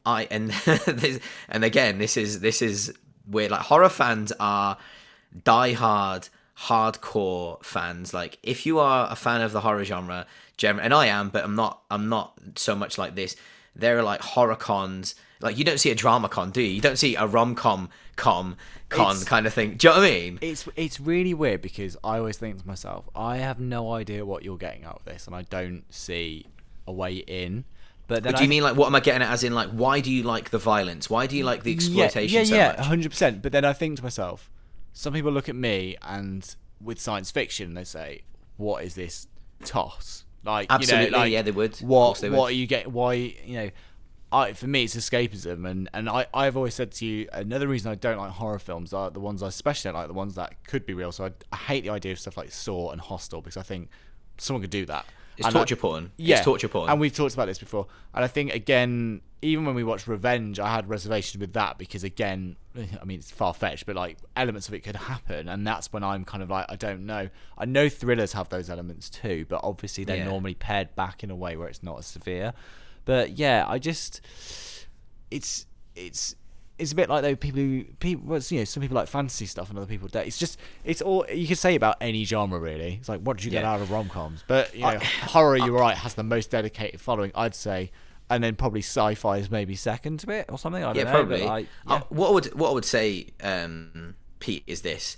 i 0.05 0.27
and 0.31 0.53
and 1.49 1.63
again 1.63 1.97
this 1.97 2.17
is 2.17 2.39
this 2.41 2.61
is 2.61 2.93
weird 3.27 3.51
like 3.51 3.61
horror 3.61 3.89
fans 3.89 4.33
are 4.39 4.77
diehard 5.43 6.29
hardcore 6.57 7.63
fans 7.63 8.13
like 8.13 8.37
if 8.43 8.65
you 8.65 8.79
are 8.79 9.07
a 9.11 9.15
fan 9.15 9.41
of 9.41 9.51
the 9.51 9.61
horror 9.61 9.83
genre 9.83 10.25
generally 10.57 10.85
and 10.85 10.93
i 10.93 11.05
am 11.07 11.29
but 11.29 11.43
i'm 11.43 11.55
not 11.55 11.81
i'm 11.89 12.09
not 12.09 12.37
so 12.55 12.75
much 12.75 12.97
like 12.97 13.15
this 13.15 13.35
there 13.75 13.97
are 13.97 14.03
like 14.03 14.21
horror 14.21 14.55
cons 14.55 15.15
like 15.39 15.57
you 15.57 15.63
don't 15.63 15.79
see 15.79 15.89
a 15.91 15.95
drama 15.95 16.27
con 16.29 16.51
do 16.51 16.61
you 16.61 16.67
you 16.69 16.81
don't 16.81 16.97
see 16.97 17.15
a 17.15 17.25
rom-com 17.25 17.89
com 18.15 18.55
con 18.89 19.11
It's- 19.11 19.23
kind 19.23 19.47
of 19.47 19.53
thing 19.53 19.75
do 19.75 19.87
you 19.87 19.93
know 19.93 19.99
what 20.01 20.07
i 20.07 20.11
mean 20.11 20.39
It's 20.41 20.67
it's 20.75 20.99
really 20.99 21.33
weird 21.33 21.61
because 21.61 21.95
I 22.03 22.17
always 22.17 22.37
think 22.37 22.59
to 22.61 22.67
myself, 22.67 23.09
I 23.15 23.37
have 23.37 23.59
no 23.59 23.93
idea 23.93 24.25
what 24.25 24.43
you're 24.43 24.57
getting 24.57 24.83
out 24.83 24.97
of 24.97 25.05
this, 25.05 25.25
and 25.27 25.35
I 25.35 25.43
don't 25.43 25.83
see 25.89 26.45
a 26.85 26.91
way 26.91 27.15
in. 27.15 27.63
But 28.07 28.23
then 28.23 28.33
do 28.33 28.41
you 28.41 28.47
I- 28.47 28.49
mean 28.49 28.63
like 28.63 28.75
what 28.75 28.87
am 28.87 28.95
I 28.95 28.99
getting 28.99 29.21
at? 29.21 29.31
As 29.31 29.43
in 29.43 29.53
like, 29.55 29.69
why 29.69 30.01
do 30.01 30.11
you 30.11 30.23
like 30.23 30.49
the 30.49 30.57
violence? 30.59 31.09
Why 31.09 31.25
do 31.27 31.37
you 31.37 31.45
like 31.45 31.63
the 31.63 31.71
exploitation 31.73 32.39
yeah, 32.39 32.43
so 32.43 32.55
yeah, 32.55 32.67
much? 32.77 32.85
hundred 32.85 33.09
percent. 33.09 33.41
But 33.41 33.51
then 33.53 33.63
I 33.63 33.73
think 33.73 33.97
to 33.97 34.03
myself, 34.03 34.51
some 34.91 35.13
people 35.13 35.31
look 35.31 35.47
at 35.47 35.55
me 35.55 35.95
and 36.01 36.53
with 36.81 36.99
science 36.99 37.31
fiction, 37.31 37.73
they 37.73 37.85
say, 37.85 38.23
"What 38.57 38.83
is 38.83 38.95
this 38.95 39.27
toss?" 39.63 40.25
Like, 40.43 40.67
Absolutely, 40.69 41.05
you 41.05 41.11
know, 41.11 41.17
like, 41.19 41.31
yeah, 41.31 41.41
they 41.41 41.51
would. 41.51 41.77
What 41.77 42.19
they 42.19 42.29
would. 42.29 42.37
what 42.37 42.51
are 42.51 42.55
you 42.55 42.67
get? 42.67 42.87
Why 42.87 43.13
you 43.13 43.53
know? 43.55 43.69
I, 44.33 44.53
for 44.53 44.67
me, 44.67 44.85
it's 44.85 44.95
escapism, 44.95 45.69
and, 45.69 45.89
and 45.93 46.09
I, 46.09 46.25
I've 46.33 46.55
always 46.55 46.73
said 46.73 46.93
to 46.93 47.05
you 47.05 47.27
another 47.33 47.67
reason 47.67 47.91
I 47.91 47.95
don't 47.95 48.17
like 48.17 48.31
horror 48.31 48.59
films 48.59 48.93
are 48.93 49.09
the 49.09 49.19
ones 49.19 49.43
I 49.43 49.49
especially 49.49 49.89
don't 49.89 49.99
like 49.99 50.07
the 50.07 50.13
ones 50.13 50.35
that 50.35 50.63
could 50.63 50.85
be 50.85 50.93
real. 50.93 51.11
So 51.11 51.25
I, 51.25 51.31
I 51.51 51.57
hate 51.57 51.83
the 51.83 51.89
idea 51.89 52.13
of 52.13 52.19
stuff 52.19 52.37
like 52.37 52.49
Saw 52.49 52.91
and 52.91 53.01
Hostel 53.01 53.41
because 53.41 53.57
I 53.57 53.63
think 53.63 53.89
someone 54.37 54.61
could 54.61 54.69
do 54.69 54.85
that. 54.85 55.05
It's 55.37 55.47
And 55.47 55.55
I- 55.55 55.59
torture 55.59 55.75
porn. 55.75 56.11
yeah, 56.17 56.35
It's 56.37 56.45
torture 56.45 56.67
porn. 56.67 56.89
And 56.89 56.99
we've 56.99 57.15
talked 57.15 57.33
about 57.33 57.45
this 57.47 57.57
before. 57.59 57.87
And 58.13 58.23
I 58.23 58.27
think 58.27 58.53
again, 58.53 59.21
even 59.41 59.65
when 59.65 59.73
we 59.73 59.83
watched 59.83 60.07
Revenge, 60.07 60.59
I 60.59 60.71
had 60.73 60.87
reservations 60.87 61.39
with 61.41 61.53
that 61.53 61.77
because 61.79 62.03
again, 62.03 62.57
I 62.77 63.05
mean 63.05 63.17
it's 63.19 63.31
far 63.31 63.53
fetched, 63.53 63.85
but 63.87 63.95
like 63.95 64.17
elements 64.35 64.67
of 64.67 64.73
it 64.73 64.81
could 64.81 64.95
happen, 64.95 65.49
and 65.49 65.65
that's 65.65 65.91
when 65.91 66.03
I'm 66.03 66.25
kind 66.25 66.43
of 66.43 66.49
like, 66.49 66.65
I 66.69 66.75
don't 66.75 67.05
know. 67.05 67.29
I 67.57 67.65
know 67.65 67.89
thrillers 67.89 68.33
have 68.33 68.49
those 68.49 68.69
elements 68.69 69.09
too, 69.09 69.45
but 69.49 69.61
obviously 69.63 70.03
they're 70.03 70.17
Yeah. 70.17 70.25
normally 70.25 70.53
paired 70.53 70.95
back 70.95 71.23
in 71.23 71.31
a 71.31 71.35
way 71.35 71.57
where 71.57 71.67
it's 71.67 71.81
not 71.81 71.97
as 71.99 72.05
severe. 72.05 72.53
But 73.05 73.37
yeah, 73.39 73.65
I 73.67 73.79
just 73.79 74.21
it's 75.31 75.65
it's 75.95 76.35
it's 76.77 76.91
a 76.91 76.95
bit 76.95 77.09
like 77.09 77.21
though 77.21 77.35
people 77.35 77.59
who 77.59 77.83
people 77.99 78.25
well, 78.25 78.41
you 78.49 78.59
know 78.59 78.63
some 78.63 78.81
people 78.81 78.95
like 78.95 79.07
fantasy 79.07 79.45
stuff 79.45 79.69
and 79.69 79.77
other 79.77 79.87
people 79.87 80.07
don't. 80.07 80.25
It's 80.25 80.37
just 80.39 80.57
it's 80.83 81.01
all 81.01 81.25
you 81.31 81.45
can 81.47 81.55
say 81.55 81.75
about 81.75 81.97
any 82.01 82.23
genre 82.25 82.59
really. 82.59 82.95
It's 82.99 83.09
like 83.09 83.21
what 83.21 83.37
did 83.37 83.45
you 83.45 83.51
get 83.51 83.63
Yeah. 83.63 83.73
out 83.73 83.81
of 83.81 83.91
rom 83.91 84.09
coms? 84.09 84.43
But 84.47 84.73
you 84.73 84.81
know, 84.81 84.97
horror 85.23 85.57
you're 85.57 85.71
right 85.71 85.95
has 85.97 86.15
the 86.15 86.23
most 86.23 86.49
dedicated 86.51 86.99
following 86.99 87.31
I'd 87.35 87.53
say, 87.55 87.91
and 88.29 88.43
then 88.43 88.55
probably 88.55 88.81
sci-fi 88.81 89.37
is 89.37 89.51
maybe 89.51 89.75
second 89.75 90.19
to 90.21 90.31
it 90.31 90.45
or 90.49 90.57
something. 90.57 90.83
I 90.83 90.87
don't 90.87 90.95
yeah, 90.95 91.03
know. 91.03 91.11
probably. 91.11 91.43
Like, 91.43 91.67
Uh, 91.85 92.01
what 92.09 92.29
I 92.29 92.31
would 92.31 92.45
what 92.59 92.69
I 92.69 92.73
would 92.73 92.85
say, 92.85 93.27
um, 93.43 94.15
Pete, 94.39 94.63
is 94.65 94.81
this: 94.81 95.17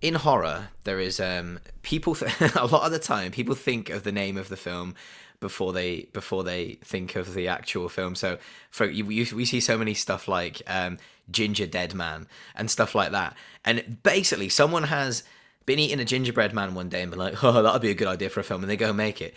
in 0.00 0.14
horror, 0.14 0.68
there 0.84 1.00
is 1.00 1.18
um, 1.18 1.58
people. 1.82 2.14
Th- 2.14 2.30
a 2.56 2.66
lot 2.66 2.84
of 2.86 2.92
the 2.92 2.98
time, 3.00 3.32
people 3.32 3.54
think 3.54 3.90
of 3.90 4.04
the 4.04 4.12
name 4.12 4.36
of 4.36 4.48
the 4.48 4.56
film 4.56 4.94
before 5.42 5.74
they 5.74 6.08
before 6.14 6.44
they 6.44 6.78
think 6.82 7.16
of 7.16 7.34
the 7.34 7.48
actual 7.48 7.90
film. 7.90 8.14
So, 8.14 8.38
for 8.70 8.86
you, 8.86 9.10
you, 9.10 9.36
we 9.36 9.44
see 9.44 9.60
so 9.60 9.76
many 9.76 9.92
stuff 9.92 10.28
like 10.28 10.62
um, 10.66 10.96
Gingerdead 11.30 11.92
Man 11.92 12.28
and 12.54 12.70
stuff 12.70 12.94
like 12.94 13.10
that, 13.10 13.36
and 13.64 14.02
basically, 14.02 14.48
someone 14.48 14.84
has 14.84 15.24
been 15.66 15.78
eating 15.78 16.00
a 16.00 16.04
gingerbread 16.04 16.54
man 16.54 16.74
one 16.74 16.88
day 16.88 17.02
and 17.02 17.10
been 17.10 17.20
like, 17.20 17.44
"Oh, 17.44 17.62
that'd 17.62 17.82
be 17.82 17.90
a 17.90 17.94
good 17.94 18.08
idea 18.08 18.30
for 18.30 18.40
a 18.40 18.44
film," 18.44 18.62
and 18.62 18.70
they 18.70 18.76
go 18.76 18.94
make 18.94 19.20
it. 19.20 19.34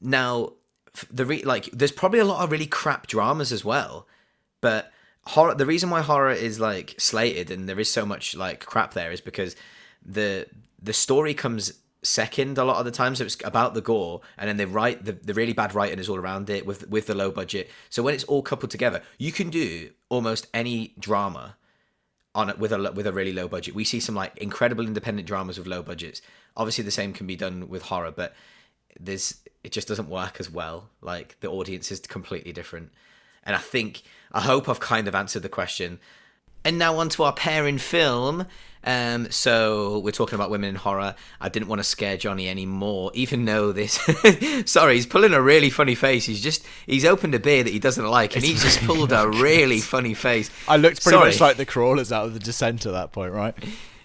Now, 0.00 0.54
the 1.10 1.26
re- 1.26 1.44
like, 1.44 1.66
there's 1.66 1.92
probably 1.92 2.18
a 2.18 2.24
lot 2.24 2.42
of 2.42 2.50
really 2.50 2.66
crap 2.66 3.06
dramas 3.06 3.52
as 3.52 3.64
well, 3.64 4.08
but 4.60 4.90
horror. 5.26 5.54
The 5.54 5.66
reason 5.66 5.90
why 5.90 6.00
horror 6.00 6.32
is 6.32 6.58
like 6.58 6.94
slated 6.98 7.50
and 7.50 7.68
there 7.68 7.78
is 7.78 7.90
so 7.90 8.04
much 8.04 8.34
like 8.34 8.64
crap 8.64 8.94
there 8.94 9.12
is 9.12 9.20
because 9.20 9.54
the 10.04 10.46
the 10.82 10.94
story 10.94 11.34
comes 11.34 11.74
second 12.04 12.58
a 12.58 12.64
lot 12.64 12.76
of 12.76 12.84
the 12.84 12.90
time. 12.90 13.16
So 13.16 13.24
it's 13.24 13.36
about 13.44 13.74
the 13.74 13.80
gore, 13.80 14.20
and 14.38 14.48
then 14.48 14.56
they 14.56 14.66
write 14.66 15.04
the, 15.04 15.12
the 15.12 15.34
really 15.34 15.52
bad 15.52 15.74
writing 15.74 15.98
is 15.98 16.08
all 16.08 16.18
around 16.18 16.50
it 16.50 16.66
with 16.66 16.88
with 16.88 17.06
the 17.06 17.14
low 17.14 17.30
budget. 17.30 17.70
So 17.90 18.02
when 18.02 18.14
it's 18.14 18.24
all 18.24 18.42
coupled 18.42 18.70
together, 18.70 19.02
you 19.18 19.32
can 19.32 19.50
do 19.50 19.90
almost 20.08 20.46
any 20.54 20.94
drama 20.98 21.56
on 22.34 22.50
it 22.50 22.58
with 22.58 22.72
a 22.72 22.92
with 22.92 23.06
a 23.06 23.12
really 23.12 23.32
low 23.32 23.48
budget. 23.48 23.74
We 23.74 23.84
see 23.84 24.00
some 24.00 24.14
like 24.14 24.36
incredible 24.38 24.86
independent 24.86 25.26
dramas 25.26 25.58
with 25.58 25.66
low 25.66 25.82
budgets. 25.82 26.20
Obviously, 26.56 26.84
the 26.84 26.90
same 26.90 27.12
can 27.12 27.26
be 27.26 27.36
done 27.36 27.68
with 27.68 27.82
horror, 27.82 28.12
but 28.12 28.34
there's 28.98 29.40
it 29.62 29.72
just 29.72 29.88
doesn't 29.88 30.08
work 30.08 30.36
as 30.38 30.50
well. 30.50 30.90
Like 31.00 31.36
the 31.40 31.48
audience 31.48 31.90
is 31.90 32.00
completely 32.00 32.52
different. 32.52 32.92
And 33.44 33.54
I 33.54 33.58
think 33.58 34.02
I 34.32 34.40
hope 34.40 34.68
I've 34.68 34.80
kind 34.80 35.08
of 35.08 35.14
answered 35.14 35.42
the 35.42 35.48
question. 35.48 36.00
And 36.64 36.78
now 36.78 36.96
on 36.98 37.08
to 37.10 37.24
our 37.24 37.32
pair 37.32 37.66
in 37.66 37.78
film. 37.78 38.46
Um, 38.86 39.30
so 39.30 39.98
we're 40.00 40.10
talking 40.10 40.34
about 40.34 40.50
women 40.50 40.70
in 40.70 40.74
horror. 40.76 41.14
I 41.40 41.48
didn't 41.48 41.68
want 41.68 41.80
to 41.80 41.84
scare 41.84 42.16
Johnny 42.16 42.48
anymore, 42.48 43.10
even 43.14 43.44
though 43.44 43.72
this. 43.72 43.98
sorry, 44.70 44.94
he's 44.96 45.06
pulling 45.06 45.32
a 45.32 45.40
really 45.40 45.70
funny 45.70 45.94
face. 45.94 46.26
He's 46.26 46.42
just 46.42 46.66
he's 46.86 47.04
opened 47.04 47.34
a 47.34 47.38
beer 47.38 47.64
that 47.64 47.72
he 47.72 47.78
doesn't 47.78 48.06
like, 48.06 48.36
and 48.36 48.44
he's 48.44 48.62
just 48.62 48.80
pulled 48.82 49.12
a 49.12 49.28
really 49.28 49.80
funny 49.80 50.14
face. 50.14 50.50
I 50.68 50.76
looked 50.76 51.02
pretty 51.02 51.16
Sorry. 51.16 51.30
much 51.30 51.40
like 51.40 51.56
the 51.56 51.66
crawlers 51.66 52.12
out 52.12 52.26
of 52.26 52.34
the 52.34 52.40
descent 52.40 52.84
at 52.86 52.92
that 52.92 53.12
point, 53.12 53.32
right? 53.32 53.54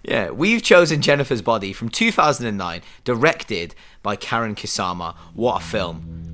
Yeah, 0.04 0.30
we've 0.32 0.64
chosen 0.64 1.02
Jennifer's 1.02 1.42
Body 1.42 1.74
from 1.74 1.90
2009, 1.90 2.82
directed 3.04 3.76
by 4.02 4.16
Karyn 4.16 4.56
Kusama. 4.56 5.16
What 5.34 5.62
a 5.62 5.66
film! 5.66 6.29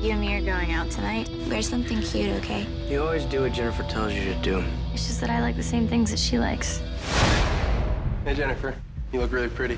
You 0.00 0.12
and 0.12 0.20
me 0.20 0.32
are 0.36 0.40
going 0.40 0.70
out 0.70 0.92
tonight. 0.92 1.28
Wear 1.50 1.60
something 1.60 2.00
cute, 2.00 2.30
okay? 2.36 2.64
You 2.88 3.02
always 3.02 3.24
do 3.24 3.42
what 3.42 3.52
Jennifer 3.52 3.82
tells 3.82 4.12
you 4.12 4.32
to 4.32 4.34
do. 4.42 4.62
It's 4.94 5.08
just 5.08 5.20
that 5.20 5.28
I 5.28 5.40
like 5.40 5.56
the 5.56 5.62
same 5.62 5.88
things 5.88 6.12
that 6.12 6.20
she 6.20 6.38
likes. 6.38 6.80
Hey, 8.24 8.34
Jennifer. 8.34 8.76
You 9.12 9.20
look 9.20 9.32
really 9.32 9.48
pretty. 9.48 9.74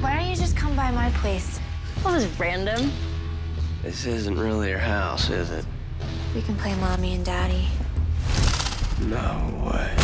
Why 0.00 0.16
don't 0.16 0.28
you 0.28 0.34
just 0.34 0.56
come 0.56 0.74
by 0.74 0.90
my 0.90 1.10
place? 1.20 1.60
Well, 2.04 2.14
this 2.14 2.24
is 2.24 2.40
random. 2.40 2.90
This 3.84 4.06
isn't 4.06 4.36
really 4.36 4.70
your 4.70 4.78
house, 4.78 5.30
is 5.30 5.52
it? 5.52 5.64
We 6.34 6.42
can 6.42 6.56
play 6.56 6.74
mommy 6.76 7.14
and 7.14 7.24
daddy. 7.24 7.68
No 9.02 9.70
way. 9.70 9.96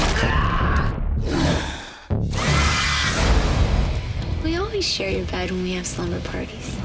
We 4.44 4.56
always 4.58 4.84
share 4.84 5.10
your 5.10 5.26
bed 5.26 5.50
when 5.50 5.64
we 5.64 5.72
have 5.72 5.88
slumber 5.88 6.20
parties. 6.20 6.76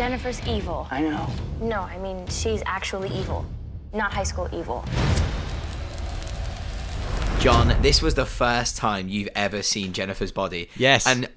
Jennifer's 0.00 0.40
evil. 0.48 0.88
I 0.90 1.02
know. 1.02 1.26
No, 1.60 1.80
I 1.80 1.98
mean, 1.98 2.26
she's 2.28 2.62
actually 2.64 3.10
evil. 3.10 3.44
Not 3.92 4.14
high 4.14 4.22
school 4.22 4.48
evil. 4.50 4.82
John, 7.38 7.76
this 7.82 8.00
was 8.00 8.14
the 8.14 8.24
first 8.24 8.78
time 8.78 9.10
you've 9.10 9.28
ever 9.36 9.62
seen 9.62 9.92
Jennifer's 9.92 10.32
Body. 10.32 10.70
Yes. 10.78 11.06
And 11.06 11.28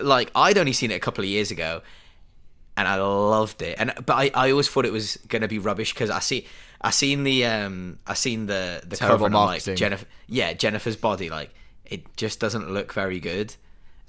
like 0.00 0.30
I'd 0.34 0.58
only 0.58 0.74
seen 0.74 0.90
it 0.90 0.96
a 0.96 1.00
couple 1.00 1.24
of 1.24 1.30
years 1.30 1.50
ago, 1.50 1.80
and 2.76 2.86
I 2.86 2.96
loved 2.96 3.62
it. 3.62 3.76
And 3.80 3.94
but 4.04 4.12
I, 4.12 4.30
I 4.34 4.50
always 4.50 4.68
thought 4.68 4.84
it 4.84 4.92
was 4.92 5.16
gonna 5.28 5.48
be 5.48 5.58
rubbish 5.58 5.94
because 5.94 6.10
I 6.10 6.18
see 6.18 6.46
I 6.82 6.90
seen 6.90 7.24
the 7.24 7.46
um 7.46 8.00
I 8.06 8.12
seen 8.12 8.44
the 8.44 8.82
the 8.86 8.96
Terrible 8.96 9.16
cover 9.16 9.26
and 9.28 9.34
I'm 9.34 9.46
like. 9.46 9.62
Jennifer 9.62 10.04
yeah 10.26 10.52
Jennifer's 10.52 10.96
Body 10.96 11.30
like 11.30 11.54
it 11.86 12.14
just 12.18 12.38
doesn't 12.38 12.70
look 12.70 12.92
very 12.92 13.18
good. 13.18 13.56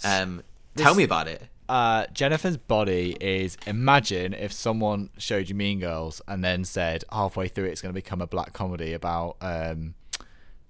Um, 0.03 0.43
tell 0.75 0.95
me 0.95 1.03
about 1.05 1.29
it. 1.29 1.43
Uh, 1.71 2.05
Jennifer's 2.11 2.57
body 2.57 3.15
is 3.21 3.55
imagine 3.65 4.33
if 4.33 4.51
someone 4.51 5.09
showed 5.17 5.47
you 5.47 5.55
Mean 5.55 5.79
Girls 5.79 6.21
and 6.27 6.43
then 6.43 6.65
said 6.65 7.05
halfway 7.09 7.47
through 7.47 7.63
it's 7.63 7.81
going 7.81 7.91
to 7.91 7.97
become 7.97 8.19
a 8.19 8.27
black 8.27 8.51
comedy 8.51 8.91
about 8.91 9.37
um, 9.39 9.93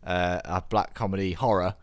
uh, 0.06 0.41
a 0.45 0.62
black 0.62 0.93
comedy 0.93 1.34
horror, 1.34 1.74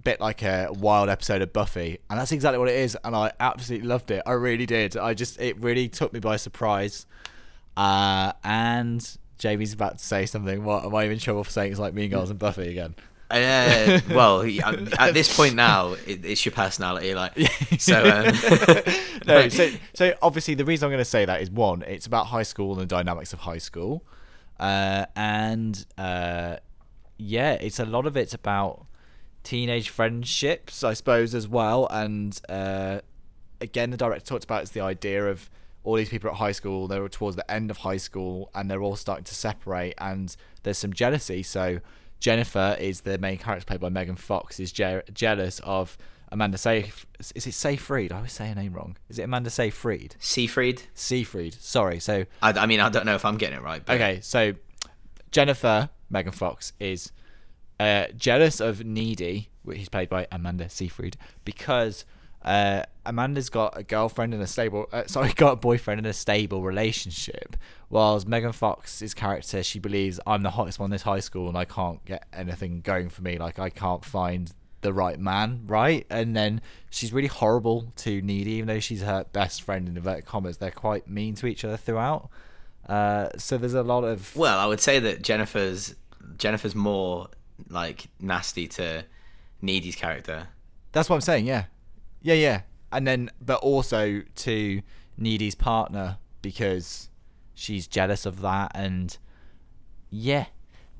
bit 0.00 0.20
like 0.20 0.44
a 0.44 0.68
wild 0.70 1.08
episode 1.08 1.42
of 1.42 1.52
Buffy, 1.52 1.98
and 2.08 2.20
that's 2.20 2.30
exactly 2.30 2.60
what 2.60 2.68
it 2.68 2.76
is. 2.76 2.96
And 3.02 3.16
I 3.16 3.32
absolutely 3.40 3.88
loved 3.88 4.12
it. 4.12 4.22
I 4.24 4.34
really 4.34 4.64
did. 4.64 4.96
I 4.96 5.12
just 5.12 5.40
it 5.40 5.60
really 5.60 5.88
took 5.88 6.12
me 6.12 6.20
by 6.20 6.36
surprise. 6.36 7.06
Uh, 7.76 8.32
and 8.44 9.18
Jamie's 9.38 9.72
about 9.72 9.98
to 9.98 10.04
say 10.04 10.24
something. 10.24 10.62
What 10.62 10.84
am 10.84 10.94
I 10.94 11.04
even 11.04 11.18
trouble 11.18 11.42
for 11.42 11.50
saying? 11.50 11.72
It's 11.72 11.80
like 11.80 11.94
Mean 11.94 12.10
Girls 12.10 12.30
and 12.30 12.38
Buffy 12.38 12.68
again. 12.68 12.94
Uh, 13.30 14.00
well, 14.10 14.42
at 14.98 15.14
this 15.14 15.34
point 15.34 15.54
now, 15.54 15.92
it, 16.06 16.24
it's 16.24 16.44
your 16.44 16.52
personality. 16.52 17.14
Like, 17.14 17.38
so 17.78 18.00
um, 18.00 18.34
no, 19.26 19.48
so 19.48 19.70
so 19.94 20.14
obviously 20.20 20.54
the 20.54 20.64
reason 20.64 20.86
I'm 20.86 20.90
going 20.90 20.98
to 20.98 21.04
say 21.04 21.24
that 21.24 21.40
is 21.40 21.50
one, 21.50 21.82
it's 21.82 22.06
about 22.06 22.26
high 22.26 22.42
school 22.42 22.72
and 22.72 22.80
the 22.80 22.86
dynamics 22.86 23.32
of 23.32 23.40
high 23.40 23.58
school, 23.58 24.04
uh, 24.58 25.06
and 25.14 25.86
uh, 25.96 26.56
yeah, 27.18 27.52
it's 27.52 27.78
a 27.78 27.84
lot 27.84 28.06
of 28.06 28.16
it's 28.16 28.34
about 28.34 28.86
teenage 29.44 29.90
friendships, 29.90 30.82
I 30.82 30.94
suppose, 30.94 31.34
as 31.34 31.46
well. 31.46 31.86
And 31.88 32.38
uh, 32.48 33.00
again, 33.60 33.90
the 33.90 33.96
director 33.96 34.26
talked 34.26 34.44
about 34.44 34.62
it's 34.62 34.72
the 34.72 34.80
idea 34.80 35.28
of 35.28 35.48
all 35.84 35.94
these 35.94 36.08
people 36.08 36.30
at 36.30 36.36
high 36.36 36.52
school. 36.52 36.88
They're 36.88 37.08
towards 37.08 37.36
the 37.36 37.48
end 37.50 37.70
of 37.70 37.78
high 37.78 37.96
school, 37.96 38.50
and 38.54 38.70
they're 38.70 38.82
all 38.82 38.96
starting 38.96 39.24
to 39.24 39.34
separate, 39.34 39.94
and 39.98 40.34
there's 40.62 40.78
some 40.78 40.92
jealousy. 40.92 41.42
So 41.44 41.80
Jennifer 42.20 42.76
is 42.78 43.00
the 43.00 43.18
main 43.18 43.38
character 43.38 43.64
played 43.64 43.80
by 43.80 43.88
Megan 43.88 44.16
Fox. 44.16 44.60
Is 44.60 44.70
je- 44.72 45.02
jealous 45.12 45.60
of 45.64 45.98
Amanda 46.30 46.58
Seyf. 46.58 47.04
Is 47.34 47.46
it 47.46 47.52
Seyfried? 47.52 48.12
I 48.12 48.16
always 48.16 48.32
say 48.32 48.48
her 48.48 48.54
name 48.54 48.74
wrong. 48.74 48.96
Is 49.08 49.18
it 49.18 49.22
Amanda 49.22 49.50
Seyfried? 49.50 50.16
Seafried. 50.20 50.82
Seafried. 50.94 51.60
Sorry. 51.60 51.98
So 51.98 52.26
I, 52.42 52.52
I 52.52 52.66
mean, 52.66 52.80
I 52.80 52.88
don't 52.88 53.06
know 53.06 53.14
if 53.14 53.24
I'm 53.24 53.36
getting 53.36 53.58
it 53.58 53.62
right. 53.62 53.84
But 53.84 53.94
okay, 53.94 54.20
so 54.20 54.54
Jennifer 55.32 55.90
Megan 56.10 56.32
Fox 56.32 56.72
is 56.78 57.10
uh, 57.80 58.06
jealous 58.16 58.60
of 58.60 58.84
Needy, 58.84 59.48
which 59.62 59.78
is 59.80 59.88
played 59.88 60.08
by 60.08 60.26
Amanda 60.30 60.68
Seyfried, 60.68 61.16
because 61.44 62.04
uh, 62.42 62.82
Amanda's 63.04 63.50
got 63.50 63.76
a 63.76 63.82
girlfriend 63.82 64.34
in 64.34 64.40
a 64.40 64.46
stable. 64.46 64.86
Uh, 64.92 65.04
sorry, 65.06 65.32
got 65.32 65.52
a 65.52 65.56
boyfriend 65.56 65.98
in 65.98 66.06
a 66.06 66.12
stable 66.12 66.62
relationship. 66.62 67.56
Whilst 67.88 68.28
Megan 68.28 68.52
Fox's 68.52 69.14
character, 69.14 69.62
she 69.62 69.78
believes 69.78 70.20
I'm 70.26 70.42
the 70.42 70.50
hottest 70.50 70.78
one 70.78 70.88
in 70.88 70.92
this 70.92 71.02
high 71.02 71.20
school, 71.20 71.48
and 71.48 71.56
I 71.56 71.64
can't 71.64 72.04
get 72.04 72.26
anything 72.32 72.80
going 72.80 73.08
for 73.08 73.22
me. 73.22 73.38
Like 73.38 73.58
I 73.58 73.70
can't 73.70 74.04
find 74.04 74.52
the 74.82 74.92
right 74.92 75.18
man, 75.18 75.64
right? 75.66 76.06
And 76.08 76.34
then 76.34 76.60
she's 76.88 77.12
really 77.12 77.28
horrible 77.28 77.92
to 77.96 78.22
Needy, 78.22 78.52
even 78.52 78.68
though 78.68 78.80
she's 78.80 79.02
her 79.02 79.24
best 79.32 79.62
friend 79.62 79.88
in 79.88 79.96
inverted 79.96 80.24
commas. 80.24 80.58
They're 80.58 80.70
quite 80.70 81.08
mean 81.08 81.34
to 81.36 81.46
each 81.46 81.64
other 81.64 81.76
throughout. 81.76 82.30
Uh, 82.88 83.28
so 83.36 83.58
there's 83.58 83.74
a 83.74 83.82
lot 83.82 84.04
of 84.04 84.34
Well, 84.34 84.58
I 84.58 84.66
would 84.66 84.80
say 84.80 84.98
that 84.98 85.22
Jennifer's 85.22 85.94
Jennifer's 86.38 86.74
more 86.74 87.28
like 87.68 88.08
nasty 88.18 88.66
to 88.68 89.04
Needy's 89.60 89.96
character. 89.96 90.48
That's 90.92 91.08
what 91.08 91.16
I'm 91.16 91.20
saying. 91.20 91.46
Yeah, 91.46 91.64
yeah, 92.22 92.34
yeah. 92.34 92.60
And 92.92 93.06
then, 93.06 93.30
but 93.40 93.60
also 93.60 94.22
to 94.36 94.82
Needy's 95.16 95.54
partner 95.54 96.18
because 96.42 97.08
she's 97.54 97.86
jealous 97.86 98.26
of 98.26 98.40
that, 98.40 98.72
and 98.74 99.16
yeah. 100.10 100.46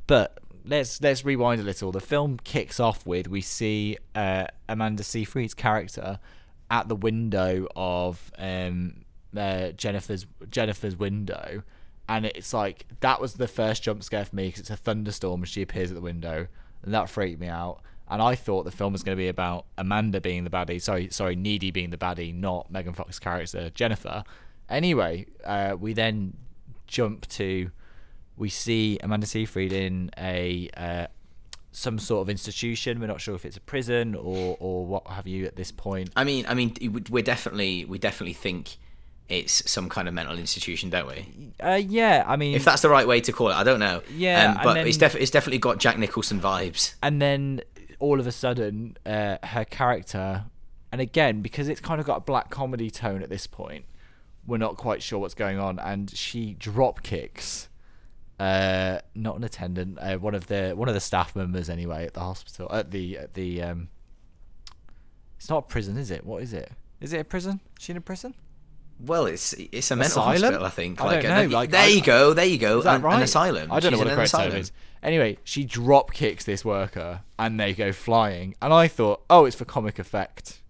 But 0.06 0.38
let's 0.64 1.00
let's 1.02 1.24
rewind 1.24 1.60
a 1.60 1.64
little. 1.64 1.92
The 1.92 2.00
film 2.00 2.38
kicks 2.42 2.78
off 2.78 3.06
with 3.06 3.28
we 3.28 3.40
see 3.40 3.98
uh, 4.14 4.46
Amanda 4.68 5.02
Seyfried's 5.02 5.54
character 5.54 6.18
at 6.70 6.88
the 6.88 6.96
window 6.96 7.66
of 7.74 8.30
um, 8.38 9.04
uh, 9.36 9.70
Jennifer's 9.70 10.26
Jennifer's 10.48 10.96
window, 10.96 11.62
and 12.08 12.26
it's 12.26 12.52
like 12.52 12.86
that 13.00 13.20
was 13.20 13.34
the 13.34 13.48
first 13.48 13.82
jump 13.82 14.02
scare 14.04 14.24
for 14.24 14.36
me 14.36 14.46
because 14.46 14.60
it's 14.60 14.70
a 14.70 14.76
thunderstorm 14.76 15.40
and 15.40 15.48
she 15.48 15.62
appears 15.62 15.90
at 15.90 15.94
the 15.94 16.00
window, 16.00 16.46
and 16.82 16.94
that 16.94 17.08
freaked 17.08 17.40
me 17.40 17.48
out. 17.48 17.80
And 18.10 18.20
I 18.20 18.34
thought 18.34 18.64
the 18.64 18.70
film 18.72 18.92
was 18.92 19.02
going 19.02 19.16
to 19.16 19.20
be 19.20 19.28
about 19.28 19.66
Amanda 19.78 20.20
being 20.20 20.44
the 20.44 20.50
baddie, 20.50 20.82
sorry, 20.82 21.08
sorry, 21.10 21.36
Needy 21.36 21.70
being 21.70 21.90
the 21.90 21.96
baddie, 21.96 22.34
not 22.34 22.70
Megan 22.70 22.92
Fox's 22.92 23.18
character 23.18 23.70
Jennifer. 23.70 24.24
Anyway, 24.68 25.26
uh, 25.44 25.76
we 25.78 25.92
then 25.92 26.36
jump 26.86 27.26
to 27.28 27.70
we 28.36 28.48
see 28.48 28.98
Amanda 29.02 29.26
Seyfried 29.26 29.72
in 29.72 30.10
a 30.18 30.70
uh, 30.76 31.06
some 31.72 31.98
sort 31.98 32.22
of 32.22 32.30
institution. 32.30 32.98
We're 33.00 33.06
not 33.06 33.20
sure 33.20 33.34
if 33.34 33.44
it's 33.44 33.56
a 33.56 33.60
prison 33.60 34.14
or 34.14 34.56
or 34.60 34.84
what 34.86 35.06
have 35.08 35.26
you 35.26 35.46
at 35.46 35.56
this 35.56 35.70
point. 35.72 36.10
I 36.16 36.24
mean, 36.24 36.46
I 36.48 36.54
mean, 36.54 36.74
we're 37.10 37.22
definitely 37.22 37.84
we 37.84 37.98
definitely 37.98 38.32
think 38.34 38.76
it's 39.28 39.70
some 39.70 39.88
kind 39.88 40.08
of 40.08 40.14
mental 40.14 40.36
institution, 40.36 40.90
don't 40.90 41.06
we? 41.06 41.52
Uh, 41.62 41.74
yeah, 41.74 42.24
I 42.26 42.34
mean, 42.34 42.56
If 42.56 42.64
that's 42.64 42.82
the 42.82 42.88
right 42.88 43.06
way 43.06 43.20
to 43.20 43.32
call 43.32 43.50
it, 43.50 43.54
I 43.54 43.62
don't 43.62 43.78
know. 43.78 44.02
Yeah, 44.12 44.50
um, 44.56 44.60
but 44.64 44.74
then- 44.74 44.88
it's 44.88 44.96
def- 44.96 45.14
it's 45.14 45.30
definitely 45.30 45.58
got 45.58 45.78
Jack 45.78 45.98
Nicholson 45.98 46.40
vibes. 46.40 46.94
and 47.02 47.22
then 47.22 47.60
all 48.00 48.18
of 48.18 48.26
a 48.26 48.32
sudden, 48.32 48.96
uh, 49.06 49.36
her 49.44 49.64
character, 49.64 50.44
and 50.90 51.00
again 51.00 51.40
because 51.42 51.68
it's 51.68 51.80
kind 51.80 52.00
of 52.00 52.06
got 52.06 52.16
a 52.16 52.20
black 52.20 52.50
comedy 52.50 52.90
tone 52.90 53.22
at 53.22 53.28
this 53.30 53.46
point, 53.46 53.84
we're 54.46 54.56
not 54.58 54.76
quite 54.76 55.02
sure 55.02 55.18
what's 55.20 55.34
going 55.34 55.58
on, 55.58 55.78
and 55.78 56.10
she 56.10 56.54
drop 56.54 57.02
kicks. 57.02 57.68
Uh, 58.40 58.98
not 59.14 59.36
an 59.36 59.44
attendant, 59.44 59.98
uh, 60.00 60.16
one 60.16 60.34
of 60.34 60.46
the 60.46 60.72
one 60.74 60.88
of 60.88 60.94
the 60.94 61.00
staff 61.00 61.36
members 61.36 61.68
anyway 61.70 62.06
at 62.06 62.14
the 62.14 62.20
hospital 62.20 62.68
at 62.72 62.90
the 62.90 63.16
at 63.18 63.34
the 63.34 63.62
um. 63.62 63.88
It's 65.36 65.48
not 65.48 65.58
a 65.58 65.62
prison, 65.62 65.96
is 65.96 66.10
it? 66.10 66.24
What 66.24 66.42
is 66.42 66.52
it? 66.52 66.72
Is 67.00 67.12
it 67.12 67.18
a 67.20 67.24
prison? 67.24 67.60
Is 67.78 67.84
she 67.84 67.92
in 67.92 67.96
a 67.96 68.00
prison? 68.00 68.34
Well, 68.98 69.24
it's 69.26 69.54
it's 69.54 69.90
a 69.90 69.96
mental 69.96 70.22
Asylum? 70.22 70.40
hospital, 70.42 70.66
I 70.66 70.70
think. 70.70 71.00
I 71.00 71.04
Like, 71.04 71.22
don't 71.22 71.50
know, 71.50 71.56
like, 71.56 71.70
there 71.70 71.84
I- 71.84 71.86
you 71.88 72.02
go, 72.02 72.34
there 72.34 72.44
you 72.44 72.58
go. 72.58 72.78
Is 72.78 72.84
that 72.84 72.96
an, 72.96 73.02
right? 73.02 73.16
an 73.16 73.22
asylum. 73.22 73.72
I 73.72 73.80
don't 73.80 73.92
know 73.92 73.98
what 73.98 74.08
an 74.08 74.14
correct 74.14 74.32
term 74.32 74.52
is. 74.52 74.72
Anyway, 75.02 75.38
she 75.44 75.64
drop 75.64 76.12
kicks 76.12 76.44
this 76.44 76.64
worker 76.64 77.20
and 77.38 77.58
they 77.58 77.72
go 77.72 77.90
flying. 77.92 78.54
And 78.60 78.72
I 78.72 78.86
thought, 78.88 79.22
oh, 79.30 79.44
it's 79.46 79.56
for 79.56 79.64
comic 79.64 79.98
effect 79.98 80.60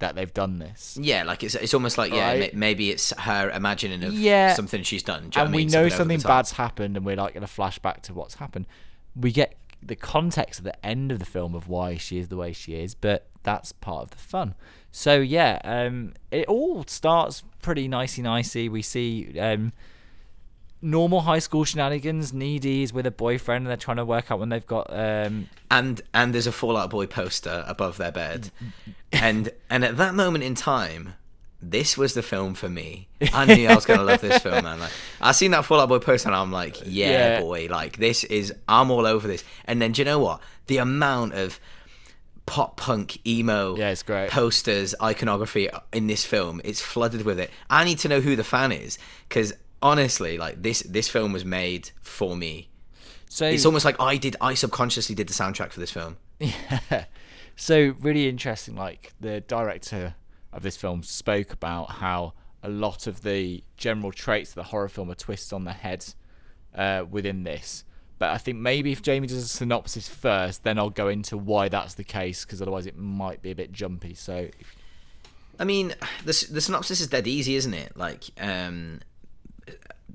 that 0.00 0.14
they've 0.14 0.32
done 0.32 0.58
this. 0.58 0.98
Yeah, 1.00 1.24
like 1.24 1.42
it's 1.42 1.54
it's 1.54 1.74
almost 1.74 1.98
like 1.98 2.12
yeah, 2.12 2.30
Right. 2.32 2.54
maybe 2.54 2.90
it's 2.90 3.12
her 3.20 3.50
imagining 3.50 4.02
of 4.04 4.12
Yeah. 4.14 4.54
something 4.54 4.82
she's 4.82 5.02
done. 5.02 5.28
Do 5.30 5.40
and 5.40 5.50
we 5.50 5.58
mean? 5.58 5.68
know 5.68 5.84
the 5.84 5.90
something 5.90 6.20
bad's 6.20 6.52
happened 6.52 6.96
and 6.96 7.04
we're 7.04 7.16
like 7.16 7.34
going 7.34 7.42
to 7.42 7.46
flash 7.46 7.78
back 7.78 8.02
to 8.02 8.14
what's 8.14 8.34
happened. 8.34 8.66
We 9.14 9.30
get 9.32 9.56
the 9.82 9.96
context 9.96 10.60
at 10.60 10.64
the 10.64 10.86
end 10.86 11.10
of 11.12 11.18
the 11.18 11.24
film 11.26 11.54
of 11.54 11.68
why 11.68 11.96
she 11.96 12.18
is 12.18 12.28
the 12.28 12.36
way 12.36 12.52
she 12.52 12.74
is, 12.74 12.94
but 12.94 13.28
that's 13.42 13.72
part 13.72 14.04
of 14.04 14.10
the 14.10 14.16
fun. 14.18 14.54
So 14.92 15.20
yeah, 15.20 15.58
um, 15.64 16.14
it 16.30 16.46
all 16.48 16.84
starts 16.86 17.44
pretty 17.62 17.86
nicey 17.88 18.22
nicey. 18.22 18.68
We 18.68 18.82
see 18.82 19.38
um, 19.38 19.72
normal 20.82 21.20
high 21.22 21.38
school 21.38 21.64
shenanigans. 21.64 22.32
Needy 22.32 22.82
is 22.82 22.92
with 22.92 23.06
a 23.06 23.10
boyfriend, 23.10 23.64
and 23.64 23.70
they're 23.70 23.76
trying 23.76 23.98
to 23.98 24.04
work 24.04 24.30
out 24.30 24.38
when 24.40 24.48
they've 24.48 24.66
got. 24.66 24.86
Um, 24.90 25.48
and 25.70 26.00
and 26.14 26.34
there's 26.34 26.46
a 26.46 26.52
Fall 26.52 26.76
Out 26.76 26.90
Boy 26.90 27.06
poster 27.06 27.64
above 27.66 27.96
their 27.96 28.12
bed, 28.12 28.50
and 29.12 29.50
and 29.68 29.84
at 29.84 29.96
that 29.96 30.14
moment 30.14 30.44
in 30.44 30.54
time, 30.54 31.14
this 31.62 31.96
was 31.98 32.14
the 32.14 32.22
film 32.22 32.54
for 32.54 32.68
me. 32.68 33.08
I 33.32 33.44
knew 33.44 33.68
I 33.68 33.74
was 33.74 33.84
gonna 33.84 34.02
love 34.02 34.20
this 34.20 34.42
film, 34.42 34.64
man. 34.64 34.80
Like 34.80 34.92
I 35.20 35.32
seen 35.32 35.50
that 35.50 35.64
Fall 35.64 35.80
Out 35.80 35.88
Boy 35.88 35.98
poster, 35.98 36.28
and 36.28 36.36
I'm 36.36 36.50
like, 36.52 36.78
yeah, 36.84 37.10
Yeah. 37.36 37.40
boy, 37.40 37.68
like 37.70 37.98
this 37.98 38.24
is 38.24 38.52
I'm 38.68 38.90
all 38.90 39.06
over 39.06 39.28
this. 39.28 39.44
And 39.66 39.80
then 39.82 39.92
do 39.92 40.00
you 40.00 40.06
know 40.06 40.18
what? 40.18 40.40
The 40.66 40.78
amount 40.78 41.34
of 41.34 41.60
pop 42.46 42.76
punk 42.76 43.24
emo 43.24 43.76
Yeah, 43.76 43.90
it's 43.90 44.02
great. 44.02 44.28
posters 44.30 44.92
iconography 45.00 45.68
in 45.92 46.08
this 46.08 46.24
film 46.24 46.60
it's 46.64 46.80
flooded 46.80 47.22
with 47.22 47.38
it 47.38 47.48
i 47.68 47.84
need 47.84 47.98
to 47.98 48.08
know 48.08 48.20
who 48.20 48.34
the 48.34 48.42
fan 48.42 48.72
is 48.72 48.98
because 49.28 49.52
honestly 49.82 50.38
like 50.38 50.62
this 50.62 50.80
this 50.82 51.08
film 51.08 51.32
was 51.32 51.44
made 51.44 51.90
for 52.00 52.36
me 52.36 52.68
so 53.28 53.46
it's 53.46 53.64
almost 53.64 53.84
like 53.84 53.98
i 54.00 54.16
did 54.16 54.36
i 54.40 54.54
subconsciously 54.54 55.14
did 55.14 55.28
the 55.28 55.32
soundtrack 55.32 55.72
for 55.72 55.80
this 55.80 55.90
film 55.90 56.16
Yeah. 56.40 57.04
So 57.60 57.94
really 58.00 58.26
interesting. 58.26 58.74
Like 58.74 59.12
the 59.20 59.42
director 59.42 60.14
of 60.50 60.62
this 60.62 60.78
film 60.78 61.02
spoke 61.02 61.52
about 61.52 61.90
how 61.90 62.32
a 62.62 62.70
lot 62.70 63.06
of 63.06 63.22
the 63.22 63.62
general 63.76 64.12
traits 64.12 64.50
of 64.50 64.54
the 64.54 64.62
horror 64.64 64.88
film 64.88 65.10
are 65.10 65.14
twisted 65.14 65.52
on 65.52 65.64
the 65.64 65.72
head 65.72 66.06
uh, 66.74 67.04
within 67.10 67.42
this. 67.42 67.84
But 68.18 68.30
I 68.30 68.38
think 68.38 68.58
maybe 68.58 68.92
if 68.92 69.02
Jamie 69.02 69.26
does 69.26 69.44
a 69.44 69.48
synopsis 69.48 70.08
first, 70.08 70.64
then 70.64 70.78
I'll 70.78 70.88
go 70.88 71.08
into 71.08 71.36
why 71.36 71.68
that's 71.68 71.94
the 71.94 72.04
case, 72.04 72.46
because 72.46 72.62
otherwise 72.62 72.86
it 72.86 72.96
might 72.96 73.42
be 73.42 73.50
a 73.50 73.54
bit 73.54 73.72
jumpy. 73.72 74.14
So 74.14 74.48
I 75.58 75.64
mean, 75.64 75.94
the 76.24 76.48
the 76.50 76.62
synopsis 76.62 77.02
is 77.02 77.08
dead 77.08 77.26
easy, 77.26 77.56
isn't 77.56 77.74
it? 77.74 77.94
Like, 77.94 78.24
um, 78.40 79.00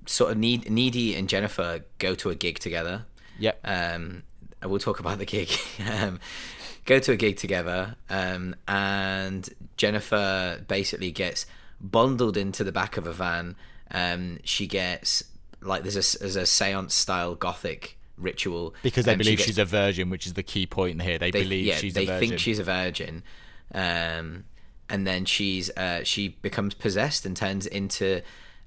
sort 0.06 0.32
of 0.32 0.38
need, 0.38 0.70
needy 0.70 1.16
and 1.16 1.28
Jennifer 1.30 1.82
go 2.00 2.16
to 2.16 2.30
a 2.30 2.36
gig 2.36 2.60
together. 2.60 3.06
Yep. 3.39 3.60
Um, 3.64 4.24
and 4.62 4.72
we'll 4.72 4.80
talk 4.80 5.00
about 5.00 5.18
the 5.18 5.26
gig. 5.26 5.50
um, 5.91 6.20
go 6.86 7.00
to 7.00 7.12
a 7.12 7.16
gig 7.16 7.38
together, 7.38 7.96
um, 8.10 8.56
and 8.68 9.48
Jennifer 9.78 10.64
basically 10.68 11.12
gets 11.12 11.46
bundled 11.82 12.38
into 12.38 12.64
the 12.64 12.72
back 12.72 12.98
of 12.98 13.06
a 13.06 13.14
van. 13.14 13.56
Um, 13.91 14.39
she 14.43 14.66
gets 14.68 15.24
like 15.62 15.84
there's 15.84 16.16
a 16.16 16.20
there's 16.20 16.36
a 16.36 16.46
seance 16.46 16.93
style 16.93 17.36
gothic 17.36 17.98
ritual 18.18 18.74
because 18.82 19.06
they 19.06 19.12
um, 19.14 19.20
she 19.20 19.24
believe 19.24 19.38
gets- 19.38 19.48
she's 19.48 19.58
a 19.58 19.66
virgin, 19.66 20.10
which 20.10 20.26
is 20.26 20.34
the 20.34 20.43
key 20.43 20.66
point 20.66 21.02
here. 21.02 21.20
They, 21.20 21.32
they, 21.32 21.43
believe 21.43 21.66
yeah, 21.66 21.76
she's 21.76 21.93
they 21.93 22.04
a 22.04 22.08
virgin. 22.08 22.30
think 22.30 22.39
she's 22.39 22.60
a 22.60 22.64
virgin 22.64 23.24
um 23.74 24.46
and 24.89 25.08
then 25.08 25.26
she's 25.26 25.70
uh 25.72 26.04
she 26.04 26.30
becomes 26.30 26.74
possessed 26.74 27.26
and 27.26 27.36
turns 27.36 27.66
into 27.66 28.22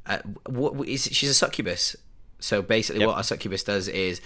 uh, 0.08 0.18
what 0.46 0.88
is 0.88 1.04
she's 1.12 1.30
a 1.30 1.34
succubus 1.34 1.94
so 2.40 2.62
basically 2.62 3.00
Yep. 3.00 3.08
what 3.08 3.20
a 3.20 3.24
succubus 3.24 3.62
does 3.62 3.88
is 3.88 4.20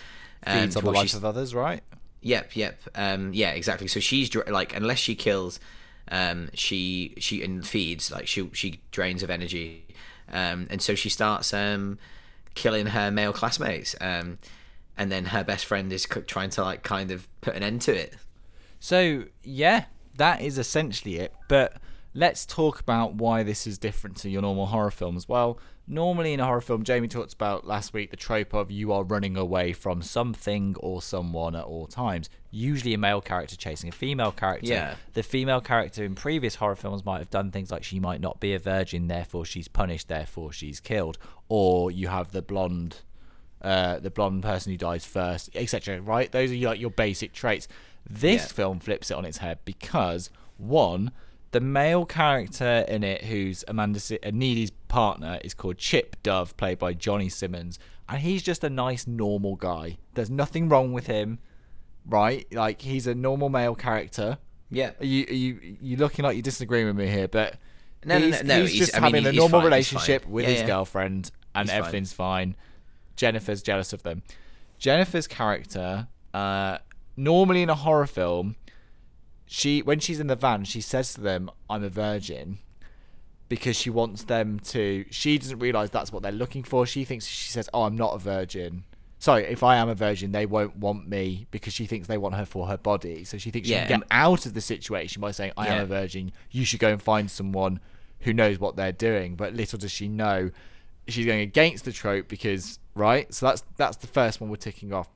um, 0.47 0.61
feeds 0.61 0.77
on 0.77 0.85
the 0.85 0.91
lives 0.91 1.11
she's- 1.11 1.15
of 1.15 1.25
others, 1.25 1.55
right? 1.55 1.83
Yep, 2.25 2.55
yep. 2.57 2.81
Um, 2.95 3.33
yeah, 3.35 3.51
exactly. 3.51 3.89
So 3.89 3.99
she's 3.99 4.33
like, 4.47 4.77
unless 4.77 4.99
she 4.99 5.17
kills, 5.17 5.59
um, 6.09 6.51
she 6.55 7.15
she 7.19 7.43
and 7.43 7.67
feeds 7.67 8.13
like 8.13 8.29
she 8.29 8.49
she 8.53 8.81
drains 8.93 9.25
of 9.25 9.31
energy, 9.31 9.87
um, 10.31 10.69
and 10.71 10.81
so 10.81 10.95
she 10.95 11.09
starts 11.09 11.53
um, 11.53 11.99
killing 12.55 12.87
her 12.87 13.11
male 13.11 13.33
classmates, 13.33 13.97
um, 14.01 14.39
and 14.97 15.11
then 15.11 15.25
her 15.27 15.43
best 15.43 15.65
friend 15.65 15.93
is 15.93 16.07
trying 16.29 16.51
to 16.51 16.63
like 16.63 16.85
kind 16.85 17.11
of 17.11 17.27
put 17.41 17.57
an 17.57 17.63
end 17.65 17.81
to 17.83 17.93
it. 17.97 18.15
So 18.79 19.25
yeah, 19.43 19.87
that 20.17 20.41
is 20.43 20.59
essentially 20.59 21.17
it. 21.17 21.33
But 21.49 21.79
let's 22.15 22.47
talk 22.47 22.79
about 22.79 23.15
why 23.15 23.43
this 23.43 23.67
is 23.67 23.79
different 23.79 24.17
to 24.19 24.31
your 24.31 24.43
normal 24.43 24.67
horror 24.67 24.91
films. 24.93 25.29
Well, 25.29 25.59
normally 25.87 26.33
in 26.33 26.41
a 26.41 26.45
horror 26.45 26.61
film, 26.61 26.85
Jamie 26.85 27.09
talked 27.09 27.33
about 27.33 27.67
last 27.67 27.93
week 27.93 28.11
the 28.11 28.17
trope 28.17 28.55
of 28.55 28.71
you 28.71 28.93
are 28.93 29.03
running 29.03 29.37
away 29.37 29.73
from 29.73 30.03
something 30.03 30.77
or 30.81 31.03
someone 31.03 31.55
at 31.57 31.65
all 31.65 31.87
times. 31.87 32.31
Usually 32.51 32.95
a 32.95 32.99
male 32.99 33.21
character 33.21 33.57
chasing 33.57 33.89
a 33.89 33.93
female 33.93 34.33
character. 34.33 34.67
Yeah. 34.73 34.95
The 35.15 35.23
female 35.23 35.61
character 35.61 36.05
in 36.05 36.15
previous 36.15 36.57
horror 36.57 36.77
films 36.77 37.05
might 37.05 37.19
have 37.19 37.31
done 37.31 37.51
things 37.51 37.71
like 37.71 37.83
she 37.85 37.99
might 38.01 38.21
not 38.21 38.41
be 38.41 38.55
a 38.55 38.59
virgin, 38.59 39.09
therefore 39.09 39.45
she's 39.45 39.69
punished, 39.69 40.09
therefore 40.09 40.53
she's 40.53 40.81
killed. 40.81 41.19
Or 41.49 41.91
you 41.91 42.09
have 42.09 42.33
the 42.33 42.43
blonde 42.43 42.99
uh, 43.61 44.01
the 44.01 44.11
blonde 44.11 44.43
person 44.43 44.73
who 44.73 44.77
dies 44.77 45.05
first, 45.05 45.49
etc. 45.55 46.01
Right? 46.01 46.31
Those 46.33 46.51
are 46.51 46.55
your, 46.57 46.71
like 46.71 46.81
your 46.81 46.91
basic 46.91 47.33
traits. 47.33 47.69
This 48.09 48.43
Yeah. 48.43 48.47
film 48.49 48.81
flips 48.81 49.11
it 49.11 49.15
on 49.15 49.25
its 49.25 49.39
head 49.39 49.61
because 49.65 50.31
one, 50.57 51.13
the 51.53 51.61
male 51.61 52.05
character 52.05 52.85
in 52.89 53.05
it, 53.05 53.25
who's 53.25 53.65
Amanda 53.69 54.01
Si- 54.01 54.19
uh, 54.23 54.31
Needy's 54.33 54.71
partner, 54.89 55.39
is 55.45 55.55
called 55.55 55.79
Chip 55.79 56.17
Dove, 56.23 56.57
played 56.57 56.79
by 56.79 56.93
Johnny 56.95 57.29
Simmons, 57.29 57.79
and 58.09 58.21
he's 58.21 58.43
just 58.43 58.65
a 58.65 58.71
nice, 58.71 59.07
normal 59.07 59.57
guy. 59.57 59.99
There's 60.15 60.31
nothing 60.31 60.69
wrong 60.69 60.93
with 60.93 61.07
him, 61.07 61.39
right? 62.07 62.47
Like 62.53 62.81
he's 62.83 63.07
a 63.07 63.15
normal 63.15 63.49
male 63.49 63.75
character. 63.75 64.39
Yeah. 64.71 64.93
Are 65.01 65.05
you 65.05 65.27
are 65.29 65.33
you 65.35 65.77
you 65.81 65.97
looking 65.97 66.25
like 66.25 66.35
you're 66.35 66.43
disagreeing 66.43 66.87
with 66.87 66.97
me 66.97 67.07
here, 67.09 67.29
but 67.29 67.57
No, 68.05 68.19
no, 68.19 68.25
he's, 68.27 68.43
no, 68.43 68.55
no, 68.57 68.61
he's 68.63 68.71
he's- 68.73 68.87
just 68.87 68.97
I 68.97 69.01
mean, 69.01 69.15
having 69.23 69.27
a 69.27 69.37
normal 69.37 69.61
fine, 69.61 69.65
relationship 69.67 70.27
with 70.27 70.45
Yeah, 70.45 70.51
his 70.51 70.61
yeah. 70.63 70.67
girlfriend, 70.67 71.31
and 71.55 71.69
He's 71.69 71.71
fine. 71.73 71.79
everything's 71.79 72.13
fine. 72.13 72.57
Jennifer's 73.17 73.63
jealous 73.63 73.93
of 73.93 74.03
them. 74.03 74.23
Jennifer's 74.79 75.27
character, 75.27 76.09
uh, 76.35 76.79
normally 77.17 77.63
in 77.63 77.69
a 77.71 77.75
horror 77.75 78.07
film, 78.07 78.57
she 79.53 79.83
when 79.83 80.01
she's 80.01 80.19
in 80.19 80.29
the 80.29 80.35
van, 80.35 80.65
she 80.65 80.81
says 80.81 81.13
to 81.13 81.21
them, 81.21 81.51
"I'm 81.69 81.85
a 81.85 81.91
virgin," 81.91 82.59
because 83.51 83.77
she 83.77 83.91
wants 83.91 84.25
them 84.25 84.59
to. 84.61 85.05
She 85.11 85.37
doesn't 85.37 85.59
realize 85.59 85.91
that's 85.91 86.11
what 86.11 86.23
they're 86.23 86.33
looking 86.33 86.63
for. 86.63 86.87
She 86.87 87.05
thinks 87.05 87.27
she 87.27 87.51
says, 87.51 87.69
"Oh, 87.75 87.83
I'm 87.83 87.95
not 87.95 88.15
a 88.15 88.19
virgin." 88.19 88.85
Sorry, 89.19 89.45
if 89.45 89.63
I 89.63 89.77
am 89.77 89.91
a 89.91 89.95
virgin, 89.95 90.33
they 90.33 90.47
won't 90.47 90.77
want 90.79 91.07
me 91.07 91.47
because 91.51 91.75
she 91.75 91.85
thinks 91.85 92.09
they 92.09 92.17
want 92.17 92.35
her 92.35 92.47
for 92.47 92.67
her 92.67 92.79
body. 92.79 93.25
So 93.25 93.37
she 93.37 93.51
thinks 93.51 93.69
she 93.69 93.75
can 93.75 94.01
get 94.01 94.09
out 94.11 94.47
of 94.47 94.55
the 94.55 94.63
situation 94.63 95.21
by 95.21 95.33
saying, 95.33 95.53
"I 95.55 95.69
am 95.69 95.83
a 95.83 95.87
virgin. 95.87 96.33
You 96.51 96.65
should 96.65 96.81
go 96.81 96.89
and 96.89 97.01
find 97.01 97.31
someone 97.31 97.79
who 98.21 98.33
knows 98.33 98.59
what 98.59 98.77
they're 98.77 98.91
doing." 98.91 99.37
But 99.37 99.53
little 99.53 99.79
does 99.79 99.93
she 99.93 100.09
know, 100.09 100.51
she's 101.07 101.27
going 101.27 101.41
against 101.41 101.85
the 101.85 101.93
trope 101.93 102.27
because 102.27 102.79
right. 102.95 103.33
So 103.35 103.47
that's 103.47 103.65
that's 103.77 103.99
the 103.99 104.07
first 104.07 104.41
one 104.41 104.49
we're 104.49 104.57
ticking 104.57 104.95
off. 104.95 105.11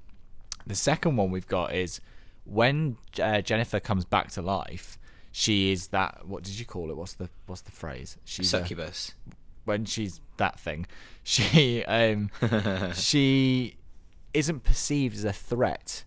The 0.67 0.75
second 0.75 1.17
one 1.17 1.31
we've 1.31 1.49
got 1.49 1.75
is 1.75 2.03
when 2.47 2.97
uh, 3.23 3.41
Jennifer 3.43 3.81
comes 3.81 4.05
back 4.05 4.31
to 4.33 4.43
life. 4.43 4.99
She 5.33 5.71
is 5.73 5.89
that. 5.89 6.27
What 6.27 6.43
did 6.45 6.59
you 6.59 6.65
call 6.65 6.91
it? 6.91 6.97
What's 6.97 7.13
the 7.15 7.29
what's 7.47 7.61
the 7.63 7.71
phrase? 7.73 8.17
She's 8.25 8.47
a- 8.55 8.59
Succubus. 8.61 9.13
when 9.67 9.85
she's 9.85 10.21
that 10.39 10.59
thing. 10.59 10.87
She 11.29 11.85
um 11.87 12.31
she 12.95 13.77
isn't 14.33 14.63
perceived 14.63 15.17
as 15.17 15.25
a 15.25 15.33
threat 15.33 16.05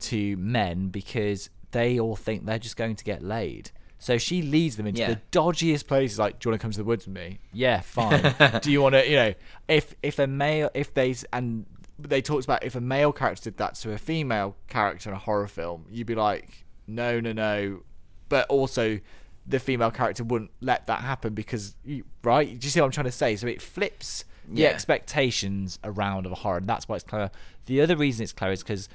to 0.00 0.36
men 0.38 0.88
because 0.88 1.50
they 1.72 2.00
all 2.00 2.16
think 2.16 2.46
they're 2.46 2.58
just 2.58 2.76
going 2.76 2.96
to 2.96 3.04
get 3.04 3.22
laid. 3.22 3.70
So 3.98 4.16
she 4.18 4.40
leads 4.42 4.76
them 4.76 4.86
into 4.86 5.00
Yeah. 5.02 5.10
the 5.10 5.20
dodgiest 5.30 5.86
places. 5.86 6.18
Like, 6.18 6.38
do 6.40 6.48
you 6.48 6.52
want 6.52 6.60
to 6.60 6.64
come 6.64 6.70
to 6.72 6.78
the 6.78 6.84
woods 6.84 7.06
with 7.06 7.14
me? 7.14 7.38
Yeah, 7.52 7.80
fine. 7.82 8.34
do 8.62 8.72
you 8.72 8.80
want 8.82 8.94
to? 8.94 9.06
You 9.08 9.16
know, 9.16 9.34
if 9.68 9.94
if 10.02 10.18
a 10.18 10.26
male, 10.26 10.70
if 10.74 10.92
they 10.94 11.14
and 11.32 11.66
they 12.08 12.22
talked 12.22 12.44
about 12.44 12.64
if 12.64 12.74
a 12.74 12.80
male 12.80 13.12
character 13.12 13.50
did 13.50 13.58
that 13.58 13.74
to 13.76 13.92
a 13.92 13.98
female 13.98 14.56
character 14.68 15.10
in 15.10 15.16
a 15.16 15.18
horror 15.18 15.46
film, 15.46 15.86
you'd 15.90 16.06
be 16.06 16.14
like, 16.14 16.64
no, 16.86 17.20
no, 17.20 17.32
no. 17.32 17.80
But 18.28 18.48
also, 18.48 19.00
the 19.46 19.58
female 19.58 19.90
character 19.90 20.24
wouldn't 20.24 20.50
let 20.60 20.86
that 20.86 21.00
happen 21.00 21.34
because, 21.34 21.74
you, 21.84 22.04
right? 22.22 22.46
Do 22.58 22.64
you 22.64 22.70
see 22.70 22.80
what 22.80 22.86
I'm 22.86 22.92
trying 22.92 23.06
to 23.06 23.12
say? 23.12 23.36
So 23.36 23.46
it 23.46 23.60
flips 23.60 24.24
the 24.48 24.62
Yeah. 24.62 24.68
expectations 24.68 25.78
around 25.84 26.26
of 26.26 26.32
a 26.32 26.36
horror, 26.36 26.58
and 26.58 26.66
that's 26.66 26.88
why 26.88 26.96
it's 26.96 27.04
clever. 27.04 27.30
The 27.66 27.80
other 27.80 27.96
reason 27.96 28.22
it's 28.24 28.32
clever 28.32 28.52
is 28.52 28.62
because 28.62 28.88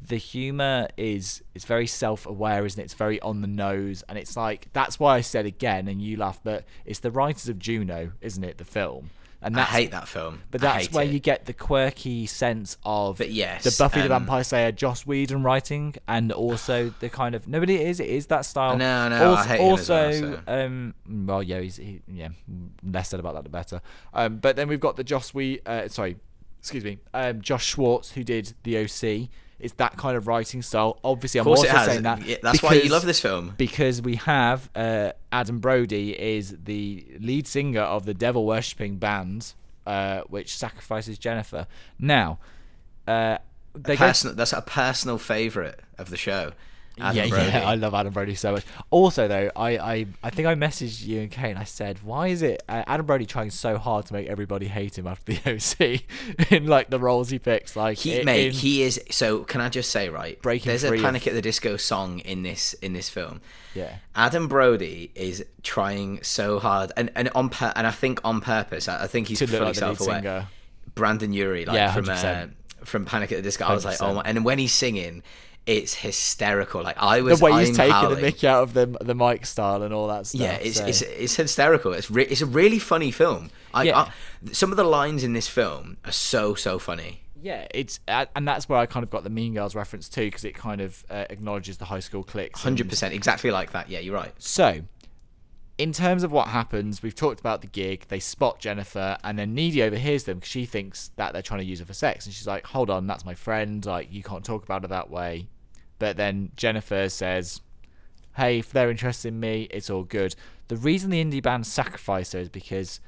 the 0.00 0.16
humor 0.16 0.88
is 0.96 1.42
it's 1.54 1.64
very 1.64 1.86
self-aware, 1.86 2.64
isn't 2.64 2.80
it? 2.80 2.84
It's 2.84 2.94
very 2.94 3.20
on 3.20 3.40
the 3.40 3.48
nose, 3.48 4.04
and 4.08 4.16
it's 4.16 4.36
like 4.36 4.68
that's 4.72 4.98
why 5.00 5.16
I 5.16 5.20
said 5.20 5.44
again, 5.46 5.88
and 5.88 6.00
you 6.00 6.16
laugh, 6.16 6.40
but 6.42 6.64
it's 6.84 7.00
the 7.00 7.10
writers 7.10 7.48
of 7.48 7.58
Juno, 7.58 8.12
isn't 8.20 8.44
it? 8.44 8.58
The 8.58 8.64
film, 8.64 9.10
and 9.40 9.58
I 9.58 9.62
hate 9.62 9.90
that 9.92 10.08
film. 10.08 10.42
but 10.50 10.60
that's 10.60 10.90
where 10.90 11.04
it. 11.04 11.10
you 11.10 11.20
get 11.20 11.46
the 11.46 11.52
quirky 11.52 12.26
sense 12.26 12.76
of 12.84 13.18
But 13.18 13.30
yes, 13.30 13.64
the 13.64 13.74
Buffy 13.82 14.00
the 14.00 14.06
um, 14.06 14.24
Vampire 14.24 14.42
Slayer 14.42 14.72
Joss 14.72 15.06
Whedon 15.06 15.42
writing, 15.42 15.94
and 16.08 16.32
also 16.32 16.92
the 17.00 17.08
kind 17.08 17.34
of 17.34 17.46
nobody 17.46 17.76
it 17.76 17.86
is 17.86 18.00
it 18.00 18.08
is 18.08 18.26
that 18.26 18.44
style. 18.44 18.76
No, 18.76 19.08
no, 19.08 19.16
I 19.16 19.24
also, 19.24 19.48
hate 19.48 19.60
him 19.60 19.78
as 19.78 19.88
well, 19.88 20.06
also, 20.06 20.20
so. 20.20 20.42
um, 20.46 20.94
well, 21.08 21.42
yeah, 21.42 21.60
he's 21.60 21.76
he, 21.76 22.00
yeah, 22.08 22.28
less 22.82 23.10
said 23.10 23.20
about 23.20 23.34
that 23.34 23.44
the 23.44 23.50
better. 23.50 23.80
Um, 24.12 24.38
but 24.38 24.56
then 24.56 24.68
we've 24.68 24.80
got 24.80 24.96
the 24.96 25.04
Joss 25.04 25.32
we 25.32 25.60
uh, 25.66 25.88
sorry, 25.88 26.16
excuse 26.58 26.84
me, 26.84 26.98
um, 27.14 27.40
Josh 27.40 27.66
Schwartz 27.66 28.12
who 28.12 28.24
did 28.24 28.54
the 28.64 28.78
OC. 28.78 29.28
It's 29.60 29.74
that 29.74 29.96
kind 29.96 30.16
of 30.16 30.26
writing 30.28 30.62
style. 30.62 31.00
Obviously, 31.02 31.40
I'm 31.40 31.48
also 31.48 31.66
saying 31.66 32.02
that 32.02 32.24
Yeah, 32.24 32.36
that's 32.42 32.62
why 32.62 32.74
you 32.74 32.90
love 32.90 33.04
this 33.04 33.20
film. 33.20 33.54
because 33.56 34.00
we 34.00 34.16
have 34.16 34.70
uh, 34.74 35.12
Adam 35.32 35.58
Brody 35.58 36.18
is 36.18 36.56
the 36.64 37.04
lead 37.18 37.46
singer 37.46 37.80
of 37.80 38.04
the 38.04 38.14
devil 38.14 38.46
worshipping 38.46 38.98
band, 38.98 39.54
uh, 39.86 40.20
which 40.28 40.56
sacrifices 40.56 41.18
Jennifer. 41.18 41.66
Now, 41.98 42.38
uh, 43.06 43.38
they 43.74 43.96
go. 43.96 44.12
That's 44.12 44.52
a 44.52 44.62
personal 44.62 45.18
favorite 45.18 45.80
of 45.98 46.10
the 46.10 46.16
show. 46.16 46.52
Adam 47.00 47.16
yeah, 47.16 47.28
Brody. 47.28 47.48
yeah, 47.48 47.68
I 47.68 47.74
love 47.74 47.94
Adam 47.94 48.12
Brody 48.12 48.34
so 48.34 48.52
much. 48.52 48.64
Also, 48.90 49.28
though, 49.28 49.50
I, 49.56 49.78
I, 49.78 50.06
I 50.22 50.30
think 50.30 50.46
I 50.48 50.54
messaged 50.54 51.04
you 51.06 51.20
and 51.20 51.30
Kate 51.30 51.50
and 51.50 51.58
I 51.58 51.64
said, 51.64 52.02
why 52.02 52.28
is 52.28 52.42
it 52.42 52.62
uh, 52.68 52.84
Adam 52.86 53.06
Brody 53.06 53.26
trying 53.26 53.50
so 53.50 53.78
hard 53.78 54.06
to 54.06 54.12
make 54.12 54.26
everybody 54.28 54.66
hate 54.68 54.98
him 54.98 55.06
after 55.06 55.32
the 55.32 55.40
OC 56.46 56.50
in 56.52 56.66
like 56.66 56.90
the 56.90 56.98
roles 56.98 57.30
he 57.30 57.38
picks? 57.38 57.76
Like, 57.76 57.98
He, 57.98 58.22
mate, 58.22 58.46
in- 58.48 58.52
he 58.52 58.82
is. 58.82 59.00
So 59.10 59.44
can 59.44 59.60
I 59.60 59.68
just 59.68 59.90
say, 59.90 60.08
right? 60.08 60.40
Breaking 60.42 60.70
There's 60.70 60.84
a 60.84 60.88
free 60.88 60.98
of- 60.98 61.04
Panic 61.04 61.26
at 61.26 61.34
the 61.34 61.42
Disco 61.42 61.76
song 61.76 62.18
in 62.20 62.42
this 62.42 62.74
in 62.74 62.92
this 62.92 63.08
film. 63.08 63.40
Yeah. 63.74 63.96
Adam 64.16 64.48
Brody 64.48 65.10
is 65.14 65.44
trying 65.62 66.22
so 66.22 66.58
hard, 66.58 66.90
and 66.96 67.10
and 67.14 67.28
on 67.34 67.48
pur- 67.50 67.72
and 67.76 67.86
I 67.86 67.90
think 67.92 68.20
on 68.24 68.40
purpose. 68.40 68.88
I, 68.88 69.04
I 69.04 69.06
think 69.06 69.28
he's 69.28 69.38
To 69.38 69.46
fully 69.46 69.66
like 69.66 69.74
self-aware. 69.76 70.18
singer. 70.20 70.48
Brendon 70.94 71.32
Urie, 71.32 71.64
like 71.64 71.76
Yeah, 71.76 71.92
from 71.92 72.08
uh, 72.08 72.46
from 72.84 73.04
Panic 73.04 73.30
at 73.30 73.36
the 73.36 73.42
Disco. 73.42 73.64
I 73.66 73.74
was 73.74 73.84
like, 73.84 74.00
oh 74.00 74.14
my! 74.14 74.22
And 74.24 74.44
when 74.44 74.58
he's 74.58 74.72
singing, 74.72 75.22
it's 75.68 75.94
hysterical. 75.94 76.82
Like 76.82 76.96
I 76.98 77.20
was, 77.20 77.38
the 77.38 77.44
way 77.44 77.52
he's 77.64 77.76
taking 77.76 77.88
the 77.90 77.94
howling. 77.94 78.22
Mickey 78.22 78.48
out 78.48 78.62
of 78.64 78.72
the 78.72 78.86
the 79.00 79.14
mic 79.14 79.44
style 79.46 79.82
and 79.82 79.92
all 79.94 80.08
that 80.08 80.26
stuff. 80.26 80.40
Yeah, 80.40 80.54
it's, 80.54 80.78
so- 80.78 80.86
it's 80.86 81.02
it's 81.02 81.36
hysterical. 81.36 81.92
It's 81.92 82.10
re- 82.10 82.24
it's 82.26 82.40
a 82.40 82.46
really 82.46 82.78
funny 82.78 83.10
film. 83.10 83.50
I, 83.74 83.82
Yeah. 83.84 83.98
I, 83.98 84.52
some 84.52 84.70
of 84.70 84.76
the 84.76 84.84
lines 84.84 85.22
in 85.24 85.34
this 85.34 85.46
film 85.46 85.98
are 86.04 86.12
so 86.12 86.54
so 86.54 86.78
funny. 86.78 87.20
Yeah, 87.40 87.68
it's 87.72 88.00
and 88.08 88.48
that's 88.48 88.68
where 88.68 88.78
I 88.80 88.86
kind 88.86 89.04
of 89.04 89.10
got 89.10 89.22
the 89.24 89.30
Mean 89.30 89.54
Girls 89.54 89.76
reference 89.76 90.08
too, 90.08 90.24
because 90.24 90.44
it 90.44 90.54
kind 90.56 90.80
of 90.80 91.04
uh, 91.08 91.26
acknowledges 91.30 91.76
the 91.76 91.84
high 91.84 92.00
school 92.00 92.24
cliques. 92.24 92.60
Hundred 92.62 92.88
percent, 92.88 93.14
exactly 93.14 93.50
like 93.52 93.70
that. 93.72 93.88
Yeah, 93.88 94.00
you're 94.00 94.14
right. 94.16 94.32
So, 94.38 94.80
in 95.76 95.92
terms 95.92 96.24
of 96.24 96.32
what 96.32 96.48
happens, 96.48 97.00
we've 97.02 97.14
talked 97.14 97.38
about 97.38 97.60
the 97.60 97.68
gig. 97.68 98.06
They 98.08 98.18
spot 98.18 98.58
Jennifer, 98.58 99.18
and 99.22 99.38
then 99.38 99.54
Needy 99.54 99.82
overhears 99.84 100.24
them 100.24 100.38
because 100.38 100.50
she 100.50 100.66
thinks 100.66 101.12
that 101.14 101.32
they're 101.32 101.42
trying 101.42 101.60
to 101.60 101.66
use 101.66 101.78
her 101.78 101.84
for 101.84 101.94
sex, 101.94 102.26
and 102.26 102.34
she's 102.34 102.46
like, 102.48 102.66
"Hold 102.66 102.90
on, 102.90 103.06
that's 103.06 103.24
my 103.24 103.34
friend. 103.34 103.86
Like, 103.86 104.12
you 104.12 104.22
can't 104.24 104.44
talk 104.44 104.64
about 104.64 104.82
it 104.82 104.88
that 104.90 105.08
way." 105.10 105.46
But 105.98 106.16
then 106.16 106.52
Jennifer 106.56 107.08
says, 107.08 107.60
"Hey, 108.36 108.58
if 108.60 108.70
they're 108.72 108.90
interested 108.90 109.28
in 109.28 109.40
me, 109.40 109.68
it's 109.70 109.90
all 109.90 110.04
good." 110.04 110.34
The 110.68 110.76
reason 110.76 111.10
the 111.10 111.24
indie 111.24 111.42
band 111.42 111.66
sacrifice 111.66 112.32
her 112.32 112.40
is 112.40 112.48
because 112.48 113.00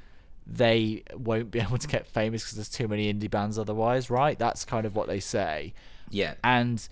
they 0.47 1.03
won't 1.15 1.51
be 1.51 1.59
able 1.61 1.77
to 1.77 1.87
get 1.87 2.07
famous 2.07 2.43
because 2.43 2.55
there's 2.55 2.69
too 2.69 2.87
many 2.87 3.11
indie 3.13 3.29
bands 3.29 3.57
otherwise, 3.59 4.09
right? 4.09 4.37
That's 4.39 4.65
kind 4.65 4.85
of 4.85 4.95
what 4.95 5.07
they 5.07 5.19
say. 5.19 5.73
Yeah, 6.09 6.33
And 6.43 6.85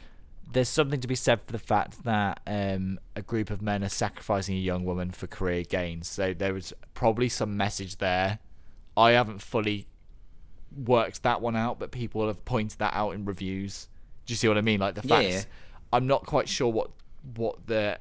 there's 0.51 0.69
something 0.69 1.01
to 1.01 1.07
be 1.07 1.15
said 1.15 1.41
for 1.41 1.51
the 1.51 1.59
fact 1.59 2.03
that 2.05 2.39
um, 2.47 2.99
a 3.15 3.21
group 3.21 3.49
of 3.51 3.61
men 3.61 3.83
are 3.83 3.89
sacrificing 3.89 4.55
a 4.55 4.59
young 4.59 4.85
woman 4.85 5.11
for 5.11 5.27
career 5.27 5.63
gains. 5.63 6.07
So 6.07 6.33
there 6.33 6.53
was 6.53 6.71
probably 6.93 7.27
some 7.29 7.57
message 7.57 7.97
there. 7.97 8.39
I 8.95 9.11
haven't 9.11 9.41
fully 9.41 9.87
worked 10.75 11.23
that 11.23 11.41
one 11.41 11.55
out, 11.55 11.79
but 11.79 11.91
people 11.91 12.25
have 12.27 12.45
pointed 12.45 12.79
that 12.79 12.93
out 12.93 13.11
in 13.11 13.25
reviews. 13.25 13.89
Do 14.25 14.31
you 14.33 14.37
see 14.37 14.47
what 14.47 14.57
I 14.57 14.61
mean? 14.61 14.79
Like 14.79 14.95
the 14.95 15.05
Yeah, 15.07 15.15
facts. 15.21 15.33
yeah. 15.33 15.43
I'm 15.91 16.07
not 16.07 16.25
quite 16.25 16.47
sure 16.47 16.71
what 16.71 16.91
what 17.35 17.67
the 17.67 17.99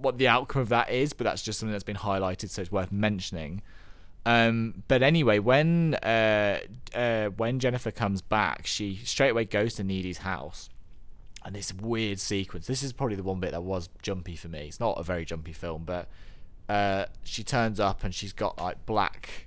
what 0.00 0.18
the 0.18 0.28
outcome 0.28 0.62
of 0.62 0.68
that 0.68 0.90
is, 0.90 1.12
but 1.12 1.24
that's 1.24 1.42
just 1.42 1.58
something 1.58 1.72
that's 1.72 1.84
been 1.84 1.96
highlighted, 1.96 2.50
so 2.50 2.62
it's 2.62 2.72
worth 2.72 2.92
mentioning. 2.92 3.62
Um, 4.24 4.84
but 4.88 5.02
anyway, 5.02 5.38
when 5.38 5.94
uh, 5.96 6.60
uh, 6.94 7.28
when 7.28 7.58
Jennifer 7.58 7.90
comes 7.90 8.22
back, 8.22 8.66
she 8.66 8.96
straight 8.96 9.30
away 9.30 9.44
goes 9.44 9.74
to 9.74 9.84
Needy's 9.84 10.18
house, 10.18 10.68
and 11.44 11.54
this 11.54 11.72
weird 11.72 12.20
sequence. 12.20 12.66
This 12.66 12.82
is 12.82 12.92
probably 12.92 13.16
the 13.16 13.22
one 13.22 13.40
bit 13.40 13.52
that 13.52 13.62
was 13.62 13.88
jumpy 14.02 14.36
for 14.36 14.48
me. 14.48 14.66
It's 14.68 14.80
not 14.80 14.98
a 14.98 15.02
very 15.02 15.24
jumpy 15.24 15.52
film, 15.52 15.84
but 15.84 16.08
uh, 16.68 17.06
she 17.24 17.42
turns 17.42 17.80
up 17.80 18.04
and 18.04 18.14
she's 18.14 18.32
got 18.32 18.58
like 18.60 18.84
black 18.86 19.46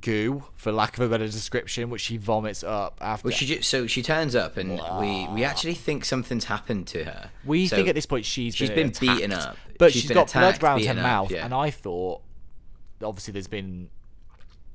goo, 0.00 0.44
for 0.56 0.72
lack 0.72 0.96
of 0.98 1.04
a 1.04 1.08
better 1.08 1.26
description, 1.26 1.90
which 1.90 2.00
she 2.02 2.16
vomits 2.16 2.62
up 2.64 2.98
after. 3.00 3.28
Well, 3.28 3.36
she 3.36 3.46
ju- 3.46 3.62
so 3.62 3.86
she 3.86 4.02
turns 4.02 4.34
up, 4.34 4.56
and 4.56 4.72
we 5.00 5.26
we 5.32 5.44
actually 5.44 5.74
think 5.74 6.04
something's 6.04 6.44
happened 6.44 6.86
to 6.88 7.04
her. 7.04 7.30
We 7.44 7.66
So 7.66 7.76
think 7.76 7.88
at 7.88 7.94
this 7.94 8.06
point 8.06 8.24
she's 8.24 8.54
she's 8.54 8.70
been, 8.70 8.90
beaten 8.98 9.32
up. 9.32 9.56
but 9.78 9.92
She's 9.92 10.06
been 10.06 10.14
got 10.14 10.32
blood 10.32 10.44
attacked, 10.50 10.62
around 10.62 10.78
her 10.78 10.84
beaten 10.84 10.98
up, 10.98 11.02
mouth, 11.04 11.30
yeah. 11.30 11.44
and 11.44 11.54
I 11.54 11.70
thought 11.70 12.20
obviously 13.02 13.32
there's 13.32 13.46
been 13.48 13.88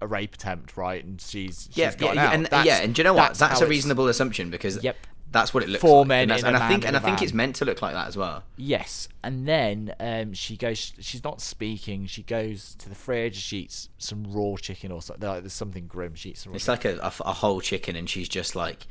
a 0.02 0.08
rape 0.08 0.34
attempt, 0.36 0.78
right? 0.78 1.04
And 1.04 1.20
she's, 1.20 1.68
she's 1.70 1.78
yeah, 1.78 1.94
gotten 1.96 2.16
yeah, 2.16 2.28
out. 2.28 2.34
and 2.34 2.46
That's- 2.46 2.66
yeah, 2.66 2.78
and 2.80 2.96
do 2.96 3.00
you 3.02 3.04
know 3.04 3.14
what? 3.14 3.36
That's, 3.36 3.40
how 3.40 3.48
a 3.48 3.54
it's- 3.56 3.70
reasonable 3.70 4.08
assumption 4.08 4.50
because 4.50 4.82
Yep. 4.84 4.96
That's 5.32 5.54
what 5.54 5.64
it 5.64 5.70
looks 5.70 5.82
Four 5.82 6.00
like. 6.00 6.08
men 6.08 6.32
and, 6.32 6.44
and 6.44 6.58
I 6.58 6.68
think 6.68 6.88
and 6.88 6.96
I 6.98 7.00
think 7.00 7.22
it's 7.22 7.34
meant 7.34 7.56
to 7.58 7.66
look 7.66 7.82
like 7.82 7.94
that 7.94 8.08
as 8.08 8.18
well. 8.18 8.44
Yes, 8.58 9.08
and 9.24 9.48
then 9.48 9.94
um, 10.00 10.34
she 10.34 10.58
goes. 10.58 10.94
She's 11.00 11.24
not 11.24 11.42
speaking. 11.42 12.06
She 12.08 12.24
goes 12.24 12.76
to 12.80 12.90
the 12.90 12.96
fridge. 12.96 13.36
She 13.36 13.60
eats 13.60 13.90
some 13.98 14.24
raw 14.28 14.56
chicken 14.56 14.92
or 14.92 15.02
something. 15.02 15.28
Like, 15.28 15.42
there's 15.42 15.54
something 15.54 15.88
grim. 15.88 16.16
She 16.16 16.30
eats 16.30 16.42
some. 16.44 16.52
Raw 16.54 16.56
It's 16.56 16.68
like 16.68 16.86
a, 16.86 16.98
a, 16.98 17.14
a 17.26 17.34
whole 17.34 17.62
chicken, 17.62 17.96
and 17.96 18.10
she's 18.10 18.28
just 18.30 18.56
like 18.56 18.88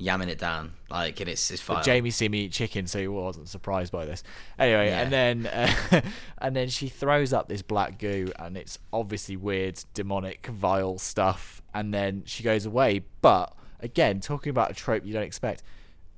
yamming 0.00 0.28
it 0.28 0.38
down, 0.38 0.72
like 0.90 1.20
and 1.20 1.28
it's 1.28 1.50
it's 1.50 1.62
fine. 1.62 1.76
But 1.76 1.84
Jamie 1.84 2.10
seen 2.10 2.32
me 2.32 2.44
eat 2.44 2.52
chicken, 2.52 2.86
so 2.86 2.98
he 2.98 3.06
wasn't 3.08 3.48
surprised 3.48 3.92
by 3.92 4.04
this. 4.04 4.22
Anyway, 4.58 4.86
Yeah. 4.88 5.00
and 5.02 5.12
then 5.12 5.46
uh, 5.46 6.00
and 6.38 6.56
then 6.56 6.68
she 6.68 6.88
throws 6.88 7.32
up 7.32 7.48
this 7.48 7.62
black 7.62 7.98
goo, 7.98 8.32
and 8.38 8.56
it's 8.56 8.78
obviously 8.92 9.36
weird, 9.36 9.82
demonic, 9.94 10.46
vile 10.48 10.98
stuff. 10.98 11.62
And 11.72 11.94
then 11.94 12.24
she 12.26 12.42
goes 12.42 12.66
away. 12.66 13.04
But 13.22 13.54
again, 13.82 14.20
talking 14.20 14.50
about 14.50 14.70
a 14.70 14.74
trope 14.74 15.04
you 15.04 15.12
don't 15.12 15.22
expect. 15.22 15.62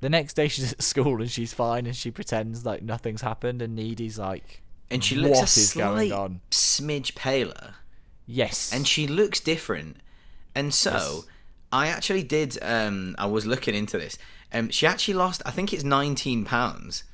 The 0.00 0.10
next 0.10 0.34
day 0.34 0.48
she's 0.48 0.72
at 0.74 0.82
school 0.82 1.20
and 1.20 1.30
she's 1.30 1.52
fine, 1.52 1.86
and 1.86 1.96
she 1.96 2.10
pretends 2.10 2.64
like 2.64 2.82
nothing's 2.82 3.22
happened, 3.22 3.62
and 3.62 3.74
Needy's 3.74 4.18
like, 4.18 4.62
and 4.90 5.02
she 5.02 5.16
looks 5.16 5.38
"What 5.38 5.56
a 5.56 5.60
is 5.60 5.72
going 5.74 6.08
slight 6.08 6.12
on?" 6.12 6.40
smidge 6.50 7.14
paler. 7.14 7.74
Yes, 8.26 8.72
and 8.72 8.86
she 8.86 9.06
looks 9.06 9.40
different. 9.40 9.98
And 10.54 10.72
so, 10.72 10.90
Yes. 10.92 11.26
I 11.72 11.86
actually 11.88 12.22
did. 12.22 12.58
Um, 12.62 13.16
I 13.18 13.26
was 13.26 13.44
looking 13.44 13.74
into 13.74 13.98
this. 13.98 14.16
Um, 14.52 14.70
she 14.70 14.86
actually 14.86 15.14
lost. 15.14 15.42
I 15.44 15.50
think 15.50 15.72
it's 15.72 15.84
nineteen 15.84 16.44
pounds. 16.44 17.04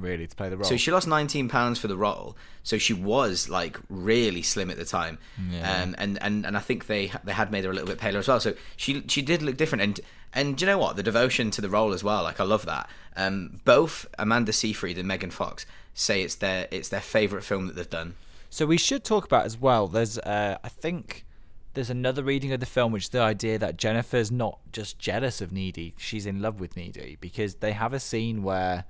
Really 0.00 0.26
to 0.26 0.36
play 0.36 0.48
the 0.48 0.56
role. 0.56 0.64
So 0.64 0.76
she 0.76 0.90
lost 0.90 1.06
nineteen 1.06 1.48
pounds 1.48 1.78
for 1.78 1.88
the 1.88 1.96
role. 1.96 2.36
So 2.62 2.78
she 2.78 2.92
was 2.92 3.48
like 3.48 3.78
really 3.88 4.42
slim 4.42 4.70
at 4.70 4.76
the 4.76 4.84
time. 4.84 5.18
Yeah. 5.50 5.82
Um, 5.82 5.94
and, 5.98 6.18
and 6.22 6.46
and 6.46 6.56
I 6.56 6.60
think 6.60 6.86
they 6.86 7.12
they 7.24 7.32
had 7.32 7.50
made 7.50 7.64
her 7.64 7.70
a 7.70 7.74
little 7.74 7.88
bit 7.88 7.98
paler 7.98 8.18
as 8.18 8.28
well. 8.28 8.40
So 8.40 8.54
she 8.76 9.04
she 9.08 9.22
did 9.22 9.42
look 9.42 9.56
different. 9.56 9.82
And 9.82 10.00
and 10.32 10.56
do 10.56 10.64
you 10.64 10.70
know 10.70 10.78
what? 10.78 10.96
The 10.96 11.02
devotion 11.02 11.50
to 11.52 11.60
the 11.60 11.70
role 11.70 11.92
as 11.92 12.04
well. 12.04 12.22
Like 12.22 12.40
I 12.40 12.44
love 12.44 12.66
that. 12.66 12.88
Um, 13.16 13.60
both 13.64 14.06
Amanda 14.18 14.52
Seyfried 14.52 14.98
and 14.98 15.08
Megan 15.08 15.30
Fox 15.30 15.66
say 15.94 16.22
it's 16.22 16.36
their 16.36 16.68
it's 16.70 16.88
their 16.88 17.00
favorite 17.00 17.42
film 17.44 17.66
that 17.66 17.76
they've 17.76 17.88
done. 17.88 18.14
So 18.50 18.64
we 18.64 18.78
should 18.78 19.04
talk 19.04 19.24
about 19.24 19.44
as 19.44 19.58
well. 19.58 19.88
There's, 19.88 20.18
uh, 20.18 20.56
I 20.64 20.68
think, 20.70 21.26
there's 21.74 21.90
another 21.90 22.24
reading 22.24 22.50
of 22.52 22.60
the 22.60 22.66
film, 22.66 22.92
which 22.92 23.04
is 23.04 23.08
the 23.10 23.20
idea 23.20 23.58
that 23.58 23.76
Jennifer's 23.76 24.30
not 24.30 24.58
just 24.72 24.98
jealous 24.98 25.40
of 25.40 25.52
Needy; 25.52 25.94
she's 25.98 26.24
in 26.24 26.40
love 26.40 26.58
with 26.58 26.76
Needy 26.76 27.18
because 27.20 27.56
they 27.56 27.72
have 27.72 27.92
a 27.92 28.00
scene 28.00 28.42
where 28.42 28.84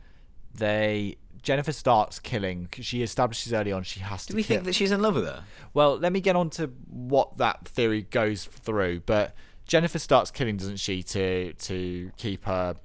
they 0.58 1.16
Jennifer 1.42 1.72
starts 1.72 2.18
killing. 2.18 2.68
she 2.80 3.02
establishes 3.02 3.52
early 3.52 3.72
on 3.72 3.82
she 3.82 4.00
has 4.00 4.26
to. 4.26 4.32
Do 4.32 4.36
we 4.36 4.42
kill. 4.42 4.56
think 4.56 4.64
that 4.64 4.74
she's 4.74 4.90
in 4.90 5.00
love 5.00 5.14
with 5.14 5.24
her? 5.24 5.44
Well, 5.74 5.96
let 5.96 6.12
me 6.12 6.20
get 6.20 6.36
on 6.36 6.50
to 6.50 6.66
what 6.90 7.38
that 7.38 7.66
theory 7.66 8.02
goes 8.02 8.44
through. 8.44 9.00
But 9.06 9.34
Jennifer 9.66 9.98
starts 9.98 10.30
killing, 10.30 10.56
doesn't 10.56 10.78
she, 10.78 11.02
to 11.04 11.52
to 11.52 12.10
keep 12.16 12.44
her 12.44 12.76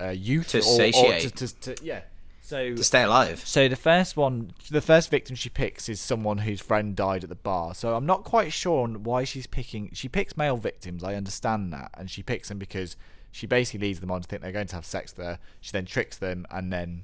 uh, 0.00 0.08
youth 0.10 0.48
To 0.48 0.58
or, 0.60 0.82
or 0.84 1.18
to, 1.20 1.30
to, 1.30 1.60
to, 1.60 1.76
yeah. 1.84 2.00
So 2.44 2.74
To 2.74 2.84
stay 2.84 3.02
alive. 3.02 3.42
so 3.46 3.68
the 3.68 3.76
first 3.76 4.16
one, 4.16 4.52
the 4.70 4.80
first 4.80 5.10
victim 5.10 5.36
she 5.36 5.48
picks 5.48 5.88
is 5.88 6.00
someone 6.00 6.38
whose 6.38 6.60
friend 6.60 6.94
died 6.96 7.22
at 7.22 7.28
the 7.30 7.36
bar. 7.36 7.74
So 7.74 7.94
I'm 7.94 8.04
not 8.04 8.24
quite 8.24 8.52
sure 8.52 8.82
on 8.82 9.04
why 9.04 9.24
she's 9.24 9.46
picking. 9.46 9.90
She 9.92 10.08
picks 10.08 10.36
male 10.36 10.56
victims. 10.56 11.02
I 11.04 11.14
understand 11.14 11.72
that, 11.72 11.92
and 11.96 12.10
she 12.10 12.22
picks 12.22 12.48
them 12.48 12.58
because 12.58 12.96
she 13.32 13.46
basically 13.48 13.88
leads 13.88 13.98
them 14.00 14.10
on 14.12 14.20
to 14.22 14.28
think 14.28 14.42
they're 14.42 14.52
going 14.52 14.68
to 14.68 14.74
have 14.76 14.86
sex 14.86 15.10
there. 15.12 15.38
She 15.60 15.72
then 15.72 15.84
tricks 15.86 16.16
them, 16.18 16.46
and 16.50 16.72
then, 16.72 17.02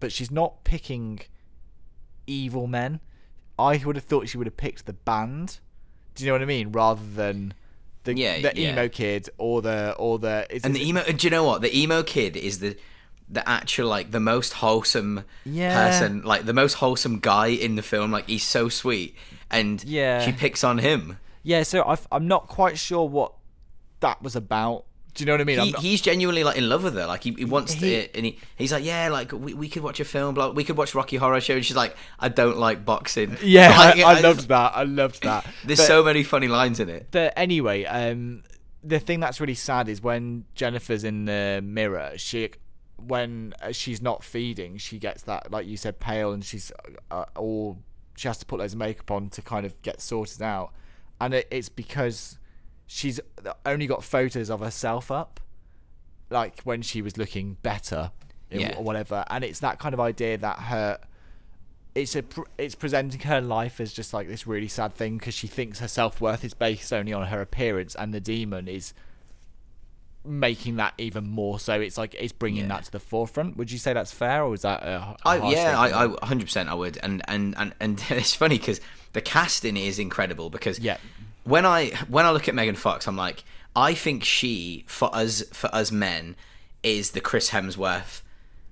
but 0.00 0.12
she's 0.12 0.30
not 0.30 0.64
picking 0.64 1.20
evil 2.26 2.66
men. 2.66 3.00
I 3.58 3.80
would 3.84 3.96
have 3.96 4.04
thought 4.04 4.28
she 4.28 4.38
would 4.38 4.46
have 4.46 4.56
picked 4.56 4.86
the 4.86 4.92
band. 4.92 5.60
Do 6.14 6.24
you 6.24 6.28
know 6.28 6.34
what 6.34 6.42
I 6.42 6.46
mean? 6.46 6.72
Rather 6.72 7.02
than 7.04 7.54
the 8.04 8.14
Yeah, 8.16 8.40
the 8.52 8.60
yeah. 8.60 8.72
emo 8.72 8.88
kid 8.88 9.28
or 9.38 9.62
the 9.62 9.94
or 9.98 10.18
the 10.18 10.46
is, 10.50 10.64
And 10.64 10.74
is 10.74 10.80
the 10.80 10.84
it- 10.86 10.88
emo, 10.88 11.02
do 11.04 11.26
you 11.26 11.30
know 11.30 11.44
what? 11.44 11.62
The 11.62 11.76
emo 11.78 12.02
kid 12.02 12.36
is 12.36 12.58
the 12.58 12.76
the 13.28 13.48
actual 13.48 13.88
like 13.88 14.10
the 14.10 14.20
most 14.20 14.54
wholesome 14.54 15.24
Yeah. 15.44 15.88
person, 15.90 16.22
like 16.22 16.44
the 16.44 16.52
most 16.52 16.74
wholesome 16.74 17.18
guy 17.20 17.46
in 17.46 17.76
the 17.76 17.82
film. 17.82 18.10
Like 18.10 18.28
he's 18.28 18.42
so 18.42 18.68
sweet, 18.68 19.14
and 19.50 19.82
Yeah. 19.84 20.20
she 20.24 20.32
picks 20.32 20.64
on 20.64 20.78
him. 20.78 21.18
yeah. 21.42 21.62
So 21.62 21.84
I've, 21.86 22.06
I'm 22.10 22.26
not 22.28 22.48
quite 22.48 22.78
sure 22.78 23.08
what 23.08 23.32
that 24.00 24.20
was 24.22 24.34
about. 24.36 24.84
Do 25.14 25.22
you 25.22 25.26
know 25.26 25.34
what 25.34 25.40
I 25.42 25.44
mean? 25.44 25.58
He, 25.58 25.72
not- 25.72 25.82
he's 25.82 26.00
genuinely 26.00 26.42
like 26.42 26.56
in 26.56 26.68
love 26.68 26.84
with 26.84 26.94
her. 26.94 27.06
Like 27.06 27.22
he, 27.24 27.32
he 27.32 27.44
wants 27.44 27.74
He- 27.74 27.80
to, 28.06 28.16
and 28.16 28.24
he, 28.26 28.38
he's 28.56 28.72
like, 28.72 28.84
yeah, 28.84 29.08
like 29.10 29.30
we, 29.32 29.52
we 29.54 29.68
could 29.68 29.82
watch 29.82 30.00
a 30.00 30.04
film, 30.04 30.34
blah, 30.34 30.50
we 30.50 30.64
could 30.64 30.76
watch 30.76 30.94
Rocky 30.94 31.16
Horror 31.16 31.40
Show. 31.40 31.54
And 31.56 31.64
she's 31.64 31.76
like, 31.76 31.94
I 32.18 32.28
don't 32.28 32.56
like 32.58 32.84
boxing. 32.84 33.36
Yeah, 33.42 33.76
Like, 33.76 33.98
I, 33.98 34.18
I 34.18 34.20
loved 34.20 34.48
that. 34.48 34.72
I 34.74 34.84
loved 34.84 35.22
that. 35.24 35.44
There's 35.64 35.78
But- 35.80 35.86
so 35.86 36.02
many 36.02 36.22
funny 36.22 36.48
lines 36.48 36.80
in 36.80 36.88
it. 36.88 37.08
But 37.10 37.34
anyway, 37.36 37.84
um, 37.84 38.42
the 38.82 38.98
thing 38.98 39.20
that's 39.20 39.40
really 39.40 39.54
sad 39.54 39.88
is 39.88 40.02
when 40.02 40.44
Jennifer's 40.54 41.04
in 41.04 41.26
the 41.26 41.60
mirror, 41.62 42.12
she 42.16 42.50
when 42.96 43.52
uh, 43.60 43.72
she's 43.72 44.00
not 44.00 44.22
feeding, 44.24 44.76
she 44.78 44.98
gets 44.98 45.22
that 45.24 45.50
like 45.50 45.66
you 45.66 45.76
said, 45.76 45.98
pale, 46.00 46.32
and 46.32 46.44
she's 46.44 46.72
uh, 47.10 47.24
all 47.36 47.78
she 48.16 48.28
has 48.28 48.38
to 48.38 48.46
put 48.46 48.60
loads 48.60 48.72
of 48.74 48.78
makeup 48.78 49.10
on 49.10 49.28
to 49.30 49.42
kind 49.42 49.66
of 49.66 49.80
get 49.82 50.00
sorted 50.00 50.40
out, 50.40 50.72
and 51.20 51.34
it, 51.34 51.48
it's 51.50 51.68
because 51.68 52.38
she's 52.94 53.18
only 53.64 53.86
got 53.86 54.04
photos 54.04 54.50
of 54.50 54.60
herself 54.60 55.10
up, 55.10 55.40
like 56.30 56.60
when 56.62 56.82
she 56.82 57.00
was 57.00 57.16
looking 57.16 57.56
better, 57.62 58.10
Yeah. 58.50 58.76
or 58.76 58.84
whatever. 58.84 59.24
And 59.30 59.42
it's 59.44 59.60
that 59.60 59.78
kind 59.78 59.94
of 59.94 60.00
idea 60.00 60.36
that 60.38 60.58
her, 60.58 60.98
it's 61.94 62.14
a, 62.16 62.22
it's 62.58 62.74
presenting 62.74 63.20
her 63.22 63.40
life 63.40 63.80
as 63.80 63.92
just 63.92 64.12
like 64.12 64.28
this 64.28 64.46
really 64.46 64.68
sad 64.68 64.94
thing 64.94 65.16
because 65.18 65.34
she 65.34 65.46
thinks 65.46 65.78
her 65.80 65.88
self 65.88 66.20
worth 66.20 66.44
is 66.44 66.52
based 66.54 66.92
only 66.92 67.12
on 67.14 67.28
her 67.28 67.40
appearance, 67.40 67.94
and 67.94 68.12
the 68.12 68.20
demon 68.20 68.68
is 68.68 68.92
making 70.24 70.76
that 70.76 70.94
even 70.98 71.28
more 71.28 71.58
so. 71.58 71.80
It's 71.80 71.98
like 71.98 72.14
it's 72.18 72.32
bringing 72.32 72.62
Yeah. 72.64 72.68
that 72.76 72.84
to 72.84 72.92
the 72.92 73.00
forefront. 73.00 73.56
Would 73.56 73.72
you 73.72 73.78
say 73.78 73.92
that's 73.92 74.12
fair, 74.12 74.44
or 74.44 74.54
is 74.54 74.62
that 74.62 74.82
a, 74.82 74.96
a 74.98 75.16
I, 75.24 75.50
yeah. 75.50 75.78
I, 75.80 76.04
I, 76.06 76.26
hundred 76.26 76.44
percent, 76.44 76.68
I 76.68 76.74
would, 76.74 76.98
and 77.02 77.22
and 77.26 77.54
and 77.58 77.74
and 77.80 78.02
it's 78.10 78.34
funny 78.34 78.58
because 78.58 78.80
the 79.14 79.20
casting 79.22 79.76
is 79.76 79.98
incredible. 79.98 80.48
Because 80.50 80.78
Yeah. 80.78 80.98
When 81.44 81.66
I 81.66 81.90
when 82.08 82.24
I 82.26 82.30
look 82.30 82.48
at 82.48 82.54
Megan 82.54 82.74
Fox, 82.76 83.06
I'm 83.06 83.16
like, 83.16 83.44
I 83.74 83.94
think 83.94 84.24
she 84.24 84.84
for 84.86 85.14
us 85.14 85.42
for 85.52 85.74
us 85.74 85.90
men 85.92 86.36
is 86.82 87.12
the 87.12 87.20
Chris 87.20 87.50
Hemsworth, 87.50 88.22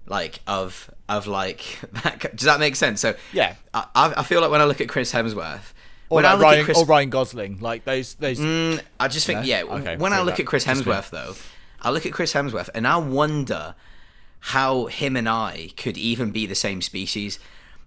like 0.07 0.41
of 0.47 0.91
of 1.09 1.27
like 1.27 1.79
that. 2.05 2.37
Does 2.37 2.45
that 2.47 2.61
make 2.61 2.77
sense? 2.77 3.01
So 3.01 3.15
Yeah. 3.33 3.55
I, 3.75 3.87
I 4.17 4.23
feel 4.23 4.41
like 4.41 4.51
when 4.51 4.61
I 4.61 4.65
look 4.65 4.81
at 4.81 4.89
Chris 4.89 5.13
Hemsworth, 5.13 5.73
or 6.09 6.17
when 6.17 6.25
I 6.27 6.31
like 6.33 6.39
look 6.39 6.43
Ryan, 6.45 6.61
at 6.61 6.65
Chris, 6.65 6.79
or 6.79 6.85
Ryan 6.87 7.11
Gosling, 7.11 7.59
like 7.61 7.85
those 7.85 8.15
those. 8.15 8.39
Mm, 8.39 8.81
I 8.99 9.09
just 9.09 9.27
think, 9.27 9.41
No? 9.41 9.45
yeah. 9.47 9.63
Okay, 9.63 9.97
when 9.97 10.13
I 10.13 10.23
look 10.23 10.37
that- 10.37 10.43
at 10.43 10.47
Chris. 10.47 10.65
Hemsworth, 10.65 11.11
though, 11.11 11.35
I 11.83 11.91
look 11.91 12.05
at 12.07 12.13
Chris 12.13 12.33
Hemsworth 12.35 12.69
and 12.75 12.87
I 12.87 12.97
wonder 12.99 13.75
how 14.41 14.87
him 14.87 15.17
and 15.17 15.29
I 15.29 15.71
could 15.77 15.97
even 15.99 16.31
be 16.31 16.47
the 16.47 16.55
same 16.55 16.81
species. 16.83 17.39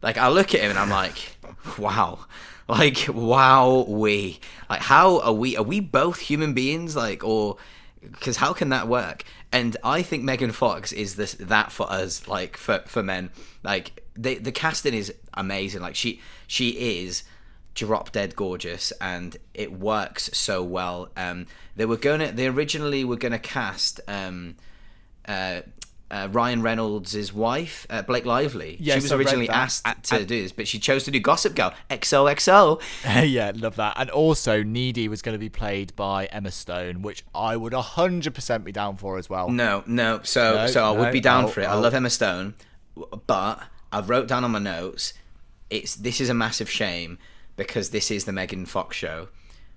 Like, 0.02 0.18
I 0.18 0.28
look 0.28 0.54
at 0.54 0.62
him 0.62 0.70
and 0.72 0.78
I'm 0.80 0.90
like, 0.90 1.38
wow. 1.78 2.20
Like, 2.74 3.06
wow, 3.08 3.86
we. 3.88 4.40
Like, 4.68 4.82
how 4.82 5.20
are 5.20 5.34
we? 5.34 5.56
Are 5.58 5.64
we 5.64 5.80
both 5.80 6.20
human 6.20 6.54
beings? 6.54 6.96
Like, 6.96 7.24
or. 7.24 7.58
Because 8.02 8.38
how 8.38 8.52
can 8.52 8.70
that 8.70 8.88
work? 8.88 9.24
And 9.52 9.78
I 9.84 10.02
think 10.02 10.24
Megan 10.24 10.52
Fox 10.52 10.92
is 10.92 11.16
this 11.16 11.34
that 11.36 11.72
for 11.72 11.90
us, 11.90 12.28
like 12.28 12.58
for 12.58 12.80
for 12.88 13.04
men. 13.04 13.30
Like 13.64 14.04
the 14.16 14.40
the 14.40 14.52
casting 14.52 14.96
is 14.96 15.14
amazing. 15.36 15.82
Like 15.82 15.96
she 15.96 16.20
she 16.48 16.70
is 17.00 17.24
drop 17.76 18.12
dead 18.12 18.36
gorgeous 18.36 18.92
and 19.02 19.38
it 19.56 19.72
works 19.72 20.30
so 20.32 20.62
well 20.62 21.10
um 21.18 21.48
they 21.76 21.86
were 21.86 21.98
gonna 21.98 22.32
they 22.32 22.46
originally 22.46 23.04
were 23.04 23.16
gonna 23.16 23.40
cast 23.40 24.00
um 24.08 24.56
uh, 25.28 25.62
uh 26.12 26.28
Ryan 26.32 26.62
Reynolds' 26.62 27.34
wife, 27.34 27.88
uh, 27.90 28.02
Blake 28.04 28.26
Lively. 28.26 28.78
Yes, 28.80 28.98
she 28.98 29.02
was 29.04 29.12
I 29.12 29.16
originally 29.16 29.50
asked 29.50 29.88
And- 29.88 30.04
to 30.04 30.16
and- 30.18 30.28
do 30.28 30.42
this, 30.42 30.52
but 30.52 30.68
she 30.68 30.80
chose 30.80 31.04
to 31.06 31.12
do 31.12 31.20
Gossip 31.20 31.56
Girl. 31.56 31.74
XOXO. 31.90 32.82
yeah, 33.30 33.52
love 33.56 33.76
that. 33.78 33.96
And 33.98 34.10
also, 34.10 34.62
Needy 34.64 35.08
was 35.08 35.22
going 35.22 35.34
to 35.34 35.40
be 35.40 35.50
played 35.50 35.96
by 35.96 36.26
Emma 36.26 36.52
Stone, 36.52 37.02
which 37.02 37.24
I 37.34 37.56
would 37.58 37.74
100% 37.74 38.64
be 38.64 38.72
down 38.72 38.98
for 38.98 39.18
as 39.18 39.30
well. 39.30 39.50
No, 39.50 39.84
no. 39.88 40.20
So, 40.24 40.56
No, 40.56 40.68
so 40.68 40.84
I 40.86 40.92
would 40.92 41.12
be 41.12 41.20
down 41.20 41.46
oh, 41.46 41.48
for 41.48 41.62
it. 41.62 41.66
I 41.66 41.76
love 41.76 41.94
Emma 41.94 42.10
Stone, 42.10 42.54
but 43.28 43.64
I 43.92 44.00
wrote 44.02 44.28
down 44.28 44.44
on 44.44 44.52
my 44.52 44.60
notes. 44.60 45.14
It's 45.70 45.96
this 45.96 46.22
is 46.22 46.30
a 46.30 46.34
massive 46.36 46.70
shame 46.70 47.18
because 47.56 47.90
this 47.90 48.12
is 48.12 48.26
the 48.26 48.32
Megan 48.32 48.66
Fox 48.66 48.96
show, 48.96 49.30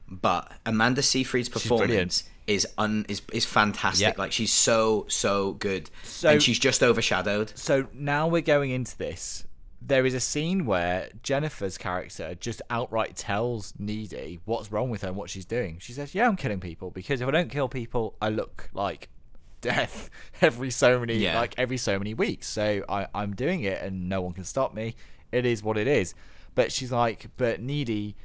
but 0.09 0.53
Amanda 0.65 1.03
Seyfried's 1.03 1.49
performance 1.49 2.25
is 2.47 2.67
un 2.79 3.05
is 3.09 3.23
is 3.33 3.45
fantastic. 3.45 4.15
Yeah. 4.15 4.15
Like 4.17 4.33
she's 4.33 4.53
so 4.53 5.05
so 5.09 5.53
good, 5.55 5.91
So- 6.05 6.31
and 6.31 6.43
she's 6.43 6.59
just 6.59 6.83
overshadowed. 6.83 7.53
So 7.57 7.89
now 7.93 8.29
we're 8.29 8.43
going 8.43 8.71
into 8.71 8.97
this. 8.97 9.45
There 9.83 10.07
is 10.07 10.15
a 10.15 10.21
scene 10.21 10.65
where 10.67 11.11
Jennifer's 11.23 11.77
character 11.79 12.35
just 12.35 12.63
outright 12.71 13.15
tells 13.15 13.73
Needy 13.79 14.41
what's 14.45 14.73
wrong 14.73 14.91
with 14.91 15.03
her 15.03 15.09
and 15.09 15.17
what 15.17 15.29
she's 15.31 15.45
doing. 15.45 15.79
She 15.81 15.93
says, 15.93 16.15
"Yeah, 16.15 16.27
I'm 16.29 16.37
killing 16.37 16.61
people 16.61 16.91
because 16.91 17.21
if 17.21 17.29
I 17.29 17.31
don't 17.31 17.51
kill 17.51 17.69
people, 17.69 18.17
I 18.21 18.31
look 18.31 18.71
like 18.73 19.09
death 19.61 20.11
every 20.41 20.71
so 20.71 20.99
many 21.01 21.15
Yeah. 21.19 21.39
like 21.39 21.55
every 21.59 21.77
so 21.79 21.99
many 21.99 22.15
weeks. 22.15 22.47
So 22.49 22.85
I, 22.89 23.07
I'm 23.15 23.35
doing 23.35 23.63
it 23.63 23.81
and 23.83 24.09
no 24.09 24.23
one 24.23 24.33
can 24.33 24.45
stop 24.45 24.75
me. 24.75 24.95
It 25.33 25.45
is 25.47 25.63
what 25.63 25.77
it 25.77 25.87
is." 25.89 26.15
But 26.55 26.73
she's 26.73 26.91
like, 26.91 27.29
"But 27.37 27.61
Needy, 27.61 28.17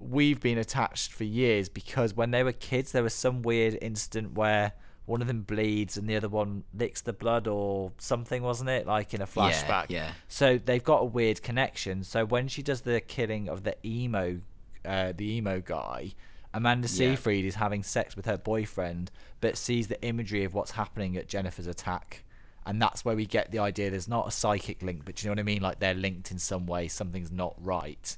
we've 0.00 0.40
been 0.40 0.58
attached 0.58 1.12
for 1.12 1.24
years 1.24 1.68
because 1.68 2.14
when 2.14 2.30
they 2.32 2.42
were 2.42 2.52
kids, 2.52 2.90
there 2.92 3.02
was 3.02 3.14
some 3.14 3.42
weird 3.42 3.78
incident 3.80 4.32
where." 4.34 4.72
One 5.06 5.22
of 5.22 5.26
them 5.26 5.42
bleeds 5.42 5.96
and 5.96 6.08
the 6.08 6.14
other 6.14 6.28
one 6.28 6.62
licks 6.72 7.00
the 7.00 7.12
blood 7.12 7.48
or 7.48 7.90
something, 7.98 8.44
wasn't 8.44 8.70
it? 8.70 8.86
Like 8.86 9.12
in 9.12 9.20
a 9.20 9.26
flashback. 9.26 9.86
yeah. 9.88 10.12
So 10.28 10.56
they've 10.56 10.84
got 10.84 10.98
a 10.98 11.04
weird 11.04 11.42
connection. 11.42 12.04
So 12.04 12.24
when 12.24 12.46
she 12.46 12.62
does 12.62 12.82
the 12.82 13.00
killing 13.00 13.48
of 13.48 13.64
the 13.64 13.74
emo, 13.84 14.40
uh, 14.84 15.12
the 15.16 15.32
emo 15.32 15.60
guy, 15.62 16.12
Amanda 16.54 16.86
Yeah. 16.86 16.94
Seyfried 16.94 17.44
is 17.44 17.56
having 17.56 17.82
sex 17.82 18.14
with 18.14 18.26
her 18.26 18.36
boyfriend, 18.36 19.10
but 19.40 19.56
sees 19.56 19.88
the 19.88 20.00
imagery 20.04 20.44
of 20.44 20.54
what's 20.54 20.72
happening 20.72 21.16
at 21.16 21.26
Jennifer's 21.26 21.66
attack, 21.66 22.22
and 22.64 22.80
that's 22.80 23.04
where 23.04 23.16
we 23.16 23.26
get 23.26 23.50
the 23.50 23.58
idea. 23.58 23.90
There's 23.90 24.06
not 24.06 24.28
a 24.28 24.30
psychic 24.30 24.80
link, 24.80 25.04
but 25.04 25.16
do 25.16 25.26
you 25.26 25.28
know 25.30 25.32
what 25.32 25.40
I 25.40 25.44
mean? 25.44 25.62
Like 25.62 25.80
they're 25.80 25.94
linked 25.94 26.30
in 26.30 26.38
some 26.38 26.66
way. 26.66 26.86
Something's 26.86 27.32
not 27.32 27.56
right. 27.58 28.16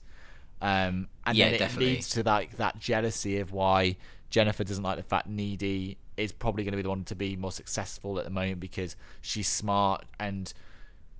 Um, 0.62 1.08
and 1.26 1.36
Yeah, 1.36 1.46
then 1.46 1.54
it 1.54 1.58
definitely. 1.58 1.86
leads 1.94 2.08
to 2.10 2.22
like 2.22 2.56
that 2.56 2.78
jealousy 2.78 3.38
of 3.40 3.52
why 3.52 3.96
Jennifer 4.30 4.64
doesn't 4.64 4.82
like 4.82 4.96
the 4.96 5.02
fact 5.02 5.26
Needy 5.28 5.98
is 6.16 6.32
probably 6.32 6.62
going 6.64 6.72
to 6.72 6.76
be 6.76 6.82
the 6.82 6.88
one 6.88 7.04
to 7.04 7.14
be 7.14 7.36
more 7.36 7.52
successful 7.52 8.18
at 8.18 8.24
the 8.24 8.30
moment 8.30 8.60
because 8.60 8.96
she's 9.20 9.48
smart 9.48 10.04
and 10.20 10.52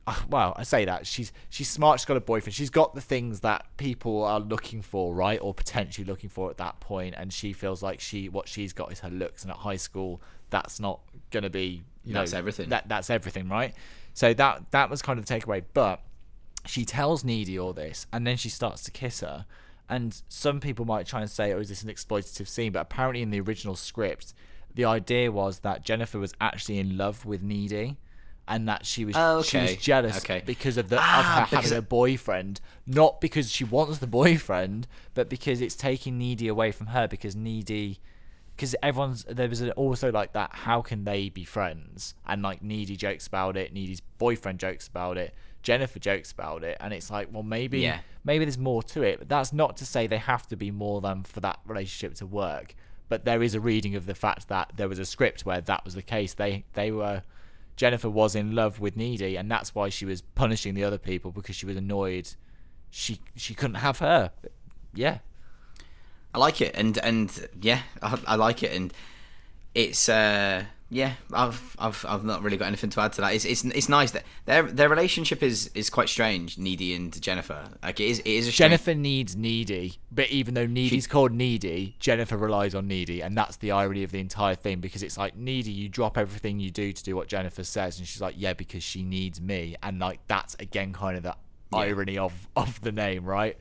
uh, 0.06 0.16
well, 0.28 0.52
I 0.56 0.64
say 0.64 0.84
that 0.84 1.06
she's 1.06 1.32
she's 1.48 1.68
smart. 1.68 2.00
She's 2.00 2.06
got 2.06 2.16
a 2.16 2.20
boyfriend. 2.20 2.54
She's 2.54 2.70
got 2.70 2.94
the 2.94 3.00
things 3.00 3.40
that 3.40 3.64
people 3.76 4.24
are 4.24 4.40
looking 4.40 4.82
for, 4.82 5.14
right, 5.14 5.38
or 5.40 5.54
potentially 5.54 6.04
looking 6.04 6.28
for 6.28 6.50
at 6.50 6.56
that 6.56 6.80
point. 6.80 7.14
And 7.16 7.32
she 7.32 7.52
feels 7.52 7.84
like 7.84 8.00
she 8.00 8.28
what 8.28 8.48
she's 8.48 8.72
got 8.72 8.90
is 8.90 8.98
her 9.00 9.10
looks. 9.10 9.42
And 9.42 9.52
at 9.52 9.58
high 9.58 9.76
school, 9.76 10.20
that's 10.50 10.80
not 10.80 11.00
going 11.30 11.44
to 11.44 11.50
be 11.50 11.82
you 12.04 12.14
That's 12.14 12.32
know 12.32 12.38
everything. 12.38 12.70
That 12.70 12.88
that's 12.88 13.10
everything, 13.10 13.48
right? 13.48 13.74
So 14.12 14.34
that 14.34 14.72
that 14.72 14.90
was 14.90 15.02
kind 15.02 15.20
of 15.20 15.26
the 15.26 15.32
takeaway. 15.34 15.62
But 15.72 16.00
she 16.66 16.84
tells 16.84 17.24
Needy 17.24 17.58
all 17.58 17.72
this, 17.72 18.06
and 18.12 18.26
then 18.26 18.36
she 18.36 18.48
starts 18.48 18.82
to 18.84 18.90
kiss 18.90 19.20
her. 19.20 19.46
And 19.88 20.22
some 20.28 20.60
people 20.60 20.84
might 20.84 21.06
try 21.06 21.20
and 21.20 21.30
say, 21.30 21.52
"Oh, 21.52 21.58
is 21.58 21.68
this 21.68 21.82
an 21.82 21.90
exploitative 21.90 22.48
scene?" 22.48 22.72
But 22.72 22.80
apparently, 22.80 23.22
in 23.22 23.30
the 23.30 23.40
original 23.40 23.76
script, 23.76 24.32
the 24.74 24.84
idea 24.84 25.30
was 25.30 25.60
that 25.60 25.84
Jennifer 25.84 26.18
was 26.18 26.32
actually 26.40 26.78
in 26.78 26.96
love 26.96 27.26
with 27.26 27.42
Needy, 27.42 27.98
and 28.48 28.66
that 28.68 28.86
she 28.86 29.04
was 29.04 29.16
Oh, 29.18 29.42
she 29.42 29.58
was 29.58 29.76
jealous 29.76 30.16
Okay. 30.18 30.42
because 30.46 30.76
of 30.76 30.88
the 30.88 30.98
Ah, 31.00 31.18
of 31.44 31.50
her 31.50 31.56
having 31.56 31.76
a 31.76 31.82
boyfriend, 31.82 32.60
not 32.86 33.20
because 33.20 33.50
she 33.50 33.64
wants 33.64 33.98
the 33.98 34.06
boyfriend, 34.06 34.86
but 35.14 35.28
because 35.28 35.60
it's 35.60 35.74
taking 35.74 36.16
Needy 36.16 36.48
away 36.48 36.72
from 36.72 36.88
her 36.88 37.06
because 37.06 37.36
Needy 37.36 38.00
because 38.54 38.76
everyone's 38.82 39.24
there 39.24 39.48
was 39.48 39.62
also 39.70 40.12
like 40.12 40.34
that 40.34 40.50
how 40.52 40.82
can 40.82 41.04
they 41.04 41.30
be 41.30 41.42
friends 41.42 42.14
and 42.26 42.42
like 42.42 42.62
needy 42.62 42.96
jokes 42.96 43.26
about 43.26 43.56
it 43.56 43.72
needy's 43.72 44.00
boyfriend 44.18 44.58
jokes 44.58 44.86
about 44.86 45.16
it 45.16 45.34
jennifer 45.62 45.98
jokes 45.98 46.32
about 46.32 46.64
it 46.64 46.76
and 46.80 46.92
it's 46.92 47.10
like 47.10 47.28
well 47.32 47.42
maybe 47.42 47.80
Yeah. 47.80 48.00
maybe 48.24 48.44
there's 48.44 48.58
more 48.58 48.82
to 48.82 49.02
it. 49.02 49.18
But 49.18 49.28
that's 49.28 49.52
not 49.52 49.76
to 49.78 49.86
say 49.86 50.06
they 50.06 50.18
have 50.18 50.46
to 50.48 50.56
be 50.56 50.70
more 50.70 51.00
than 51.00 51.22
for 51.24 51.40
that 51.40 51.60
relationship 51.66 52.14
to 52.16 52.26
work. 52.26 52.74
But 53.08 53.24
there 53.24 53.42
is 53.42 53.54
a 53.54 53.60
reading 53.60 53.94
of 53.94 54.06
the 54.06 54.14
fact 54.14 54.48
that 54.48 54.72
there 54.76 54.88
was 54.88 54.98
a 54.98 55.04
script 55.04 55.44
where 55.46 55.60
that 55.60 55.84
was 55.84 55.94
the 55.94 56.02
case. 56.02 56.34
They 56.34 56.64
they 56.74 56.90
were 56.90 57.22
jennifer 57.76 58.10
was 58.10 58.34
in 58.34 58.54
love 58.54 58.80
with 58.80 58.96
needy 58.96 59.36
and 59.36 59.50
that's 59.50 59.74
why 59.74 59.88
she 59.88 60.04
was 60.04 60.20
punishing 60.20 60.74
the 60.74 60.84
other 60.84 60.98
people 60.98 61.30
because 61.32 61.56
she 61.56 61.64
was 61.66 61.76
annoyed 61.76 62.28
she 62.90 63.18
she 63.36 63.54
couldn't 63.54 63.76
have 63.76 63.98
her. 64.00 64.30
Yeah. 64.94 65.18
I 66.34 66.38
like 66.38 66.60
it, 66.60 66.74
and 66.74 66.96
and 66.98 67.48
yeah, 67.60 67.82
I, 68.02 68.18
I 68.26 68.34
like 68.36 68.62
it, 68.62 68.72
and 68.72 68.92
it's 69.74 70.08
uh 70.08 70.64
yeah, 70.92 71.14
I've 71.32 71.74
I've 71.78 72.04
I've 72.06 72.22
not 72.22 72.42
really 72.42 72.58
got 72.58 72.66
anything 72.66 72.90
to 72.90 73.00
add 73.00 73.14
to 73.14 73.22
that. 73.22 73.34
It's 73.34 73.46
it's 73.46 73.64
it's 73.64 73.88
nice 73.88 74.10
that 74.10 74.24
their 74.44 74.62
their 74.62 74.90
relationship 74.90 75.42
is 75.42 75.70
is 75.74 75.88
quite 75.88 76.10
strange, 76.10 76.58
Needy 76.58 76.94
and 76.94 77.18
Jennifer. 77.22 77.70
Like 77.82 77.98
it 77.98 78.04
is 78.04 78.18
it 78.18 78.26
is 78.26 78.48
a 78.48 78.52
strange, 78.52 78.70
Jennifer 78.70 78.94
needs 78.94 79.34
Needy, 79.34 79.94
but 80.10 80.28
even 80.28 80.52
though 80.52 80.66
Needy's 80.66 81.06
called 81.06 81.32
Needy, 81.32 81.96
Jennifer 81.98 82.36
relies 82.36 82.74
on 82.74 82.86
Needy, 82.88 83.22
and 83.22 83.36
that's 83.36 83.56
the 83.56 83.70
irony 83.70 84.02
of 84.02 84.12
the 84.12 84.20
entire 84.20 84.54
thing 84.54 84.80
because 84.80 85.02
it's 85.02 85.16
like 85.16 85.34
Needy, 85.34 85.70
you 85.70 85.88
drop 85.88 86.18
everything 86.18 86.60
you 86.60 86.70
do 86.70 86.92
to 86.92 87.02
do 87.02 87.16
what 87.16 87.26
Jennifer 87.26 87.64
says, 87.64 87.98
and 87.98 88.06
she's 88.06 88.20
like, 88.20 88.34
yeah, 88.36 88.52
because 88.52 88.82
she 88.82 89.02
needs 89.02 89.40
me, 89.40 89.76
and 89.82 89.98
like 89.98 90.20
that's 90.28 90.54
again 90.56 90.92
kind 90.92 91.16
of 91.16 91.22
the 91.22 91.34
irony 91.72 92.18
of 92.18 92.48
of 92.54 92.82
the 92.82 92.92
name, 92.92 93.24
right? 93.24 93.56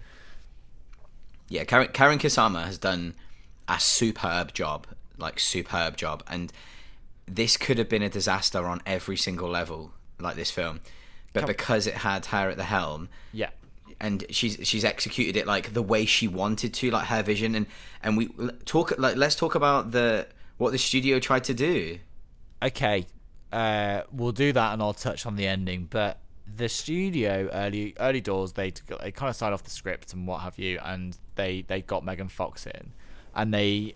yeah, 1.51 1.65
Karen, 1.65 1.87
Karyn 1.89 2.17
Kusama 2.17 2.63
has 2.65 2.77
done 2.77 3.13
a 3.67 3.77
superb 3.77 4.53
job, 4.53 4.87
like 5.17 5.37
superb 5.37 5.97
job, 5.97 6.23
and 6.27 6.51
this 7.35 7.57
could 7.57 7.77
have 7.77 7.89
been 7.89 8.01
a 8.01 8.09
disaster 8.09 8.65
on 8.65 8.81
every 8.85 9.17
single 9.17 9.49
level, 9.49 9.91
like 10.19 10.35
this 10.35 10.51
film, 10.51 10.81
but 11.33 11.47
because 11.47 11.87
it 11.87 11.95
had 11.95 12.25
her 12.27 12.49
at 12.49 12.57
the 12.57 12.65
helm, 12.65 13.09
Yeah. 13.31 13.49
and 13.99 14.23
she's 14.29 14.57
she's 14.63 14.83
executed 14.83 15.35
it 15.37 15.47
like 15.47 15.73
the 15.73 15.81
way 15.81 16.05
she 16.05 16.27
wanted 16.27 16.73
to, 16.75 16.91
like 16.91 17.07
her 17.07 17.23
vision, 17.23 17.55
and 17.55 17.65
and 18.03 18.17
we 18.17 18.27
talk 18.65 18.93
like 18.97 19.15
let's 19.15 19.35
talk 19.35 19.55
about 19.55 19.91
the 19.91 20.27
what 20.57 20.71
the 20.71 20.77
studio 20.77 21.19
tried 21.19 21.43
to 21.45 21.53
do. 21.53 21.99
Okay, 22.63 23.05
uh, 23.51 24.01
we'll 24.11 24.31
do 24.31 24.51
that, 24.53 24.73
and 24.73 24.81
I'll 24.81 24.93
touch 24.93 25.25
on 25.25 25.35
the 25.35 25.47
ending. 25.47 25.87
But 25.89 26.19
the 26.53 26.67
studio 26.69 27.49
early 27.53 27.95
early 27.99 28.21
doors, 28.21 28.53
they 28.53 28.71
they 29.01 29.11
kind 29.11 29.29
of 29.29 29.35
signed 29.35 29.53
off 29.53 29.63
the 29.63 29.69
script 29.71 30.13
and 30.13 30.27
what 30.27 30.41
have 30.41 30.59
you, 30.59 30.79
and 30.83 31.17
they 31.35 31.61
they 31.61 31.81
got 31.81 32.03
Megan 32.03 32.27
Fox 32.27 32.65
in, 32.65 32.91
and 33.33 33.53
they 33.53 33.95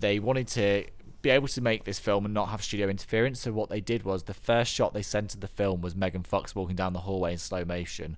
they 0.00 0.18
wanted 0.18 0.46
to 0.48 0.84
be 1.26 1.30
able 1.30 1.48
to 1.48 1.60
make 1.60 1.82
this 1.84 1.98
film 1.98 2.24
and 2.24 2.32
not 2.32 2.50
have 2.50 2.62
studio 2.62 2.88
interference. 2.88 3.40
So 3.40 3.52
what 3.52 3.68
they 3.68 3.80
did 3.80 4.04
was 4.04 4.22
the 4.24 4.34
first 4.34 4.72
shot 4.72 4.94
they 4.94 5.02
sent 5.02 5.30
to 5.30 5.36
the 5.38 5.48
film 5.48 5.80
was 5.80 5.96
Megan 5.96 6.22
Fox 6.22 6.54
walking 6.54 6.76
down 6.76 6.92
the 6.92 7.00
hallway 7.00 7.32
in 7.32 7.38
slow 7.38 7.64
motion, 7.64 8.16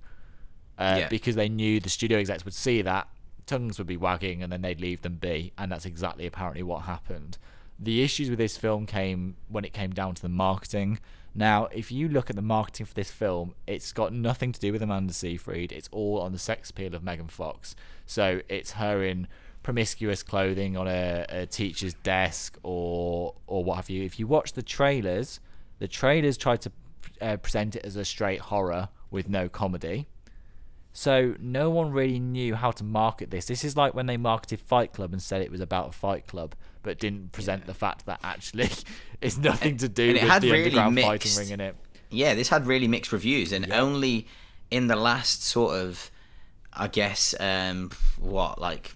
uh, 0.79 0.97
Yeah. 1.01 1.09
because 1.09 1.35
they 1.35 1.49
knew 1.49 1.81
the 1.81 1.89
studio 1.89 2.19
execs 2.19 2.45
would 2.45 2.55
see 2.55 2.83
that 2.83 3.09
tongues 3.47 3.79
would 3.79 3.87
be 3.87 3.97
wagging 3.97 4.43
and 4.43 4.53
then 4.53 4.61
they'd 4.61 4.81
leave 4.81 5.01
them 5.01 5.15
be, 5.17 5.53
and 5.57 5.73
that's 5.73 5.87
exactly 5.87 6.27
apparently 6.27 6.63
what 6.63 6.83
happened. 6.83 7.39
The 7.79 8.03
issues 8.03 8.29
with 8.29 8.39
this 8.39 8.59
film 8.59 8.85
came 8.85 9.37
when 9.49 9.65
it 9.65 9.73
came 9.73 9.91
down 9.93 10.15
to 10.17 10.21
the 10.23 10.29
marketing. 10.29 10.99
Now, 11.35 11.67
if 11.67 11.91
you 11.91 12.09
look 12.09 12.29
at 12.29 12.37
the 12.37 12.43
marketing 12.43 12.85
for 12.87 12.95
this 12.95 13.11
film, 13.11 13.55
it's 13.67 13.93
got 13.93 14.13
nothing 14.13 14.53
to 14.53 14.61
do 14.61 14.71
with 14.73 14.83
Amanda 14.83 15.15
Seyfried. 15.15 15.73
It's 15.73 15.89
all 15.93 16.21
on 16.21 16.33
the 16.33 16.39
sex 16.39 16.69
appeal 16.71 16.95
of 16.95 17.03
Megan 17.03 17.29
Fox. 17.29 17.75
So 18.05 18.43
it's 18.49 18.73
her 18.73 19.03
in 19.03 19.29
promiscuous 19.69 20.23
clothing 20.23 20.79
on 20.79 20.89
a, 20.89 21.27
a 21.29 21.45
teacher's 21.45 21.93
desk 21.93 22.57
or 22.63 23.35
or 23.47 23.63
what 23.63 23.77
have 23.77 23.91
you. 23.91 24.03
If 24.03 24.19
you 24.19 24.27
watch 24.27 24.55
the 24.55 24.63
trailers, 24.63 25.41
the 25.79 25.87
trailers 25.87 26.39
try 26.39 26.57
to 26.57 26.73
uh, 27.21 27.37
present 27.37 27.77
it 27.77 27.85
as 27.85 27.95
a 27.95 28.05
straight 28.07 28.41
horror 28.41 28.89
with 29.11 29.29
no 29.29 29.51
comedy. 29.51 30.09
So 30.95 31.35
no 31.39 31.69
one 31.69 31.93
really 31.93 32.19
knew 32.19 32.55
how 32.55 32.71
to 32.71 32.83
market 32.83 33.31
this. 33.31 33.45
This 33.45 33.63
is 33.63 33.77
like 33.77 33.93
when 33.93 34.07
they 34.07 34.17
marketed 34.17 34.59
Fight 34.59 34.95
Club 34.95 35.13
and 35.13 35.21
said 35.21 35.43
it 35.43 35.51
was 35.51 35.61
about 35.61 35.91
a 35.91 35.93
fight 35.93 36.27
club, 36.27 36.55
but 36.83 36.99
didn't 36.99 37.33
present 37.33 37.67
the 37.67 37.75
fact 37.75 38.07
that 38.07 38.21
actually 38.25 38.71
it's 39.21 39.37
nothing 39.37 39.77
to 39.77 39.89
do 39.91 40.09
and 40.09 40.17
it 40.17 40.23
with 40.23 40.33
had 40.33 40.41
the 40.41 40.51
really 40.51 40.65
underground 40.65 40.97
fighting 40.97 41.11
mixed- 41.11 41.39
ring 41.39 41.51
in 41.51 41.61
it. 41.61 41.77
Yeah, 42.09 42.35
this 42.35 42.49
had 42.49 42.67
really 42.67 42.89
mixed 42.89 43.13
reviews, 43.13 43.53
and 43.53 43.71
only 43.71 44.29
in 44.71 44.87
the 44.87 44.97
last 44.97 45.43
sort 45.43 45.77
of, 45.77 46.11
I 46.73 46.89
guess, 46.89 47.35
um, 47.39 47.91
what 48.19 48.59
like 48.59 48.95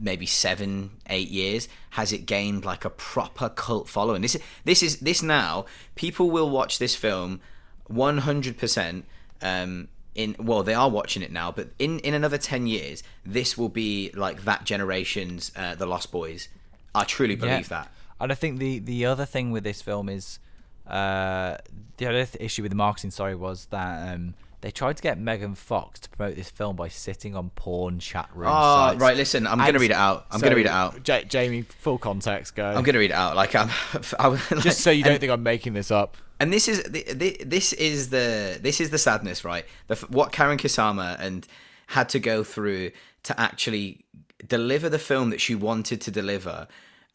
maybe 0.00 0.26
seven, 0.26 0.90
eight 1.08 1.28
years 1.28 1.68
has 1.90 2.12
it 2.12 2.26
gained 2.26 2.64
like 2.64 2.84
a 2.84 2.90
proper 2.90 3.48
cult 3.48 3.88
following. 3.88 4.22
This 4.22 4.34
is 4.34 4.42
this 4.64 4.82
is 4.82 5.00
this 5.00 5.22
now. 5.22 5.66
People 5.94 6.30
will 6.30 6.50
watch 6.50 6.78
this 6.78 6.94
film, 6.94 7.40
one 7.86 8.18
hundred 8.18 8.58
percent. 8.58 9.04
Um, 9.42 9.88
in 10.14 10.34
well, 10.38 10.62
they 10.62 10.74
are 10.74 10.90
watching 10.90 11.22
it 11.22 11.30
now, 11.30 11.52
but 11.52 11.68
in 11.78 12.00
in 12.00 12.14
another 12.14 12.38
ten 12.38 12.66
years, 12.66 13.02
this 13.24 13.56
will 13.56 13.68
be 13.68 14.10
like 14.14 14.44
that 14.44 14.64
generation's 14.64 15.52
uh, 15.54 15.74
The 15.74 15.86
Lost 15.86 16.10
Boys. 16.10 16.48
I 16.94 17.04
truly 17.04 17.36
believe 17.36 17.68
that. 17.68 17.88
And 18.20 18.32
I 18.32 18.34
think 18.34 18.58
the 18.58 18.80
the 18.80 19.06
other 19.06 19.24
thing 19.24 19.52
with 19.52 19.62
this 19.62 19.80
film 19.80 20.08
is 20.08 20.40
uh, 20.86 21.58
the 21.98 22.06
other 22.06 22.24
th- 22.24 22.36
issue 22.40 22.62
with 22.62 22.70
the 22.70 22.76
marketing. 22.76 23.12
Sorry, 23.12 23.34
was 23.36 23.66
that 23.66 24.12
um, 24.12 24.34
they 24.60 24.70
tried 24.70 24.96
to 24.96 25.02
get 25.02 25.18
Megan 25.18 25.54
Fox 25.54 26.00
to 26.00 26.08
promote 26.10 26.36
this 26.36 26.50
film 26.50 26.74
by 26.74 26.88
sitting 26.88 27.36
on 27.36 27.50
porn 27.50 27.98
chat 28.00 28.28
room 28.34 28.48
Oh, 28.50 28.88
sites. 28.88 29.00
right, 29.00 29.16
listen, 29.16 29.46
I'm 29.46 29.58
gonna 29.58 29.78
read 29.78 29.90
it 29.92 29.96
out. 29.96 30.26
I'm 30.30 30.40
so, 30.40 30.44
gonna 30.44 30.56
read 30.56 30.66
it 30.66 30.72
out. 30.72 31.06
Ja- 31.06 31.22
Jamie, 31.22 31.62
full 31.62 31.98
context, 31.98 32.56
go. 32.56 32.66
I'm 32.66 32.82
gonna 32.82 32.98
read 32.98 33.10
it 33.10 33.14
out. 33.14 33.36
Like 33.36 33.54
I'm, 33.54 33.70
I, 34.18 34.28
like, 34.28 34.58
just 34.60 34.80
so 34.80 34.90
you 34.90 35.04
don't 35.04 35.12
and, 35.14 35.20
think 35.20 35.32
I'm 35.32 35.42
making 35.42 35.74
this 35.74 35.90
up. 35.90 36.16
And 36.40 36.52
this 36.52 36.68
is 36.68 36.82
the, 36.84 37.04
the, 37.12 37.36
this 37.44 37.72
is 37.72 38.10
the 38.10 38.58
this 38.60 38.80
is 38.80 38.90
the 38.90 38.98
sadness, 38.98 39.44
right? 39.44 39.64
The, 39.86 39.96
what 40.08 40.32
Karyn 40.32 40.58
Kusama 40.58 41.18
and 41.20 41.46
had 41.88 42.08
to 42.10 42.18
go 42.20 42.44
through 42.44 42.90
to 43.24 43.40
actually 43.40 44.04
deliver 44.46 44.88
the 44.88 44.98
film 44.98 45.30
that 45.30 45.40
she 45.40 45.54
wanted 45.54 46.00
to 46.02 46.10
deliver, 46.10 46.68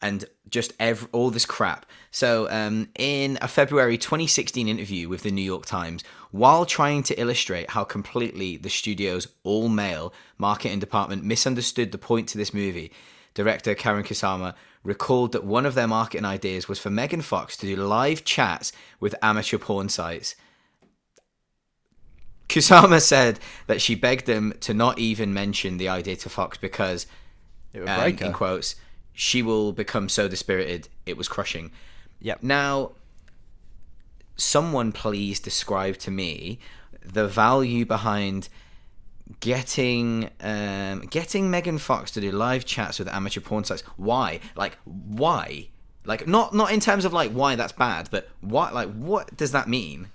and 0.04 0.26
just 0.50 0.74
ev- 0.78 1.08
all 1.12 1.30
this 1.30 1.46
crap. 1.46 1.86
So, 2.10 2.46
um, 2.50 2.90
in 2.96 3.38
a 3.40 3.48
February 3.48 3.96
2016 3.96 4.68
interview 4.68 5.08
with 5.08 5.22
the 5.22 5.30
New 5.30 5.42
York 5.42 5.64
Times, 5.64 6.04
while 6.30 6.66
trying 6.66 7.02
to 7.04 7.18
illustrate 7.18 7.70
how 7.70 7.84
completely 7.84 8.58
the 8.58 8.68
studio's 8.68 9.26
all 9.44 9.70
male 9.70 10.12
marketing 10.36 10.78
department 10.78 11.24
misunderstood 11.24 11.90
the 11.90 11.96
point 11.96 12.28
to 12.28 12.38
this 12.38 12.52
movie, 12.52 12.92
director 13.32 13.74
Karyn 13.74 14.04
Kusama 14.04 14.54
recalled 14.82 15.32
that 15.32 15.44
one 15.44 15.64
of 15.64 15.74
their 15.74 15.88
marketing 15.88 16.26
ideas 16.26 16.68
was 16.68 16.78
for 16.78 16.90
Megan 16.90 17.22
Fox 17.22 17.56
to 17.56 17.66
do 17.66 17.74
live 17.74 18.24
chats 18.24 18.72
with 19.00 19.14
amateur 19.22 19.56
porn 19.56 19.88
sites. 19.88 20.36
Kusama 22.50 23.00
said 23.00 23.40
that 23.68 23.80
she 23.80 23.94
begged 23.94 24.26
them 24.26 24.52
to 24.60 24.74
not 24.74 24.98
even 24.98 25.32
mention 25.32 25.78
the 25.78 25.88
idea 25.88 26.16
to 26.16 26.28
Fox 26.28 26.58
because, 26.58 27.06
um, 27.74 28.18
in 28.20 28.32
quotes, 28.34 28.76
she 29.14 29.42
will 29.42 29.72
become 29.72 30.08
so 30.08 30.28
dispirited 30.28 30.88
it 31.06 31.16
was 31.16 31.28
crushing. 31.28 31.70
Yep. 32.20 32.42
Now, 32.42 32.92
someone 34.36 34.92
please 34.92 35.40
describe 35.40 35.96
to 35.98 36.10
me 36.10 36.58
the 37.04 37.26
value 37.26 37.86
behind 37.86 38.48
getting 39.40 40.28
um, 40.40 41.00
getting 41.10 41.50
Megan 41.50 41.78
Fox 41.78 42.10
to 42.12 42.20
do 42.20 42.30
live 42.30 42.64
chats 42.64 42.98
with 42.98 43.08
amateur 43.08 43.40
porn 43.40 43.64
sites. 43.64 43.82
Why? 43.96 44.40
Like 44.56 44.76
why? 44.84 45.68
Like 46.04 46.26
not 46.26 46.54
not 46.54 46.72
in 46.72 46.80
terms 46.80 47.04
of 47.04 47.12
like 47.12 47.30
why 47.30 47.54
that's 47.54 47.72
bad, 47.72 48.08
but 48.10 48.28
what 48.40 48.74
like 48.74 48.92
what 48.92 49.36
does 49.36 49.52
that 49.52 49.68
mean? 49.68 50.08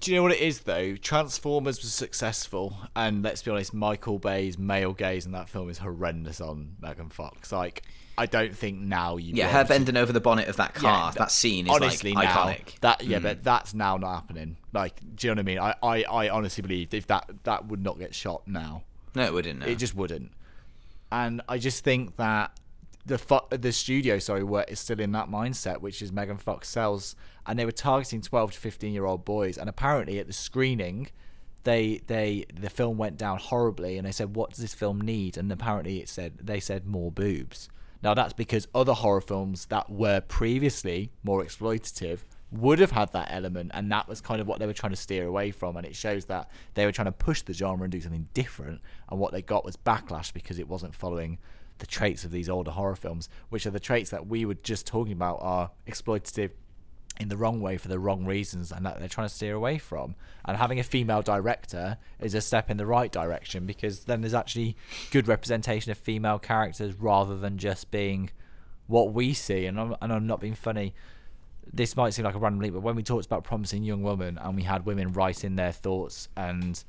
Do 0.00 0.12
you 0.12 0.16
know 0.16 0.22
what 0.22 0.32
it 0.32 0.40
is 0.40 0.60
though? 0.60 0.94
Transformers 0.94 1.80
was 1.82 1.92
successful, 1.92 2.76
and 2.94 3.22
let's 3.22 3.42
be 3.42 3.50
honest, 3.50 3.74
Michael 3.74 4.20
Bay's 4.20 4.56
male 4.56 4.92
gaze 4.92 5.26
in 5.26 5.32
that 5.32 5.48
film 5.48 5.68
is 5.70 5.78
horrendous 5.78 6.40
on 6.40 6.76
Megan 6.80 7.08
Fox. 7.08 7.50
Like, 7.50 7.82
I 8.18 8.26
don't 8.26 8.54
think 8.54 8.78
now 8.80 9.16
you. 9.16 9.34
Yeah, 9.34 9.48
her 9.48 9.64
bending 9.64 9.96
over 9.96 10.12
the 10.12 10.20
bonnet 10.20 10.48
of 10.48 10.56
that 10.56 10.74
car, 10.74 11.12
that 11.12 11.30
scene 11.30 11.66
is 11.66 11.72
honestly 11.72 12.12
like 12.12 12.24
now, 12.24 12.34
iconic. 12.34 12.64
Mm. 12.64 12.80
That 12.80 13.04
yeah, 13.04 13.18
but 13.20 13.44
that's 13.44 13.74
now 13.74 13.96
not 13.96 14.14
happening. 14.14 14.56
Like, 14.72 15.00
do 15.14 15.26
you 15.26 15.34
know 15.34 15.38
what 15.40 15.42
I 15.42 15.42
mean? 15.44 15.58
I, 15.58 15.74
I, 15.82 16.02
I 16.24 16.28
honestly 16.28 16.62
believe 16.62 16.92
if 16.92 17.06
that 17.06 17.30
that 17.44 17.66
would 17.66 17.82
not 17.82 17.98
get 17.98 18.14
shot 18.14 18.46
now, 18.46 18.82
No, 19.14 19.24
it 19.24 19.32
wouldn't. 19.32 19.60
No. 19.60 19.66
it 19.66 19.76
just 19.78 19.94
wouldn't. 19.94 20.32
And 21.10 21.40
I 21.48 21.58
just 21.58 21.84
think 21.84 22.16
that 22.16 22.58
the 23.06 23.18
fo- 23.18 23.46
the 23.50 23.72
studio, 23.72 24.18
sorry, 24.18 24.44
were 24.44 24.64
is 24.68 24.80
still 24.80 25.00
in 25.00 25.12
that 25.12 25.28
mindset, 25.28 25.80
which 25.80 26.02
is 26.02 26.12
Megan 26.12 26.36
Fox 26.36 26.68
sells, 26.68 27.16
and 27.46 27.58
they 27.58 27.64
were 27.64 27.72
targeting 27.72 28.20
twelve 28.20 28.52
to 28.52 28.58
fifteen 28.58 28.92
year 28.92 29.06
old 29.06 29.24
boys. 29.24 29.56
And 29.56 29.68
apparently, 29.68 30.18
at 30.18 30.26
the 30.26 30.32
screening, 30.32 31.08
they 31.64 32.02
they 32.06 32.44
the 32.52 32.68
film 32.68 32.98
went 32.98 33.16
down 33.16 33.38
horribly, 33.38 33.96
and 33.96 34.06
they 34.06 34.12
said, 34.12 34.36
"What 34.36 34.50
does 34.50 34.58
this 34.58 34.74
film 34.74 35.00
need?" 35.00 35.36
And 35.38 35.50
apparently, 35.50 36.00
it 36.00 36.08
said 36.08 36.34
they 36.42 36.60
said 36.60 36.86
more 36.86 37.10
boobs. 37.10 37.68
Now 38.02 38.14
that's 38.14 38.32
because 38.32 38.68
other 38.74 38.92
horror 38.94 39.20
films 39.20 39.66
that 39.66 39.90
were 39.90 40.20
previously 40.20 41.10
more 41.22 41.42
exploitative 41.42 42.20
would 42.50 42.78
have 42.78 42.92
had 42.92 43.12
that 43.12 43.28
element, 43.30 43.70
and 43.74 43.90
that 43.92 44.08
was 44.08 44.20
kind 44.20 44.40
of 44.40 44.46
what 44.46 44.58
they 44.58 44.66
were 44.66 44.72
trying 44.72 44.92
to 44.92 44.96
steer 44.96 45.26
away 45.26 45.50
from. 45.50 45.76
And 45.76 45.84
it 45.84 45.94
shows 45.94 46.26
that 46.26 46.50
they 46.74 46.86
were 46.86 46.92
trying 46.92 47.06
to 47.06 47.12
push 47.12 47.42
the 47.42 47.52
genre 47.52 47.84
and 47.84 47.92
do 47.92 48.00
something 48.00 48.28
different, 48.34 48.80
and 49.10 49.20
what 49.20 49.32
they 49.32 49.42
got 49.42 49.64
was 49.64 49.76
backlash 49.76 50.32
because 50.32 50.58
it 50.58 50.68
wasn't 50.68 50.94
following 50.94 51.38
the 51.78 51.86
traits 51.86 52.24
of 52.24 52.30
these 52.30 52.48
older 52.48 52.70
horror 52.70 52.96
films, 52.96 53.28
which 53.50 53.66
are 53.66 53.70
the 53.70 53.80
traits 53.80 54.10
that 54.10 54.26
we 54.26 54.44
were 54.44 54.54
just 54.54 54.86
talking 54.86 55.12
about 55.12 55.38
are 55.40 55.70
exploitative 55.86 56.50
in 57.18 57.28
the 57.28 57.36
wrong 57.36 57.60
way 57.60 57.76
for 57.76 57.88
the 57.88 57.98
wrong 57.98 58.24
reasons 58.24 58.70
and 58.70 58.86
that 58.86 58.98
they're 58.98 59.08
trying 59.08 59.28
to 59.28 59.34
steer 59.34 59.54
away 59.54 59.78
from. 59.78 60.14
And 60.44 60.56
having 60.56 60.78
a 60.78 60.84
female 60.84 61.22
director 61.22 61.98
is 62.20 62.34
a 62.34 62.40
step 62.40 62.70
in 62.70 62.76
the 62.76 62.86
right 62.86 63.10
direction 63.10 63.66
because 63.66 64.04
then 64.04 64.20
there's 64.20 64.34
actually 64.34 64.76
good 65.10 65.28
representation 65.28 65.90
of 65.90 65.98
female 65.98 66.38
characters 66.38 66.94
rather 66.94 67.36
than 67.36 67.58
just 67.58 67.90
being 67.90 68.30
what 68.86 69.12
we 69.12 69.34
see. 69.34 69.66
And 69.66 69.78
I'm, 69.78 69.96
and 70.00 70.12
I'm 70.12 70.26
not 70.26 70.40
being 70.40 70.54
funny. 70.54 70.94
This 71.70 71.96
might 71.96 72.14
seem 72.14 72.24
like 72.24 72.34
a 72.34 72.38
random 72.38 72.60
leap, 72.60 72.72
but 72.72 72.82
when 72.82 72.96
we 72.96 73.02
talked 73.02 73.26
about 73.26 73.44
promising 73.44 73.82
young 73.82 74.02
women 74.02 74.38
and 74.38 74.56
we 74.56 74.62
had 74.62 74.86
women 74.86 75.12
write 75.12 75.44
in 75.44 75.56
their 75.56 75.72
thoughts 75.72 76.28
and 76.36 76.82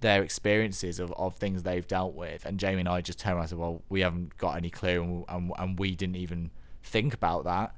their 0.00 0.22
experiences 0.22 0.98
of, 1.00 1.12
of 1.12 1.36
things 1.36 1.62
they've 1.62 1.86
dealt 1.86 2.14
with, 2.14 2.44
and 2.46 2.58
Jamie 2.58 2.80
and 2.80 2.88
I 2.88 3.00
just 3.00 3.18
turned 3.18 3.34
around 3.34 3.42
and 3.42 3.50
said, 3.50 3.58
"Well, 3.58 3.82
we 3.88 4.00
haven't 4.00 4.36
got 4.36 4.56
any 4.56 4.70
clue, 4.70 5.02
and, 5.02 5.24
and, 5.28 5.52
and 5.58 5.78
we 5.78 5.94
didn't 5.94 6.16
even 6.16 6.50
think 6.82 7.14
about 7.14 7.44
that." 7.44 7.74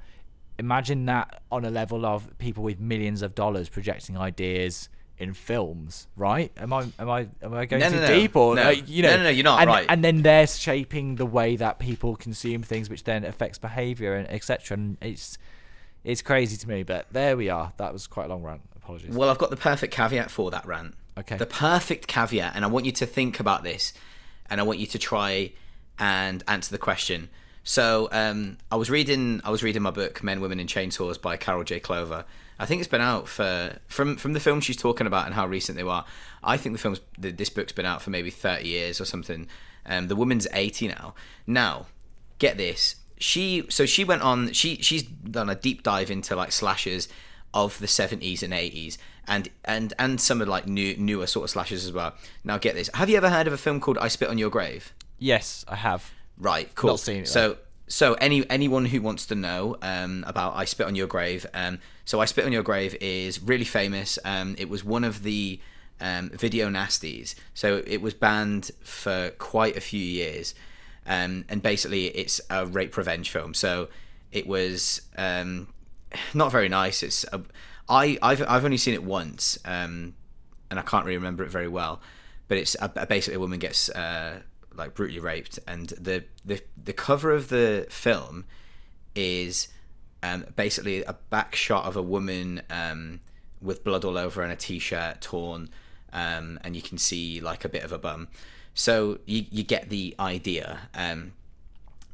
Imagine 0.58 1.06
that 1.06 1.42
on 1.50 1.64
a 1.64 1.70
level 1.70 2.06
of 2.06 2.36
people 2.38 2.62
with 2.62 2.78
millions 2.78 3.22
of 3.22 3.34
dollars 3.34 3.68
projecting 3.68 4.16
ideas 4.16 4.88
in 5.18 5.32
films, 5.32 6.08
right? 6.16 6.52
Am 6.56 6.72
I 6.72 6.86
am 6.98 7.08
I 7.08 7.28
am 7.42 7.54
I 7.54 7.66
going 7.66 7.80
No, 7.80 7.90
too 7.90 8.00
no, 8.00 8.06
deep 8.06 8.36
or 8.36 8.54
No. 8.54 8.62
like, 8.64 8.88
you 8.88 9.02
know? 9.02 9.10
No, 9.10 9.16
no, 9.18 9.22
no, 9.24 9.28
you're 9.30 9.44
not, 9.44 9.60
and, 9.60 9.68
right. 9.68 9.86
And 9.88 10.02
then 10.02 10.22
they're 10.22 10.46
shaping 10.46 11.16
the 11.16 11.26
way 11.26 11.56
that 11.56 11.78
people 11.78 12.16
consume 12.16 12.62
things, 12.62 12.90
which 12.90 13.04
then 13.04 13.24
affects 13.24 13.58
behavior 13.58 14.14
and 14.14 14.28
etc. 14.30 14.76
And 14.76 14.96
it's 15.00 15.38
it's 16.02 16.20
crazy 16.20 16.56
to 16.56 16.68
me, 16.68 16.82
but 16.82 17.06
there 17.12 17.36
we 17.36 17.48
are. 17.48 17.72
That 17.78 17.92
was 17.92 18.06
quite 18.06 18.26
a 18.26 18.28
long 18.28 18.42
rant. 18.42 18.62
Apologies. 18.76 19.14
Well, 19.14 19.30
I've 19.30 19.38
got 19.38 19.50
the 19.50 19.56
perfect 19.56 19.94
caveat 19.94 20.30
for 20.30 20.50
that 20.50 20.66
rant. 20.66 20.94
Okay. 21.16 21.36
The 21.36 21.46
perfect 21.46 22.06
caveat, 22.06 22.54
and 22.54 22.64
I 22.64 22.68
want 22.68 22.84
you 22.84 22.92
to 22.92 23.06
think 23.06 23.40
about 23.40 23.62
this, 23.62 23.92
and 24.50 24.60
I 24.60 24.64
want 24.64 24.78
you 24.78 24.86
to 24.86 24.98
try 24.98 25.52
and 25.98 26.42
answer 26.48 26.70
the 26.70 26.78
question. 26.78 27.30
So, 27.64 28.08
um, 28.12 28.58
I 28.70 28.76
was 28.76 28.90
reading, 28.90 29.40
I 29.42 29.50
was 29.50 29.62
reading 29.62 29.82
my 29.82 29.90
book 29.90 30.22
"Men, 30.22 30.40
Women, 30.40 30.60
and 30.60 30.68
Chainsaws" 30.68 31.20
by 31.20 31.36
Carol 31.36 31.64
J. 31.64 31.80
Clover. 31.80 32.24
I 32.58 32.66
think 32.66 32.80
it's 32.80 32.88
been 32.88 33.00
out 33.00 33.26
for 33.26 33.78
from 33.88 34.16
from 34.16 34.34
the 34.34 34.40
film 34.40 34.60
she's 34.60 34.76
talking 34.76 35.06
about 35.06 35.26
and 35.26 35.34
how 35.34 35.46
recent 35.46 35.76
they 35.76 35.84
were. 35.84 36.04
I 36.42 36.56
think 36.56 36.74
the 36.74 36.78
film's 36.78 37.00
the, 37.18 37.30
this 37.30 37.50
book's 37.50 37.72
been 37.72 37.86
out 37.86 38.02
for 38.02 38.10
maybe 38.10 38.30
thirty 38.30 38.68
years 38.68 39.00
or 39.00 39.04
something. 39.04 39.48
Um, 39.86 40.08
the 40.08 40.16
woman's 40.16 40.46
eighty 40.52 40.88
now. 40.88 41.14
Now, 41.46 41.86
get 42.38 42.56
this. 42.58 42.96
She 43.18 43.64
so 43.70 43.86
she 43.86 44.04
went 44.04 44.22
on. 44.22 44.52
She 44.52 44.76
she's 44.76 45.02
done 45.02 45.48
a 45.48 45.54
deep 45.54 45.82
dive 45.82 46.10
into 46.10 46.36
like 46.36 46.52
slashers 46.52 47.08
of 47.54 47.78
the 47.78 47.86
70s 47.86 48.42
and 48.42 48.52
80s 48.52 48.98
and 49.28 49.48
and 49.64 49.94
and 49.96 50.20
some 50.20 50.42
of 50.42 50.48
like 50.48 50.66
new 50.66 50.96
newer 50.96 51.26
sort 51.26 51.44
of 51.44 51.50
slashers 51.50 51.84
as 51.84 51.92
well. 51.92 52.14
Now 52.42 52.58
get 52.58 52.74
this. 52.74 52.90
Have 52.94 53.08
you 53.08 53.16
ever 53.16 53.30
heard 53.30 53.46
of 53.46 53.52
a 53.52 53.56
film 53.56 53.80
called 53.80 53.96
I 53.98 54.08
Spit 54.08 54.28
on 54.28 54.38
Your 54.38 54.50
Grave? 54.50 54.92
yes, 55.18 55.64
I 55.68 55.76
have. 55.76 56.12
Right, 56.38 56.72
cool. 56.74 56.90
Not 56.90 57.00
seen 57.00 57.22
it, 57.22 57.28
so 57.28 57.56
so 57.86 58.14
any 58.14 58.48
anyone 58.50 58.86
who 58.86 59.00
wants 59.00 59.26
to 59.26 59.34
know 59.34 59.76
um, 59.82 60.24
about 60.26 60.54
I 60.56 60.64
Spit 60.64 60.86
on 60.86 60.94
Your 60.94 61.06
Grave, 61.06 61.46
um, 61.54 61.78
so 62.04 62.20
I 62.20 62.24
Spit 62.24 62.44
on 62.44 62.52
Your 62.52 62.62
Grave 62.62 62.96
is 63.00 63.40
really 63.42 63.64
famous. 63.64 64.18
Um, 64.24 64.54
it 64.58 64.68
was 64.68 64.82
one 64.84 65.04
of 65.04 65.22
the 65.22 65.60
um, 66.00 66.30
video 66.30 66.68
nasties, 66.68 67.34
so 67.54 67.82
it 67.86 68.00
was 68.02 68.14
banned 68.14 68.70
for 68.82 69.30
quite 69.38 69.76
a 69.76 69.80
few 69.80 70.00
years, 70.00 70.54
um, 71.06 71.44
and 71.48 71.62
basically 71.62 72.06
it's 72.06 72.40
a 72.50 72.66
rape 72.66 72.96
revenge 72.96 73.30
film. 73.30 73.54
So 73.54 73.88
it 74.32 74.46
was 74.46 75.02
um, 75.16 75.68
not 76.34 76.50
very 76.50 76.68
nice. 76.68 77.02
It's 77.02 77.24
a, 77.32 77.42
I 77.88 78.18
I've 78.22 78.42
I've 78.48 78.64
only 78.64 78.76
seen 78.78 78.94
it 78.94 79.04
once, 79.04 79.56
um, 79.64 80.14
and 80.70 80.80
I 80.80 80.82
can't 80.82 81.04
really 81.04 81.18
remember 81.18 81.44
it 81.44 81.50
very 81.50 81.68
well. 81.68 82.00
But 82.48 82.58
it's 82.58 82.74
a, 82.80 82.90
a- 82.96 83.06
basically 83.06 83.36
a 83.36 83.40
woman 83.40 83.58
gets 83.58 83.88
uh, 83.90 84.40
like 84.76 84.94
brutally 84.94 85.20
raped, 85.20 85.58
and 85.66 85.88
the 85.90 86.24
the 86.44 86.62
the 86.82 86.92
cover 86.92 87.32
of 87.32 87.48
the 87.48 87.86
film 87.90 88.44
is 89.14 89.68
um, 90.22 90.46
basically 90.56 91.04
a 91.04 91.14
back 91.30 91.54
shot 91.54 91.84
of 91.84 91.96
a 91.96 92.02
woman 92.02 92.62
um, 92.70 93.20
with 93.60 93.84
blood 93.84 94.04
all 94.04 94.18
over 94.18 94.42
and 94.42 94.52
a 94.52 94.56
t-shirt 94.56 95.20
torn, 95.20 95.70
um, 96.12 96.58
and 96.64 96.74
you 96.74 96.82
can 96.82 96.98
see 96.98 97.40
like 97.40 97.64
a 97.64 97.68
bit 97.68 97.84
of 97.84 97.92
a 97.92 97.98
bum. 97.98 98.28
So 98.74 99.18
you 99.26 99.44
you 99.50 99.62
get 99.62 99.88
the 99.88 100.14
idea. 100.18 100.88
Um, 100.94 101.32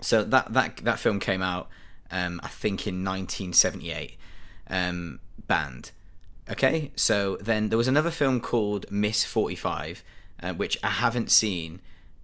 so 0.01 0.25
that 0.25 0.53
that 0.53 0.79
that 0.79 0.99
film 0.99 1.21
came 1.21 1.43
out, 1.43 1.69
um, 2.11 2.41
I 2.43 2.49
think 2.49 2.87
in 2.87 3.05
1978, 3.05 4.17
um, 4.69 5.21
banned. 5.47 5.93
Okay, 6.51 6.91
so 6.97 7.37
then 7.41 7.69
there 7.69 7.79
was 7.79 7.87
another 7.87 8.11
film 8.11 8.41
called 8.41 8.91
Miss 8.91 9.25
45, 9.25 10.03
uh, 10.43 10.53
which 10.55 10.77
I 10.83 10.89
haven't 10.89 11.31
seen, 11.31 11.81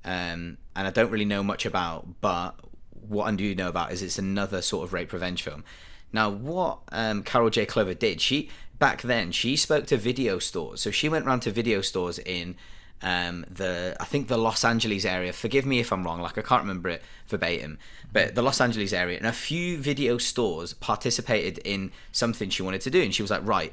um, 0.07 0.57
and 0.75 0.87
I 0.87 0.91
don't 0.91 1.11
really 1.11 1.27
know 1.27 1.43
much 1.43 1.67
about. 1.67 2.21
But 2.23 2.59
what 2.93 3.27
I 3.27 3.35
do 3.35 3.55
know 3.55 3.69
about 3.69 3.93
is 3.93 4.03
it's 4.03 4.19
another 4.19 4.63
sort 4.63 4.85
of 4.85 4.93
rape 4.95 5.13
revenge 5.13 5.43
film. 5.43 5.65
Now, 6.13 6.31
what 6.31 6.79
um, 6.93 7.23
Carol 7.23 7.51
J. 7.51 7.67
Clover 7.67 7.93
did, 7.93 8.21
she 8.23 8.49
back 8.79 9.03
then 9.03 9.33
she 9.33 9.57
spoke 9.57 9.87
to 9.87 9.97
video 9.97 10.39
stores. 10.39 10.81
So 10.81 10.91
she 10.91 11.09
went 11.09 11.27
around 11.27 11.41
to 11.41 11.51
video 11.51 11.81
stores 11.81 12.19
in 12.19 12.57
um, 13.03 13.45
the 13.51 13.97
I 14.01 14.05
think 14.05 14.29
the 14.29 14.39
Los 14.39 14.65
Angeles 14.65 15.05
area. 15.05 15.33
Forgive 15.33 15.67
me 15.67 15.81
if 15.81 15.93
I'm 15.93 16.05
wrong. 16.05 16.21
Like 16.21 16.39
I 16.39 16.43
can't 16.43 16.63
remember 16.63 16.89
it 16.89 17.03
verbatim, 17.27 17.79
but 18.13 18.35
the 18.35 18.43
Los 18.43 18.61
Angeles 18.61 18.93
area 18.93 19.19
and 19.19 19.27
a 19.27 19.33
few 19.33 19.79
video 19.79 20.19
stores 20.19 20.73
participated 20.73 21.59
in 21.59 21.93
something 22.13 22.49
she 22.49 22.63
wanted 22.63 22.81
to 22.83 22.91
do, 22.91 23.03
and 23.03 23.15
she 23.15 23.23
was 23.23 23.31
like, 23.31 23.47
right, 23.47 23.73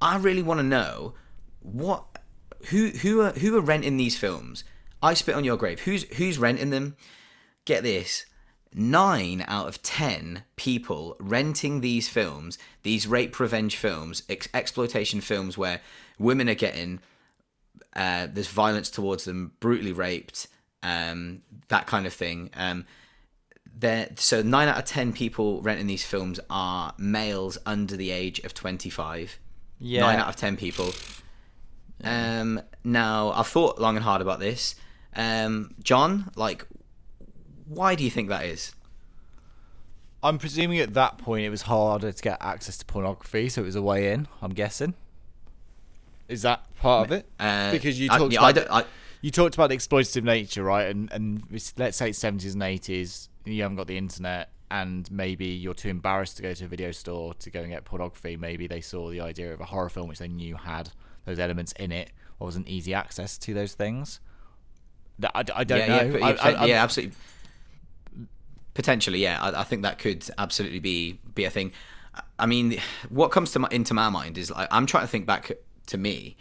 I 0.00 0.16
really 0.18 0.42
want 0.42 0.58
to 0.58 0.64
know 0.64 1.14
what 1.60 2.04
who 2.66 2.88
who 2.88 3.22
are 3.22 3.32
who 3.32 3.56
are 3.56 3.62
renting 3.62 3.96
these 3.96 4.16
films. 4.16 4.64
I 5.02 5.14
spit 5.14 5.34
on 5.34 5.44
your 5.44 5.56
grave. 5.56 5.80
Who's 5.80 6.04
who's 6.16 6.38
renting 6.38 6.70
them? 6.70 6.96
Get 7.64 7.82
this. 7.82 8.26
Nine 8.72 9.44
out 9.48 9.66
of 9.66 9.82
ten 9.82 10.44
people 10.56 11.16
renting 11.18 11.80
these 11.80 12.08
films, 12.08 12.56
these 12.82 13.06
rape 13.06 13.40
revenge 13.40 13.76
films, 13.76 14.22
ex- 14.28 14.48
exploitation 14.54 15.20
films 15.20 15.58
where 15.58 15.80
women 16.18 16.48
are 16.48 16.54
getting 16.54 17.00
uh, 17.94 18.28
there's 18.32 18.48
violence 18.48 18.90
towards 18.90 19.24
them, 19.24 19.52
brutally 19.60 19.92
raped, 19.92 20.46
um, 20.82 21.42
that 21.68 21.86
kind 21.86 22.06
of 22.06 22.12
thing. 22.12 22.50
Um, 22.54 22.86
there, 23.78 24.10
so 24.16 24.42
nine 24.42 24.68
out 24.68 24.78
of 24.78 24.84
ten 24.84 25.12
people 25.12 25.60
renting 25.62 25.86
these 25.86 26.04
films 26.04 26.38
are 26.48 26.94
males 26.98 27.58
under 27.66 27.96
the 27.96 28.10
age 28.10 28.38
of 28.40 28.54
25. 28.54 29.38
Yeah. 29.78 30.02
Nine 30.02 30.18
out 30.20 30.28
of 30.28 30.36
ten 30.36 30.56
people. 30.56 30.90
Um, 32.04 32.60
now 32.84 33.32
I've 33.32 33.46
thought 33.46 33.80
long 33.80 33.96
and 33.96 34.04
hard 34.04 34.22
about 34.22 34.40
this. 34.40 34.74
Um, 35.16 35.74
John, 35.82 36.30
like, 36.36 36.66
why 37.66 37.94
do 37.94 38.04
you 38.04 38.10
think 38.10 38.28
that 38.28 38.44
is? 38.44 38.74
I'm 40.22 40.38
presuming 40.38 40.78
at 40.80 40.94
that 40.94 41.18
point 41.18 41.44
it 41.46 41.50
was 41.50 41.62
harder 41.62 42.12
to 42.12 42.22
get 42.22 42.38
access 42.40 42.76
to 42.78 42.84
pornography, 42.84 43.48
so 43.48 43.62
it 43.62 43.64
was 43.66 43.76
a 43.76 43.82
way 43.82 44.12
in. 44.12 44.28
I'm 44.42 44.52
guessing. 44.52 44.94
Is 46.28 46.42
that 46.42 46.62
part 46.76 47.06
of 47.08 47.12
it? 47.12 47.26
Uh, 47.40 47.72
because 47.72 47.98
you 47.98 48.08
I- 48.10 48.18
talked 48.18 48.32
yeah, 48.32 48.42
I 48.42 48.50
about 48.50 48.66
don't- 48.68 48.84
I- 48.84 48.86
you 49.22 49.30
talked 49.30 49.54
about 49.54 49.68
the 49.70 49.76
exploitative 49.76 50.22
nature, 50.22 50.62
right? 50.62 50.86
And 50.88 51.10
and 51.12 51.42
let's 51.76 51.96
say 51.96 52.10
it's 52.10 52.18
70s 52.18 52.54
and 52.54 52.62
80s, 52.62 53.28
you 53.44 53.62
haven't 53.62 53.76
got 53.76 53.86
the 53.86 53.96
internet, 53.98 54.50
and 54.70 55.10
maybe 55.10 55.46
you're 55.46 55.74
too 55.74 55.88
embarrassed 55.88 56.36
to 56.36 56.42
go 56.42 56.54
to 56.54 56.64
a 56.64 56.68
video 56.68 56.92
store 56.92 57.34
to 57.34 57.50
go 57.50 57.60
and 57.60 57.70
get 57.70 57.84
pornography. 57.84 58.36
Maybe 58.36 58.66
they 58.66 58.80
saw 58.80 59.10
the 59.10 59.20
idea 59.20 59.52
of 59.52 59.60
a 59.60 59.64
horror 59.66 59.88
film 59.88 60.08
which 60.08 60.18
they 60.20 60.28
knew 60.28 60.56
had 60.56 60.90
those 61.24 61.38
elements 61.38 61.72
in 61.72 61.92
it, 61.92 62.12
or 62.38 62.46
wasn't 62.46 62.68
easy 62.68 62.94
access 62.94 63.36
to 63.38 63.52
those 63.54 63.74
things. 63.74 64.20
I, 65.24 65.44
I 65.54 65.64
don't 65.64 65.78
yeah, 65.78 65.86
know. 65.86 66.18
Yeah, 66.18 66.26
I- 66.26 66.52
I- 66.52 66.66
yeah, 66.66 66.82
absolutely. 66.82 67.16
Potentially, 68.74 69.18
yeah. 69.18 69.38
I, 69.40 69.60
I 69.60 69.64
think 69.64 69.82
that 69.82 69.98
could 69.98 70.24
absolutely 70.38 70.78
be 70.78 71.18
be 71.34 71.44
a 71.44 71.50
thing. 71.50 71.72
I 72.38 72.46
mean, 72.46 72.80
what 73.08 73.30
comes 73.30 73.52
to 73.52 73.58
my, 73.58 73.68
into 73.70 73.94
my 73.94 74.08
mind 74.08 74.38
is 74.38 74.50
like 74.50 74.68
I'm 74.70 74.86
trying 74.86 75.04
to 75.04 75.08
think 75.08 75.26
back 75.26 75.52
to 75.86 75.98
me, 75.98 76.36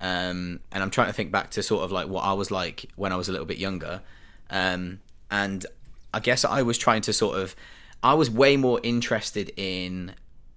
um, 0.00 0.60
and 0.72 0.82
I'm 0.82 0.90
trying 0.90 1.06
to 1.06 1.12
think 1.12 1.32
back 1.32 1.50
to 1.50 1.62
sort 1.62 1.84
of 1.84 1.92
like 1.92 2.08
what 2.08 2.22
I 2.24 2.32
was 2.32 2.50
like 2.50 2.86
when 2.96 3.12
I 3.12 3.16
was 3.16 3.28
a 3.28 3.32
little 3.32 3.46
bit 3.46 3.58
younger, 3.58 4.02
um, 4.50 5.00
and 5.30 5.64
I 6.12 6.20
guess 6.20 6.44
I 6.44 6.62
was 6.62 6.78
trying 6.78 7.02
to 7.02 7.12
sort 7.12 7.38
of, 7.38 7.54
I 8.02 8.14
was 8.14 8.30
way 8.30 8.56
more 8.56 8.80
interested 8.82 9.52
in 9.56 10.14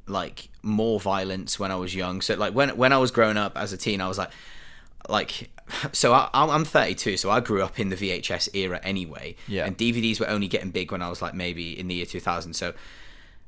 like 0.08 0.50
more 0.64 1.00
violence 1.00 1.60
when 1.60 1.72
I 1.72 1.76
was 1.76 1.96
young. 1.96 2.22
So 2.22 2.36
like 2.36 2.54
when 2.54 2.76
when 2.78 2.92
I 2.94 2.98
was 2.98 3.12
growing 3.12 3.38
up 3.38 3.58
as 3.58 3.74
a 3.74 3.78
teen, 3.78 4.02
I 4.02 4.08
was 4.08 4.18
like, 4.18 4.32
like 5.08 5.50
so 5.92 6.14
I, 6.14 6.30
I'm 6.34 6.50
I'm 6.50 6.66
32, 6.66 7.18
so 7.18 7.30
I 7.30 7.40
grew 7.40 7.62
up 7.64 7.80
in 7.80 7.90
the 7.90 7.96
VHS 7.96 8.56
era 8.56 8.80
anyway. 8.84 9.36
Yeah. 9.48 9.66
And 9.66 9.78
DVDs 9.78 10.20
were 10.20 10.30
only 10.30 10.48
getting 10.48 10.72
big 10.72 10.92
when 10.92 11.02
I 11.02 11.10
was 11.10 11.22
like 11.22 11.34
maybe 11.34 11.78
in 11.80 11.88
the 11.88 11.96
year 11.96 12.06
2000. 12.06 12.54
So 12.54 12.74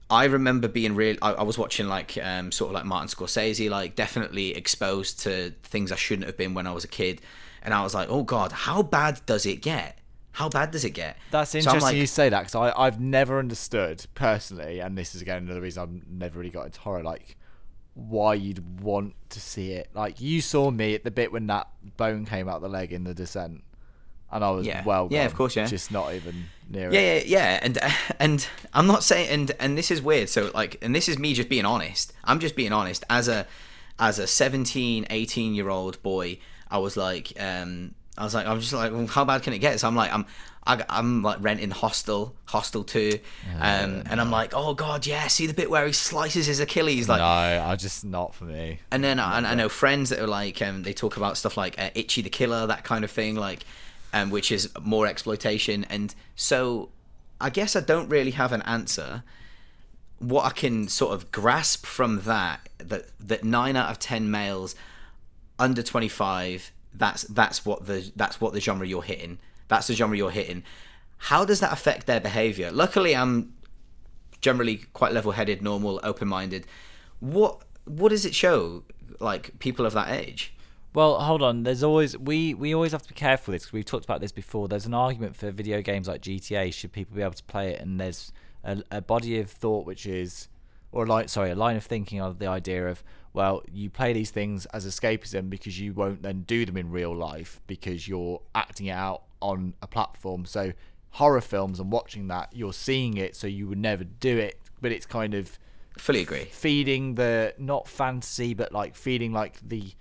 I 0.09 0.25
remember 0.25 0.67
being 0.67 0.95
real. 0.95 1.15
I, 1.21 1.31
I 1.33 1.43
was 1.43 1.57
watching 1.57 1.87
like 1.87 2.17
um, 2.21 2.51
sort 2.51 2.69
of 2.69 2.73
like 2.75 2.85
Martin 2.85 3.07
Scorsese, 3.07 3.69
like 3.69 3.95
definitely 3.95 4.55
exposed 4.55 5.19
to 5.21 5.51
things 5.63 5.91
I 5.91 5.95
shouldn't 5.95 6.27
have 6.27 6.37
been 6.37 6.53
when 6.53 6.67
I 6.67 6.71
was 6.71 6.83
a 6.83 6.87
kid, 6.89 7.21
and 7.63 7.73
I 7.73 7.81
was 7.83 7.93
like, 7.95 8.09
oh 8.09 8.23
god, 8.23 8.51
how 8.51 8.83
bad 8.83 9.21
does 9.25 9.45
it 9.45 9.61
get? 9.61 9.97
How 10.33 10.49
bad 10.49 10.71
does 10.71 10.83
it 10.83 10.91
get? 10.91 11.17
That's 11.29 11.51
So 11.51 11.59
interesting 11.59 11.81
like- 11.81 11.95
you 11.95 12.07
say 12.07 12.29
that 12.29 12.47
because 12.47 12.73
I've 12.75 12.99
never 12.99 13.37
understood 13.39 14.05
personally, 14.15 14.79
and 14.79 14.97
this 14.97 15.13
is 15.15 15.21
again 15.21 15.43
another 15.43 15.61
reason 15.61 15.83
I've 15.83 16.11
never 16.11 16.39
really 16.39 16.51
got 16.51 16.65
into 16.65 16.79
horror, 16.79 17.03
like 17.03 17.37
why 17.95 18.33
you'd 18.33 18.81
want 18.81 19.13
to 19.29 19.39
see 19.39 19.71
it. 19.73 19.89
Like 19.93 20.19
you 20.21 20.41
saw 20.41 20.71
me 20.71 20.95
at 20.95 21.03
the 21.03 21.11
bit 21.11 21.31
when 21.31 21.47
that 21.47 21.67
bone 21.97 22.25
came 22.25 22.47
out 22.49 22.61
the 22.61 22.69
leg 22.69 22.91
in 22.91 23.03
the 23.03 23.13
descent, 23.13 23.63
and 24.31 24.43
I 24.43 24.49
was 24.51 24.65
Yeah. 24.65 24.83
well, 24.83 25.07
Yeah, 25.11 25.25
of 25.25 25.35
course, 25.35 25.55
yeah. 25.55 25.65
just 25.67 25.91
not 25.91 26.13
even 26.13 26.45
near 26.69 26.91
yeah, 26.91 26.99
it. 26.99 27.27
yeah, 27.27 27.39
yeah, 27.39 27.59
and 27.61 27.77
and 28.19 28.47
I'm 28.73 28.87
not 28.87 29.03
saying, 29.03 29.29
and 29.29 29.51
and 29.59 29.77
this 29.77 29.91
is 29.91 30.01
weird. 30.01 30.29
So 30.29 30.51
like, 30.53 30.77
and 30.81 30.95
this 30.95 31.07
is 31.07 31.19
me 31.19 31.33
just 31.33 31.49
being 31.49 31.65
honest. 31.65 32.13
I'm 32.23 32.39
just 32.39 32.55
being 32.55 32.71
honest. 32.73 33.03
As 33.09 33.27
a 33.27 33.45
as 33.99 34.17
a 34.17 34.25
17, 34.25 35.05
18 35.09 35.53
year 35.53 35.69
old 35.69 36.01
boy, 36.01 36.39
I 36.71 36.79
was 36.79 36.97
like, 36.97 37.33
um, 37.39 37.93
I 38.17 38.23
was 38.23 38.33
like, 38.33 38.47
I'm 38.47 38.59
just 38.59 38.73
like, 38.73 38.91
well, 38.91 39.05
how 39.05 39.23
bad 39.23 39.43
can 39.43 39.53
it 39.53 39.59
get? 39.59 39.79
So 39.79 39.87
I'm 39.87 39.95
like, 39.95 40.11
I'm. 40.11 40.25
I, 40.65 40.83
I'm 40.89 41.21
like 41.21 41.37
renting 41.41 41.71
Hostel, 41.71 42.33
Hostel 42.45 42.83
2, 42.83 43.19
um, 43.59 44.03
and 44.09 44.21
I'm 44.21 44.31
like, 44.31 44.53
oh 44.55 44.73
god, 44.73 45.05
yeah, 45.05 45.27
see 45.27 45.45
the 45.45 45.53
bit 45.53 45.69
where 45.69 45.85
he 45.85 45.91
slices 45.93 46.45
his 46.47 46.59
Achilles, 46.59 47.09
like, 47.09 47.19
no, 47.19 47.65
I 47.65 47.75
just 47.75 48.05
not 48.05 48.33
for 48.33 48.45
me. 48.45 48.79
and 48.91 49.03
then 49.03 49.19
I, 49.19 49.37
I 49.37 49.55
know 49.55 49.67
friends 49.69 50.09
that 50.09 50.19
are 50.19 50.27
like, 50.27 50.61
um, 50.61 50.83
they 50.83 50.93
talk 50.93 51.17
about 51.17 51.37
stuff 51.37 51.57
like 51.57 51.77
uh, 51.79 51.89
Ichi 51.95 52.21
the 52.21 52.29
Killer, 52.29 52.65
that 52.67 52.83
kind 52.83 53.03
of 53.03 53.11
thing, 53.11 53.35
like, 53.35 53.65
um, 54.13 54.29
which 54.29 54.51
is 54.51 54.69
more 54.81 55.05
exploitation. 55.07 55.85
And 55.89 56.15
so 56.35 56.89
I 57.41 57.49
guess 57.49 57.75
I 57.75 57.81
don't 57.81 58.07
really 58.09 58.31
have 58.31 58.53
an 58.53 58.61
answer. 58.61 59.23
What 60.19 60.45
I 60.45 60.51
can 60.51 60.87
sort 60.87 61.13
of 61.13 61.31
grasp 61.31 61.85
from 61.85 62.21
that, 62.21 62.69
that 62.77 63.07
that 63.19 63.43
nine 63.43 63.75
out 63.75 63.91
of 63.91 63.99
ten 63.99 64.31
males 64.31 64.75
under 65.59 65.83
25, 65.83 66.71
that's 66.93 67.23
that's 67.23 67.65
what 67.65 67.85
the 67.87 68.11
that's 68.15 68.39
what 68.39 68.53
the 68.53 68.61
genre 68.61 68.87
you're 68.87 69.03
hitting. 69.03 69.39
That's 69.67 69.87
the 69.87 69.93
genre 69.93 70.17
you're 70.17 70.31
hitting. 70.31 70.63
How 71.17 71.45
does 71.45 71.59
that 71.61 71.71
affect 71.71 72.05
their 72.05 72.19
behavior? 72.19 72.71
Luckily, 72.71 73.15
I'm 73.15 73.53
generally 74.41 74.85
quite 74.93 75.13
level-headed, 75.13 75.61
normal, 75.61 75.99
open-minded. 76.03 76.67
What 77.19 77.63
what 77.85 78.09
does 78.09 78.25
it 78.25 78.35
show 78.35 78.83
like 79.19 79.57
people 79.59 79.85
of 79.85 79.93
that 79.93 80.09
age? 80.09 80.53
Well, 80.93 81.19
hold 81.19 81.41
on. 81.41 81.63
There's 81.63 81.83
always 81.83 82.17
we 82.17 82.53
we 82.53 82.73
always 82.73 82.91
have 82.91 83.01
to 83.03 83.09
be 83.09 83.15
careful 83.15 83.51
with 83.51 83.61
this 83.61 83.65
'cause 83.67 83.73
we've 83.73 83.85
talked 83.85 84.05
about 84.05 84.21
this 84.21 84.31
before. 84.31 84.67
There's 84.67 84.85
an 84.85 84.93
argument 84.93 85.35
for 85.35 85.49
video 85.51 85.81
games 85.81 86.07
like 86.07 86.21
GTA. 86.21 86.71
Should 86.71 86.91
people 86.91 87.15
be 87.15 87.21
able 87.21 87.33
to 87.33 87.43
play 87.43 87.71
it? 87.71 87.81
And 87.81 87.99
there's 87.99 88.31
a, 88.63 88.83
a 88.91 89.01
body 89.01 89.39
of 89.39 89.49
thought 89.49 89.85
which 89.85 90.05
is, 90.05 90.49
or 90.91 91.07
like 91.07 91.29
sorry, 91.29 91.51
a 91.51 91.55
line 91.55 91.77
of 91.77 91.85
thinking 91.85 92.21
of 92.21 92.39
the 92.39 92.47
idea 92.47 92.87
of 92.87 93.03
well, 93.33 93.63
you 93.71 93.89
play 93.89 94.13
these 94.13 94.29
things 94.29 94.67
as 94.67 94.85
escapism 94.85 95.49
because 95.49 95.79
you 95.79 95.91
won't 95.93 96.21
then 96.21 96.43
do 96.43 96.65
them 96.67 96.77
in 96.77 96.91
real 96.91 97.15
life 97.15 97.61
because 97.65 98.07
you're 98.07 98.41
acting 98.53 98.85
it 98.87 98.91
out 98.91 99.23
on 99.43 99.73
a 99.81 99.87
platform. 99.87 100.45
So 100.45 100.73
horror 101.11 101.41
films 101.41 101.79
and 101.79 101.91
watching 101.91 102.27
that, 102.29 102.49
you're 102.53 102.73
seeing 102.73 103.17
it, 103.17 103.35
so 103.35 103.45
you 103.47 103.67
would 103.67 103.77
never 103.77 104.03
do 104.03 104.37
it. 104.37 104.59
But 104.81 104.91
it's 104.91 105.05
kind 105.05 105.33
of 105.35 105.59
Fully 105.97 106.21
agree. 106.21 106.45
feeding 106.45 107.15
the 107.15 107.53
not 107.59 107.87
fantasy 107.87 108.53
but 108.55 108.71
like 108.71 108.95
feeding 108.95 109.31
like 109.31 109.59
the 109.67 109.91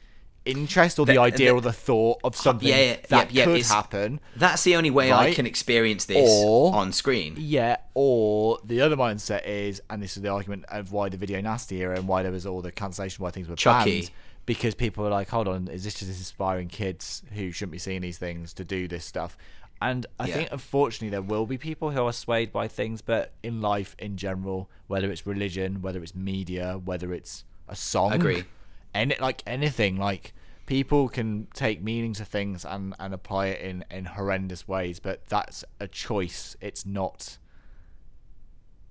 interest 0.45 0.99
or 0.99 1.07
the, 1.07 1.13
The- 1.13 1.21
idea 1.21 1.51
the- 1.51 1.55
or 1.55 1.61
the 1.61 1.73
thought 1.73 2.19
of 2.25 2.35
something 2.35 2.67
yeah, 2.69 2.77
yeah, 2.83 2.97
that 3.11 3.31
yeah, 3.33 3.45
could 3.45 3.55
it's- 3.57 3.71
happen. 3.71 4.21
That's 4.35 4.65
the 4.65 4.75
only 4.75 4.91
way 4.91 5.13
I 5.13 5.33
can 5.35 5.47
experience 5.47 6.07
this 6.07 6.29
Or- 6.45 6.75
on 6.75 6.93
screen. 6.93 7.37
Yeah, 7.39 7.77
or 7.95 8.59
the 8.65 8.81
other 8.81 8.97
mindset 8.97 9.47
is, 9.47 9.81
and 9.89 10.03
this 10.03 10.17
is 10.17 10.23
the 10.23 10.31
argument 10.31 10.65
of 10.69 10.91
why 10.93 11.11
the 11.11 11.17
video 11.17 11.41
nasty 11.41 11.77
era 11.83 11.97
and 11.97 12.09
why 12.09 12.23
there 12.25 12.33
was 12.33 12.45
all 12.47 12.61
the 12.63 12.73
cancellation, 12.73 13.23
why 13.23 13.31
things 13.31 13.49
were 13.49 13.55
Chucky. 13.55 14.01
banned, 14.01 14.11
because 14.47 14.75
people 14.75 15.05
were 15.05 15.11
like, 15.11 15.29
hold 15.29 15.49
on, 15.49 15.69
is 15.69 15.85
this 15.85 15.95
just 15.95 16.09
inspiring 16.11 16.69
kids 16.69 17.23
who 17.35 17.51
shouldn't 17.53 17.73
be 17.73 17.79
seeing 17.79 18.01
these 18.01 18.19
things 18.19 18.53
to 18.55 18.65
do 18.65 18.89
this 18.89 19.05
stuff? 19.05 19.37
And 19.81 20.07
I 20.19 20.29
Yeah. 20.29 20.35
think, 20.35 20.49
unfortunately, 20.53 21.11
there 21.11 21.23
will 21.23 21.47
be 21.47 21.59
people 21.59 21.91
who 21.91 22.05
are 22.05 22.13
swayed 22.13 22.53
by 22.53 22.69
things, 22.69 23.03
but 23.03 23.33
in 23.43 23.61
life 23.61 23.97
in 23.99 24.17
general, 24.17 24.69
whether 24.87 25.11
it's 25.11 25.27
religion, 25.27 25.83
whether 25.83 26.03
it's 26.03 26.15
media, 26.15 26.81
whether 26.85 27.13
it's 27.13 27.45
a 27.69 27.75
song, 27.77 28.13
Agree. 28.13 28.45
any 28.95 29.17
like 29.21 29.43
anything, 29.47 29.97
like 29.97 30.35
people 30.67 31.09
can 31.09 31.49
take 31.55 31.83
meaning 31.83 32.13
to 32.15 32.25
things 32.25 32.65
and 32.65 32.95
and 33.01 33.13
apply 33.13 33.49
it 33.49 33.61
in 33.61 33.85
in 33.91 34.05
horrendous 34.05 34.69
ways, 34.69 35.01
but 35.01 35.27
that's 35.29 35.65
a 35.81 35.89
choice. 35.89 36.57
It's 36.61 36.87
not. 36.87 37.39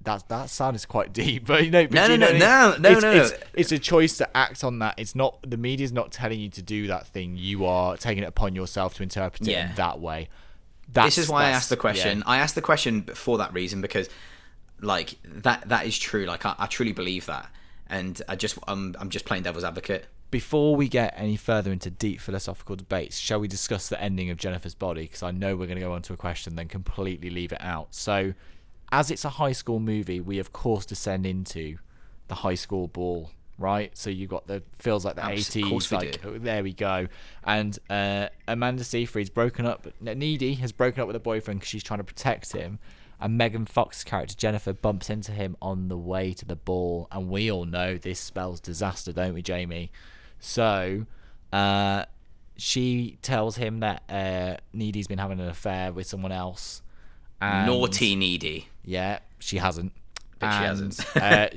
That 0.03 0.27
that 0.29 0.49
sound 0.49 0.75
is 0.75 0.85
quite 0.85 1.13
deep, 1.21 1.45
but 1.45 1.63
you 1.65 1.71
know. 1.71 1.83
but 1.85 1.93
No, 1.93 2.05
you 2.07 2.17
no, 2.17 2.31
know 2.31 2.37
no, 2.37 2.37
what 2.37 2.39
I 2.41 2.71
mean? 2.73 2.81
no, 2.81 2.89
no, 2.89 2.95
it's, 2.95 3.01
no, 3.03 3.11
It's, 3.11 3.31
no. 3.31 3.37
it's 3.53 3.71
a 3.71 3.79
choice 3.79 4.17
to 4.17 4.37
act 4.37 4.63
on 4.63 4.79
that. 4.79 4.95
It's 4.97 5.15
not 5.15 5.37
the 5.49 5.57
media's 5.57 5.91
not 5.91 6.11
telling 6.11 6.39
you 6.39 6.49
to 6.49 6.61
do 6.61 6.87
that 6.87 7.07
thing. 7.07 7.35
You 7.37 7.65
are 7.65 7.97
taking 7.97 8.23
it 8.23 8.27
upon 8.27 8.55
yourself 8.55 8.95
to 8.95 9.03
interpret 9.03 9.47
it 9.47 9.51
Yeah. 9.51 9.69
in 9.69 9.75
that 9.75 9.99
way. 9.99 10.29
That's, 10.91 11.15
this 11.15 11.25
is 11.25 11.29
why 11.29 11.45
I 11.45 11.49
asked 11.51 11.69
the 11.69 11.77
question. 11.77 12.19
yeah. 12.19 12.23
I 12.27 12.37
asked 12.39 12.55
the 12.55 12.61
question 12.61 13.03
for 13.03 13.37
that 13.37 13.53
reason 13.53 13.79
because, 13.81 14.09
like 14.81 15.15
that 15.23 15.69
that 15.69 15.85
is 15.85 15.97
true. 15.97 16.25
Like 16.25 16.45
I, 16.45 16.55
I 16.57 16.65
truly 16.65 16.91
believe 16.93 17.25
that, 17.27 17.49
and 17.87 18.21
I 18.27 18.35
just 18.35 18.57
I'm 18.67 18.95
I'm 18.99 19.09
just 19.09 19.25
playing 19.25 19.43
devil's 19.43 19.63
advocate. 19.63 20.07
Before 20.31 20.75
we 20.77 20.87
get 20.87 21.13
any 21.17 21.35
further 21.35 21.71
into 21.73 21.89
deep 21.91 22.21
philosophical 22.21 22.77
debates, 22.77 23.17
shall 23.17 23.39
we 23.41 23.49
discuss 23.49 23.89
the 23.89 24.01
ending 24.01 24.29
of 24.29 24.37
Jennifer's 24.37 24.73
Body? 24.73 25.01
Because 25.03 25.23
I 25.23 25.31
know 25.31 25.57
we're 25.57 25.65
going 25.65 25.75
to 25.77 25.83
go 25.83 25.91
on 25.91 26.01
to 26.03 26.13
a 26.13 26.17
question, 26.17 26.55
then 26.55 26.69
completely 26.69 27.29
leave 27.29 27.51
it 27.51 27.59
out. 27.61 27.93
So, 27.93 28.33
as 28.91 29.09
it's 29.11 29.25
a 29.25 29.29
high 29.29 29.51
school 29.51 29.79
movie, 29.79 30.19
we 30.19 30.39
of 30.39 30.51
course 30.51 30.85
descend 30.85 31.25
into 31.25 31.77
the 32.27 32.35
high 32.35 32.55
school 32.55 32.87
ball, 32.87 33.31
right? 33.57 33.95
So 33.97 34.09
you've 34.09 34.29
got 34.29 34.47
the 34.47 34.63
feels 34.77 35.05
like 35.05 35.15
the 35.15 35.27
eighties, 35.29 35.91
like 35.91 36.21
do. 36.21 36.39
there 36.39 36.63
we 36.63 36.73
go. 36.73 37.07
And 37.43 37.77
uh, 37.89 38.27
Amanda 38.47 38.83
Seyfried's 38.83 39.29
broken 39.29 39.65
up. 39.65 39.87
Needy 40.01 40.55
has 40.55 40.71
broken 40.71 41.01
up 41.01 41.07
with 41.07 41.15
her 41.15 41.19
boyfriend 41.19 41.59
because 41.59 41.69
she's 41.69 41.83
trying 41.83 41.99
to 41.99 42.03
protect 42.03 42.53
him. 42.53 42.79
And 43.19 43.37
Megan 43.37 43.65
Fox's 43.65 44.03
character 44.03 44.35
Jennifer 44.35 44.73
bumps 44.73 45.09
into 45.09 45.31
him 45.31 45.55
on 45.61 45.89
the 45.89 45.97
way 45.97 46.33
to 46.33 46.43
the 46.43 46.55
ball, 46.55 47.07
and 47.11 47.29
we 47.29 47.51
all 47.51 47.65
know 47.65 47.97
this 47.97 48.19
spells 48.19 48.59
disaster, 48.59 49.13
don't 49.13 49.35
we, 49.35 49.43
Jamie? 49.43 49.91
So, 50.39 51.05
uh, 51.53 52.05
she 52.57 53.19
tells 53.21 53.57
him 53.57 53.79
that 53.81 54.03
uh, 54.09 54.57
Needy's 54.73 55.07
been 55.07 55.19
having 55.19 55.39
an 55.39 55.47
affair 55.47 55.93
with 55.93 56.07
someone 56.07 56.31
else. 56.31 56.81
And 57.41 57.67
Naughty 57.67 58.15
needy. 58.15 58.69
yeah, 58.85 59.19
she 59.39 59.57
hasn't. 59.57 59.93
But 60.39 60.57
she 60.57 60.63
hasn't. 60.63 61.05
uh, 61.15 61.47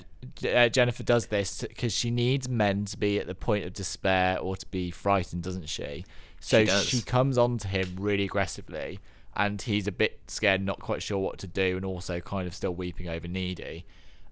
uh, 0.49 0.69
Jennifer 0.69 1.03
does 1.03 1.27
this 1.27 1.63
because 1.63 1.93
she 1.93 2.11
needs 2.11 2.49
men 2.49 2.85
to 2.87 2.99
be 2.99 3.19
at 3.19 3.27
the 3.27 3.35
point 3.35 3.65
of 3.65 3.73
despair 3.73 4.39
or 4.39 4.57
to 4.57 4.67
be 4.67 4.91
frightened, 4.91 5.43
doesn't 5.43 5.69
she? 5.69 6.05
So 6.41 6.65
She 6.65 6.99
she 6.99 7.03
comes 7.03 7.39
on 7.39 7.59
to 7.59 7.69
him 7.69 7.97
really 7.99 8.25
aggressively, 8.25 9.01
and 9.37 9.61
he's 9.61 9.87
a 9.87 9.93
bit 9.93 10.21
scared, 10.29 10.63
not 10.63 10.81
quite 10.81 11.03
sure 11.03 11.19
what 11.19 11.39
to 11.39 11.47
do, 11.47 11.77
and 11.77 11.85
also 11.85 12.21
kind 12.21 12.47
of 12.47 12.55
still 12.55 12.75
weeping 12.75 13.09
over 13.09 13.29
Needy. 13.29 13.85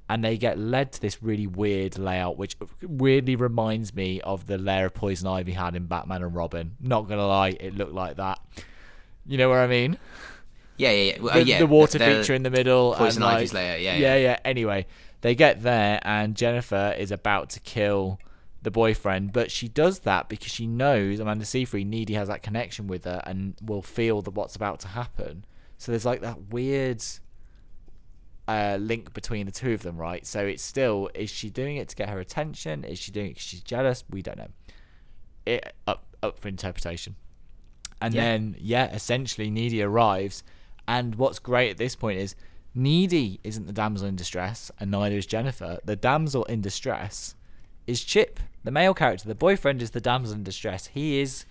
And 0.09 0.23
they 0.23 0.37
get 0.37 0.59
led 0.59 0.93
to 0.93 1.01
this 1.01 1.23
really 1.23 1.47
weird 1.47 1.99
layout, 1.99 2.37
which 2.37 2.57
weirdly 2.83 3.37
reminds 3.37 3.95
me 3.95 4.20
of 4.20 4.47
the 4.47 4.59
layer 4.59 4.87
of 4.87 4.95
poison 4.95 5.27
ivy 5.29 5.53
had 5.53 5.74
in 5.74 5.87
Batman 5.87 6.23
and 6.23 6.35
Robin. 6.35 6.77
Not 6.81 7.09
gonna 7.09 7.27
lie, 7.27 7.57
it 7.59 7.74
looked 7.77 7.95
like 7.95 8.16
that. 8.16 8.39
You 9.24 9.39
know 9.39 9.49
what 9.49 9.59
I 9.59 9.66
mean? 9.66 9.97
Yeah, 10.82 10.90
yeah, 10.90 11.12
yeah. 11.14 11.20
Well, 11.22 11.34
the, 11.34 11.40
uh, 11.40 11.44
yeah 11.44 11.59
the 11.59 11.66
water 11.66 11.98
the- 11.98 12.04
feature 12.06 12.34
in 12.34 12.42
the 12.42 12.50
middle. 12.50 12.94
Poison 12.94 13.22
and, 13.22 13.32
Ivy's 13.32 13.52
like, 13.54 13.62
layer, 13.62 13.76
yeah, 13.78 13.96
yeah, 13.96 14.16
yeah. 14.16 14.38
Anyway, 14.44 14.86
they 15.20 15.34
get 15.34 15.62
there, 15.62 16.00
and 16.02 16.34
Jennifer 16.36 16.94
is 16.98 17.10
about 17.10 17.50
to 17.50 17.60
kill 17.60 18.18
the 18.62 18.70
boyfriend, 18.70 19.32
but 19.32 19.50
she 19.50 19.66
does 19.68 20.00
that 20.00 20.28
because 20.28 20.52
she 20.52 20.66
knows 20.66 21.18
Amanda 21.18 21.44
Seyfried, 21.44 21.86
Needy, 21.86 22.14
has 22.14 22.28
that 22.28 22.42
connection 22.42 22.86
with 22.86 23.04
her 23.04 23.20
and 23.26 23.54
will 23.60 23.82
feel 23.82 24.22
that 24.22 24.30
what's 24.32 24.54
about 24.54 24.78
to 24.80 24.88
happen. 24.88 25.44
So 25.78 25.90
there's 25.90 26.04
like 26.04 26.20
that 26.20 26.50
weird 26.50 27.02
uh, 28.48 28.76
link 28.80 29.12
between 29.14 29.46
the 29.46 29.52
two 29.52 29.72
of 29.72 29.82
them, 29.82 29.96
right? 29.96 30.26
So 30.26 30.46
it's 30.46 30.62
still 30.62 31.10
is 31.14 31.30
she 31.30 31.50
doing 31.50 31.76
it 31.76 31.88
to 31.90 31.96
get 31.96 32.09
her 32.09 32.18
attention? 32.20 32.84
Is 32.84 32.98
she 32.98 33.10
doing 33.10 33.26
it 33.26 33.30
because 33.30 33.42
she's 33.42 33.62
jealous? 33.62 34.04
We 34.10 34.22
don't 34.22 34.38
know. 34.38 34.48
It 35.46 35.72
up 35.86 36.04
up 36.22 36.38
for 36.38 36.48
interpretation. 36.48 37.16
And 38.00 38.14
Yeah. 38.14 38.22
then 38.22 38.56
yeah, 38.59 38.92
essentially 38.92 39.50
Needy 39.50 39.82
arrives, 39.82 40.42
and 40.86 41.14
what's 41.16 41.38
great 41.38 41.70
at 41.70 41.76
this 41.78 41.96
point 41.96 42.18
is 42.18 42.34
Needy 42.74 43.38
isn't 43.44 43.66
the 43.66 43.72
damsel 43.72 44.06
in 44.06 44.16
distress, 44.16 44.70
and 44.80 44.90
neither 44.90 45.16
is 45.16 45.26
Jennifer. 45.26 45.78
The 45.84 45.96
damsel 45.96 46.44
in 46.44 46.60
distress 46.62 47.34
is 47.86 48.02
Chip, 48.02 48.40
the 48.64 48.70
male 48.70 48.94
character. 48.94 49.28
The 49.28 49.34
boyfriend 49.34 49.82
is 49.82 49.90
the 49.90 50.00
damsel 50.00 50.34
in 50.36 50.42
distress. 50.44 50.86
He 50.86 51.20
is 51.20 51.44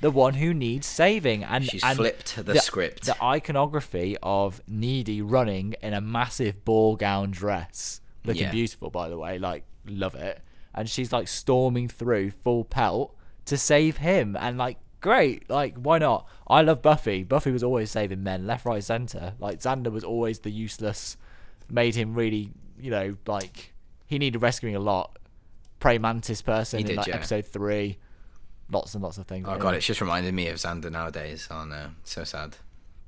the 0.00 0.10
one 0.12 0.34
who 0.34 0.54
needs 0.54 0.86
saving, 0.86 1.42
and 1.42 1.64
She's 1.64 1.82
and 1.82 1.96
flipped 1.96 2.36
the 2.44 2.60
script. 2.60 3.06
The 3.06 3.20
iconography 3.22 4.16
of 4.22 4.60
Needy 4.68 5.20
running 5.20 5.74
in 5.82 5.94
a 5.94 6.00
massive 6.00 6.64
ball 6.64 6.94
gown 6.94 7.32
dress, 7.32 8.00
looking 8.24 8.42
Yeah. 8.42 8.52
beautiful 8.52 8.90
by 8.90 9.08
the 9.08 9.18
way, 9.18 9.38
like 9.40 9.64
love 9.86 10.14
it. 10.14 10.40
And 10.74 10.88
she's 10.88 11.12
like 11.12 11.26
storming 11.26 11.88
through 11.88 12.30
full 12.30 12.64
pelt 12.64 13.16
to 13.46 13.56
save 13.58 13.96
him, 13.96 14.36
and 14.38 14.56
like 14.56 14.78
great, 15.00 15.48
like 15.50 15.76
why 15.76 15.98
not? 15.98 16.26
I 16.46 16.62
love 16.62 16.82
Buffy. 16.82 17.22
Buffy 17.24 17.50
was 17.50 17.62
always 17.62 17.90
saving 17.90 18.22
men, 18.22 18.46
left, 18.46 18.64
right, 18.64 18.82
center. 18.82 19.34
Like 19.38 19.60
Xander 19.60 19.92
was 19.92 20.04
always 20.04 20.40
the 20.40 20.50
useless, 20.50 21.16
made 21.70 21.94
him 21.94 22.14
really, 22.14 22.52
you 22.78 22.90
know, 22.90 23.16
like 23.26 23.74
he 24.06 24.18
needed 24.18 24.40
rescuing 24.42 24.76
a 24.76 24.80
lot. 24.80 25.18
Prey 25.80 25.98
Mantis 25.98 26.42
person 26.42 26.84
He 26.84 26.90
in 26.90 26.96
like 26.96 27.06
yeah. 27.06 27.14
episode 27.14 27.46
three. 27.46 27.98
Lots 28.70 28.94
and 28.94 29.02
lots 29.02 29.16
of 29.16 29.26
things. 29.26 29.46
Oh 29.48 29.56
god, 29.56 29.74
it's 29.74 29.86
just 29.86 30.00
reminded 30.00 30.34
me 30.34 30.48
of 30.48 30.56
Xander 30.56 30.90
nowadays. 30.90 31.48
Oh 31.50 31.58
uh, 31.58 31.64
no, 31.64 31.86
so 32.04 32.24
sad. 32.24 32.56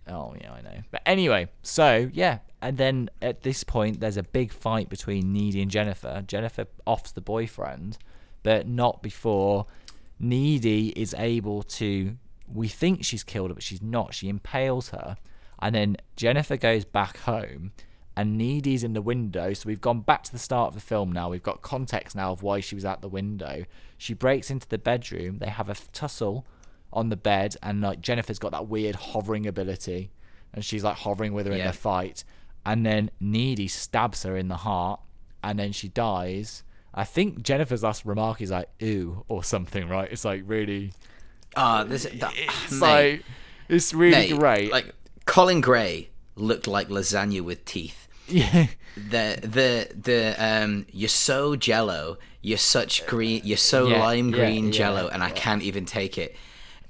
Oh 0.09 0.35
yeah, 0.41 0.53
I 0.53 0.63
know. 0.63 0.83
But 0.91 1.03
anyway, 1.05 1.49
so 1.63 2.09
yeah, 2.13 2.39
and 2.63 2.79
then 2.79 3.11
at 3.21 3.43
this 3.43 3.65
point, 3.65 4.01
there's 4.01 4.17
a 4.17 4.23
big 4.23 4.53
fight 4.53 4.89
between 4.89 5.33
Needy 5.33 5.61
and 5.61 5.71
Jennifer. 5.71 6.23
Jennifer 6.27 6.67
offs 6.87 7.13
the 7.13 7.21
boyfriend, 7.21 7.99
but 8.43 8.67
not 8.67 9.03
before 9.03 9.67
Needy 10.21 10.91
is 10.91 11.15
able 11.19 11.63
to. 11.63 12.17
We 12.47 12.69
think 12.69 13.05
she's 13.05 13.25
killed 13.25 13.51
her, 13.51 13.55
but 13.55 13.63
she's 13.63 13.83
not. 13.83 14.15
She 14.15 14.29
impales 14.29 14.91
her, 14.91 15.17
and 15.61 15.75
then 15.75 15.97
Jennifer 16.15 16.57
goes 16.57 16.85
back 16.85 17.19
home, 17.19 17.73
and 18.17 18.37
Needy's 18.37 18.85
in 18.85 18.93
the 18.93 19.03
window. 19.03 19.55
So 19.55 19.67
we've 19.67 19.81
gone 19.81 20.01
back 20.01 20.25
to 20.25 20.33
the 20.33 20.39
start 20.39 20.69
of 20.69 20.75
the 20.75 20.81
film 20.81 21.11
now. 21.11 21.31
We've 21.31 21.43
got 21.43 21.63
context 21.63 22.15
now 22.15 22.33
of 22.33 22.43
why 22.43 22.61
she 22.61 22.75
was 22.75 22.85
at 22.85 23.01
the 23.01 23.09
window. 23.09 23.65
She 23.97 24.15
breaks 24.15 24.51
into 24.51 24.69
the 24.69 24.79
bedroom. 24.79 25.39
They 25.39 25.49
have 25.49 25.69
a 25.69 25.77
tussle 25.93 26.47
on 26.93 27.09
the 27.09 27.17
bed, 27.17 27.57
and 27.63 27.81
like 27.81 28.01
Jennifer's 28.01 28.39
got 28.39 28.53
that 28.53 28.69
weird 28.69 28.97
hovering 28.97 29.47
ability, 29.47 30.11
and 30.53 30.65
she's 30.65 30.85
like 30.85 30.97
hovering 30.97 31.33
with 31.33 31.47
her 31.47 31.53
in 31.53 31.65
the 31.65 31.73
fight. 31.73 32.25
And 32.67 32.85
then 32.85 33.11
Needy 33.21 33.69
stabs 33.69 34.25
her 34.25 34.37
in 34.37 34.49
the 34.49 34.57
heart, 34.57 35.01
and 35.43 35.59
then 35.59 35.73
she 35.73 35.89
dies. 35.89 36.63
I 36.95 37.05
think 37.05 37.43
Jennifer's 37.43 37.83
last 37.83 38.05
remark 38.05 38.41
is 38.41 38.51
like 38.51 38.69
"ooh" 38.83 39.25
or 39.29 39.45
something, 39.45 39.89
right? 39.89 40.11
It's 40.11 40.25
like 40.25 40.43
really, 40.47 40.93
Ah, 41.57 41.85
this 41.85 42.05
that, 42.05 42.33
it's 42.37 42.73
mate, 42.73 42.81
like 42.81 43.25
it's 43.69 43.95
really 43.95 44.31
mate, 44.33 44.39
great. 44.39 44.73
Like 44.73 44.95
Colin 45.27 45.61
Gray 45.61 46.11
looked 46.37 46.67
like 46.67 46.89
lasagna 46.89 47.41
with 47.43 47.65
teeth. 47.65 48.09
yeah, 48.29 48.67
The 48.97 49.39
the 49.43 49.89
the 49.95 50.35
um 50.39 50.87
you're 50.93 51.09
so 51.09 51.57
jello, 51.57 52.19
you're 52.43 52.59
such 52.59 53.07
green, 53.07 53.43
you're 53.45 53.57
so 53.57 53.87
Yeah, 53.87 54.01
lime 54.01 54.31
green 54.31 54.67
yeah, 54.67 54.73
jello, 54.73 55.09
and 55.09 55.23
I 55.23 55.31
can't 55.31 55.63
even 55.63 55.85
take 55.85 56.19
it. 56.19 56.35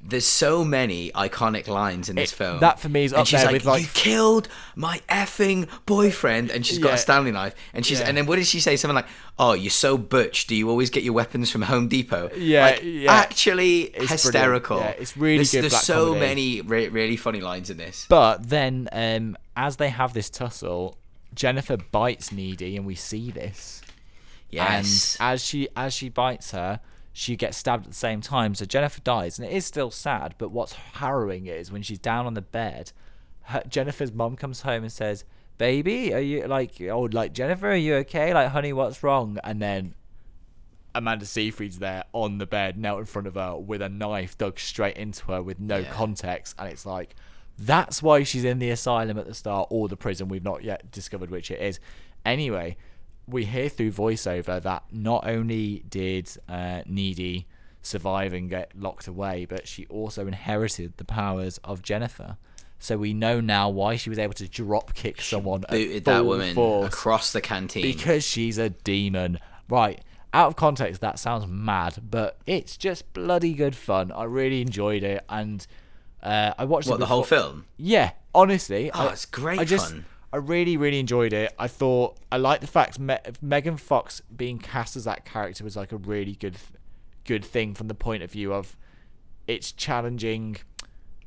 There's 0.02 0.24
so 0.24 0.64
many 0.64 1.10
iconic 1.12 1.68
lines 1.68 2.08
in 2.08 2.16
this 2.16 2.32
It- 2.32 2.36
film. 2.36 2.60
that 2.60 2.80
for 2.80 2.88
me 2.88 3.04
is 3.04 3.12
and 3.12 3.20
up 3.20 3.26
she's 3.26 3.38
there 3.40 3.46
like, 3.46 3.52
with, 3.52 3.64
like- 3.66 3.82
"You 3.82 3.88
killed 3.92 4.48
my 4.74 5.02
effing 5.10 5.68
boyfriend," 5.84 6.50
and 6.50 6.64
she's 6.64 6.78
got 6.78 6.88
Yeah. 6.88 6.94
a 6.94 6.98
Stanley 6.98 7.30
knife, 7.32 7.54
and 7.74 7.84
she's 7.84 8.00
Yeah. 8.00 8.08
and 8.08 8.16
then 8.16 8.24
what 8.26 8.36
did 8.36 8.46
she 8.46 8.60
say? 8.60 8.76
Something 8.76 8.94
like, 8.94 9.06
"Oh, 9.38 9.52
you're 9.52 9.70
so 9.70 9.98
butch. 9.98 10.46
Do 10.46 10.54
you 10.56 10.70
always 10.70 10.88
get 10.88 11.02
your 11.02 11.12
weapons 11.12 11.50
from 11.50 11.62
Home 11.62 11.86
Depot?" 11.86 12.30
Yeah, 12.34 12.64
like, 12.64 12.80
yeah. 12.82 13.12
actually 13.12 13.88
brilliant. 13.90 14.10
hysterical. 14.10 14.78
Yeah, 14.80 14.88
it's 14.98 15.16
really 15.18 15.36
there's, 15.36 15.52
good 15.52 15.62
There's 15.64 15.72
black 15.72 15.82
so 15.82 16.06
comedy. 16.14 16.20
many 16.26 16.60
re- 16.62 16.88
really 16.88 17.16
funny 17.16 17.40
lines 17.42 17.68
in 17.68 17.76
this. 17.76 18.06
But 18.08 18.48
then, 18.48 18.88
um, 18.92 19.36
as 19.54 19.76
they 19.76 19.90
have 19.90 20.14
this 20.14 20.30
tussle, 20.30 20.96
Jennifer 21.34 21.76
bites 21.76 22.32
Needy, 22.32 22.74
and 22.76 22.86
we 22.86 22.94
see 22.94 23.30
this. 23.30 23.82
Yes. 24.50 25.16
And 25.20 25.34
as 25.34 25.44
she 25.44 25.68
as 25.76 25.92
she 25.94 26.08
bites 26.08 26.52
her, 26.52 26.80
she 27.12 27.36
gets 27.36 27.56
stabbed 27.56 27.84
at 27.86 27.90
the 27.90 27.96
same 27.96 28.20
time. 28.20 28.54
So 28.54 28.64
Jennifer 28.64 29.00
dies, 29.00 29.38
and 29.38 29.46
it 29.48 29.52
is 29.52 29.66
still 29.66 29.90
sad. 29.90 30.34
But 30.38 30.50
what's 30.50 30.72
harrowing 30.72 31.46
is 31.46 31.72
when 31.72 31.82
she's 31.82 31.98
down 31.98 32.26
on 32.26 32.34
the 32.34 32.42
bed, 32.42 32.92
her, 33.42 33.62
Jennifer's 33.68 34.12
mum 34.12 34.36
comes 34.36 34.62
home 34.62 34.82
and 34.84 34.92
says, 34.92 35.24
"Baby, 35.58 36.14
are 36.14 36.20
you 36.20 36.46
like 36.46 36.80
oh 36.82 37.08
like 37.12 37.32
Jennifer? 37.32 37.70
Are 37.70 37.74
you 37.76 37.96
okay? 37.96 38.32
Like 38.32 38.48
honey, 38.50 38.72
what's 38.72 39.02
wrong?" 39.02 39.38
And 39.42 39.60
then 39.60 39.94
Amanda 40.94 41.24
Seyfried's 41.26 41.78
there 41.78 42.04
on 42.12 42.38
the 42.38 42.46
bed, 42.46 42.76
knelt 42.76 43.00
in 43.00 43.04
front 43.06 43.28
of 43.28 43.34
her 43.34 43.56
with 43.56 43.80
a 43.82 43.88
knife 43.88 44.36
dug 44.38 44.58
straight 44.58 44.96
into 44.96 45.26
her 45.26 45.42
with 45.42 45.60
no 45.60 45.78
Yeah. 45.78 45.92
context, 45.92 46.54
and 46.58 46.68
it's 46.70 46.86
like 46.86 47.14
that's 47.58 48.02
why 48.02 48.22
she's 48.22 48.44
in 48.44 48.58
the 48.58 48.70
asylum 48.70 49.18
at 49.18 49.26
the 49.26 49.34
start 49.34 49.68
or 49.70 49.86
the 49.88 49.96
prison. 49.96 50.28
We've 50.28 50.42
not 50.42 50.64
yet 50.64 50.90
discovered 50.90 51.30
which 51.30 51.50
it 51.50 51.60
is. 51.60 51.78
Anyway, 52.24 52.76
we 53.26 53.44
hear 53.44 53.68
through 53.68 53.92
voiceover 53.92 54.60
that 54.62 54.84
not 54.90 55.26
only 55.26 55.84
did 55.88 56.28
uh, 56.48 56.82
Needy 56.86 57.46
survive 57.82 58.32
and 58.32 58.50
get 58.50 58.72
locked 58.78 59.06
away, 59.06 59.46
but 59.48 59.66
she 59.68 59.86
also 59.86 60.26
inherited 60.26 60.94
the 60.96 61.04
powers 61.04 61.58
of 61.64 61.82
Jennifer. 61.82 62.36
So 62.78 62.96
we 62.96 63.12
know 63.12 63.40
now 63.40 63.68
why 63.68 63.96
she 63.96 64.08
was 64.10 64.18
able 64.18 64.32
to 64.34 64.48
drop 64.48 64.94
kick 64.94 65.20
someone 65.20 65.64
Booted 65.68 66.04
that 66.06 66.24
woman 66.24 66.56
across 66.84 67.32
the 67.32 67.40
canteen. 67.40 67.82
because 67.82 68.24
she's 68.24 68.56
a 68.58 68.70
demon. 68.70 69.38
Right. 69.68 70.00
Out 70.32 70.46
of 70.48 70.56
context, 70.56 71.00
that 71.00 71.18
sounds 71.18 71.46
mad, 71.46 71.98
but 72.08 72.38
it's 72.46 72.76
just 72.76 73.12
bloody 73.12 73.52
good 73.52 73.74
fun. 73.76 74.12
I 74.12 74.24
really 74.24 74.62
enjoyed 74.62 75.02
it, 75.02 75.24
and 75.28 75.66
uh, 76.22 76.54
I 76.56 76.64
watched 76.66 76.88
what 76.88 77.00
the 77.00 77.06
whole 77.06 77.24
film? 77.24 77.64
yeah, 77.76 78.12
honestly, 78.34 78.90
Oh, 78.94 79.08
I- 79.08 79.12
it's 79.12 79.26
great 79.26 79.58
I 79.58 79.64
just, 79.64 79.90
fun. 79.90 80.04
I 80.32 80.36
really, 80.36 80.76
really 80.76 81.00
enjoyed 81.00 81.32
it. 81.32 81.52
I 81.58 81.66
thought 81.66 82.18
I 82.30 82.36
liked 82.36 82.60
the 82.60 82.68
fact 82.68 82.98
Me- 82.98 83.18
Megan 83.42 83.76
Fox 83.76 84.22
being 84.34 84.58
cast 84.58 84.96
as 84.96 85.04
that 85.04 85.24
character 85.24 85.64
was 85.64 85.76
like 85.76 85.92
a 85.92 85.96
really 85.96 86.34
good, 86.34 86.56
good 87.24 87.44
thing 87.44 87.74
from 87.74 87.88
the 87.88 87.94
point 87.94 88.22
of 88.22 88.30
view 88.30 88.52
of 88.52 88.76
it's 89.46 89.72
challenging 89.72 90.58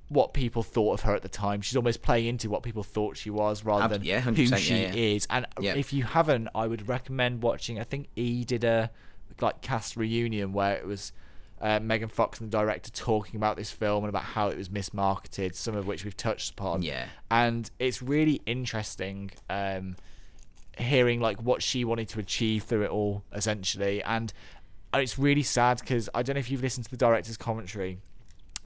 what 0.08 0.34
people 0.34 0.64
thought 0.64 0.94
of 0.94 1.02
her 1.02 1.16
at 1.16 1.22
the 1.22 1.30
time. 1.30 1.62
She's 1.62 1.76
almost 1.76 2.02
playing 2.02 2.28
into 2.28 2.50
what 2.50 2.64
people 2.64 2.84
thought 2.84 3.18
she 3.18 3.30
was 3.30 3.66
rather 3.66 3.98
than 3.98 4.06
yeah, 4.06 4.22
who 4.22 4.36
she 4.36 4.82
yeah, 4.82 4.94
yeah. 4.94 5.16
is. 5.16 5.28
And 5.30 5.48
if 5.58 5.92
you 5.92 6.04
haven't, 6.04 6.50
I 6.56 6.68
would 6.68 6.88
recommend 6.88 7.42
watching. 7.42 7.80
I 7.80 7.84
think 7.84 8.08
E 8.16 8.46
did 8.46 8.64
a 8.64 8.92
like 9.42 9.62
cast 9.62 9.98
reunion 9.98 10.54
where 10.54 10.76
it 10.76 10.86
was 10.86 11.12
uh, 11.64 11.80
Megan 11.80 12.10
Fox 12.10 12.40
and 12.40 12.52
the 12.52 12.58
director 12.58 12.92
talking 12.92 13.38
about 13.38 13.56
this 13.58 13.72
film 13.72 14.04
and 14.04 14.10
about 14.10 14.24
how 14.24 14.50
it 14.50 14.58
was 14.58 14.70
mismarketed, 14.70 15.56
some 15.56 15.76
of 15.76 15.88
which 15.88 16.04
we've 16.04 16.16
touched 16.18 16.52
upon. 16.52 16.84
Yeah. 16.84 17.06
and 17.32 17.72
it's 17.80 18.02
really 18.04 18.42
interesting. 18.46 19.32
Um, 19.50 19.96
hearing 20.78 21.20
like 21.22 21.40
what 21.42 21.62
she 21.62 21.86
wanted 21.86 22.10
to 22.10 22.20
achieve 22.20 22.64
through 22.64 22.82
it 22.84 22.90
all 22.90 23.24
essentially 23.32 24.02
and 24.04 24.34
it's 24.96 25.20
really 25.20 25.44
sad 25.44 25.80
because 25.80 26.10
i 26.16 26.24
don't 26.24 26.34
know 26.34 26.40
if 26.40 26.50
you've 26.50 26.64
listened 26.64 26.84
to 26.84 26.90
the 26.90 26.98
director's 26.98 27.38
commentary 27.38 28.00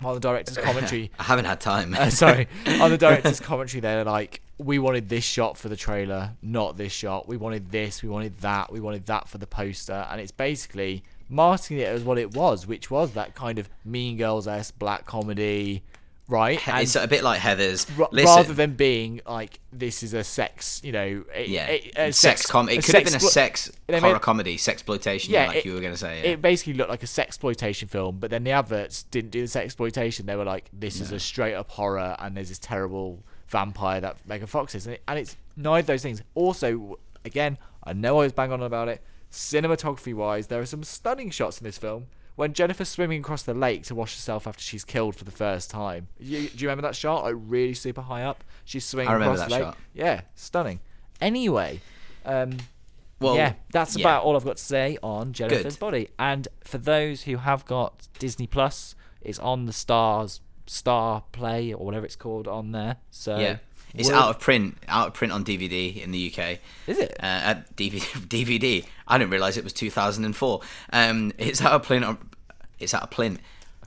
on 0.01 0.13
the 0.13 0.19
director's 0.21 0.57
commentary 0.57 1.11
I 1.19 1.23
haven't 1.23 1.43
had 1.43 1.59
time. 1.59 1.93
uh, 1.93 2.09
sorry 2.09 2.47
on 2.79 2.91
the 2.91 2.97
director's 2.97 3.41
commentary 3.41 3.81
they're 3.81 4.05
like 4.05 4.41
we 4.57 4.79
wanted 4.79 5.09
this 5.09 5.25
shot 5.25 5.57
for 5.57 5.67
the 5.67 5.75
trailer 5.75 6.31
not 6.41 6.77
this 6.77 6.93
shot 6.93 7.27
we 7.27 7.35
wanted 7.35 7.71
this 7.71 8.01
we 8.01 8.07
wanted 8.07 8.39
that 8.39 8.71
we 8.71 8.79
wanted 8.79 9.05
that 9.07 9.27
for 9.27 9.37
the 9.37 9.47
poster 9.47 10.07
and 10.09 10.21
it's 10.21 10.31
basically 10.31 11.03
marketing 11.29 11.79
it 11.79 11.87
as 11.87 12.03
what 12.03 12.17
it 12.17 12.33
was 12.33 12.65
which 12.65 12.89
was 12.89 13.11
that 13.13 13.35
kind 13.35 13.59
of 13.59 13.69
mean 13.83 14.17
girls 14.17 14.47
s 14.47 14.71
black 14.71 15.05
comedy 15.05 15.83
right 16.29 16.59
it's 16.67 16.95
a 16.97 17.07
bit 17.07 17.23
like 17.23 17.39
Heather's. 17.39 17.87
Listen, 18.11 18.35
rather 18.35 18.53
than 18.53 18.73
being 18.73 19.21
like 19.25 19.59
this 19.71 20.03
is 20.03 20.13
a 20.13 20.23
sex 20.25 20.81
you 20.83 20.91
know 20.91 21.23
a, 21.33 21.45
yeah, 21.47 21.67
a- 21.69 22.07
a 22.07 22.11
sex, 22.13 22.45
com. 22.45 22.67
It 22.67 22.83
could 22.83 22.95
have 22.95 23.05
been 23.05 23.15
a 23.15 23.19
sex 23.21 23.71
horror 23.89 24.01
made- 24.13 24.21
comedy, 24.21 24.57
sex 24.57 24.75
exploitation, 24.77 25.33
Yeah, 25.33 25.47
like 25.47 25.57
it- 25.57 25.65
you 25.65 25.73
were 25.73 25.79
gonna 25.79 25.95
say. 25.95 26.21
Yeah. 26.21 26.31
It 26.31 26.41
basically 26.41 26.73
looked 26.73 26.89
like 26.89 27.03
a 27.03 27.07
sex 27.07 27.29
exploitation 27.29 27.87
film, 27.87 28.17
but 28.19 28.29
then 28.29 28.43
the 28.43 28.51
adverts 28.51 29.03
didn't 29.03 29.31
do 29.31 29.41
the 29.41 29.47
sex 29.47 29.63
exploitation. 29.65 30.25
They 30.25 30.35
were 30.35 30.43
like, 30.43 30.69
"This 30.73 30.99
is 30.99 31.11
a 31.13 31.19
straight 31.19 31.53
up 31.55 31.69
horror," 31.71 32.15
and 32.19 32.35
there's 32.35 32.49
this 32.49 32.59
terrible 32.59 33.23
vampire 33.47 34.01
that 34.01 34.17
Megan 34.27 34.47
Fox 34.47 34.75
is, 34.75 34.85
and, 34.85 34.95
it, 34.95 35.03
and 35.07 35.17
it's 35.17 35.37
neither 35.55 35.79
of 35.79 35.87
those 35.87 36.01
things. 36.01 36.21
Also, 36.35 36.99
again, 37.23 37.57
I 37.85 37.93
know 37.93 38.15
I 38.19 38.23
was 38.23 38.33
bang 38.33 38.51
on 38.51 38.61
about 38.61 38.89
it. 38.89 39.01
Cinematography 39.31 40.13
wise, 40.13 40.47
there 40.47 40.61
are 40.61 40.65
some 40.65 40.83
stunning 40.83 41.29
shots 41.29 41.59
in 41.59 41.65
this 41.65 41.77
film. 41.77 42.07
When 42.35 42.53
Jennifer's 42.53 42.89
swimming 42.89 43.21
across 43.21 43.41
the 43.43 43.53
lake 43.55 43.83
to 43.85 43.95
wash 43.95 44.13
herself 44.15 44.45
after 44.45 44.61
she's 44.61 44.85
killed 44.85 45.15
for 45.15 45.23
the 45.23 45.31
first 45.31 45.71
time, 45.71 46.07
you, 46.19 46.47
do 46.49 46.63
you 46.63 46.67
remember 46.69 46.83
that 46.83 46.95
shot? 46.95 47.23
Like 47.23 47.33
really 47.37 47.73
super 47.73 48.01
high 48.01 48.23
up, 48.23 48.43
she's 48.63 48.85
swimming 48.85 49.09
I 49.09 49.13
remember 49.13 49.33
across 49.35 49.49
that 49.49 49.55
the 49.55 49.65
lake. 49.65 49.73
shot. 49.73 49.77
Yeah, 49.93 50.21
stunning. 50.35 50.79
Anyway, 51.19 51.81
um, 52.25 52.57
well, 53.19 53.35
yeah, 53.35 53.53
that's 53.71 53.97
yeah. 53.97 54.03
about 54.03 54.23
all 54.23 54.35
I've 54.35 54.45
got 54.45 54.57
to 54.57 54.63
say 54.63 54.99
on 55.01 55.33
Jennifer's 55.33 55.75
Good. 55.75 55.79
body. 55.79 56.09
And 56.19 56.47
for 56.63 56.77
those 56.77 57.23
who 57.23 57.37
have 57.37 57.65
got 57.65 58.07
Disney 58.19 58.45
Plus, 58.45 58.93
it's 59.19 59.39
on 59.39 59.65
the 59.65 59.73
Stars 59.73 60.39
Star 60.67 61.23
Play 61.31 61.73
or 61.73 61.83
whatever 61.83 62.05
it's 62.05 62.15
called 62.15 62.47
on 62.47 62.71
there. 62.71 62.97
So 63.09 63.39
Yeah. 63.39 63.57
It's 63.93 64.09
out 64.09 64.29
of 64.29 64.39
print, 64.39 64.77
out 64.87 65.07
of 65.07 65.13
print 65.13 65.33
on 65.33 65.43
DVD 65.43 66.01
in 66.03 66.11
the 66.11 66.31
UK. 66.31 66.59
Is 66.87 66.99
it? 66.99 67.11
Uh, 67.19 67.25
at 67.25 67.75
DVD, 67.75 67.99
DVD. 68.27 68.85
I 69.07 69.17
didn't 69.17 69.31
realize 69.31 69.57
it 69.57 69.63
was 69.63 69.73
2004. 69.73 70.61
Um, 70.93 71.31
it's 71.37 71.61
out 71.61 71.71
of 71.73 71.83
print. 71.83 72.05
On, 72.05 72.17
it's 72.79 72.93
out 72.93 73.03
of 73.03 73.11
print. 73.11 73.39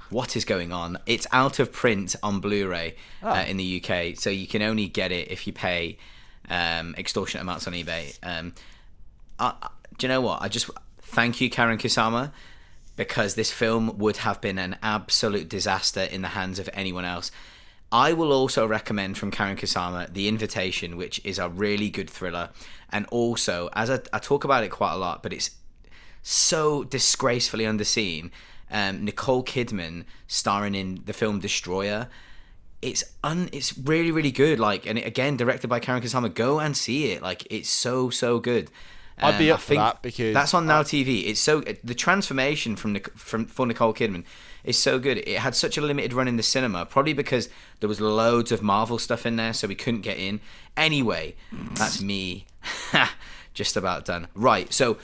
What 0.09 0.35
is 0.35 0.45
going 0.45 0.73
on? 0.73 0.99
It's 1.07 1.27
out 1.31 1.61
of 1.61 1.71
print 1.73 2.17
on 2.23 2.41
Blu-ray 2.41 2.97
Oh. 3.23 3.29
uh, 3.31 3.45
in 3.47 3.57
the 3.59 3.81
UK, 3.85 4.17
so 4.19 4.31
you 4.31 4.47
can 4.49 4.63
only 4.63 4.89
get 4.89 5.13
it 5.13 5.31
if 5.31 5.47
you 5.47 5.53
pay 5.53 5.99
um, 6.49 6.95
extortionate 6.99 7.43
amounts 7.43 7.69
on 7.69 7.75
eBay. 7.75 8.19
Um, 8.23 8.53
I, 9.39 9.55
I- 9.63 9.69
do 9.99 10.07
you 10.07 10.09
know 10.09 10.21
what? 10.23 10.41
I 10.43 10.49
just 10.49 10.71
thank 11.03 11.41
you, 11.41 11.51
Karyn 11.51 11.79
Kusama, 11.79 12.33
because 12.97 13.35
this 13.35 13.53
film 13.53 13.99
would 13.99 14.17
have 14.19 14.41
been 14.41 14.59
an 14.59 14.77
absolute 14.83 15.49
disaster 15.49 16.01
in 16.03 16.23
the 16.23 16.29
hands 16.29 16.59
of 16.59 16.69
anyone 16.73 17.05
else. 17.05 17.31
I 17.93 18.13
will 18.13 18.33
also 18.33 18.67
recommend 18.67 19.19
from 19.19 19.31
Karyn 19.31 19.59
Kusama 19.59 20.13
The 20.13 20.29
Invitation, 20.29 20.97
which 20.97 21.21
is 21.25 21.39
a 21.39 21.49
really 21.49 21.91
good 21.91 22.09
thriller. 22.09 22.51
And 22.91 23.07
also, 23.11 23.69
as 23.73 23.91
I, 23.91 24.01
I 24.13 24.19
talk 24.19 24.45
about 24.45 24.63
it 24.65 24.69
quite 24.71 24.93
a 24.93 24.97
lot, 24.97 25.23
but 25.23 25.33
it's 25.33 25.51
so 26.23 26.85
disgracefully 26.85 27.65
underseen. 27.65 28.31
Um, 28.71 29.05
Nicole 29.05 29.43
Kidman 29.43 30.05
starring 30.29 30.75
in 30.77 31.03
the 31.05 31.13
film 31.13 31.41
Destroyer. 31.41 32.09
It's 32.81 33.03
un, 33.25 33.49
it's 33.53 33.77
really 33.77 34.13
really 34.13 34.31
good. 34.31 34.61
Like, 34.61 34.87
and 34.87 34.97
it, 34.99 35.07
again 35.07 35.37
directed 35.37 35.69
by 35.69 35.81
Karyn 35.81 36.01
Kusama. 36.01 36.33
Go 36.33 36.61
and 36.61 36.77
see 36.77 37.11
it. 37.13 37.23
Like, 37.23 37.47
it's 37.51 37.69
so 37.69 38.11
so 38.11 38.39
good. 38.39 38.71
I'd 39.19 39.39
be 39.39 39.51
Um, 39.51 39.55
up 39.57 39.61
I 39.61 39.63
for 39.63 39.75
that 39.75 40.03
because 40.03 40.33
that's 40.33 40.55
on 40.55 40.67
Now 40.67 40.83
TV. 40.83 41.27
It's 41.27 41.41
so 41.41 41.61
the 41.61 41.95
transformation 41.95 42.77
from 42.77 43.01
from 43.17 43.47
for 43.47 43.67
Nicole 43.67 43.93
Kidman 43.93 44.25
is 44.65 44.79
so 44.79 44.99
good. 44.99 45.19
It 45.19 45.39
had 45.39 45.55
such 45.55 45.77
a 45.77 45.81
limited 45.81 46.13
run 46.13 46.29
in 46.29 46.37
the 46.37 46.43
cinema, 46.43 46.87
probably 46.87 47.13
because 47.13 47.49
there 47.81 47.89
was 47.89 48.01
loads 48.01 48.53
of 48.53 48.63
Marvel 48.63 48.99
stuff 48.99 49.27
in 49.27 49.37
there, 49.37 49.53
so 49.53 49.69
we 49.69 49.75
couldn't 49.75 50.03
get 50.03 50.19
in. 50.19 50.41
Anyway, 50.77 51.35
that's 51.75 52.01
me, 52.03 52.47
just 53.55 53.77
about 53.77 54.05
done. 54.05 54.29
Right, 54.35 54.73
so 54.73 54.99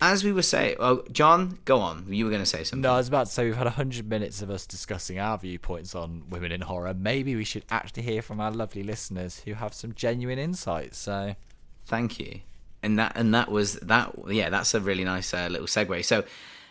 as 0.00 0.24
we 0.24 0.32
were 0.32 0.42
saying, 0.42 0.76
oh, 0.80 1.04
John, 1.12 1.58
go 1.64 1.78
on. 1.78 2.06
You 2.08 2.24
were 2.24 2.30
going 2.30 2.42
to 2.42 2.46
say 2.46 2.64
something. 2.64 2.82
No, 2.82 2.94
I 2.94 2.96
was 2.96 3.06
about 3.06 3.26
to 3.26 3.32
say 3.32 3.44
we've 3.44 3.56
had 3.56 3.68
hundred 3.68 4.08
minutes 4.08 4.42
of 4.42 4.50
us 4.50 4.66
discussing 4.66 5.20
our 5.20 5.38
viewpoints 5.38 5.94
on 5.94 6.24
women 6.28 6.50
in 6.50 6.62
horror. 6.62 6.92
Maybe 6.92 7.36
we 7.36 7.44
should 7.44 7.64
actually 7.70 8.02
hear 8.02 8.20
from 8.20 8.40
our 8.40 8.50
lovely 8.50 8.82
listeners 8.82 9.42
who 9.44 9.54
have 9.54 9.72
some 9.72 9.94
genuine 9.94 10.40
insights. 10.40 10.98
So 10.98 11.36
Thank 11.84 12.18
you. 12.18 12.40
And 12.82 12.98
that 12.98 13.12
and 13.16 13.34
that 13.34 13.50
was 13.50 13.74
that. 13.74 14.12
Yeah, 14.26 14.50
that's 14.50 14.74
a 14.74 14.80
really 14.80 15.04
nice 15.04 15.32
uh, 15.32 15.48
little 15.50 15.66
segue. 15.66 16.04
So, 16.04 16.24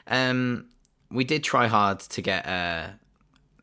um, 0.07 0.65
we 1.11 1.23
did 1.23 1.43
try 1.43 1.67
hard 1.67 1.99
to 1.99 2.21
get 2.21 2.45
uh, 2.47 2.87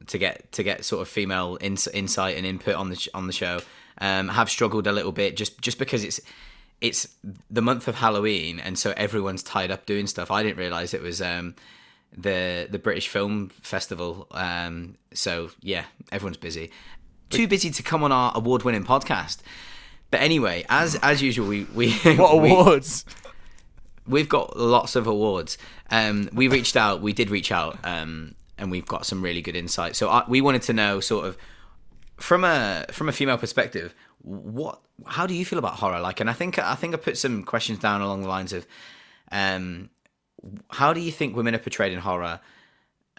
to 0.07 0.19
get 0.19 0.51
to 0.53 0.63
get 0.63 0.85
sort 0.85 1.03
of 1.03 1.09
female 1.09 1.59
ins- 1.61 1.89
insight 1.89 2.37
and 2.37 2.47
input 2.47 2.75
on 2.75 2.91
the 2.91 2.97
sh- 2.97 3.09
on 3.15 3.27
the 3.27 3.33
show. 3.33 3.61
Um, 4.01 4.29
have 4.29 4.49
struggled 4.49 4.87
a 4.87 4.93
little 4.93 5.13
bit 5.13 5.37
just 5.37 5.61
just 5.61 5.79
because 5.79 6.05
it's 6.05 6.21
it's 6.81 7.09
the 7.51 7.61
month 7.63 7.89
of 7.89 7.97
Halloween 7.97 8.61
and 8.61 8.79
so 8.79 8.95
everyone's 8.97 9.43
tied 9.43 9.71
up 9.73 9.85
doing 9.87 10.07
stuff. 10.07 10.31
I 10.31 10.45
didn't 10.45 10.59
realize 10.59 10.95
it 10.95 11.03
was 11.03 11.21
um, 11.21 11.55
the 12.17 12.69
the 12.71 12.79
British 12.79 13.09
Film 13.09 13.49
Festival. 13.49 14.29
Um, 14.31 14.95
so 15.13 15.51
yeah, 15.61 15.85
everyone's 16.13 16.37
busy. 16.37 16.71
Too 17.31 17.47
busy 17.49 17.71
to 17.71 17.83
come 17.83 18.03
on 18.05 18.13
our 18.13 18.33
award 18.35 18.63
winning 18.63 18.85
podcast. 18.85 19.39
But 20.11 20.21
anyway, 20.21 20.65
as 20.69 20.95
as 21.03 21.21
usual, 21.21 21.49
we 21.49 21.65
we 21.75 21.93
what 22.17 22.39
we- 22.41 22.51
awards? 22.51 23.05
We've 24.09 24.29
got 24.29 24.57
lots 24.57 24.97
of 24.97 25.07
awards. 25.07 25.59
Um, 25.91 26.29
we 26.33 26.49
reached 26.49 26.77
out, 26.77 27.01
we 27.01 27.13
did 27.13 27.31
reach 27.31 27.53
out, 27.53 27.79
um, 27.85 28.35
and 28.57 28.71
we've 28.71 28.87
got 28.87 29.07
some 29.07 29.23
really 29.23 29.43
good 29.43 29.57
insight. 29.57 29.97
So 29.97 30.09
I, 30.09 30.25
we 30.29 30.41
wanted 30.41 30.63
to 30.63 30.73
know, 30.73 31.01
sort 31.01 31.27
of, 31.27 31.37
from 32.17 32.45
a 32.45 32.85
from 32.91 33.09
a 33.09 33.13
female 33.13 33.39
perspective, 33.39 33.95
what 34.23 34.81
how 35.07 35.27
do 35.27 35.35
you 35.35 35.45
feel 35.45 35.59
about 35.59 35.75
horror? 35.75 36.01
Like, 36.01 36.21
and 36.21 36.29
I 36.29 36.33
think 36.33 36.59
I 36.59 36.75
think 36.75 36.95
I 36.95 36.97
put 36.97 37.17
some 37.17 37.45
questions 37.45 37.79
down 37.79 38.01
along 38.01 38.23
the 38.23 38.29
lines 38.29 38.53
of, 38.53 38.67
um, 39.31 39.91
how 40.71 40.93
do 40.93 41.01
you 41.01 41.13
think 41.13 41.37
women 41.37 41.55
are 41.55 41.59
portrayed 41.59 41.93
in 41.93 42.01
horror? 42.01 42.41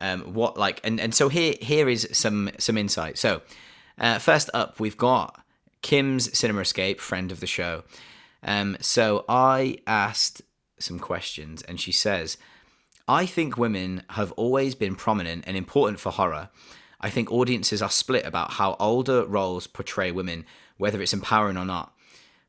Um, 0.01 0.33
what 0.33 0.57
like, 0.57 0.81
and 0.83 0.99
and 0.99 1.13
so 1.13 1.29
here 1.29 1.55
here 1.61 1.87
is 1.87 2.07
some 2.11 2.49
some 2.57 2.77
insight. 2.77 3.17
So, 3.17 3.41
uh, 3.97 4.19
first 4.19 4.49
up, 4.53 4.79
we've 4.79 4.97
got 4.97 5.43
Kim's 5.81 6.37
Cinema 6.37 6.61
Escape, 6.61 6.99
friend 6.99 7.31
of 7.31 7.39
the 7.39 7.47
show. 7.47 7.83
Um, 8.43 8.77
so 8.79 9.25
I 9.27 9.77
asked 9.85 10.41
some 10.79 10.99
questions, 10.99 11.61
and 11.63 11.79
she 11.79 11.91
says, 11.91 12.37
I 13.07 13.25
think 13.25 13.57
women 13.57 14.03
have 14.11 14.31
always 14.33 14.75
been 14.75 14.95
prominent 14.95 15.43
and 15.47 15.57
important 15.57 15.99
for 15.99 16.11
horror. 16.11 16.49
I 17.01 17.09
think 17.09 17.31
audiences 17.31 17.81
are 17.81 17.89
split 17.89 18.25
about 18.25 18.51
how 18.51 18.75
older 18.79 19.25
roles 19.25 19.67
portray 19.67 20.11
women, 20.11 20.45
whether 20.77 21.01
it's 21.01 21.13
empowering 21.13 21.57
or 21.57 21.65
not. 21.65 21.93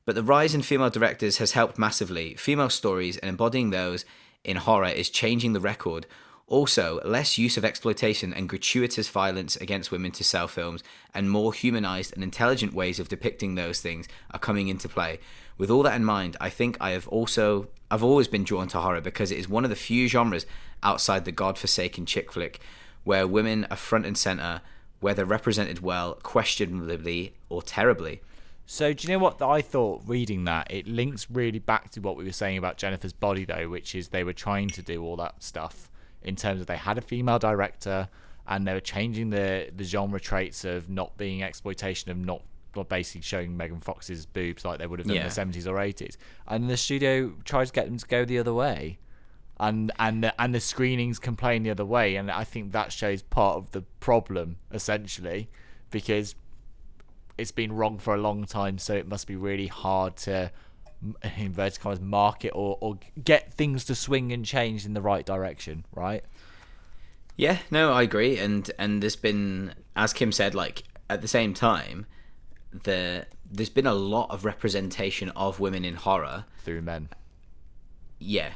But 0.04 0.16
the 0.16 0.22
rise 0.22 0.54
in 0.54 0.62
female 0.62 0.90
directors 0.90 1.38
has 1.38 1.52
helped 1.52 1.78
massively. 1.78 2.34
Female 2.34 2.68
stories 2.68 3.16
and 3.16 3.28
embodying 3.28 3.70
those 3.70 4.04
in 4.44 4.56
horror 4.56 4.88
is 4.88 5.08
changing 5.08 5.52
the 5.52 5.60
record. 5.60 6.06
Also, 6.46 7.00
less 7.04 7.38
use 7.38 7.56
of 7.56 7.64
exploitation 7.64 8.34
and 8.34 8.48
gratuitous 8.48 9.08
violence 9.08 9.54
against 9.56 9.92
women 9.92 10.10
to 10.10 10.24
sell 10.24 10.48
films, 10.48 10.82
and 11.14 11.30
more 11.30 11.52
humanized 11.52 12.12
and 12.12 12.24
intelligent 12.24 12.74
ways 12.74 12.98
of 12.98 13.08
depicting 13.08 13.54
those 13.54 13.80
things 13.80 14.08
are 14.32 14.40
coming 14.40 14.66
into 14.66 14.88
play. 14.88 15.20
With 15.56 15.70
all 15.70 15.84
that 15.84 15.94
in 15.94 16.04
mind, 16.04 16.36
I 16.40 16.50
think 16.50 16.76
I 16.80 16.90
have 16.90 17.06
also 17.06 17.68
I've 17.90 18.04
always 18.04 18.28
been 18.28 18.44
drawn 18.44 18.68
to 18.68 18.78
horror 18.78 19.00
because 19.00 19.32
it 19.32 19.38
is 19.38 19.48
one 19.48 19.64
of 19.64 19.70
the 19.70 19.76
few 19.76 20.06
genres 20.08 20.46
outside 20.82 21.24
the 21.24 21.32
godforsaken 21.32 22.06
chick 22.06 22.32
flick 22.32 22.60
where 23.02 23.26
women 23.26 23.66
are 23.70 23.76
front 23.76 24.06
and 24.06 24.16
center, 24.16 24.60
whether 25.00 25.24
represented 25.24 25.80
well, 25.80 26.14
questionably, 26.22 27.34
or 27.48 27.62
terribly. 27.62 28.20
So 28.66 28.92
do 28.92 29.08
you 29.08 29.14
know 29.14 29.18
what 29.18 29.42
I 29.42 29.62
thought 29.62 30.02
reading 30.06 30.44
that? 30.44 30.68
It 30.70 30.86
links 30.86 31.26
really 31.28 31.58
back 31.58 31.90
to 31.90 32.00
what 32.00 32.16
we 32.16 32.22
were 32.22 32.32
saying 32.32 32.56
about 32.56 32.76
Jennifer's 32.76 33.12
body 33.12 33.44
though, 33.44 33.68
which 33.68 33.96
is 33.96 34.08
they 34.08 34.22
were 34.22 34.32
trying 34.32 34.68
to 34.68 34.82
do 34.82 35.02
all 35.02 35.16
that 35.16 35.42
stuff 35.42 35.90
in 36.22 36.36
terms 36.36 36.60
of 36.60 36.68
they 36.68 36.76
had 36.76 36.96
a 36.96 37.00
female 37.00 37.38
director 37.38 38.08
and 38.46 38.66
they 38.66 38.72
were 38.72 38.80
changing 38.80 39.30
the 39.30 39.70
the 39.74 39.84
genre 39.84 40.20
traits 40.20 40.64
of 40.64 40.88
not 40.88 41.16
being 41.16 41.42
exploitation 41.42 42.10
of 42.10 42.18
not 42.18 42.42
basically 42.88 43.22
showing 43.22 43.56
Megan 43.56 43.80
Fox's 43.80 44.26
boobs 44.26 44.64
like 44.64 44.78
they 44.78 44.86
would 44.86 44.98
have 44.98 45.06
done 45.06 45.16
Yeah. 45.16 45.22
in 45.22 45.28
the 45.28 45.34
seventies 45.34 45.66
or 45.66 45.80
eighties. 45.80 46.16
And 46.46 46.68
the 46.70 46.76
studio 46.76 47.34
tried 47.44 47.66
to 47.66 47.72
get 47.72 47.86
them 47.86 47.98
to 47.98 48.06
go 48.06 48.24
the 48.24 48.38
other 48.38 48.54
way. 48.54 48.98
And 49.58 49.92
and 49.98 50.24
the, 50.24 50.40
and 50.40 50.54
the 50.54 50.60
screenings 50.60 51.18
complain 51.18 51.64
the 51.64 51.70
other 51.70 51.84
way, 51.84 52.16
and 52.16 52.30
I 52.30 52.44
think 52.44 52.72
that 52.72 52.92
shows 52.92 53.20
part 53.22 53.56
of 53.58 53.72
the 53.72 53.82
problem 54.00 54.56
essentially, 54.72 55.50
because 55.90 56.34
it's 57.36 57.50
been 57.52 57.72
wrong 57.72 57.98
for 57.98 58.14
a 58.14 58.18
long 58.18 58.44
time, 58.46 58.78
so 58.78 58.94
it 58.94 59.06
must 59.06 59.26
be 59.26 59.36
really 59.36 59.66
hard 59.66 60.16
to 60.16 60.50
inverted 61.36 61.80
commas 61.80 62.00
market 62.00 62.50
or, 62.54 62.78
or 62.80 62.98
get 63.22 63.52
things 63.54 63.84
to 63.86 63.94
swing 63.94 64.32
and 64.32 64.44
change 64.46 64.84
in 64.86 64.92
the 64.94 65.00
right 65.02 65.24
direction, 65.26 65.84
right? 65.94 66.24
Yeah, 67.36 67.58
no, 67.70 67.92
I 67.92 68.02
agree, 68.02 68.38
and 68.38 68.70
and 68.78 69.02
there's 69.02 69.16
been, 69.16 69.74
as 69.94 70.12
Kim 70.14 70.32
said, 70.32 70.54
like 70.54 70.84
at 71.10 71.20
the 71.22 71.28
same 71.28 71.52
time, 71.54 72.06
the 72.72 73.26
there's 73.50 73.70
been 73.70 73.86
a 73.86 73.94
lot 73.94 74.30
of 74.30 74.44
representation 74.44 75.30
of 75.30 75.60
women 75.60 75.84
in 75.84 75.94
horror. 75.94 76.44
Through 76.64 76.82
men. 76.82 77.08
Yeah, 78.18 78.52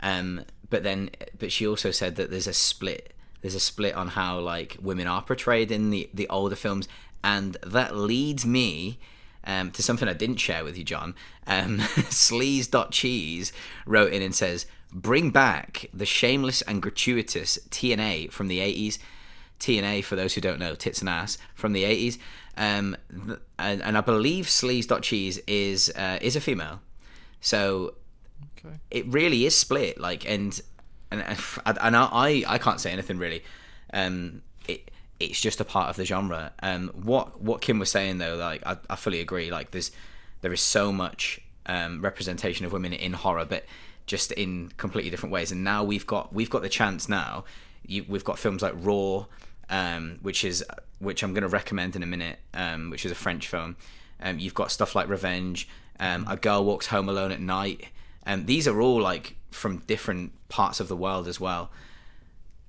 um, 0.00 0.44
but 0.68 0.82
then, 0.82 1.10
but 1.38 1.52
she 1.52 1.66
also 1.66 1.90
said 1.90 2.16
that 2.16 2.30
there's 2.30 2.46
a 2.46 2.52
split. 2.52 3.14
There's 3.40 3.54
a 3.54 3.60
split 3.60 3.94
on 3.94 4.08
how 4.08 4.38
like 4.40 4.76
women 4.80 5.06
are 5.06 5.22
portrayed 5.22 5.70
in 5.70 5.90
the 5.90 6.10
the 6.12 6.28
older 6.28 6.56
films, 6.56 6.88
and 7.22 7.56
that 7.64 7.96
leads 7.96 8.44
me. 8.44 8.98
Um, 9.44 9.72
to 9.72 9.82
something 9.82 10.08
I 10.08 10.12
didn't 10.12 10.36
share 10.36 10.62
with 10.62 10.78
you, 10.78 10.84
John. 10.84 11.16
Um, 11.48 11.78
Sleaze.cheese 11.80 13.52
wrote 13.86 14.12
in 14.12 14.22
and 14.22 14.32
says, 14.32 14.66
Bring 14.92 15.30
back 15.30 15.86
the 15.92 16.06
shameless 16.06 16.62
and 16.62 16.80
gratuitous 16.80 17.58
TNA 17.70 18.30
from 18.30 18.46
the 18.46 18.60
80s. 18.60 18.98
TNA, 19.62 20.04
for 20.04 20.16
those 20.16 20.34
who 20.34 20.40
don't 20.40 20.58
know, 20.58 20.74
tits 20.74 21.00
and 21.00 21.08
ass 21.08 21.38
from 21.54 21.72
the 21.72 21.84
80s. 21.84 22.18
Um, 22.56 22.96
th- 23.26 23.38
and, 23.58 23.82
and 23.82 23.96
I 23.96 24.00
believe 24.00 24.46
Sleaze.cheese 24.46 25.38
is 25.46 25.90
uh, 25.96 26.18
is 26.20 26.36
a 26.36 26.40
female. 26.40 26.80
So 27.40 27.94
it 28.90 29.06
really 29.06 29.46
is 29.46 29.56
split. 29.56 29.98
Like, 29.98 30.28
and 30.28 30.60
and 31.10 31.22
and 31.66 31.96
I 31.96 32.44
I 32.46 32.58
can't 32.58 32.80
say 32.80 32.92
anything 32.92 33.18
really. 33.18 33.42
Um, 33.92 34.42
it 34.68 34.90
it's 35.20 35.40
just 35.40 35.60
a 35.60 35.64
part 35.64 35.88
of 35.88 35.96
the 35.96 36.04
genre. 36.04 36.52
Um, 36.62 36.88
what 36.88 37.40
what 37.40 37.60
Kim 37.60 37.78
was 37.78 37.90
saying 37.90 38.18
though, 38.18 38.36
like 38.36 38.62
I, 38.66 38.76
I 38.90 38.96
fully 38.96 39.20
agree. 39.20 39.50
Like, 39.50 39.70
there's 39.70 39.90
there 40.40 40.52
is 40.52 40.60
so 40.60 40.92
much 40.92 41.40
um, 41.66 42.02
representation 42.02 42.66
of 42.66 42.72
women 42.72 42.92
in 42.92 43.12
horror, 43.12 43.44
but 43.44 43.64
just 44.06 44.32
in 44.32 44.72
completely 44.76 45.10
different 45.10 45.32
ways. 45.32 45.52
And 45.52 45.64
now 45.64 45.84
we've 45.84 46.06
got 46.06 46.32
we've 46.34 46.50
got 46.50 46.62
the 46.62 46.68
chance 46.68 47.08
now. 47.08 47.44
You, 47.86 48.04
we've 48.08 48.24
got 48.24 48.38
films 48.38 48.62
like 48.62 48.74
Raw, 48.76 49.26
um, 49.68 50.18
which 50.22 50.44
is 50.44 50.64
which 50.98 51.22
I'm 51.22 51.32
going 51.32 51.42
to 51.42 51.48
recommend 51.48 51.96
in 51.96 52.02
a 52.02 52.06
minute, 52.06 52.38
um, 52.54 52.90
which 52.90 53.04
is 53.04 53.10
a 53.10 53.16
French 53.16 53.48
film. 53.48 53.76
Um, 54.20 54.38
you've 54.38 54.54
got 54.54 54.70
stuff 54.70 54.94
like 54.94 55.08
Revenge, 55.08 55.68
um, 55.98 56.26
A 56.28 56.36
Girl 56.36 56.64
Walks 56.64 56.86
Home 56.88 57.08
Alone 57.08 57.32
at 57.32 57.40
Night. 57.40 57.88
Um, 58.24 58.46
these 58.46 58.68
are 58.68 58.80
all 58.80 59.00
like 59.00 59.36
from 59.50 59.78
different 59.78 60.32
parts 60.48 60.78
of 60.78 60.88
the 60.88 60.96
world 60.96 61.26
as 61.26 61.40
well. 61.40 61.70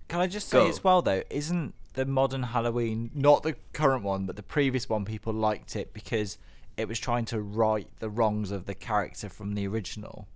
Can 0.07 0.19
I 0.19 0.27
just 0.27 0.49
say 0.49 0.59
Go. 0.59 0.69
as 0.69 0.83
well 0.83 1.01
though, 1.01 1.23
isn't 1.29 1.73
the 1.93 2.05
modern 2.05 2.43
Halloween 2.43 3.11
not 3.13 3.43
the 3.43 3.55
current 3.71 4.03
one, 4.03 4.25
but 4.25 4.35
the 4.35 4.43
previous 4.43 4.89
one 4.89 5.05
people 5.05 5.33
liked 5.33 5.75
it 5.75 5.93
because 5.93 6.37
it 6.75 6.87
was 6.87 6.99
trying 6.99 7.25
to 7.25 7.39
right 7.39 7.87
the 7.99 8.09
wrongs 8.09 8.51
of 8.51 8.65
the 8.65 8.73
character 8.73 9.29
from 9.29 9.53
the 9.53 9.67
original. 9.67 10.27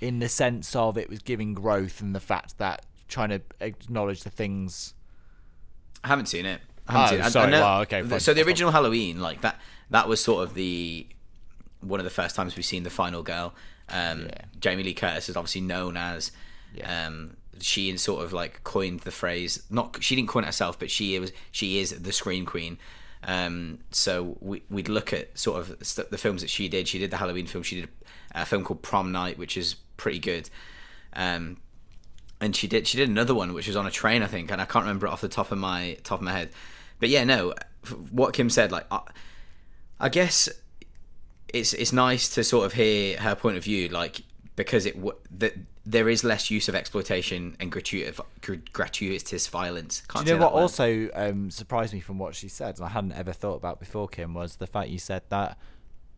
In 0.00 0.20
the 0.20 0.28
sense 0.28 0.74
of 0.74 0.96
it 0.96 1.10
was 1.10 1.18
giving 1.18 1.52
growth 1.52 2.00
and 2.00 2.14
the 2.14 2.20
fact 2.20 2.58
that 2.58 2.86
trying 3.08 3.30
to 3.30 3.42
acknowledge 3.60 4.22
the 4.22 4.30
things 4.30 4.94
I 6.04 6.08
haven't 6.08 6.26
seen 6.26 6.46
it. 6.46 6.60
I 6.88 6.92
haven't 6.92 7.06
Oh, 7.06 7.10
seen 7.10 7.18
it. 7.20 7.36
I- 7.36 7.46
I 7.46 7.50
know- 7.50 7.60
Well, 7.60 7.80
okay, 7.82 8.02
fine. 8.02 8.20
So 8.20 8.34
the 8.34 8.42
original 8.42 8.72
Halloween, 8.72 9.20
like 9.20 9.40
that, 9.42 9.60
that 9.90 10.08
was 10.08 10.22
sort 10.22 10.42
of 10.48 10.54
the 10.54 11.06
one 11.80 11.98
of 12.00 12.04
the 12.04 12.10
first 12.10 12.36
times 12.36 12.56
we've 12.56 12.64
seen 12.64 12.82
the 12.82 12.90
final 12.90 13.22
girl. 13.22 13.54
Um, 13.88 14.26
Yeah. 14.26 14.30
Jamie 14.60 14.82
Lee 14.82 14.94
Curtis 14.94 15.28
is 15.28 15.36
obviously 15.36 15.62
known 15.62 15.96
as. 15.96 16.30
Yeah. 16.74 17.06
Um, 17.06 17.36
she 17.60 17.90
and 17.90 18.00
sort 18.00 18.24
of 18.24 18.32
like 18.32 18.62
coined 18.64 19.00
the 19.00 19.10
phrase. 19.10 19.62
Not 19.70 20.02
she 20.02 20.14
didn't 20.16 20.28
coin 20.28 20.44
it 20.44 20.46
herself, 20.46 20.78
but 20.78 20.90
she 20.90 21.18
was 21.18 21.32
she 21.50 21.78
is 21.78 21.90
the 21.90 22.12
scream 22.12 22.46
queen. 22.46 22.78
Um, 23.24 23.80
so 23.90 24.38
we, 24.40 24.62
we'd 24.70 24.88
look 24.88 25.12
at 25.12 25.38
sort 25.38 25.60
of 25.60 25.76
st- 25.86 26.10
the 26.10 26.16
films 26.16 26.40
that 26.40 26.48
she 26.48 26.68
did. 26.68 26.88
She 26.88 26.98
did 26.98 27.10
the 27.10 27.18
Halloween 27.18 27.46
film. 27.46 27.62
She 27.62 27.80
did 27.82 27.88
a 28.34 28.46
film 28.46 28.64
called 28.64 28.80
Prom 28.82 29.12
Night, 29.12 29.36
which 29.36 29.56
is 29.58 29.74
pretty 29.98 30.18
good. 30.18 30.48
Um, 31.12 31.58
and 32.40 32.54
she 32.54 32.66
did 32.66 32.86
she 32.86 32.96
did 32.96 33.08
another 33.08 33.34
one 33.34 33.52
which 33.52 33.66
was 33.66 33.76
on 33.76 33.86
a 33.86 33.90
train 33.90 34.22
I 34.22 34.26
think 34.26 34.50
and 34.50 34.60
I 34.60 34.64
can't 34.64 34.84
remember 34.84 35.06
it 35.06 35.10
off 35.10 35.20
the 35.20 35.28
top 35.28 35.52
of 35.52 35.58
my 35.58 35.96
top 36.04 36.20
of 36.20 36.24
my 36.24 36.32
head. 36.32 36.50
But 36.98 37.08
yeah 37.08 37.24
no 37.24 37.54
what 38.10 38.34
Kim 38.34 38.50
said 38.50 38.72
like 38.72 38.86
I, 38.90 39.00
I 39.98 40.08
guess 40.08 40.48
it's 41.52 41.72
it's 41.72 41.92
nice 41.92 42.28
to 42.34 42.44
sort 42.44 42.66
of 42.66 42.74
hear 42.74 43.18
her 43.20 43.34
point 43.34 43.56
of 43.56 43.64
view 43.64 43.88
like 43.88 44.22
because 44.56 44.86
it 44.86 44.96
that 45.38 45.54
there 45.86 46.08
is 46.08 46.22
less 46.22 46.50
use 46.50 46.68
of 46.68 46.74
exploitation 46.74 47.56
and 47.58 47.72
gratuitous 47.72 48.20
gratuitous 48.72 49.46
violence. 49.48 50.00
Do 50.00 50.06
Can't 50.12 50.26
you 50.26 50.34
know 50.34 50.44
what 50.44 50.52
also 50.52 51.08
um, 51.14 51.50
surprised 51.50 51.92
me 51.94 52.00
from 52.00 52.18
what 52.18 52.34
she 52.34 52.48
said, 52.48 52.76
and 52.76 52.84
I 52.84 52.90
hadn't 52.90 53.12
ever 53.12 53.32
thought 53.32 53.56
about 53.56 53.80
before, 53.80 54.06
Kim, 54.06 54.34
was 54.34 54.56
the 54.56 54.66
fact 54.66 54.90
you 54.90 54.98
said 54.98 55.22
that 55.30 55.58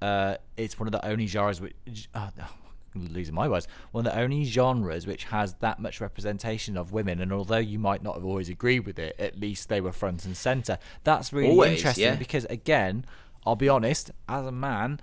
uh, 0.00 0.36
it's 0.56 0.78
one 0.78 0.88
of 0.88 0.92
the 0.92 1.06
only 1.06 1.26
genres 1.26 1.60
which. 1.60 1.74
Uh, 2.14 2.30
I'm 2.36 2.61
losing 2.94 3.35
my 3.35 3.48
words. 3.48 3.66
One 3.90 4.06
of 4.06 4.12
the 4.12 4.19
only 4.19 4.44
genres 4.44 5.06
which 5.06 5.24
has 5.24 5.55
that 5.55 5.81
much 5.81 6.01
representation 6.01 6.77
of 6.77 6.93
women, 6.93 7.20
and 7.20 7.32
although 7.32 7.59
you 7.59 7.78
might 7.78 8.02
not 8.02 8.14
have 8.14 8.24
always 8.24 8.48
agreed 8.48 8.81
with 8.81 8.98
it, 8.98 9.16
at 9.19 9.39
least 9.39 9.69
they 9.69 9.81
were 9.81 9.93
front 9.93 10.24
and 10.24 10.36
center. 10.36 10.78
That's 11.05 11.32
really 11.32 11.51
Always, 11.51 11.78
interesting 11.78 12.05
yeah. 12.05 12.16
because, 12.16 12.44
again, 12.47 13.05
I'll 13.47 13.56
be 13.56 13.69
honest, 13.69 14.10
as 14.28 14.47
a 14.47 14.52
man, 14.52 15.01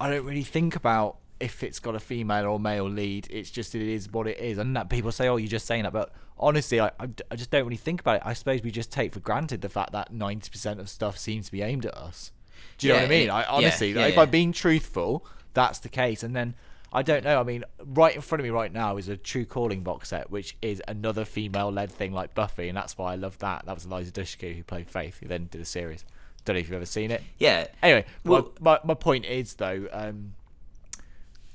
I 0.00 0.10
don't 0.10 0.24
really 0.24 0.42
think 0.42 0.76
about 0.76 1.18
if 1.40 1.62
it's 1.62 1.78
got 1.78 1.94
a 1.94 2.00
female 2.00 2.46
or 2.46 2.60
male 2.60 2.88
lead. 2.88 3.26
It's 3.30 3.50
just 3.50 3.74
it 3.74 3.82
is 3.82 4.10
what 4.10 4.26
it 4.26 4.38
is, 4.38 4.58
and 4.58 4.76
that 4.76 4.88
people 4.88 5.12
say, 5.12 5.28
"Oh, 5.28 5.36
you're 5.36 5.48
just 5.48 5.66
saying 5.66 5.82
that," 5.82 5.92
but 5.92 6.12
honestly, 6.38 6.80
I, 6.80 6.90
I, 6.98 7.36
just 7.36 7.50
don't 7.50 7.64
really 7.64 7.76
think 7.76 8.00
about 8.00 8.16
it. 8.16 8.22
I 8.24 8.32
suppose 8.32 8.62
we 8.62 8.70
just 8.70 8.92
take 8.92 9.12
for 9.12 9.20
granted 9.20 9.60
the 9.60 9.68
fact 9.68 9.92
that 9.92 10.12
ninety 10.12 10.50
percent 10.50 10.80
of 10.80 10.88
stuff 10.88 11.18
seems 11.18 11.46
to 11.46 11.52
be 11.52 11.62
aimed 11.62 11.86
at 11.86 11.94
us. 11.94 12.32
Do 12.78 12.86
you 12.86 12.92
know 12.92 13.00
what 13.00 13.06
I 13.06 13.08
mean? 13.08 13.30
I 13.30 13.40
yeah, 13.40 13.46
honestly, 13.50 13.92
yeah, 13.92 14.06
if 14.06 14.14
yeah. 14.14 14.22
I'm 14.22 14.30
being 14.30 14.52
truthful, 14.52 15.26
that's 15.52 15.78
the 15.78 15.88
case. 15.88 16.22
And 16.22 16.34
then 16.34 16.54
I 16.94 17.02
don't 17.02 17.24
know. 17.24 17.40
I 17.40 17.42
mean, 17.42 17.64
right 17.84 18.14
in 18.14 18.20
front 18.20 18.40
of 18.40 18.44
me 18.44 18.50
right 18.50 18.72
now 18.72 18.96
is 18.96 19.08
a 19.08 19.16
True 19.16 19.44
Calling 19.44 19.82
box 19.82 20.10
set, 20.10 20.30
which 20.30 20.56
is 20.62 20.80
another 20.86 21.24
female-led 21.24 21.90
thing 21.90 22.12
like 22.12 22.34
Buffy, 22.34 22.68
and 22.68 22.76
that's 22.76 22.96
why 22.96 23.12
I 23.12 23.16
love 23.16 23.36
that. 23.40 23.66
That 23.66 23.74
was 23.74 23.84
Eliza 23.84 24.12
Dushku 24.12 24.54
who 24.56 24.62
played 24.62 24.88
Faith, 24.88 25.18
who 25.20 25.26
then 25.28 25.48
did 25.50 25.60
a 25.60 25.64
series. 25.64 26.04
Don't 26.44 26.54
know 26.54 26.60
if 26.60 26.66
you've 26.68 26.76
ever 26.76 26.86
seen 26.86 27.10
it. 27.10 27.22
yeah 27.38 27.66
Anyway, 27.82 28.04
Well- 28.24 28.52
my, 28.60 28.72
my, 28.74 28.80
my 28.84 28.94
point 28.94 29.24
is 29.24 29.54
though, 29.54 29.88
um, 29.92 30.34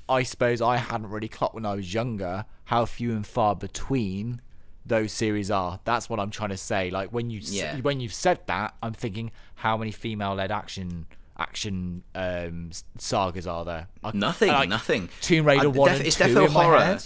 I 0.08 0.24
suppose 0.24 0.60
I 0.60 0.76
hadn't 0.78 1.08
really 1.08 1.28
clocked 1.28 1.54
when 1.54 1.64
I 1.64 1.74
was 1.74 1.94
younger 1.94 2.44
how 2.64 2.84
few 2.84 3.12
and 3.12 3.26
far 3.26 3.54
between 3.54 4.40
those 4.84 5.12
series 5.12 5.50
are. 5.50 5.78
That's 5.84 6.10
what 6.10 6.18
I'm 6.18 6.30
trying 6.30 6.48
to 6.50 6.56
say. 6.56 6.90
Like 6.90 7.10
when 7.10 7.30
you 7.30 7.38
Yeah. 7.42 7.76
when 7.80 8.00
you've 8.00 8.12
said 8.14 8.40
that, 8.46 8.74
I'm 8.82 8.92
thinking 8.92 9.30
how 9.56 9.76
many 9.76 9.92
female-led 9.92 10.50
action 10.50 11.06
action 11.40 12.02
um, 12.14 12.70
sagas 12.98 13.46
are 13.46 13.64
there? 13.64 13.88
I- 14.04 14.12
Nothing, 14.14 14.48
like, 14.48 14.68
nothing. 14.68 15.08
Tomb 15.20 15.46
Raider 15.46 15.70
one 15.70 15.90
def- 15.92 16.06
it's 16.06 16.20
in 16.20 16.34
my 16.34 16.46
horror. 16.46 16.98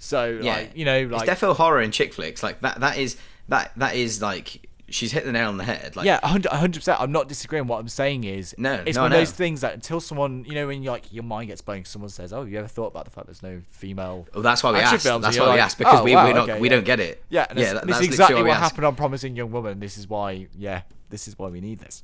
So 0.00 0.38
yeah 0.40 0.52
like 0.54 0.76
you 0.76 0.84
know 0.84 1.02
like 1.06 1.28
it's 1.28 1.40
defo 1.40 1.56
horror 1.56 1.80
and 1.80 1.92
chick 1.92 2.14
flicks 2.14 2.40
like 2.40 2.60
that 2.60 2.78
that 2.78 2.98
is 2.98 3.16
that 3.48 3.72
that 3.78 3.96
is 3.96 4.22
like 4.22 4.68
she's 4.90 5.10
hit 5.10 5.24
the 5.24 5.32
nail 5.32 5.48
on 5.48 5.56
the 5.56 5.64
head 5.64 5.96
like 5.96 6.06
Yeah, 6.06 6.20
hundred 6.24 6.74
percent. 6.78 7.00
I'm 7.00 7.10
not 7.12 7.28
disagreeing. 7.28 7.66
What 7.66 7.78
I'm 7.80 7.88
saying 7.88 8.24
is, 8.24 8.54
No, 8.56 8.74
it's 8.86 8.96
no, 8.96 9.02
one 9.02 9.12
of 9.12 9.18
those 9.18 9.32
things 9.32 9.60
that 9.62 9.74
until 9.74 10.00
someone, 10.00 10.44
you 10.46 10.54
know, 10.54 10.66
when 10.68 10.82
you 10.82 10.90
like 10.90 11.12
your 11.12 11.24
mind 11.24 11.48
gets 11.48 11.60
blown, 11.60 11.84
someone 11.84 12.08
says, 12.10 12.32
"Oh, 12.32 12.44
you 12.44 12.58
ever 12.58 12.68
thought 12.68 12.86
about 12.86 13.04
the 13.04 13.10
fact 13.10 13.26
there's 13.26 13.42
no 13.42 13.60
female?" 13.68 14.26
Well, 14.32 14.42
that's 14.42 14.62
why 14.62 14.72
we 14.72 14.78
asked. 14.78 15.02
films?" 15.02 15.24
That's 15.24 15.38
why 15.38 15.44
you're 15.46 15.54
we 15.54 15.60
asked 15.60 15.78
because 15.78 16.00
"Oh, 16.00 16.04
we 16.04 16.14
wow, 16.14 16.26
we're 16.26 16.32
not 16.34 16.48
okay, 16.48 16.60
we 16.60 16.68
yeah." 16.68 16.74
don't 16.76 16.84
get 16.84 17.00
it. 17.00 17.22
Yeah, 17.28 17.46
yeah. 17.54 17.74
that- 17.74 17.86
this 17.86 17.96
that's 17.96 18.00
is 18.02 18.06
exactly 18.06 18.42
what 18.42 18.56
happened 18.56 18.86
on 18.86 18.94
Promising 18.94 19.36
Young 19.36 19.50
Woman. 19.50 19.78
This 19.80 19.98
is 19.98 20.08
why, 20.08 20.46
yeah, 20.56 20.82
this 21.10 21.28
is 21.28 21.38
why 21.38 21.48
we 21.48 21.60
need 21.60 21.80
this. 21.80 22.02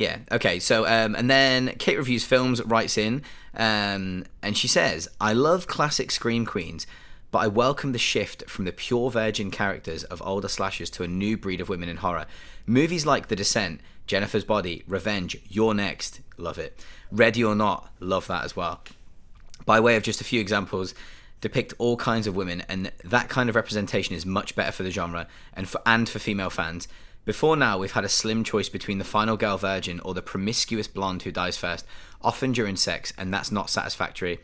Yeah. 0.00 0.20
Okay. 0.32 0.60
So, 0.60 0.86
um, 0.86 1.14
and 1.14 1.30
then 1.30 1.74
Kate 1.78 1.98
reviews 1.98 2.24
films 2.24 2.64
writes 2.64 2.96
in, 2.96 3.22
um, 3.54 4.24
and 4.40 4.56
she 4.56 4.66
says, 4.66 5.08
"I 5.20 5.34
love 5.34 5.66
classic 5.66 6.10
scream 6.10 6.46
queens, 6.46 6.86
but 7.30 7.40
I 7.40 7.48
welcome 7.48 7.92
the 7.92 7.98
shift 7.98 8.48
from 8.48 8.64
the 8.64 8.72
pure 8.72 9.10
virgin 9.10 9.50
characters 9.50 10.04
of 10.04 10.22
older 10.24 10.48
slashers 10.48 10.88
to 10.92 11.02
a 11.02 11.06
new 11.06 11.36
breed 11.36 11.60
of 11.60 11.68
women 11.68 11.90
in 11.90 11.98
horror. 11.98 12.24
Movies 12.64 13.04
like 13.04 13.28
The 13.28 13.36
Descent, 13.36 13.82
Jennifer's 14.06 14.42
Body, 14.42 14.84
Revenge, 14.88 15.36
You're 15.50 15.74
Next, 15.74 16.20
love 16.38 16.58
it. 16.58 16.82
Ready 17.12 17.44
or 17.44 17.54
Not, 17.54 17.92
love 18.00 18.26
that 18.28 18.46
as 18.46 18.56
well. 18.56 18.80
By 19.66 19.80
way 19.80 19.96
of 19.96 20.02
just 20.02 20.22
a 20.22 20.24
few 20.24 20.40
examples, 20.40 20.94
depict 21.42 21.74
all 21.76 21.98
kinds 21.98 22.26
of 22.26 22.34
women, 22.34 22.62
and 22.70 22.90
that 23.04 23.28
kind 23.28 23.50
of 23.50 23.54
representation 23.54 24.14
is 24.14 24.24
much 24.24 24.56
better 24.56 24.72
for 24.72 24.82
the 24.82 24.90
genre 24.90 25.26
and 25.52 25.68
for 25.68 25.82
and 25.84 26.08
for 26.08 26.18
female 26.18 26.48
fans. 26.48 26.88
Before 27.24 27.54
now, 27.54 27.78
we've 27.78 27.92
had 27.92 28.04
a 28.04 28.08
slim 28.08 28.44
choice 28.44 28.68
between 28.68 28.98
the 28.98 29.04
final 29.04 29.36
girl 29.36 29.58
virgin 29.58 30.00
or 30.00 30.14
the 30.14 30.22
promiscuous 30.22 30.88
blonde 30.88 31.22
who 31.22 31.30
dies 31.30 31.56
first, 31.56 31.84
often 32.22 32.52
during 32.52 32.76
sex, 32.76 33.12
and 33.18 33.32
that's 33.32 33.52
not 33.52 33.68
satisfactory. 33.68 34.40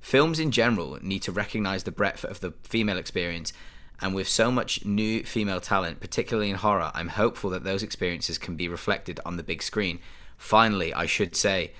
Films 0.00 0.40
in 0.40 0.50
general 0.50 0.98
need 1.02 1.22
to 1.22 1.32
recognize 1.32 1.84
the 1.84 1.92
breadth 1.92 2.24
of 2.24 2.40
the 2.40 2.52
female 2.62 2.98
experience, 2.98 3.52
and 4.00 4.14
with 4.14 4.28
so 4.28 4.50
much 4.50 4.84
new 4.84 5.22
female 5.22 5.60
talent, 5.60 6.00
particularly 6.00 6.50
in 6.50 6.56
horror, 6.56 6.90
I'm 6.94 7.08
hopeful 7.08 7.50
that 7.50 7.64
those 7.64 7.82
experiences 7.82 8.38
can 8.38 8.56
be 8.56 8.68
reflected 8.68 9.20
on 9.24 9.36
the 9.36 9.42
big 9.42 9.62
screen. 9.62 10.00
Finally, 10.36 10.92
I 10.92 11.06
should 11.06 11.34
say, 11.34 11.72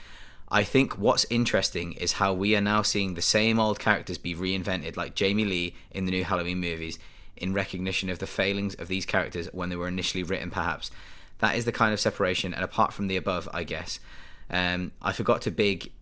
I 0.49 0.63
think 0.63 0.97
what's 0.97 1.27
interesting 1.29 1.93
is 1.95 2.15
how 2.15 2.33
we 2.33 2.55
are 2.55 2.61
now 2.61 2.83
seeing 2.83 3.15
the 3.15 3.23
same 3.23 3.59
old 3.59 3.81
characters 3.81 4.17
be 4.17 4.35
reinvented, 4.35 4.97
like 4.97 5.17
Jamie 5.17 5.45
Lee 5.45 5.75
in 5.91 6.05
the 6.05 6.13
new 6.13 6.25
Halloween 6.25 6.61
movies, 6.61 6.99
in 7.37 7.53
recognition 7.53 8.09
of 8.09 8.19
the 8.19 8.27
failings 8.27 8.75
of 8.75 8.89
these 8.89 9.07
characters 9.07 9.49
when 9.53 9.69
they 9.69 9.77
were 9.77 9.89
initially 9.89 10.23
written, 10.23 10.51
perhaps. 10.51 10.91
That 11.39 11.57
is 11.57 11.65
the 11.65 11.73
kind 11.73 11.93
of 11.93 12.01
separation, 12.01 12.55
and 12.55 12.65
apart 12.65 12.93
from 12.93 13.09
the 13.09 13.17
above, 13.17 13.49
I 13.53 13.65
guess. 13.65 14.01
Um, 14.49 14.93
I 15.03 15.13
forgot 15.13 15.43
to 15.43 15.51
big 15.51 15.93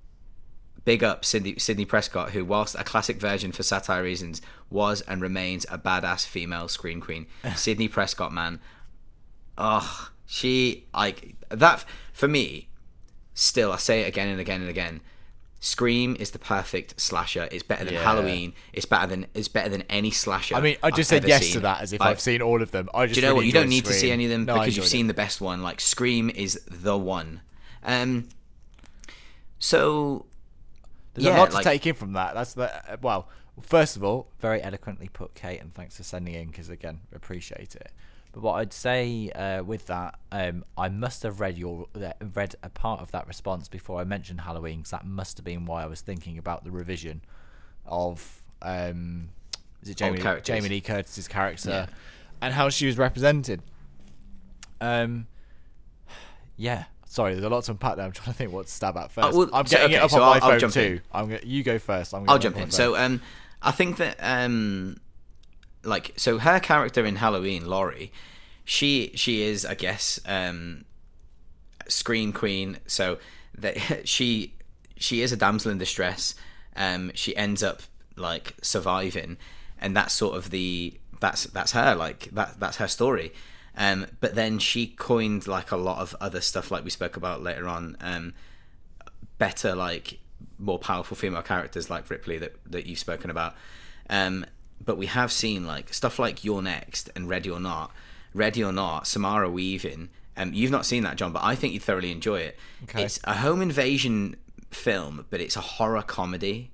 big 0.84 1.02
up 1.02 1.24
Sidney, 1.24 1.58
Sidney 1.58 1.86
Prescott, 1.86 2.32
who, 2.32 2.44
whilst 2.44 2.74
a 2.74 2.84
classic 2.84 3.16
version 3.16 3.52
for 3.52 3.62
satire 3.62 4.02
reasons, 4.02 4.42
was 4.70 5.00
and 5.02 5.22
remains 5.22 5.64
a 5.70 5.78
badass 5.78 6.26
female 6.26 6.68
scream 6.68 7.00
queen. 7.00 7.26
Sidney 7.56 7.88
Prescott, 7.88 8.32
man, 8.32 8.60
oh, 9.56 10.10
she 10.26 10.84
like 10.94 11.36
that 11.48 11.84
for 12.12 12.28
me. 12.28 12.68
Still, 13.32 13.72
I 13.72 13.76
say 13.78 14.02
it 14.02 14.08
again 14.08 14.28
and 14.28 14.40
again 14.40 14.60
and 14.60 14.70
again. 14.70 15.00
Scream 15.64 16.14
is 16.20 16.32
the 16.32 16.38
perfect 16.38 17.00
slasher. 17.00 17.48
It's 17.50 17.62
better 17.62 17.86
than 17.86 17.94
Yeah. 17.94 18.02
Halloween. 18.02 18.52
It's 18.74 18.84
better 18.84 19.06
than 19.06 19.26
it's 19.32 19.48
better 19.48 19.70
than 19.70 19.82
any 19.88 20.10
slasher. 20.10 20.56
I 20.56 20.60
mean, 20.60 20.76
I 20.82 20.90
just 20.90 21.10
I've 21.10 21.22
said 21.22 21.28
yes 21.28 21.44
seen. 21.44 21.52
to 21.54 21.60
that 21.60 21.80
as 21.80 21.94
if 21.94 22.00
Like, 22.00 22.10
I've 22.10 22.20
seen 22.20 22.42
all 22.42 22.60
of 22.60 22.70
them. 22.70 22.90
I 22.92 23.06
just 23.06 23.14
do 23.14 23.20
you 23.20 23.26
know 23.26 23.32
really 23.32 23.36
what? 23.38 23.46
You 23.46 23.52
don't 23.52 23.68
need 23.70 23.86
to 23.86 23.94
see 23.94 24.10
any 24.10 24.26
of 24.26 24.30
them 24.30 24.44
No, 24.44 24.54
because 24.58 24.76
you've 24.76 24.86
seen 24.86 25.06
it. 25.06 25.08
the 25.08 25.14
best 25.14 25.40
one. 25.40 25.62
Like 25.62 25.80
Scream 25.80 26.28
is 26.28 26.60
the 26.70 26.98
one. 26.98 27.40
Um. 27.82 28.28
So 29.58 30.26
There's 31.14 31.26
yeah, 31.26 31.36
a 31.36 31.40
lot 31.40 31.48
to 31.50 31.54
like- 31.56 31.64
take 31.64 31.86
in 31.86 31.94
from 31.94 32.12
that. 32.12 32.34
That's 32.34 32.54
the 32.54 32.74
uh, 32.92 32.96
well. 33.00 33.28
First 33.62 33.96
of 33.96 34.02
all, 34.02 34.32
very 34.40 34.60
eloquently 34.60 35.08
put, 35.08 35.34
Kate, 35.34 35.60
and 35.60 35.72
thanks 35.72 35.96
for 35.96 36.02
sending 36.02 36.34
in 36.34 36.48
because 36.48 36.68
again, 36.68 37.00
appreciate 37.14 37.74
it. 37.76 37.90
But 38.34 38.42
what 38.42 38.54
I'd 38.54 38.72
say 38.72 39.30
uh, 39.30 39.62
with 39.62 39.86
that, 39.86 40.18
um, 40.32 40.64
I 40.76 40.88
must 40.88 41.22
have 41.22 41.38
read 41.40 41.56
your 41.56 41.86
uh, 41.94 42.12
read 42.34 42.56
a 42.64 42.68
part 42.68 43.00
of 43.00 43.12
that 43.12 43.28
response 43.28 43.68
before 43.68 44.00
I 44.00 44.04
mentioned 44.04 44.40
Halloween, 44.40 44.78
because 44.78 44.90
that 44.90 45.06
must 45.06 45.38
have 45.38 45.44
been 45.44 45.64
why 45.66 45.84
I 45.84 45.86
was 45.86 46.00
thinking 46.00 46.36
about 46.36 46.64
the 46.64 46.72
revision 46.72 47.22
of 47.86 48.42
um, 48.60 49.28
is 49.82 49.90
it 49.90 49.96
Jamie. 49.96 50.20
Jamie 50.42 50.68
Lee 50.68 50.80
Curtis's 50.80 51.28
character 51.28 51.70
Yeah. 51.70 51.86
and 52.42 52.52
how 52.54 52.70
she 52.70 52.86
was 52.86 52.98
represented. 52.98 53.62
Um, 54.80 55.28
yeah. 56.56 56.84
Sorry, 57.06 57.34
there's 57.34 57.44
a 57.44 57.48
lot 57.48 57.62
to 57.64 57.70
unpack 57.70 57.94
there. 57.96 58.04
I'm 58.04 58.10
trying 58.12 58.26
to 58.26 58.32
think 58.32 58.52
what 58.52 58.66
to 58.66 58.72
stab 58.72 58.96
at 58.96 59.12
first. 59.12 59.36
well, 59.36 59.48
I'm 59.52 59.66
so- 59.66 59.76
getting 59.76 59.96
it 59.96 60.02
up 60.02 60.10
so 60.10 60.16
on 60.16 60.22
I'll- 60.22 60.28
my 60.30 60.34
I'll 60.34 60.50
phone 60.52 60.58
jump 60.60 60.76
in. 60.76 60.96
too. 60.98 61.00
I'm 61.12 61.26
gonna, 61.28 61.40
you 61.44 61.62
go 61.62 61.78
first. 61.78 62.12
I'm 62.12 62.22
gonna 62.22 62.32
I'll 62.32 62.38
jump 62.40 62.56
in. 62.56 62.72
So 62.72 62.96
um, 62.96 63.20
I 63.62 63.70
think 63.70 63.98
that 63.98 64.16
um, 64.18 64.96
like 65.84 66.12
so 66.16 66.38
her 66.38 66.60
character 66.60 67.04
in 67.04 67.16
Halloween, 67.16 67.66
Laurie, 67.66 68.12
she 68.64 69.12
she 69.14 69.42
is 69.42 69.64
I 69.64 69.74
guess 69.74 70.20
um, 70.26 70.84
scream 71.88 72.32
queen. 72.32 72.78
So 72.86 73.18
that 73.58 74.08
she 74.08 74.54
she 74.96 75.22
is 75.22 75.32
a 75.32 75.36
damsel 75.36 75.70
in 75.70 75.78
distress. 75.78 76.34
Um, 76.76 77.12
she 77.14 77.36
ends 77.36 77.62
up 77.62 77.82
like 78.16 78.54
surviving, 78.62 79.36
and 79.78 79.96
that's 79.96 80.14
sort 80.14 80.36
of 80.36 80.50
the 80.50 80.94
that's 81.20 81.44
that's 81.44 81.72
her 81.72 81.94
like 81.94 82.30
that 82.32 82.58
that's 82.60 82.78
her 82.78 82.88
story. 82.88 83.32
Um, 83.76 84.06
but 84.20 84.34
then 84.36 84.60
she 84.60 84.86
coined 84.86 85.48
like 85.48 85.72
a 85.72 85.76
lot 85.76 85.98
of 85.98 86.14
other 86.20 86.40
stuff, 86.40 86.70
like 86.70 86.84
we 86.84 86.90
spoke 86.90 87.16
about 87.16 87.42
later 87.42 87.68
on. 87.68 87.96
Um, 88.00 88.34
better 89.38 89.74
like 89.74 90.20
more 90.58 90.78
powerful 90.78 91.16
female 91.16 91.42
characters 91.42 91.90
like 91.90 92.08
Ripley 92.08 92.38
that 92.38 92.54
that 92.70 92.86
you've 92.86 92.98
spoken 92.98 93.30
about. 93.30 93.54
Um, 94.08 94.46
but 94.82 94.96
we 94.96 95.06
have 95.06 95.32
seen 95.32 95.66
like 95.66 95.92
stuff 95.92 96.18
like 96.18 96.44
You're 96.44 96.62
Next 96.62 97.10
and 97.14 97.28
Ready 97.28 97.50
or 97.50 97.60
Not. 97.60 97.92
Ready 98.32 98.64
or 98.64 98.72
Not, 98.72 99.06
Samara 99.06 99.50
Weaving. 99.50 100.08
Um, 100.36 100.52
you've 100.52 100.70
not 100.70 100.84
seen 100.84 101.04
that, 101.04 101.16
John, 101.16 101.32
but 101.32 101.44
I 101.44 101.54
think 101.54 101.72
you'd 101.72 101.82
thoroughly 101.82 102.10
enjoy 102.10 102.40
it. 102.40 102.58
Okay. 102.84 103.04
It's 103.04 103.20
a 103.24 103.34
home 103.34 103.62
invasion 103.62 104.36
film, 104.70 105.26
but 105.30 105.40
it's 105.40 105.56
a 105.56 105.60
horror 105.60 106.02
comedy 106.02 106.72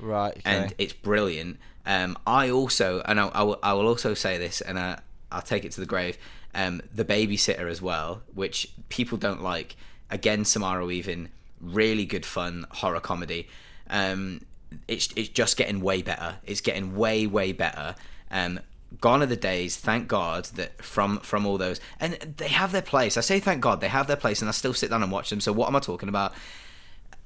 right. 0.00 0.32
Okay. 0.32 0.42
and 0.44 0.74
it's 0.78 0.92
brilliant. 0.92 1.58
Um, 1.86 2.16
I 2.26 2.50
also, 2.50 3.02
and 3.06 3.20
I, 3.20 3.28
I, 3.28 3.42
will, 3.42 3.58
I 3.62 3.72
will 3.74 3.86
also 3.86 4.14
say 4.14 4.38
this, 4.38 4.60
and 4.60 4.78
I, 4.78 4.98
I'll 5.30 5.42
take 5.42 5.64
it 5.64 5.72
to 5.72 5.80
the 5.80 5.86
grave. 5.86 6.18
Um, 6.54 6.82
the 6.94 7.04
babysitter 7.04 7.68
as 7.68 7.82
well, 7.82 8.22
which 8.32 8.70
people 8.88 9.18
don't 9.18 9.42
like. 9.42 9.76
Again, 10.10 10.44
Samara 10.44 10.86
Weaving, 10.86 11.30
really 11.60 12.06
good 12.06 12.24
fun 12.24 12.66
horror 12.70 13.00
comedy. 13.00 13.48
Um, 13.90 14.42
it's 14.88 15.08
it's 15.16 15.28
just 15.28 15.56
getting 15.56 15.80
way 15.80 16.02
better. 16.02 16.36
It's 16.44 16.60
getting 16.60 16.96
way 16.96 17.26
way 17.26 17.52
better. 17.52 17.94
Um, 18.30 18.60
gone 19.00 19.22
are 19.22 19.26
the 19.26 19.36
days. 19.36 19.76
Thank 19.76 20.08
God 20.08 20.44
that 20.56 20.82
from 20.82 21.18
from 21.20 21.46
all 21.46 21.58
those, 21.58 21.80
and 22.00 22.14
they 22.36 22.48
have 22.48 22.72
their 22.72 22.82
place. 22.82 23.16
I 23.16 23.20
say 23.20 23.40
thank 23.40 23.60
God 23.60 23.80
they 23.80 23.88
have 23.88 24.06
their 24.06 24.16
place, 24.16 24.40
and 24.40 24.48
I 24.48 24.52
still 24.52 24.74
sit 24.74 24.90
down 24.90 25.02
and 25.02 25.12
watch 25.12 25.30
them. 25.30 25.40
So 25.40 25.52
what 25.52 25.68
am 25.68 25.76
I 25.76 25.80
talking 25.80 26.08
about? 26.08 26.34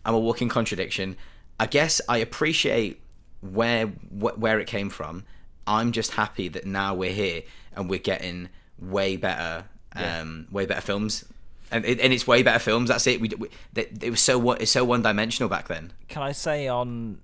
I'm 0.05 0.15
a 0.15 0.19
walking 0.19 0.49
contradiction. 0.49 1.17
I 1.61 1.67
guess 1.67 2.01
I 2.09 2.19
appreciate 2.19 3.01
where 3.41 3.87
wh- 3.87 4.39
where 4.39 4.59
it 4.61 4.67
came 4.67 4.91
from. 4.91 5.25
I'm 5.67 5.93
just 5.93 6.13
happy 6.13 6.49
that 6.49 6.67
now 6.67 6.95
we're 6.95 7.13
here 7.13 7.43
and 7.77 7.91
we're 7.91 7.99
getting 7.99 8.49
way 8.79 9.17
better, 9.17 9.67
um, 9.95 10.47
way 10.51 10.65
better 10.65 10.81
films, 10.81 11.25
and 11.71 11.85
it, 11.85 12.01
and 12.01 12.13
it's 12.13 12.27
way 12.27 12.43
better 12.43 12.59
films. 12.59 12.89
That's 12.89 13.07
it. 13.07 13.21
We, 13.21 13.31
we 13.37 13.49
it 13.75 14.11
was 14.11 14.21
so 14.21 14.39
one 14.39 14.59
it's 14.61 14.71
so 14.71 14.85
one 14.85 15.03
dimensional 15.03 15.49
back 15.49 15.69
then. 15.69 15.93
Can 16.09 16.23
I 16.23 16.33
say 16.33 16.69
on 16.69 17.19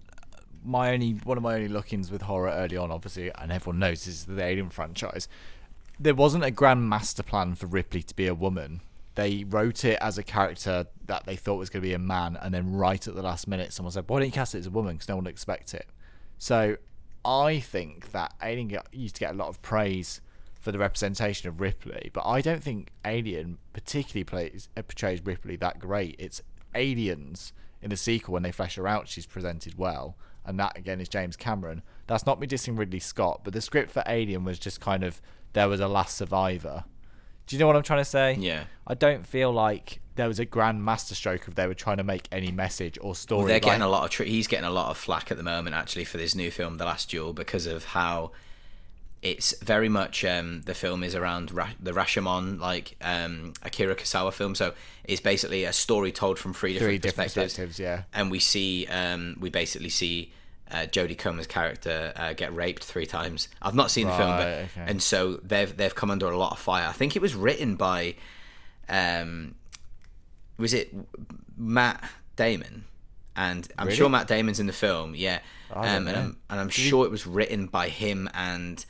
my 0.65 0.93
only 0.93 1.12
one 1.24 1.36
of 1.36 1.43
my 1.43 1.55
only 1.55 1.69
look-ins 1.69 2.11
with 2.11 2.23
horror 2.23 2.51
early 2.51 2.77
on, 2.77 2.91
obviously, 2.91 3.31
and 3.35 3.53
everyone 3.53 3.78
knows 3.78 4.07
is 4.07 4.24
the 4.24 4.43
Alien 4.43 4.70
franchise. 4.70 5.28
There 6.01 6.15
wasn't 6.15 6.45
a 6.45 6.51
grand 6.51 6.89
master 6.89 7.23
plan 7.23 7.55
for 7.55 7.66
Ripley 7.66 8.03
to 8.03 8.16
be 8.16 8.27
a 8.27 8.35
woman. 8.35 8.81
They 9.15 9.45
wrote 9.45 9.85
it 9.85 9.99
as 10.01 10.19
a 10.19 10.24
character 10.24 10.86
that 11.07 11.24
they 11.24 11.36
thought 11.36 11.57
was 11.57 11.70
going 11.70 11.82
to 11.82 11.89
be 11.89 11.95
a 11.95 11.99
man, 11.99 12.36
and 12.41 12.53
then 12.53 12.73
right 12.73 13.07
at 13.07 13.15
the 13.15 13.23
last 13.23 13.47
minute, 13.47 13.73
someone 13.73 13.93
said, 13.93 14.09
"Why 14.09 14.19
don't 14.19 14.27
you 14.27 14.32
cast 14.32 14.55
it 14.55 14.59
as 14.59 14.66
a 14.66 14.70
woman? 14.70 14.95
Because 14.95 15.09
no 15.09 15.16
one 15.16 15.24
would 15.24 15.31
expect 15.31 15.74
it." 15.74 15.86
So, 16.39 16.77
I 17.24 17.61
think 17.61 18.11
that 18.12 18.35
Alien 18.43 18.77
used 18.93 19.15
to 19.16 19.20
get 19.20 19.35
a 19.35 19.36
lot 19.36 19.49
of 19.49 19.62
praise 19.62 20.20
for 20.61 20.73
the 20.73 20.78
representation 20.78 21.49
of 21.49 21.61
Ripley, 21.61 22.11
but 22.12 22.27
I 22.27 22.41
don't 22.41 22.62
think 22.62 22.91
Alien 23.05 23.59
particularly 23.73 24.24
plays 24.24 24.69
uh, 24.77 24.82
portrays 24.82 25.20
Ripley 25.24 25.57
that 25.57 25.78
great. 25.78 26.16
It's 26.19 26.43
Aliens 26.74 27.53
in 27.85 27.91
the 27.91 27.97
sequel 27.97 28.32
when 28.32 28.43
they 28.43 28.51
flesh 28.51 28.77
her 28.77 28.89
out, 28.89 29.09
she's 29.09 29.27
presented 29.27 29.77
well, 29.78 30.16
and 30.45 30.59
that 30.59 30.77
again 30.77 31.01
is 31.01 31.09
James 31.09 31.37
Cameron. 31.37 31.83
That's 32.07 32.27
not 32.27 32.41
me 32.41 32.47
dissing 32.47 32.79
Ridley 32.79 33.01
Scott, 33.01 33.41
but 33.45 33.53
the 33.53 33.61
script 33.61 33.91
for 33.91 34.03
Alien 34.07 34.45
was 34.45 34.59
just 34.59 34.81
kind 34.81 35.03
of 35.05 35.21
there 35.53 35.69
was 35.69 35.81
a 35.81 35.89
last 35.89 36.16
survivor. 36.16 36.85
Do 37.47 37.57
you 37.57 37.61
know 37.61 37.66
what 37.66 37.77
I'm 37.77 37.83
trying 37.83 38.01
to 38.01 38.05
say? 38.05 38.37
Yeah. 38.39 38.65
I 38.87 38.95
don't 38.95 39.27
feel 39.27 39.53
like 39.53 40.01
there 40.16 40.29
was 40.29 40.39
a 40.39 40.45
grand 40.45 40.85
masterstroke 40.85 41.47
if 41.49 41.55
they 41.55 41.66
were 41.66 41.75
trying 41.75 41.97
to 41.97 42.05
make 42.05 42.29
any 42.31 42.51
message 42.51 42.99
or 43.01 43.15
story. 43.15 43.49
They're 43.49 43.61
getting 43.61 43.83
a 43.83 43.89
lot 43.89 44.05
of 44.05 44.11
tr- 44.11 44.25
he's 44.25 44.47
getting 44.47 44.65
a 44.66 44.71
lot 44.71 44.91
of 44.91 44.97
flack 44.97 45.31
at 45.31 45.37
the 45.37 45.43
moment 45.43 45.75
actually 45.75 46.05
for 46.05 46.16
this 46.16 46.35
new 46.35 46.51
film, 46.51 46.79
The 46.79 46.85
Last 46.85 47.11
Duel, 47.11 47.33
because 47.33 47.66
of 47.66 47.85
how 47.87 48.31
it's 49.24 49.59
very 49.60 49.88
much 49.88 50.24
um, 50.24 50.60
the 50.66 50.74
film 50.74 51.02
is 51.02 51.14
around 51.14 51.51
Ra- 51.51 51.70
the 51.80 51.92
Rashomon, 51.92 52.60
like 52.60 52.94
um, 53.01 53.55
Akira 53.62 53.96
Kurosawa 53.96 54.32
film. 54.32 54.55
So 54.55 54.74
it's 55.05 55.20
basically 55.20 55.64
a 55.64 55.72
story 55.72 56.12
told 56.12 56.38
from 56.38 56.52
three 56.52 56.74
different, 56.74 56.90
Three 56.90 56.98
different 56.98 57.26
perspectives. 57.32 57.55
perspectives, 57.55 57.78
yeah. 57.80 58.02
And 58.12 58.30
we 58.30 58.38
see, 58.38 58.86
um, 58.88 59.36
we 59.40 59.48
basically 59.48 59.88
see 59.88 60.30
uh, 60.70 60.86
Jodie 60.92 61.16
Comer's 61.16 61.46
character 61.46 62.12
uh, 62.16 62.34
get 62.34 62.55
raped 62.55 62.84
three 62.84 63.06
times. 63.06 63.48
I've 63.62 63.74
not 63.74 63.90
seen 63.90 64.06
the 64.09 64.12
film, 64.16 64.30
but 64.30 64.46
okay. 64.48 64.84
and 64.86 65.02
so 65.02 65.40
they've 65.42 65.74
they've 65.76 65.94
come 65.94 66.10
under 66.10 66.26
a 66.30 66.36
lot 66.36 66.52
of 66.52 66.59
fire. 66.59 66.86
I 66.86 66.92
think 66.92 67.16
it 67.16 67.22
was 67.22 67.34
written 67.34 67.76
by, 67.76 68.16
um, 68.88 69.55
was 70.59 70.74
it 70.74 70.94
Matt 71.56 72.02
Damon? 72.36 72.84
And 73.36 73.66
I'm 73.78 73.86
Really? 73.88 73.96
sure 73.96 74.09
Matt 74.09 74.28
Damon's 74.28 74.60
in 74.60 74.66
the 74.66 74.72
film, 74.72 75.14
yeah. 75.16 75.40
Um, 75.72 76.06
and. 76.06 76.09
I'm 76.16 76.36
and 76.51 76.60
I'm 76.60 76.68
sure 76.68 77.05
it 77.05 77.10
was 77.10 77.26
written 77.26 77.66
by 77.66 77.88
him 77.88 78.28
and 78.32 78.84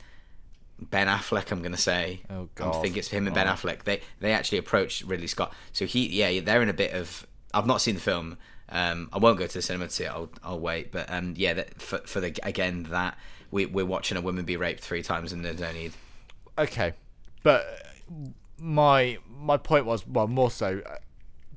Ben 0.79 1.07
Affleck. 1.07 1.51
I'm 1.51 1.61
gonna 1.61 1.77
say. 1.77 2.21
Oh, 2.29 2.49
I 2.61 2.71
think 2.81 2.97
it's 2.97 3.07
him 3.09 3.25
and 3.27 3.33
Ben 3.35 3.47
Oh. 3.47 3.51
Affleck. 3.51 3.83
They 3.83 4.01
they 4.19 4.33
actually 4.33 4.57
approached 4.57 5.03
Ridley 5.03 5.27
Scott. 5.27 5.53
So 5.71 5.85
he 5.85 6.07
yeah 6.07 6.41
they're 6.41 6.61
in 6.61 6.69
a 6.69 6.73
bit 6.73 6.93
of. 6.93 7.25
I've 7.53 7.65
not 7.67 7.81
seen 7.81 7.95
the 7.95 8.01
film. 8.01 8.37
Um, 8.67 9.09
I 9.13 9.19
won't 9.19 9.37
go 9.37 9.45
to 9.47 9.53
the 9.53 9.61
cinema 9.61 9.85
to 9.87 9.91
see 9.93 10.03
it. 10.05 10.09
I'll 10.11 10.29
I'll 10.43 10.59
wait. 10.59 10.91
But 10.91 11.09
um, 11.11 11.33
yeah, 11.37 11.53
that, 11.53 11.81
for 11.81 11.99
for 11.99 12.19
the 12.19 12.35
again 12.43 12.83
that 12.89 13.17
we, 13.51 13.65
we're 13.67 13.85
watching 13.85 14.17
a 14.17 14.21
woman 14.21 14.43
be 14.43 14.57
raped 14.57 14.81
three 14.81 15.03
times 15.03 15.31
and 15.31 15.45
there's 15.45 15.59
no 15.59 15.71
need. 15.71 15.93
okay, 16.57 16.93
but 17.43 17.65
my 18.59 19.17
my 19.29 19.57
point 19.57 19.85
was 19.85 20.05
well 20.07 20.27
more 20.27 20.49
so 20.51 20.81
uh, 20.85 20.95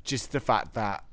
just 0.05 0.33
the 0.33 0.41
fact 0.41 0.75
that 0.75 1.05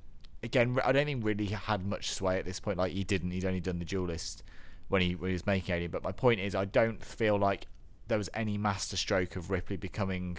again 0.44 0.78
I 0.84 0.92
don't 0.92 1.06
think 1.06 1.24
really 1.26 1.46
had 1.48 1.86
much 1.86 2.12
sway 2.12 2.38
at 2.38 2.46
this 2.46 2.60
point. 2.60 2.78
Like 2.78 2.92
he 2.92 3.04
didn't. 3.04 3.32
He'd 3.32 3.46
only 3.46 3.60
done 3.62 3.80
the 3.80 3.86
duelist 3.86 4.44
when 4.90 5.02
he, 5.02 5.16
when 5.16 5.30
he 5.30 5.34
was 5.34 5.46
making 5.48 5.74
Alien. 5.74 5.92
But 5.92 6.04
my 6.04 6.12
point 6.12 6.40
is, 6.40 6.54
I 6.56 6.66
don't 6.66 7.04
feel 7.04 7.38
like 7.38 7.68
there 8.08 8.18
was 8.18 8.30
any 8.34 8.58
masterstroke 8.58 9.36
of 9.36 9.50
Ripley 9.50 9.78
becoming. 9.78 10.38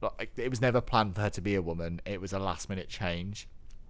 Like 0.00 0.32
it 0.36 0.48
was 0.48 0.60
never 0.60 0.80
planned 0.80 1.16
for 1.16 1.22
her 1.22 1.30
to 1.30 1.40
be 1.40 1.54
a 1.54 1.62
woman. 1.62 2.00
It 2.04 2.20
was 2.20 2.32
a 2.32 2.38
last 2.38 2.68
minute 2.68 2.88
change. 2.88 3.48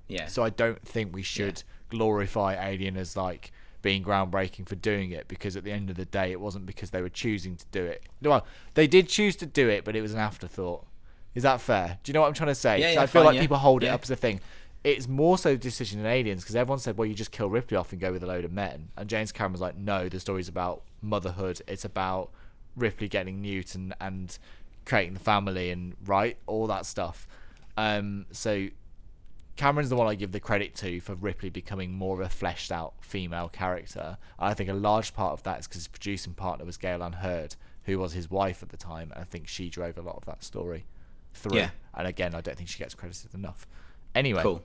Yeah. 0.08 0.26
So 0.26 0.42
I 0.42 0.50
don't 0.50 0.80
think 0.80 1.14
we 1.14 1.22
should 1.22 1.62
glorify 1.90 2.54
Alien 2.54 2.96
as 2.96 3.16
like 3.16 3.52
being 3.82 4.02
groundbreaking 4.02 4.68
for 4.68 4.74
doing 4.74 5.10
it 5.10 5.28
because 5.28 5.56
at 5.56 5.64
the 5.64 5.70
end 5.70 5.90
of 5.90 5.96
the 5.96 6.04
day 6.04 6.32
it 6.32 6.40
wasn't 6.40 6.66
because 6.66 6.90
they 6.90 7.02
were 7.02 7.08
choosing 7.08 7.56
to 7.56 7.64
do 7.70 7.84
it. 7.84 8.02
Well, 8.22 8.44
they 8.74 8.86
did 8.86 9.08
choose 9.08 9.36
to 9.36 9.46
do 9.46 9.68
it, 9.68 9.84
but 9.84 9.94
it 9.94 10.02
was 10.02 10.14
an 10.14 10.18
afterthought. 10.18 10.86
Is 11.34 11.42
that 11.44 11.60
fair? 11.60 11.98
Do 12.02 12.10
you 12.10 12.14
know 12.14 12.22
what 12.22 12.28
I'm 12.28 12.34
trying 12.34 12.48
to 12.48 12.54
say? 12.54 12.80
Yeah, 12.80 12.92
yeah, 12.92 13.02
I 13.02 13.06
feel 13.06 13.20
fine, 13.20 13.26
like 13.26 13.34
yeah. 13.36 13.40
people 13.42 13.58
hold 13.58 13.84
it 13.84 13.88
up 13.88 14.02
as 14.02 14.10
a 14.10 14.16
thing. 14.16 14.40
It's 14.82 15.06
more 15.06 15.38
so 15.38 15.52
the 15.52 15.58
decision 15.58 16.00
in 16.00 16.06
Aliens 16.06 16.42
because 16.42 16.56
everyone 16.56 16.78
said, 16.78 16.96
well, 16.96 17.06
you 17.06 17.14
just 17.14 17.30
kill 17.30 17.48
Ripley 17.48 17.76
off 17.76 17.92
and 17.92 18.00
go 18.00 18.12
with 18.12 18.22
a 18.22 18.26
load 18.26 18.44
of 18.44 18.52
men. 18.52 18.88
And 18.96 19.08
James 19.08 19.30
Cameron's 19.30 19.60
like, 19.60 19.76
no, 19.76 20.08
the 20.08 20.18
story's 20.18 20.48
about 20.48 20.82
motherhood. 21.02 21.60
It's 21.68 21.84
about 21.84 22.30
Ripley 22.78 23.08
getting 23.08 23.42
Newt 23.42 23.74
and, 23.74 23.94
and 24.00 24.38
creating 24.84 25.14
the 25.14 25.20
family 25.20 25.70
and, 25.70 25.94
right, 26.04 26.36
all 26.46 26.66
that 26.68 26.86
stuff. 26.86 27.26
Um, 27.76 28.26
so 28.32 28.68
Cameron's 29.56 29.88
the 29.88 29.96
one 29.96 30.06
I 30.06 30.14
give 30.14 30.32
the 30.32 30.40
credit 30.40 30.74
to 30.76 31.00
for 31.00 31.14
Ripley 31.14 31.50
becoming 31.50 31.92
more 31.92 32.14
of 32.14 32.26
a 32.26 32.28
fleshed 32.28 32.70
out 32.72 32.94
female 33.00 33.48
character. 33.48 34.16
I 34.38 34.54
think 34.54 34.70
a 34.70 34.74
large 34.74 35.14
part 35.14 35.32
of 35.32 35.42
that 35.42 35.60
is 35.60 35.66
because 35.66 35.82
his 35.82 35.88
producing 35.88 36.34
partner 36.34 36.64
was 36.64 36.76
Gale 36.76 37.02
Anne 37.02 37.14
Hurd, 37.14 37.56
who 37.84 37.98
was 37.98 38.12
his 38.12 38.30
wife 38.30 38.62
at 38.62 38.68
the 38.68 38.76
time, 38.76 39.10
and 39.12 39.20
I 39.20 39.24
think 39.24 39.48
she 39.48 39.68
drove 39.68 39.98
a 39.98 40.02
lot 40.02 40.16
of 40.16 40.24
that 40.26 40.44
story 40.44 40.86
through. 41.34 41.56
Yeah. 41.58 41.70
And 41.94 42.06
again, 42.06 42.34
I 42.34 42.40
don't 42.40 42.56
think 42.56 42.68
she 42.68 42.78
gets 42.78 42.94
credited 42.94 43.34
enough. 43.34 43.66
Anyway, 44.14 44.42
Cool. 44.42 44.62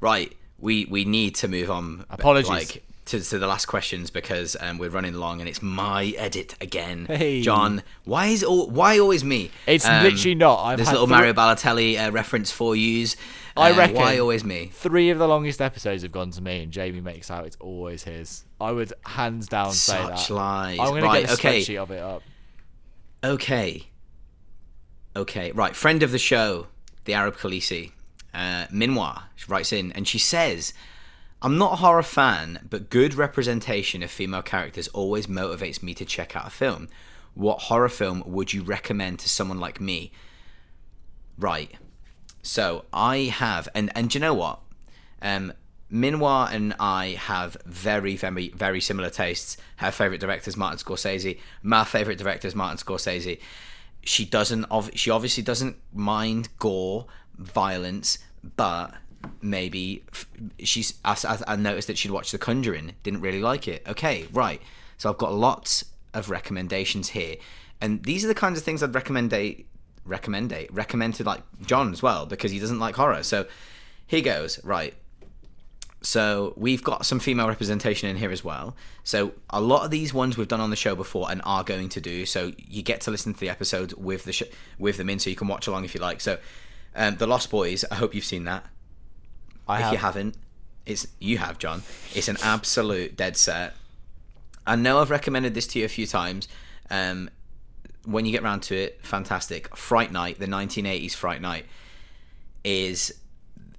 Right. 0.00 0.34
We 0.58 0.86
we 0.86 1.04
need 1.04 1.34
to 1.36 1.48
move 1.48 1.70
on. 1.70 2.04
Apologies. 2.08 2.48
Like 2.48 2.84
to, 3.06 3.20
to 3.20 3.38
the 3.38 3.46
last 3.46 3.66
questions 3.66 4.10
because 4.10 4.56
um, 4.60 4.78
we're 4.78 4.90
running 4.90 5.14
long 5.14 5.40
and 5.40 5.48
it's 5.48 5.60
my 5.62 6.06
edit 6.16 6.54
again. 6.60 7.06
Hey. 7.06 7.42
John, 7.42 7.82
why 8.04 8.26
is 8.28 8.44
all 8.44 8.68
why 8.68 8.98
always 8.98 9.24
me? 9.24 9.50
It's 9.66 9.84
Um, 9.84 10.04
literally 10.04 10.34
not. 10.36 10.62
I've 10.64 10.76
there's 10.78 10.88
a 10.88 10.92
little 10.92 11.06
three- 11.06 11.16
Mario 11.16 11.32
Balotelli 11.32 11.98
uh, 11.98 12.12
reference 12.12 12.50
for 12.52 12.76
yous. 12.76 13.16
I 13.56 13.72
Uh, 13.72 13.76
reckon 13.76 13.96
why 13.96 14.18
always 14.18 14.44
me. 14.44 14.70
Three 14.72 15.10
of 15.10 15.18
the 15.18 15.28
longest 15.28 15.60
episodes 15.60 16.02
have 16.04 16.12
gone 16.12 16.30
to 16.30 16.40
me, 16.40 16.62
and 16.62 16.72
Jamie 16.72 17.00
makes 17.02 17.30
out 17.30 17.44
it's 17.44 17.56
always 17.60 18.04
his. 18.04 18.44
I 18.60 18.72
would 18.72 18.92
hands 19.04 19.48
down 19.48 19.72
say 19.72 19.92
that. 19.98 20.18
Such 20.18 20.30
lies. 20.30 20.78
I'm 20.78 20.88
gonna 20.98 21.20
get 21.20 21.28
a 21.30 21.34
okay. 21.34 21.60
spreadsheet 21.60 21.82
of 21.82 21.90
it 21.90 22.00
up. 22.00 22.22
Okay. 23.24 23.88
Okay, 25.14 25.52
right. 25.52 25.76
Friend 25.76 26.02
of 26.02 26.10
the 26.12 26.18
show, 26.18 26.68
the 27.04 27.12
Arab 27.14 27.36
Khaleesi, 27.36 27.92
uh, 28.32 28.66
Minwa, 28.72 29.24
writes 29.46 29.72
in 29.72 29.92
and 29.92 30.08
she 30.08 30.18
says, 30.18 30.72
I'm 31.44 31.58
not 31.58 31.72
a 31.72 31.76
horror 31.76 32.04
fan, 32.04 32.66
but 32.70 32.88
good 32.88 33.14
representation 33.14 34.04
of 34.04 34.12
female 34.12 34.42
characters 34.42 34.86
always 34.88 35.26
motivates 35.26 35.82
me 35.82 35.92
to 35.94 36.04
check 36.04 36.36
out 36.36 36.46
a 36.46 36.50
film. 36.50 36.88
What 37.34 37.62
horror 37.62 37.88
film 37.88 38.22
would 38.26 38.52
you 38.52 38.62
recommend 38.62 39.18
to 39.20 39.28
someone 39.28 39.58
like 39.58 39.80
me? 39.80 40.12
Right. 41.36 41.74
So 42.42 42.84
I 42.92 43.32
have, 43.34 43.68
and 43.74 43.90
and 43.96 44.08
do 44.08 44.18
you 44.18 44.20
know 44.20 44.34
what? 44.34 44.60
Um, 45.20 45.52
Minwa 45.92 46.52
and 46.52 46.74
I 46.78 47.16
have 47.18 47.56
very, 47.66 48.14
very, 48.16 48.50
very 48.50 48.80
similar 48.80 49.10
tastes. 49.10 49.56
Her 49.76 49.90
favorite 49.90 50.20
director 50.20 50.48
is 50.48 50.56
Martin 50.56 50.78
Scorsese. 50.78 51.38
My 51.62 51.84
favorite 51.84 52.18
director 52.18 52.46
is 52.46 52.54
Martin 52.54 52.78
Scorsese. 52.78 53.40
She 54.04 54.24
doesn't, 54.24 54.66
she 54.94 55.10
obviously 55.10 55.42
doesn't 55.42 55.76
mind 55.92 56.48
gore, 56.58 57.06
violence, 57.36 58.18
but 58.56 58.94
maybe 59.40 60.04
she's. 60.60 60.94
I, 61.04 61.16
I 61.46 61.56
noticed 61.56 61.88
that 61.88 61.98
she'd 61.98 62.10
watched 62.10 62.32
The 62.32 62.38
Conjuring, 62.38 62.92
didn't 63.02 63.20
really 63.20 63.40
like 63.40 63.68
it. 63.68 63.82
Okay, 63.86 64.26
right. 64.32 64.60
So 64.98 65.10
I've 65.10 65.18
got 65.18 65.32
lots 65.32 65.84
of 66.14 66.30
recommendations 66.30 67.10
here, 67.10 67.36
and 67.80 68.02
these 68.04 68.24
are 68.24 68.28
the 68.28 68.34
kinds 68.34 68.58
of 68.58 68.64
things 68.64 68.82
I'd 68.82 68.94
recommend 68.94 69.32
recommend 70.04 70.54
recommend 70.70 71.14
to 71.14 71.24
like 71.24 71.42
John 71.64 71.92
as 71.92 72.02
well 72.02 72.26
because 72.26 72.50
he 72.50 72.58
doesn't 72.58 72.78
like 72.78 72.96
horror. 72.96 73.22
So 73.22 73.46
here 74.06 74.22
goes. 74.22 74.62
Right. 74.64 74.94
So 76.04 76.52
we've 76.56 76.82
got 76.82 77.06
some 77.06 77.20
female 77.20 77.46
representation 77.46 78.08
in 78.08 78.16
here 78.16 78.32
as 78.32 78.42
well. 78.42 78.74
So 79.04 79.34
a 79.50 79.60
lot 79.60 79.84
of 79.84 79.92
these 79.92 80.12
ones 80.12 80.36
we've 80.36 80.48
done 80.48 80.60
on 80.60 80.70
the 80.70 80.76
show 80.76 80.96
before 80.96 81.30
and 81.30 81.40
are 81.44 81.62
going 81.62 81.88
to 81.90 82.00
do. 82.00 82.26
So 82.26 82.52
you 82.58 82.82
get 82.82 83.00
to 83.02 83.12
listen 83.12 83.32
to 83.34 83.40
the 83.40 83.48
episodes 83.48 83.94
with 83.94 84.24
the 84.24 84.32
sh- 84.32 84.42
with 84.78 84.96
them 84.96 85.08
in, 85.08 85.20
so 85.20 85.30
you 85.30 85.36
can 85.36 85.46
watch 85.46 85.68
along 85.68 85.84
if 85.84 85.94
you 85.94 86.00
like. 86.00 86.20
So 86.20 86.38
um, 86.96 87.16
the 87.16 87.26
Lost 87.26 87.50
Boys. 87.50 87.84
I 87.90 87.96
hope 87.96 88.14
you've 88.14 88.24
seen 88.24 88.44
that. 88.44 88.66
I 89.68 89.76
if 89.76 89.82
have. 89.84 89.92
you 89.92 89.98
haven't, 89.98 90.36
it's 90.86 91.06
you 91.18 91.38
have, 91.38 91.58
John. 91.58 91.82
It's 92.14 92.28
an 92.28 92.36
absolute 92.42 93.16
dead 93.16 93.36
set. 93.36 93.74
I 94.66 94.76
know 94.76 95.00
I've 95.00 95.10
recommended 95.10 95.54
this 95.54 95.66
to 95.68 95.78
you 95.78 95.84
a 95.84 95.88
few 95.88 96.06
times. 96.06 96.48
Um, 96.90 97.30
when 98.04 98.26
you 98.26 98.32
get 98.32 98.42
round 98.42 98.62
to 98.64 98.76
it, 98.76 99.00
fantastic. 99.02 99.76
Fright 99.76 100.10
Night, 100.10 100.38
the 100.38 100.46
1980s 100.46 101.14
Fright 101.14 101.40
Night, 101.40 101.66
is 102.64 103.14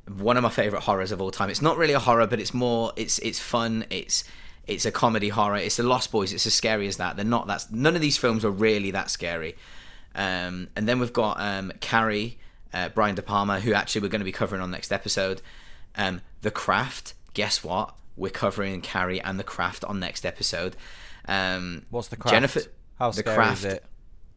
one 0.07 0.37
of 0.37 0.43
my 0.43 0.49
favorite 0.49 0.83
horrors 0.83 1.11
of 1.11 1.21
all 1.21 1.31
time. 1.31 1.49
It's 1.49 1.61
not 1.61 1.77
really 1.77 1.93
a 1.93 1.99
horror, 1.99 2.27
but 2.27 2.39
it's 2.39 2.53
more. 2.53 2.93
It's 2.95 3.19
it's 3.19 3.39
fun. 3.39 3.85
It's 3.89 4.23
it's 4.65 4.85
a 4.85 4.91
comedy 4.91 5.29
horror. 5.29 5.57
It's 5.57 5.77
the 5.77 5.83
Lost 5.83 6.11
Boys. 6.11 6.33
It's 6.33 6.45
as 6.45 6.53
scary 6.53 6.87
as 6.87 6.97
that. 6.97 7.15
They're 7.15 7.25
not 7.25 7.47
that. 7.47 7.67
None 7.71 7.95
of 7.95 8.01
these 8.01 8.17
films 8.17 8.45
are 8.45 8.51
really 8.51 8.91
that 8.91 9.09
scary. 9.09 9.55
Um, 10.15 10.69
and 10.75 10.87
then 10.87 10.99
we've 10.99 11.13
got 11.13 11.39
um, 11.39 11.71
Carrie, 11.79 12.37
uh, 12.73 12.89
Brian 12.89 13.15
De 13.15 13.21
Palma, 13.21 13.59
who 13.59 13.73
actually 13.73 14.01
we're 14.01 14.09
going 14.09 14.21
to 14.21 14.25
be 14.25 14.31
covering 14.31 14.61
on 14.61 14.71
next 14.71 14.91
episode. 14.91 15.41
Um, 15.95 16.21
the 16.41 16.51
Craft. 16.51 17.13
Guess 17.33 17.63
what? 17.63 17.93
We're 18.15 18.29
covering 18.31 18.81
Carrie 18.81 19.19
and 19.21 19.39
The 19.39 19.43
Craft 19.43 19.83
on 19.85 19.99
next 19.99 20.25
episode. 20.25 20.75
Um, 21.27 21.85
What's 21.89 22.07
The 22.09 22.17
Craft? 22.17 22.33
Jennifer. 22.33 22.61
How 22.99 23.09
the 23.11 23.17
scary 23.17 23.35
Craft, 23.35 23.57
is 23.59 23.73
it? 23.73 23.85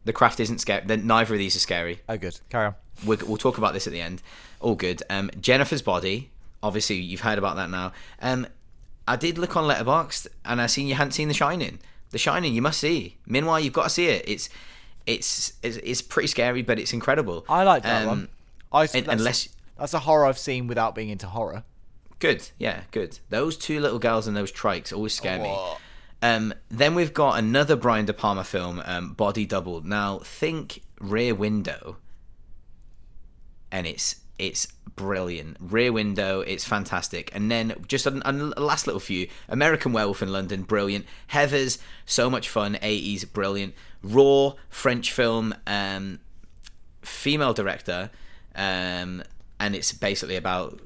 The 0.05 0.13
Craft 0.13 0.39
isn't 0.39 0.59
scary. 0.59 0.85
the- 0.85 0.97
Neither 0.97 1.33
of 1.35 1.39
these 1.39 1.55
are 1.55 1.59
scary 1.59 1.99
Oh, 2.09 2.17
good. 2.17 2.39
Carry 2.49 2.67
on. 2.67 2.75
we'll, 3.05 3.17
we'll 3.27 3.37
talk 3.37 3.57
about 3.57 3.73
this 3.73 3.85
at 3.87 3.93
the 3.93 4.01
end. 4.01 4.21
All 4.59 4.75
good. 4.75 5.03
Um, 5.09 5.29
Jennifer's 5.39 5.81
body. 5.81 6.31
Obviously, 6.63 6.95
you've 6.95 7.21
heard 7.21 7.37
about 7.37 7.55
that 7.57 7.69
now. 7.69 7.91
Um, 8.21 8.47
I 9.07 9.15
did 9.15 9.37
look 9.37 9.55
on 9.55 9.65
Letterboxd, 9.65 10.27
and 10.43 10.59
I 10.61 10.65
seen 10.67 10.87
you 10.87 10.95
hadn't 10.95 11.11
seen 11.11 11.27
The 11.27 11.33
Shining. 11.33 11.79
The 12.09 12.17
Shining, 12.17 12.53
you 12.55 12.61
must 12.61 12.79
see. 12.79 13.17
Meanwhile, 13.27 13.59
you've 13.59 13.73
got 13.73 13.83
to 13.83 13.89
see 13.89 14.07
it. 14.07 14.23
It's 14.27 14.49
it's 15.05 15.53
it's, 15.61 15.77
it's 15.77 16.01
pretty 16.01 16.27
scary, 16.27 16.61
but 16.63 16.79
it's 16.79 16.93
incredible. 16.93 17.45
I 17.47 17.63
like 17.63 17.83
that 17.83 18.01
Um, 18.03 18.07
one. 18.07 18.27
I 18.71 18.87
and- 18.93 19.07
unless 19.07 19.49
that's 19.79 19.93
a 19.93 19.99
horror 19.99 20.25
I've 20.25 20.37
seen 20.37 20.67
without 20.67 20.95
being 20.95 21.09
into 21.09 21.27
horror. 21.27 21.63
Good, 22.19 22.49
yeah, 22.57 22.81
good. 22.91 23.19
Those 23.29 23.57
two 23.57 23.79
little 23.79 23.99
girls 23.99 24.27
and 24.27 24.35
those 24.35 24.51
trikes 24.51 24.91
always 24.91 25.13
scare 25.13 25.39
me. 25.39 25.55
Um, 26.21 26.53
then 26.69 26.95
we've 26.95 27.13
got 27.13 27.37
another 27.37 27.75
Brian 27.75 28.05
De 28.05 28.13
Palma 28.13 28.43
film, 28.43 28.81
um, 28.85 29.13
Body 29.13 29.45
Double. 29.45 29.81
Now 29.81 30.19
think 30.19 30.81
Rear 30.99 31.35
Window, 31.35 31.97
and 33.71 33.85
it's 33.85 34.21
it's 34.39 34.67
brilliant. 34.95 35.57
Rear 35.59 35.91
Window, 35.93 36.41
it's 36.41 36.65
fantastic. 36.65 37.29
And 37.33 37.51
then 37.51 37.75
just 37.87 38.05
a, 38.07 38.21
a 38.27 38.31
last 38.31 38.87
little 38.87 38.99
few: 38.99 39.27
American 39.47 39.93
Werewolf 39.93 40.23
in 40.23 40.31
London, 40.31 40.63
brilliant. 40.63 41.05
Heather's, 41.27 41.77
so 42.05 42.29
much 42.29 42.49
fun, 42.49 42.75
80s, 42.81 43.31
brilliant. 43.31 43.75
Raw 44.01 44.53
French 44.69 45.11
film, 45.11 45.53
um, 45.67 46.19
female 47.01 47.53
director, 47.53 48.09
um, 48.55 49.23
and 49.59 49.75
it's 49.75 49.91
basically 49.91 50.35
about 50.35 50.79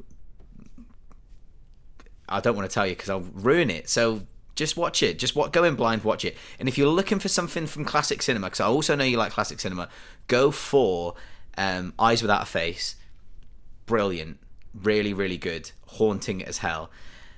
I 2.31 2.39
don't 2.39 2.56
want 2.56 2.69
to 2.69 2.73
tell 2.73 2.88
you 2.88 2.93
because 2.93 3.10
I'll 3.10 3.27
ruin 3.34 3.69
it. 3.69 3.89
So 3.89 4.22
just 4.56 4.77
watch 4.77 5.03
it. 5.03 5.19
Just 5.19 5.35
what 5.35 5.52
go 5.52 5.64
in 5.64 5.76
blind, 5.76 6.03
watch 6.03 6.23
it. 6.23 6.38
And 6.60 6.69
if 6.69 6.77
you're 6.77 6.88
looking 6.88 7.19
for 7.19 7.27
something 7.27 7.68
from 7.68 7.84
classic 7.84 8.22
cinema, 8.22 8.48
because 8.48 8.61
I 8.61 8.68
also 8.68 8.95
know 8.95 9.03
you 9.03 9.18
like 9.18 9.31
classic 9.31 9.60
cinema, 9.60 9.89
go 10.27 10.52
for 10.52 11.15
um, 11.57 11.93
Eyes 11.99 12.22
Without 12.22 12.41
a 12.41 12.45
Face. 12.45 12.95
Brilliant, 13.85 14.39
really, 14.73 15.14
really 15.14 15.38
good, 15.38 15.72
haunting 15.88 16.43
as 16.43 16.60
hell. 16.60 16.89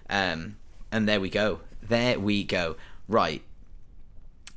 Um, 0.09 0.57
and 0.91 1.07
there 1.07 1.19
we 1.19 1.29
go. 1.29 1.61
There 1.81 2.19
we 2.19 2.43
go. 2.43 2.75
Right. 3.07 3.41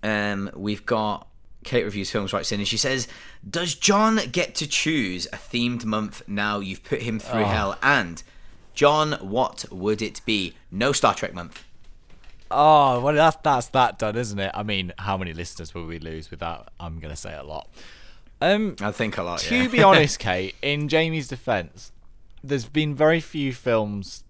Um, 0.03 0.51
we've 0.55 0.85
got 0.85 1.29
Kate 1.65 1.85
reviews 1.85 2.11
films 2.11 2.33
right 2.33 2.51
in, 2.53 2.61
and 2.61 2.69
she 2.69 2.77
says, 2.77 3.09
"Does 3.49 3.75
John 3.75 4.21
get 4.33 4.55
to 4.57 4.67
choose 4.67 5.27
a 5.27 5.37
themed 5.37 5.85
month 5.85 6.23
now 6.27 6.61
you've 6.61 6.83
put 6.85 7.03
him 7.03 7.19
through 7.19 7.45
hell?" 7.45 7.79
And 7.83 8.23
John, 8.75 9.13
what 9.21 9.65
would 9.71 10.03
it 10.03 10.21
be? 10.27 10.55
No 10.71 10.93
Star 10.93 11.15
Trek 11.15 11.33
month. 11.33 11.65
Oh, 12.51 13.01
well, 13.01 13.15
that's 13.15 13.37
that's 13.43 13.69
that 13.69 13.99
done, 13.99 14.17
isn't 14.17 14.39
it? 14.39 14.51
I 14.55 14.63
mean, 14.63 14.93
how 14.99 15.17
many 15.17 15.33
listeners 15.33 15.75
will 15.75 15.87
we 15.87 15.99
lose 15.99 16.31
with 16.31 16.41
that? 16.41 16.69
I'm 16.79 17.01
gonna 17.01 17.17
say 17.17 17.35
a 17.35 17.43
lot. 17.43 17.69
Um, 18.41 18.77
I 18.81 18.93
think 18.93 19.17
a 19.17 19.23
lot. 19.23 19.41
to 19.41 19.69
be 19.69 19.83
honest, 19.83 20.19
Kate, 20.21 20.55
in 20.61 20.89
Jamie's 20.89 21.29
defence, 21.29 21.91
there's 22.45 22.67
been 22.67 22.95
very 22.95 23.21
few 23.21 23.53
films 23.53 24.25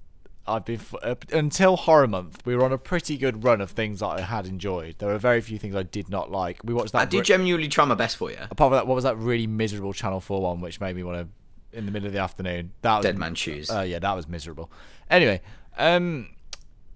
I've 0.49 0.65
been 0.65 0.81
uh, 1.03 1.17
until 1.33 1.77
horror 1.77 2.07
month. 2.07 2.45
We 2.45 2.55
were 2.55 2.65
on 2.65 2.73
a 2.73 2.79
pretty 2.79 3.17
good 3.17 3.43
run 3.45 3.61
of 3.61 3.71
things 3.71 4.01
that 4.01 4.07
I 4.07 4.21
had 4.21 4.47
enjoyed. 4.47 4.97
There 4.99 5.09
were 5.09 5.19
very 5.19 5.41
few 5.41 5.59
things 5.59 5.75
I 5.75 5.83
did 5.83 6.09
not 6.09 6.31
like. 6.31 6.61
We 6.65 6.73
watched 6.75 6.93
that. 6.93 6.99
I 7.01 7.05
do 7.05 7.19
re- 7.19 7.25
genuinely 7.25 7.69
try 7.69 7.85
my 7.85 7.95
best 7.95 8.17
for 8.17 8.31
you. 8.31 8.39
apart 8.51 8.71
from 8.71 8.73
that, 8.73 8.87
what 8.87 8.95
was 8.95 9.05
that 9.05 9.17
really 9.17 9.47
miserable 9.47 9.93
Channel 9.93 10.21
Four 10.21 10.43
one, 10.43 10.61
which 10.61 10.81
made 10.81 10.95
me 10.95 11.03
want 11.03 11.29
to, 11.73 11.77
in 11.79 11.87
the 11.87 11.93
middle 11.93 12.07
of 12.07 12.13
the 12.13 12.21
afternoon. 12.21 12.73
That 12.83 12.99
was 12.99 13.05
Dead 13.05 13.19
Man 13.19 13.35
Shoes. 13.35 13.71
Uh, 13.71 13.81
yeah, 13.81 13.99
that 13.99 14.15
was 14.15 14.29
miserable. 14.29 14.71
Anyway, 15.11 15.41
um, 15.77 16.31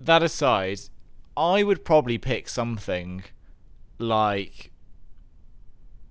that 0.01 0.23
aside, 0.23 0.81
I 1.37 1.63
would 1.63 1.85
probably 1.85 2.19
pick 2.19 2.49
something 2.49 3.25
like. 3.99 4.71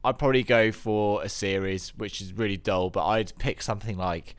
I'd 0.01 0.17
probably 0.17 0.43
go 0.43 0.71
for 0.71 1.21
a 1.23 1.27
series 1.29 1.89
which 1.97 2.21
is 2.21 2.31
really 2.31 2.55
dull, 2.55 2.89
but 2.89 3.05
I'd 3.05 3.37
pick 3.37 3.61
something 3.61 3.97
like 3.97 4.33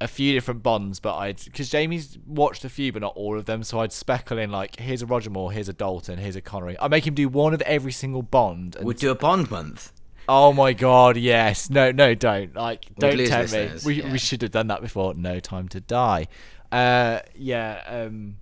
a 0.00 0.08
few 0.08 0.32
different 0.32 0.62
Bonds, 0.62 1.00
but 1.00 1.16
I'd 1.16 1.44
because 1.44 1.68
Jamie's 1.68 2.18
watched 2.26 2.64
a 2.64 2.68
few, 2.68 2.92
but 2.92 3.02
not 3.02 3.14
all 3.16 3.38
of 3.38 3.46
them. 3.46 3.62
So 3.62 3.80
I'd 3.80 3.92
speckle 3.92 4.38
in 4.38 4.50
like 4.50 4.78
here's 4.78 5.02
a 5.02 5.06
Roger 5.06 5.30
Moore, 5.30 5.52
here's 5.52 5.68
a 5.68 5.72
Dalton, 5.72 6.18
here's 6.18 6.36
a 6.36 6.40
Connery. 6.40 6.76
I 6.80 6.88
make 6.88 7.06
him 7.06 7.14
do 7.14 7.28
one 7.28 7.54
of 7.54 7.60
every 7.62 7.92
single 7.92 8.22
Bond. 8.22 8.76
And 8.76 8.86
We'd 8.86 8.98
do 8.98 9.10
a 9.10 9.14
Bond 9.14 9.50
month. 9.50 9.92
Oh 10.28 10.52
my 10.52 10.74
god, 10.74 11.16
yes. 11.16 11.70
No, 11.70 11.90
no, 11.90 12.14
don't. 12.14 12.54
Like, 12.54 12.86
don't 12.98 13.16
tempt 13.26 13.52
me. 13.52 13.70
We, 13.84 14.02
yeah. 14.02 14.12
we 14.12 14.18
should 14.18 14.42
have 14.42 14.50
done 14.50 14.66
that 14.66 14.82
before. 14.82 15.14
No 15.14 15.40
time 15.40 15.68
to 15.68 15.80
die. 15.80 16.28
Uh, 16.70 17.20
yeah. 17.34 17.82
Um, 17.86 18.36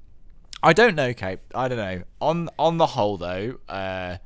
I 0.63 0.73
don't 0.73 0.97
know, 0.97 1.15
Kate. 1.15 1.39
I 1.55 1.69
don't 1.69 1.79
know. 1.79 2.03
On 2.21 2.51
on 2.59 2.79
the 2.79 2.87
whole, 2.87 3.17
though, 3.17 3.61
uh, 3.69 4.17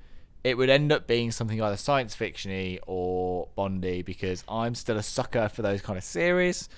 it 0.42 0.56
would 0.56 0.70
end 0.70 0.90
up 0.90 1.06
being 1.06 1.30
something 1.30 1.60
either 1.60 1.76
science 1.76 2.16
fictiony 2.16 2.78
or 2.86 3.48
Bondy 3.56 4.00
because 4.00 4.42
I'm 4.48 4.74
still 4.74 4.96
a 4.96 5.02
sucker 5.02 5.50
for 5.50 5.60
those 5.60 5.82
kind 5.82 5.98
of 5.98 6.04
series. 6.04 6.68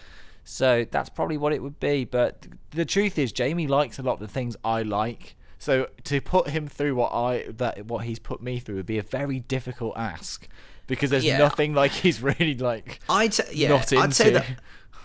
So 0.45 0.85
that's 0.91 1.09
probably 1.09 1.37
what 1.37 1.53
it 1.53 1.63
would 1.63 1.79
be. 1.81 2.05
But 2.05 2.43
th- 2.43 2.55
the 2.71 2.85
truth 2.85 3.19
is, 3.19 3.33
Jamie 3.33 3.67
likes 3.67 3.99
a 3.99 4.03
lot 4.03 4.15
of 4.15 4.21
the 4.21 4.29
things 4.29 4.57
I 4.65 4.83
like. 4.83 5.37
So 5.59 5.89
to 6.05 6.21
put 6.21 6.49
him 6.49 6.67
through 6.67 6.97
what 6.97 7.13
I 7.13 7.45
that 7.59 7.87
what 7.87 8.05
he's 8.05 8.19
put 8.19 8.43
me 8.43 8.59
through 8.59 8.77
would 8.77 8.87
be 8.87 8.99
a 8.99 9.03
very 9.03 9.39
difficult 9.41 9.97
ask 9.97 10.49
because 10.89 11.11
there's 11.11 11.25
Yeah. 11.25 11.39
nothing 11.39 11.73
like 11.73 11.93
he's 11.93 12.21
really 12.21 12.57
like 12.57 12.99
I'd 13.09 13.33
say, 13.33 13.45
yeah, 13.53 13.69
Not 13.69 13.93
I'd 13.93 14.13
say 14.15 14.31
that 14.31 14.47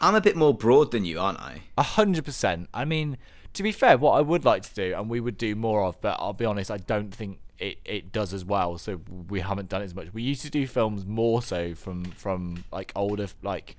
I'm 0.01 0.15
a 0.15 0.21
bit 0.21 0.35
more 0.35 0.53
broad 0.55 0.91
than 0.91 1.05
you, 1.05 1.19
aren't 1.19 1.39
I? 1.39 1.61
A 1.77 1.83
hundred 1.83 2.25
percent. 2.25 2.69
I 2.73 2.85
mean, 2.85 3.17
to 3.53 3.61
be 3.63 3.71
fair, 3.71 3.97
what 3.99 4.13
I 4.13 4.21
would 4.21 4.45
like 4.45 4.63
to 4.63 4.73
do, 4.73 4.95
and 4.95 5.09
we 5.09 5.19
would 5.19 5.37
do 5.37 5.55
more 5.55 5.83
of, 5.83 5.99
but 6.01 6.17
I'll 6.19 6.33
be 6.33 6.45
honest, 6.45 6.69
I 6.71 6.77
don't 6.77 7.13
think 7.13 7.39
it, 7.59 7.77
it 7.85 8.11
does 8.11 8.33
as 8.33 8.43
well. 8.45 8.77
So 8.79 9.01
we 9.29 9.39
haven't 9.41 9.69
done 9.69 9.81
it 9.81 9.85
as 9.85 9.95
much. 9.95 10.07
We 10.13 10.23
used 10.23 10.41
to 10.43 10.49
do 10.49 10.65
films 10.67 11.05
more 11.05 11.41
so 11.43 11.75
from 11.75 12.05
from 12.05 12.63
like 12.71 12.91
older 12.95 13.27
like 13.43 13.75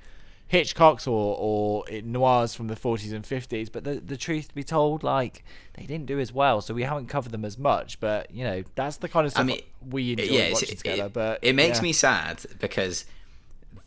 Hitchcock's 0.49 1.07
or 1.07 1.37
or 1.39 1.85
noirs 2.03 2.55
from 2.55 2.69
the 2.69 2.77
forties 2.77 3.13
and 3.13 3.25
fifties. 3.25 3.69
But 3.69 3.85
the 3.85 3.97
the 3.97 4.17
truth 4.17 4.49
to 4.49 4.55
be 4.55 4.65
told, 4.65 5.03
like 5.03 5.45
they 5.75 5.85
didn't 5.85 6.07
do 6.07 6.19
as 6.19 6.33
well. 6.33 6.61
So 6.63 6.75
we 6.75 6.83
haven't 6.83 7.07
covered 7.07 7.33
them 7.33 7.45
as 7.45 7.59
much. 7.59 8.01
But 8.01 8.31
you 8.35 8.45
know, 8.45 8.65
that's 8.75 8.97
the 8.97 9.09
kind 9.09 9.27
of 9.27 9.33
stuff 9.33 9.43
I 9.43 9.47
mean, 9.47 9.61
we 9.89 10.13
enjoy 10.13 10.25
yeah, 10.25 10.53
watching 10.53 10.71
it, 10.71 10.79
together. 10.79 11.09
but 11.11 11.39
it 11.43 11.55
makes 11.55 11.79
yeah. 11.79 11.83
me 11.83 11.93
sad 11.93 12.45
because 12.59 13.05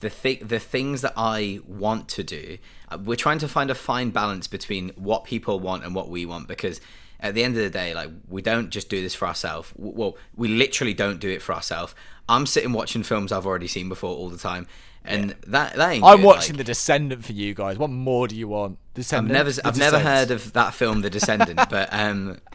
the 0.01 0.09
thing, 0.09 0.39
the 0.41 0.59
things 0.59 1.01
that 1.01 1.13
I 1.17 1.59
want 1.67 2.07
to 2.09 2.23
do, 2.23 2.59
uh, 2.89 2.99
we're 3.03 3.15
trying 3.15 3.39
to 3.39 3.47
find 3.47 3.71
a 3.71 3.75
fine 3.75 4.11
balance 4.11 4.47
between 4.47 4.89
what 4.89 5.23
people 5.23 5.59
want 5.59 5.83
and 5.83 5.95
what 5.95 6.09
we 6.09 6.27
want. 6.27 6.47
Because 6.47 6.79
at 7.19 7.33
the 7.33 7.43
end 7.43 7.57
of 7.57 7.63
the 7.63 7.71
day, 7.71 7.95
like 7.95 8.09
we 8.29 8.43
don't 8.43 8.69
just 8.69 8.87
do 8.87 9.01
this 9.01 9.15
for 9.15 9.27
ourselves. 9.27 9.71
Well, 9.75 10.15
we 10.35 10.47
literally 10.47 10.93
don't 10.93 11.19
do 11.19 11.29
it 11.29 11.41
for 11.41 11.53
ourselves. 11.53 11.95
I'm 12.29 12.45
sitting 12.45 12.71
watching 12.71 13.01
films 13.01 13.31
I've 13.31 13.47
already 13.47 13.67
seen 13.67 13.89
before 13.89 14.15
all 14.15 14.29
the 14.29 14.37
time, 14.37 14.67
and 15.03 15.31
that 15.47 15.73
that 15.75 15.91
ain't. 15.91 16.03
I'm 16.03 16.17
good, 16.17 16.25
watching 16.25 16.53
like- 16.53 16.57
The 16.59 16.63
Descendant 16.65 17.25
for 17.25 17.31
you 17.33 17.53
guys. 17.53 17.77
What 17.77 17.89
more 17.89 18.27
do 18.27 18.35
you 18.35 18.47
want? 18.47 18.77
I've 18.91 18.93
Descendant. 18.95 19.33
never, 19.33 19.51
The 19.51 19.67
I've 19.67 19.77
never 19.77 19.99
heard 19.99 20.31
of 20.31 20.51
that 20.53 20.73
film, 20.73 21.01
The 21.01 21.09
Descendant, 21.09 21.59
but 21.69 21.89
um, 21.91 22.39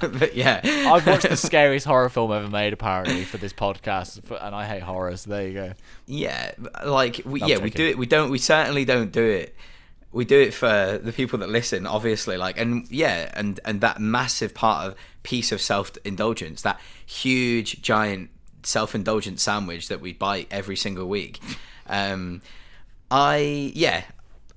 but 0.00 0.34
yeah, 0.36 0.60
I've 0.64 1.06
watched 1.06 1.28
the 1.28 1.36
scariest 1.48 1.86
horror 1.86 2.08
film 2.08 2.32
ever 2.32 2.48
made, 2.48 2.72
apparently, 2.72 3.24
for 3.24 3.38
this 3.38 3.52
podcast, 3.52 4.20
and 4.44 4.54
I 4.54 4.66
hate 4.66 4.82
horror. 4.82 5.16
So 5.16 5.30
there 5.30 5.46
you 5.48 5.54
go. 5.54 5.72
Yeah, 6.06 6.52
like 6.84 7.22
we, 7.24 7.40
yeah, 7.42 7.58
we 7.58 7.70
do 7.70 7.86
it. 7.86 7.98
We 7.98 8.06
don't. 8.06 8.30
We 8.30 8.38
certainly 8.38 8.84
don't 8.84 9.10
do 9.12 9.24
it. 9.24 9.54
We 10.12 10.24
do 10.24 10.38
it 10.40 10.54
for 10.54 11.00
the 11.02 11.12
people 11.12 11.40
that 11.40 11.48
listen, 11.48 11.86
obviously. 11.86 12.36
Like, 12.36 12.58
and 12.60 12.88
yeah, 12.90 13.30
and 13.34 13.58
and 13.64 13.80
that 13.80 14.00
massive 14.00 14.54
part 14.54 14.86
of 14.86 14.94
piece 15.22 15.50
of 15.50 15.60
self 15.60 15.92
indulgence, 16.04 16.62
that 16.62 16.78
huge, 17.06 17.82
giant 17.82 18.30
self 18.66 18.94
indulgent 18.94 19.40
sandwich 19.40 19.88
that 19.88 20.00
we 20.00 20.12
buy 20.12 20.46
every 20.50 20.76
single 20.76 21.06
week. 21.06 21.40
Um, 21.86 22.42
I 23.10 23.72
yeah, 23.74 24.04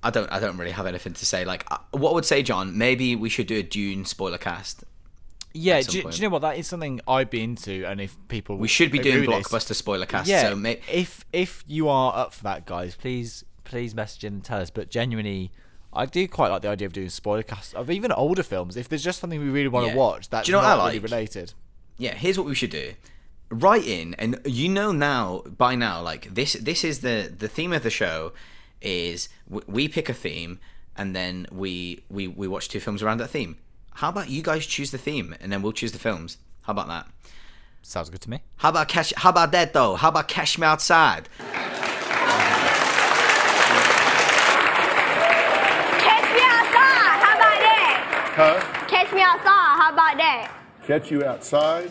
I 0.02 0.10
don't. 0.10 0.30
I 0.32 0.40
don't 0.40 0.56
really 0.56 0.72
have 0.72 0.86
anything 0.86 1.12
to 1.14 1.26
say. 1.26 1.44
Like, 1.44 1.64
uh, 1.70 1.78
what 1.92 2.10
I 2.10 2.14
would 2.14 2.24
say, 2.24 2.42
John? 2.42 2.76
Maybe 2.76 3.14
we 3.16 3.28
should 3.28 3.46
do 3.46 3.56
a 3.58 3.62
Dune 3.62 4.04
spoiler 4.04 4.38
cast. 4.38 4.84
Yeah, 5.54 5.80
do, 5.80 5.96
you- 5.98 6.02
do 6.04 6.16
you 6.16 6.22
know 6.22 6.28
what? 6.28 6.42
That 6.42 6.58
is 6.58 6.66
something 6.68 7.00
I'd 7.08 7.30
be 7.30 7.42
into, 7.42 7.84
and 7.86 8.00
if 8.00 8.16
people 8.28 8.56
We 8.58 8.68
should 8.68 8.92
be 8.92 8.98
doing 8.98 9.20
with 9.26 9.30
this- 9.30 9.48
blockbuster 9.48 9.74
spoiler 9.74 10.06
cast. 10.06 10.28
Yeah, 10.28 10.50
So 10.50 10.56
may- 10.56 10.80
if 10.92 11.24
if 11.32 11.64
you 11.66 11.88
are 11.88 12.14
up 12.16 12.34
for 12.34 12.44
that, 12.44 12.66
guys, 12.66 12.94
please 12.94 13.44
please 13.64 13.94
message 13.94 14.24
in 14.24 14.34
and 14.34 14.44
tell 14.44 14.60
us. 14.60 14.70
But 14.70 14.90
genuinely, 14.90 15.50
I 15.92 16.06
do 16.06 16.28
quite 16.28 16.48
like 16.48 16.62
the 16.62 16.68
idea 16.68 16.86
of 16.86 16.92
doing 16.92 17.08
spoiler 17.08 17.42
casts 17.42 17.72
of 17.74 17.90
even 17.90 18.12
older 18.12 18.42
films. 18.42 18.76
If 18.76 18.88
there's 18.88 19.02
just 19.02 19.20
something 19.20 19.40
we 19.40 19.48
really 19.48 19.68
want 19.68 19.90
to 19.90 19.96
watch, 19.96 20.28
that's 20.30 20.46
Do 20.46 20.52
you 20.52 20.56
know 20.58 20.62
what 20.62 20.68
I 20.70 20.76
not 20.76 20.84
really 20.86 21.00
like? 21.00 21.10
related. 21.10 21.54
yeah 22.00 22.14
here's 22.14 22.38
what 22.38 22.46
we 22.46 22.54
should 22.54 22.70
do 22.70 22.92
write 23.50 23.84
in 23.86 24.14
and 24.14 24.38
you 24.44 24.68
know 24.68 24.92
now 24.92 25.42
by 25.56 25.74
now 25.74 26.02
like 26.02 26.32
this 26.34 26.52
this 26.54 26.84
is 26.84 27.00
the 27.00 27.32
the 27.36 27.48
theme 27.48 27.72
of 27.72 27.82
the 27.82 27.90
show 27.90 28.32
is 28.82 29.28
w- 29.48 29.64
we 29.66 29.88
pick 29.88 30.08
a 30.08 30.14
theme 30.14 30.58
and 30.96 31.16
then 31.16 31.46
we 31.50 32.02
we 32.10 32.28
we 32.28 32.46
watch 32.46 32.68
two 32.68 32.78
films 32.80 33.02
around 33.02 33.18
that 33.18 33.28
theme 33.28 33.56
how 33.94 34.10
about 34.10 34.28
you 34.28 34.42
guys 34.42 34.66
choose 34.66 34.90
the 34.90 34.98
theme 34.98 35.34
and 35.40 35.50
then 35.50 35.62
we'll 35.62 35.72
choose 35.72 35.92
the 35.92 35.98
films 35.98 36.36
how 36.62 36.72
about 36.72 36.88
that 36.88 37.06
Sounds 37.80 38.10
good 38.10 38.20
to 38.22 38.28
me. 38.30 38.40
how 38.56 38.68
about 38.68 38.88
cash 38.88 39.12
how 39.16 39.30
about 39.30 39.50
that 39.52 39.72
though 39.72 39.94
how 39.94 40.08
about 40.10 40.28
cash 40.28 40.58
me 40.58 40.66
outside 40.66 41.28
Catch 46.04 46.24
me 46.34 46.42
outside. 46.42 47.18
How 47.24 47.34
about 47.36 47.58
that? 47.60 48.32
Huh? 48.36 48.86
Catch 48.88 49.12
me 49.12 49.20
outside. 49.22 49.76
How 49.80 49.92
about 49.92 50.16
that? 50.18 50.52
Catch 50.86 51.10
you 51.10 51.24
outside? 51.24 51.90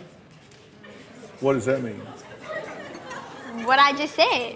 What 1.40 1.54
does 1.54 1.66
that 1.66 1.84
mean? 1.84 2.00
What 3.66 3.80
I 3.80 3.94
just 3.94 4.16
said. 4.16 4.56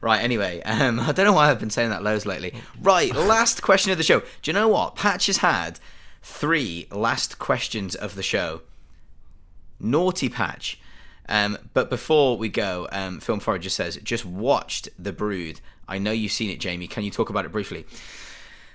Right, 0.00 0.20
anyway, 0.22 0.62
um, 0.62 0.98
I 1.00 1.12
don't 1.12 1.26
know 1.26 1.32
why 1.32 1.50
I've 1.50 1.60
been 1.60 1.70
saying 1.70 1.90
that 1.90 2.02
loads 2.02 2.26
lately. 2.26 2.54
Right, 2.80 3.14
last 3.14 3.62
question 3.62 3.92
of 3.92 3.98
the 3.98 4.04
show. 4.04 4.20
Do 4.20 4.26
you 4.50 4.52
know 4.52 4.68
what? 4.68 4.96
Patch 4.96 5.26
has 5.26 5.38
had 5.38 5.78
three 6.22 6.86
last 6.90 7.38
questions 7.38 7.94
of 7.94 8.14
the 8.14 8.22
show. 8.22 8.62
Naughty 9.80 10.28
Patch. 10.28 10.78
Um, 11.28 11.56
but 11.72 11.88
before 11.88 12.36
we 12.36 12.48
go, 12.48 12.88
um, 12.92 13.20
Film 13.20 13.40
Forager 13.40 13.70
says, 13.70 13.96
just 14.02 14.24
watched 14.24 14.88
The 14.98 15.12
Brood. 15.12 15.60
I 15.88 15.98
know 15.98 16.10
you've 16.12 16.32
seen 16.32 16.50
it, 16.50 16.60
Jamie. 16.60 16.88
Can 16.88 17.04
you 17.04 17.10
talk 17.10 17.30
about 17.30 17.44
it 17.44 17.52
briefly? 17.52 17.86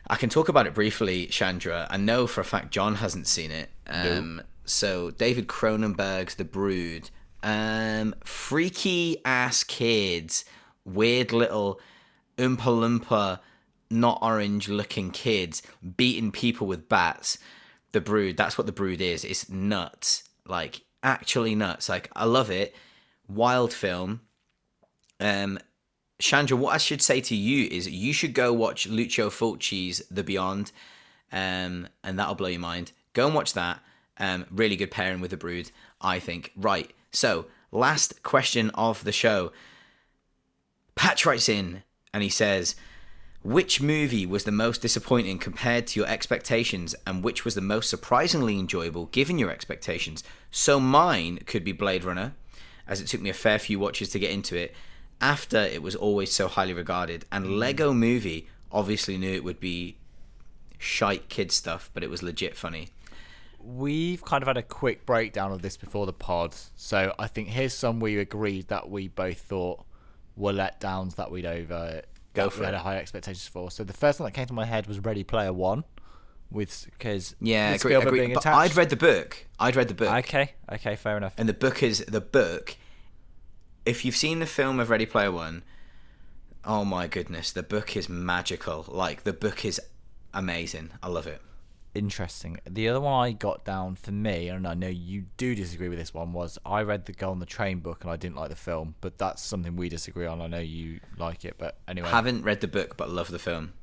I 0.10 0.16
can 0.16 0.30
talk 0.30 0.48
about 0.48 0.66
it 0.68 0.74
briefly, 0.74 1.26
Chandra. 1.28 1.88
I 1.90 1.98
know 1.98 2.28
for 2.28 2.40
a 2.42 2.46
fact 2.46 2.72
John 2.72 2.96
hasn't 2.96 3.28
seen 3.28 3.52
it. 3.52 3.70
Um, 3.88 4.42
So, 4.66 5.12
David 5.12 5.48
Cronenberg's 5.48 6.36
The 6.36 6.46
Brood. 6.46 7.10
Um, 7.48 8.14
freaky 8.26 9.22
ass 9.24 9.64
kids, 9.64 10.44
weird 10.84 11.32
little 11.32 11.80
Oompa 12.38 12.58
Loompa, 12.58 13.40
not 13.90 14.20
orange 14.22 14.68
looking 14.68 15.12
kids 15.12 15.62
beating 15.96 16.34
people 16.34 16.68
with 16.68 16.90
bats. 16.90 17.38
The 17.94 18.02
Brood, 18.02 18.36
that's 18.36 18.58
what 18.58 18.68
The 18.68 18.74
Brood 18.74 19.00
is. 19.00 19.24
It's 19.24 19.48
nuts. 19.50 20.26
Like, 20.46 20.82
actually 21.02 21.56
nuts. 21.56 21.88
Like, 21.88 22.12
I 22.14 22.26
love 22.26 22.52
it. 22.52 22.76
Wild 23.30 23.72
film. 23.72 24.20
Um, 25.22 25.58
Chandra, 26.20 26.58
what 26.58 26.74
I 26.74 26.80
should 26.80 27.02
say 27.02 27.22
to 27.22 27.36
you 27.36 27.70
is 27.72 27.90
you 27.90 28.12
should 28.12 28.34
go 28.34 28.52
watch 28.52 28.88
Lucio 28.88 29.30
Fulci's 29.30 30.04
The 30.12 30.24
Beyond, 30.24 30.74
um, 31.32 31.88
and 32.04 32.20
that'll 32.20 32.36
blow 32.36 32.50
your 32.50 32.60
mind. 32.60 32.92
Go 33.14 33.26
and 33.26 33.34
watch 33.34 33.54
that. 33.54 33.80
Um, 34.18 34.46
really 34.52 34.76
good 34.76 34.92
pairing 34.92 35.22
with 35.22 35.32
The 35.32 35.38
Brood, 35.38 35.72
I 36.02 36.20
think. 36.20 36.52
Right. 36.58 36.92
So, 37.18 37.48
last 37.72 38.22
question 38.22 38.70
of 38.76 39.04
the 39.04 39.12
show. 39.12 39.52
Patch 40.94 41.26
writes 41.26 41.50
in 41.50 41.82
and 42.14 42.22
he 42.22 42.30
says, 42.30 42.76
which 43.42 43.82
movie 43.82 44.28
was 44.28 44.44
the 44.44 44.52
most 44.52 44.84
disappointing 44.84 45.40
compared 45.40 45.88
to 45.88 46.00
your 46.00 46.08
expectations, 46.08 46.94
and 47.08 47.24
which 47.24 47.44
was 47.44 47.56
the 47.56 47.62
most 47.62 47.90
surprisingly 47.90 48.60
enjoyable 48.60 49.08
given 49.08 49.40
your 49.40 49.50
expectations? 49.50 50.24
So 50.52 50.80
mine 50.80 51.40
could 51.48 51.64
be 51.64 51.72
Blade 51.72 52.04
Runner, 52.04 52.36
as 52.88 53.02
it 53.02 53.08
took 53.08 53.22
me 53.22 53.32
a 53.32 53.34
fair 53.34 53.58
few 53.58 53.80
watches 53.80 54.10
to 54.10 54.20
get 54.20 54.30
into 54.30 54.56
it, 54.56 54.76
after 55.20 55.58
it 55.58 55.82
was 55.82 55.96
always 55.96 56.32
so 56.32 56.48
highly 56.48 56.74
regarded. 56.74 57.26
And 57.32 57.46
mm. 57.46 57.58
Lego 57.58 57.94
Movie 57.94 58.48
obviously 58.72 59.18
knew 59.18 59.34
it 59.34 59.44
would 59.44 59.60
be 59.60 59.98
shite 60.78 61.30
kid 61.30 61.52
stuff, 61.52 61.90
but 61.96 62.04
it 62.04 62.12
was 62.12 62.22
legit 62.22 62.56
funny. 62.56 62.90
We've 63.60 64.24
kind 64.24 64.42
of 64.44 64.48
had 64.48 64.58
a 64.58 64.64
quick 64.64 65.06
breakdown 65.06 65.52
of 65.52 65.62
this 65.62 65.76
before 65.78 66.06
the 66.06 66.14
pod, 66.14 66.56
so 66.76 67.14
I 67.20 67.28
think 67.28 67.50
here's 67.50 67.74
some 67.74 68.00
we 68.00 68.18
agreed 68.18 68.68
that 68.70 68.90
we 68.90 69.08
both 69.08 69.40
thought 69.40 69.86
were 70.36 70.54
letdowns 70.54 71.16
that 71.16 71.32
we'd 71.32 71.46
over 71.46 72.02
Go 72.34 72.50
for 72.50 72.60
we 72.60 72.66
had 72.66 72.76
a 72.76 72.80
high 72.80 72.98
expectations 72.98 73.48
for. 73.48 73.72
So 73.72 73.84
the 73.84 73.94
first 73.94 74.20
one 74.20 74.28
that 74.28 74.34
came 74.34 74.46
to 74.46 74.54
my 74.54 74.66
head 74.66 74.88
was 74.88 75.00
Ready 75.00 75.24
Player 75.24 75.52
One. 75.52 75.84
with 76.52 76.88
because 76.92 77.36
Yeah, 77.42 77.72
with 77.74 77.82
agree, 77.82 77.96
agree. 77.96 78.20
being 78.20 78.34
But 78.34 78.44
attached. 78.44 78.58
I'd 78.72 78.76
read 78.78 78.90
the 78.90 78.96
book. 78.96 79.48
I'd 79.60 79.76
read 79.76 79.88
the 79.88 79.96
book. 79.96 80.10
Okay, 80.10 80.54
okay, 80.72 80.96
fair 80.96 81.18
enough. 81.18 81.34
And 81.38 81.50
the 81.50 81.54
book 81.54 81.82
is 81.84 82.06
the 82.08 82.22
book. 82.22 82.78
If 83.86 84.06
you've 84.06 84.16
seen 84.16 84.40
the 84.40 84.46
film 84.46 84.80
of 84.80 84.90
Ready 84.90 85.06
Player 85.06 85.32
One, 85.32 85.64
oh 86.64 86.86
my 86.86 87.08
goodness, 87.08 87.52
the 87.52 87.64
book 87.64 87.98
is 87.98 88.08
magical. 88.08 88.86
Like 88.88 89.24
the 89.24 89.34
book 89.34 89.66
is 89.66 89.82
amazing. 90.34 90.92
I 91.02 91.08
love 91.08 91.28
it. 91.28 91.42
Interesting. 91.98 92.60
The 92.70 92.88
other 92.90 93.02
one 93.02 93.14
I 93.14 93.32
got 93.32 93.66
down 93.66 93.96
for 93.96 94.12
me, 94.12 94.50
and 94.50 94.68
I 94.68 94.76
know 94.76 94.88
you 94.88 95.26
do 95.38 95.56
disagree 95.56 95.90
with 95.90 95.98
this 95.98 96.14
one, 96.14 96.32
was 96.32 96.60
I 96.66 96.82
read 96.84 97.06
the 97.06 97.12
Girl 97.12 97.32
on 97.32 97.40
the 97.40 97.46
Train 97.48 97.80
book 97.80 98.04
and 98.04 98.12
I 98.12 98.16
didn't 98.18 98.36
like 98.36 98.50
the 98.50 98.56
film, 98.56 98.94
but 99.02 99.18
that's 99.18 99.42
something 99.42 99.76
we 99.76 99.90
disagree 99.90 100.28
on. 100.28 100.40
I 100.40 100.48
know 100.48 100.60
you 100.60 101.00
like 101.18 101.44
it, 101.44 101.56
but 101.58 101.78
anyway, 101.88 102.10
Haven't 102.10 102.44
read 102.44 102.62
the 102.62 102.68
book, 102.68 102.98
but 102.98 103.10
love 103.10 103.32
the 103.32 103.40
film. 103.40 103.74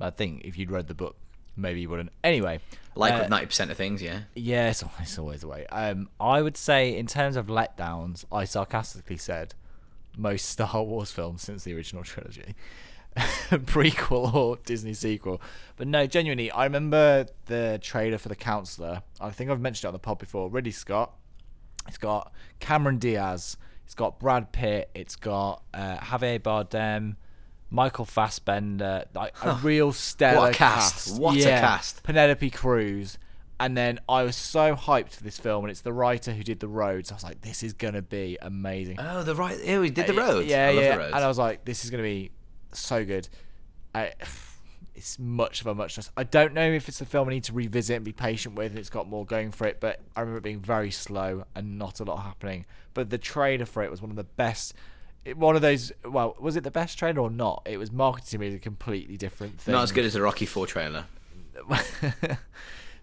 I 0.00 0.10
think 0.10 0.42
if 0.44 0.58
you'd 0.58 0.70
read 0.70 0.88
the 0.88 0.94
book, 0.94 1.16
maybe 1.56 1.80
you 1.80 1.88
wouldn't. 1.88 2.12
Anyway, 2.22 2.60
Like 2.94 3.14
uh, 3.14 3.18
with 3.20 3.30
ninety 3.30 3.46
percent 3.46 3.70
of 3.70 3.76
things, 3.78 4.02
yeah. 4.02 4.20
Yeah, 4.34 4.68
it's 4.68 4.82
always, 4.82 5.00
it's 5.00 5.18
always 5.18 5.40
the 5.40 5.48
way. 5.48 5.66
Um, 5.68 6.10
I 6.20 6.42
would 6.42 6.58
say, 6.58 6.96
in 6.96 7.06
terms 7.06 7.36
of 7.36 7.46
letdowns, 7.46 8.26
I 8.30 8.44
sarcastically 8.44 9.16
said 9.16 9.54
most 10.16 10.46
Star 10.46 10.82
Wars 10.82 11.10
films 11.10 11.42
since 11.42 11.64
the 11.64 11.74
original 11.74 12.02
trilogy, 12.02 12.54
prequel 13.16 14.34
or 14.34 14.56
Disney 14.64 14.94
sequel. 14.94 15.40
But 15.76 15.88
no, 15.88 16.06
genuinely, 16.06 16.50
I 16.50 16.64
remember 16.64 17.26
the 17.46 17.78
trailer 17.82 18.18
for 18.18 18.28
The 18.28 18.36
Counselor. 18.36 19.02
I 19.20 19.30
think 19.30 19.50
I've 19.50 19.60
mentioned 19.60 19.84
it 19.84 19.88
on 19.88 19.92
the 19.94 19.98
pod 19.98 20.18
before. 20.18 20.48
Ridley 20.50 20.70
Scott. 20.70 21.12
It's 21.88 21.98
got 21.98 22.32
Cameron 22.60 22.98
Diaz. 22.98 23.56
It's 23.84 23.94
got 23.94 24.20
Brad 24.20 24.52
Pitt. 24.52 24.90
It's 24.94 25.16
got 25.16 25.62
uh, 25.74 25.96
Javier 25.98 26.38
Bardem. 26.38 27.16
Michael 27.72 28.04
Fassbender, 28.04 29.04
like 29.14 29.32
a 29.44 29.54
real 29.62 29.92
stellar 29.92 30.40
What 30.40 30.50
a 30.50 30.58
cast. 30.58 31.20
What 31.20 31.36
a 31.36 31.42
cast. 31.42 32.02
Penelope 32.02 32.50
Cruz. 32.50 33.16
And 33.60 33.76
then 33.76 34.00
I 34.08 34.22
was 34.22 34.34
so 34.36 34.74
hyped 34.74 35.12
for 35.12 35.22
this 35.22 35.38
film, 35.38 35.64
and 35.64 35.70
it's 35.70 35.82
the 35.82 35.92
writer 35.92 36.32
who 36.32 36.42
did 36.42 36.60
The 36.60 36.66
Roads. 36.66 37.12
I 37.12 37.14
was 37.14 37.22
like, 37.22 37.42
this 37.42 37.62
is 37.62 37.74
going 37.74 37.94
to 37.94 38.02
be 38.02 38.38
amazing. 38.40 38.96
Oh, 38.98 39.22
the 39.22 39.34
right. 39.34 39.56
Yeah, 39.62 39.80
we 39.80 39.90
did 39.90 40.06
the 40.06 40.14
road. 40.14 40.46
Yeah, 40.46 40.68
I 40.68 40.72
love 40.72 40.82
yeah. 40.82 40.92
the 40.92 40.98
road. 40.98 41.12
And 41.14 41.24
I 41.24 41.28
was 41.28 41.38
like, 41.38 41.64
this 41.64 41.84
is 41.84 41.90
going 41.90 42.02
to 42.02 42.08
be 42.08 42.32
so 42.72 43.04
good. 43.04 43.28
I, 43.94 44.12
it's 44.94 45.18
much 45.18 45.60
of 45.60 45.66
a 45.66 45.74
muchness. 45.74 46.10
I 46.16 46.24
don't 46.24 46.52
know 46.52 46.70
if 46.70 46.88
it's 46.88 47.00
a 47.00 47.06
film 47.06 47.28
I 47.28 47.32
need 47.32 47.44
to 47.44 47.52
revisit 47.52 47.96
and 47.96 48.04
be 48.04 48.12
patient 48.12 48.54
with. 48.54 48.76
It's 48.76 48.90
got 48.90 49.08
more 49.08 49.24
going 49.24 49.50
for 49.50 49.66
it, 49.66 49.80
but 49.80 50.00
I 50.14 50.20
remember 50.20 50.38
it 50.38 50.44
being 50.44 50.60
very 50.60 50.90
slow 50.90 51.44
and 51.54 51.78
not 51.78 52.00
a 52.00 52.04
lot 52.04 52.22
happening. 52.22 52.66
But 52.94 53.10
the 53.10 53.18
trailer 53.18 53.66
for 53.66 53.82
it 53.82 53.90
was 53.90 54.02
one 54.02 54.10
of 54.10 54.16
the 54.16 54.24
best. 54.24 54.74
It, 55.24 55.36
one 55.36 55.56
of 55.56 55.62
those. 55.62 55.92
Well, 56.04 56.36
was 56.38 56.56
it 56.56 56.64
the 56.64 56.70
best 56.70 56.98
trailer 56.98 57.20
or 57.20 57.30
not? 57.30 57.62
It 57.66 57.78
was 57.78 57.90
marketed 57.90 58.30
to 58.30 58.38
me 58.38 58.48
as 58.48 58.54
a 58.54 58.58
completely 58.58 59.16
different 59.16 59.60
thing. 59.60 59.72
Not 59.72 59.84
as 59.84 59.92
good 59.92 60.04
as 60.04 60.14
the 60.14 60.22
Rocky 60.22 60.46
Four 60.46 60.66
trailer. 60.66 61.04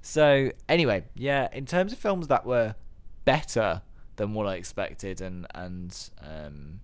so 0.02 0.52
anyway, 0.68 1.04
yeah, 1.16 1.48
in 1.52 1.66
terms 1.66 1.94
of 1.94 2.00
films 2.00 2.28
that 2.28 2.46
were 2.46 2.76
better 3.26 3.82
than 4.18 4.34
what 4.34 4.48
I 4.48 4.56
expected, 4.56 5.22
and 5.22 5.48
and 5.54 6.10
um, 6.22 6.80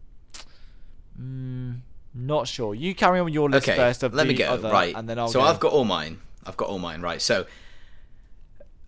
mm, 1.19 1.79
not 2.13 2.47
sure. 2.47 2.75
You 2.75 2.93
carry 2.95 3.19
on 3.19 3.25
with 3.25 3.33
your 3.33 3.49
list 3.49 3.67
Okay, 3.67 3.77
first. 3.77 4.03
Of 4.03 4.13
let 4.13 4.27
me 4.27 4.33
go. 4.33 4.45
other, 4.45 4.69
right, 4.71 4.95
and 4.95 5.07
then 5.09 5.19
I'll. 5.19 5.27
so 5.27 5.39
go. 5.39 5.45
I've 5.45 5.59
got 5.59 5.71
all 5.73 5.85
mine. 5.85 6.19
I've 6.45 6.57
got 6.57 6.69
all 6.69 6.79
mine. 6.79 7.01
Right, 7.01 7.21
so 7.21 7.45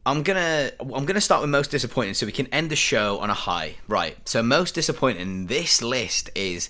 I'm 0.05 0.21
gonna 0.23 0.71
I'm 0.79 1.05
gonna 1.05 1.21
start 1.21 1.41
with 1.41 1.49
most 1.49 1.71
disappointing, 1.71 2.13
so 2.13 2.25
we 2.25 2.31
can 2.31 2.47
end 2.47 2.69
the 2.69 2.75
show 2.75 3.17
on 3.19 3.29
a 3.29 3.33
high. 3.33 3.75
Right, 3.87 4.17
so 4.27 4.43
most 4.43 4.75
disappointing. 4.75 5.47
This 5.47 5.81
list 5.81 6.29
is 6.35 6.69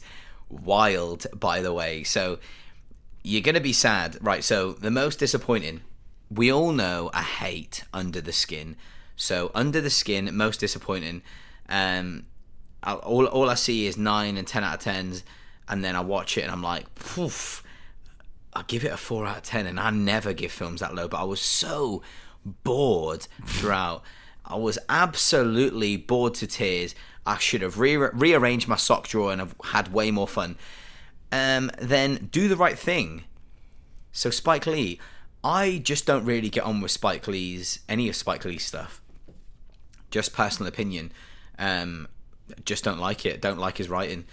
wild, 0.50 1.28
by 1.34 1.62
the 1.62 1.74
way. 1.74 2.04
So 2.04 2.40
you're 3.24 3.42
gonna 3.42 3.60
be 3.60 3.74
sad, 3.74 4.18
right? 4.22 4.44
So 4.44 4.74
the 4.74 4.92
most 4.92 5.20
disappointing. 5.20 5.82
We 6.32 6.52
all 6.52 6.72
know 6.72 7.12
I 7.14 7.22
hate 7.22 7.84
Under 7.94 8.20
the 8.22 8.32
Skin. 8.32 8.78
So 9.16 9.52
Under 9.54 9.80
the 9.82 9.90
Skin, 9.92 10.36
most 10.36 10.60
disappointing. 10.60 11.22
Um, 11.70 12.26
all 12.84 13.26
all 13.28 13.50
I 13.50 13.56
see 13.56 13.86
is 13.86 13.98
nine 13.98 14.38
and 14.38 14.48
ten 14.48 14.64
out 14.64 14.76
of 14.76 14.80
tens, 14.80 15.24
and 15.68 15.84
then 15.84 15.96
I 15.96 16.02
watch 16.02 16.38
it 16.38 16.42
and 16.42 16.52
I'm 16.52 16.62
like, 16.64 16.94
poof. 16.96 17.64
I 18.54 18.64
give 18.68 18.86
it 18.86 18.94
a 18.94 18.98
four 18.98 19.26
out 19.26 19.38
of 19.38 19.44
ten, 19.44 19.66
and 19.66 19.80
I 19.80 19.90
never 19.90 20.32
give 20.32 20.52
films 20.52 20.80
that 20.80 20.96
low. 20.96 21.10
But 21.10 21.20
I 21.20 21.24
was 21.26 21.42
so 21.42 22.02
bored 22.64 23.28
throughout. 23.46 24.02
I 24.46 24.56
was 24.56 24.80
absolutely 24.88 25.98
bored 25.98 26.36
to 26.36 26.48
tears. 26.48 26.96
I 27.26 27.38
should 27.38 27.62
have 27.62 27.80
re- 27.80 27.98
rearranged 27.98 28.68
my 28.68 28.76
sock 28.76 29.08
drawer 29.08 29.32
and 29.32 29.42
have 29.42 29.56
had 29.66 29.92
way 29.92 30.12
more 30.12 30.28
fun. 30.28 30.58
Um, 31.32 31.72
then 31.80 32.30
do 32.32 32.48
the 32.48 32.56
right 32.56 32.78
thing. 32.78 33.24
So 34.12 34.30
Spike 34.30 34.68
Lee, 34.68 35.00
I 35.44 35.82
just 35.84 36.06
don't 36.06 36.24
really 36.24 36.50
get 36.50 36.64
on 36.64 36.80
with 36.80 36.92
Spike 36.92 37.28
Lee's 37.28 37.80
any 37.90 38.08
of 38.08 38.16
Spike 38.16 38.46
Lee's 38.46 38.64
stuff. 38.64 39.02
Just 40.12 40.34
personal 40.34 40.70
opinion. 40.70 41.12
Um, 41.60 42.08
just 42.64 42.84
don't 42.84 43.00
like 43.00 43.26
it. 43.26 43.42
Don't 43.42 43.60
like 43.60 43.78
his 43.78 43.90
writing. 43.90 44.26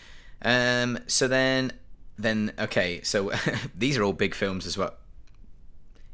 Um, 0.44 0.98
so 1.06 1.28
then, 1.28 1.72
then 2.18 2.52
okay. 2.58 3.02
So 3.02 3.32
these 3.74 3.96
are 3.96 4.02
all 4.02 4.12
big 4.12 4.34
films 4.34 4.66
as 4.66 4.76
well. 4.76 4.94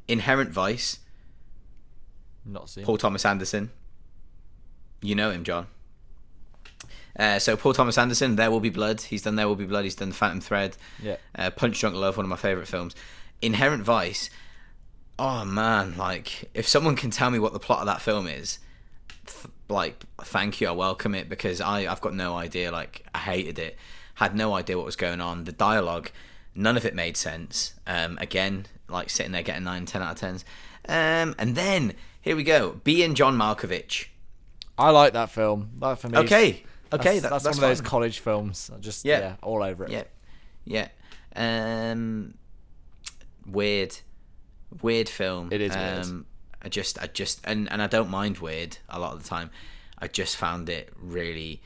Inherent 0.07 0.51
Vice. 0.51 0.99
not 2.45 2.71
seen. 2.71 2.85
Paul 2.85 2.99
Thomas 2.99 3.25
Anderson. 3.25 3.71
You 5.03 5.15
know 5.15 5.31
him, 5.31 5.45
John. 5.45 5.67
Uh, 7.19 7.39
so 7.39 7.57
Paul 7.57 7.73
Thomas 7.73 7.99
Anderson, 7.99 8.37
There 8.37 8.51
Will 8.51 8.61
Be 8.61 8.71
Blood. 8.71 9.01
He's 9.03 9.23
done 9.23 9.37
There 9.37 9.49
Will 9.49 9.57
Be 9.57 9.67
Blood. 9.67 9.85
He's 9.85 9.97
done 9.97 10.13
Phantom 10.13 10.41
Thread. 10.41 10.77
Yeah. 11.03 11.17
Uh, 11.35 11.51
Punch 11.51 11.79
Drunk 11.81 11.97
Love, 11.97 12.17
one 12.17 12.25
of 12.25 12.31
my 12.31 12.37
favorite 12.37 12.69
films. 12.69 12.95
Inherent 13.43 13.83
Vice. 13.83 14.31
Oh 15.19 15.45
man, 15.45 15.97
like 15.97 16.49
if 16.55 16.69
someone 16.69 16.95
can 16.95 17.11
tell 17.11 17.31
me 17.31 17.41
what 17.41 17.53
the 17.53 17.59
plot 17.59 17.81
of 17.81 17.87
that 17.87 18.01
film 18.01 18.29
is, 18.29 18.61
th- 19.27 19.53
like 19.69 20.01
thank 20.23 20.61
you, 20.61 20.69
I 20.69 20.71
welcome 20.71 21.13
it 21.13 21.29
because 21.29 21.61
I 21.61 21.91
I've 21.91 22.01
got 22.01 22.15
no 22.15 22.37
idea. 22.37 22.71
Like 22.71 23.05
I 23.13 23.19
hated 23.19 23.59
it, 23.59 23.77
had 24.19 24.37
no 24.37 24.55
idea 24.55 24.77
what 24.77 24.87
was 24.87 24.97
going 24.97 25.21
on. 25.21 25.45
The 25.45 25.53
dialogue, 25.53 26.11
none 26.55 26.77
of 26.77 26.85
it 26.85 26.95
made 26.95 27.17
sense. 27.17 27.75
Um, 27.87 28.17
again, 28.21 28.67
like 28.89 29.11
sitting 29.11 29.33
there 29.33 29.43
getting 29.43 29.65
nine, 29.65 29.85
ten 29.87 30.03
out 30.03 30.13
of 30.13 30.19
tens. 30.19 30.45
Um, 30.89 31.35
and 31.39 31.55
then 31.57 31.95
here 32.21 32.37
we 32.37 32.43
go, 32.45 32.81
Being 32.85 33.15
John 33.15 33.37
Malkovich. 33.37 34.07
I 34.77 34.91
like 34.91 35.13
that 35.15 35.31
film. 35.31 35.71
That 35.81 35.99
for 35.99 36.09
me. 36.09 36.19
Okay, 36.19 36.63
okay, 36.93 37.19
that's, 37.19 37.23
that- 37.23 37.31
that's, 37.31 37.45
that's 37.45 37.57
one 37.59 37.65
of 37.65 37.71
those 37.79 37.81
college 37.81 38.19
films. 38.21 38.71
Just 38.81 39.05
Yeah. 39.05 39.19
yeah, 39.19 39.37
all 39.43 39.63
over 39.63 39.85
it. 39.85 39.91
Yeah, 39.91 40.05
yeah. 40.65 40.89
Um, 41.93 42.35
weird, 43.47 43.97
weird 44.83 45.09
film. 45.09 45.49
It 45.53 45.61
is 45.61 45.75
weird. 45.77 46.05
Um, 46.07 46.27
I 46.63 46.69
just, 46.69 47.01
I 47.01 47.07
just, 47.07 47.41
and 47.45 47.71
and 47.71 47.81
I 47.83 47.87
don't 47.87 48.11
mind 48.11 48.39
weird 48.39 48.79
a 48.89 48.99
lot 48.99 49.15
of 49.15 49.23
the 49.23 49.29
time. 49.29 49.51
I 49.99 50.09
just 50.09 50.37
found 50.37 50.69
it 50.69 50.93
really 51.01 51.61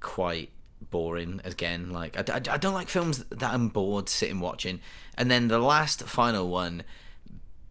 quite 0.00 0.50
boring. 0.80 1.40
Again, 1.44 1.90
like 1.90 2.16
I, 2.16 2.34
I, 2.34 2.54
I 2.54 2.56
don't 2.56 2.74
like 2.74 2.88
films 2.88 3.24
that 3.30 3.52
I'm 3.52 3.68
bored 3.68 4.08
sitting 4.08 4.40
watching. 4.40 4.80
And 5.16 5.30
then 5.30 5.48
the 5.48 5.58
last 5.58 6.02
final 6.04 6.48
one, 6.48 6.82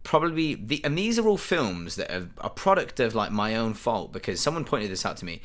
probably 0.02 0.54
the 0.54 0.84
and 0.84 0.96
these 0.96 1.18
are 1.18 1.26
all 1.26 1.36
films 1.36 1.96
that 1.96 2.10
are 2.10 2.28
a 2.38 2.50
product 2.50 3.00
of 3.00 3.14
like 3.14 3.30
my 3.30 3.56
own 3.56 3.74
fault 3.74 4.12
because 4.12 4.40
someone 4.40 4.64
pointed 4.64 4.90
this 4.90 5.04
out 5.04 5.16
to 5.16 5.24
me 5.24 5.40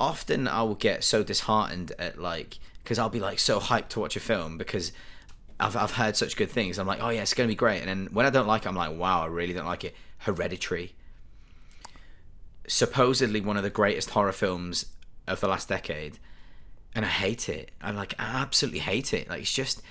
often 0.00 0.48
I 0.48 0.62
will 0.62 0.74
get 0.74 1.04
so 1.04 1.22
disheartened 1.22 1.92
at 1.98 2.20
like 2.20 2.58
because 2.82 2.98
I'll 2.98 3.08
be 3.08 3.20
like 3.20 3.38
so 3.38 3.60
hyped 3.60 3.88
to 3.90 4.00
watch 4.00 4.16
a 4.16 4.20
film 4.20 4.58
because 4.58 4.92
I've 5.58 5.76
I've 5.76 5.92
heard 5.92 6.16
such 6.16 6.36
good 6.36 6.50
things. 6.50 6.78
I'm 6.78 6.86
like, 6.86 7.02
oh 7.02 7.10
yeah, 7.10 7.22
it's 7.22 7.34
gonna 7.34 7.48
be 7.48 7.54
great. 7.54 7.80
And 7.80 7.88
then 7.88 8.08
when 8.12 8.26
I 8.26 8.30
don't 8.30 8.46
like 8.46 8.62
it, 8.62 8.68
I'm 8.68 8.76
like, 8.76 8.96
wow, 8.96 9.22
I 9.22 9.26
really 9.26 9.54
don't 9.54 9.66
like 9.66 9.84
it. 9.84 9.94
Hereditary, 10.18 10.94
supposedly 12.66 13.40
one 13.40 13.56
of 13.56 13.62
the 13.62 13.70
greatest 13.70 14.10
horror 14.10 14.32
films 14.32 14.86
of 15.26 15.40
the 15.40 15.48
last 15.48 15.68
decade, 15.68 16.18
and 16.94 17.04
I 17.04 17.08
hate 17.08 17.48
it. 17.48 17.70
I 17.80 17.90
like 17.90 18.14
I 18.18 18.24
absolutely 18.24 18.80
hate 18.80 19.12
it. 19.12 19.28
Like 19.28 19.40
it's 19.40 19.52
just 19.52 19.82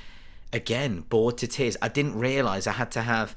again 0.52 1.02
bored 1.02 1.38
to 1.40 1.48
tears. 1.48 1.78
I 1.82 1.88
didn't 1.90 2.18
realize 2.18 2.68
I 2.68 2.74
had 2.74 2.92
to 2.92 3.02
have 3.02 3.36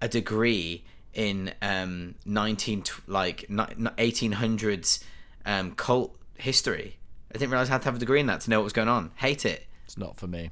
a 0.00 0.08
degree 0.08 0.84
in 1.14 1.52
um 1.62 2.14
19 2.26 2.84
like 3.06 3.48
ni- 3.48 3.64
ni- 3.76 3.90
1800s 3.90 5.02
um 5.46 5.72
cult 5.72 6.16
history. 6.36 6.98
I 7.34 7.38
didn't 7.38 7.50
realize 7.50 7.68
I 7.68 7.72
had 7.72 7.82
to 7.82 7.86
have 7.86 7.96
a 7.96 7.98
degree 7.98 8.20
in 8.20 8.26
that 8.26 8.40
to 8.42 8.50
know 8.50 8.60
what 8.60 8.64
was 8.64 8.72
going 8.72 8.88
on. 8.88 9.10
Hate 9.16 9.44
it. 9.44 9.66
It's 9.84 9.98
not 9.98 10.16
for 10.16 10.26
me. 10.26 10.50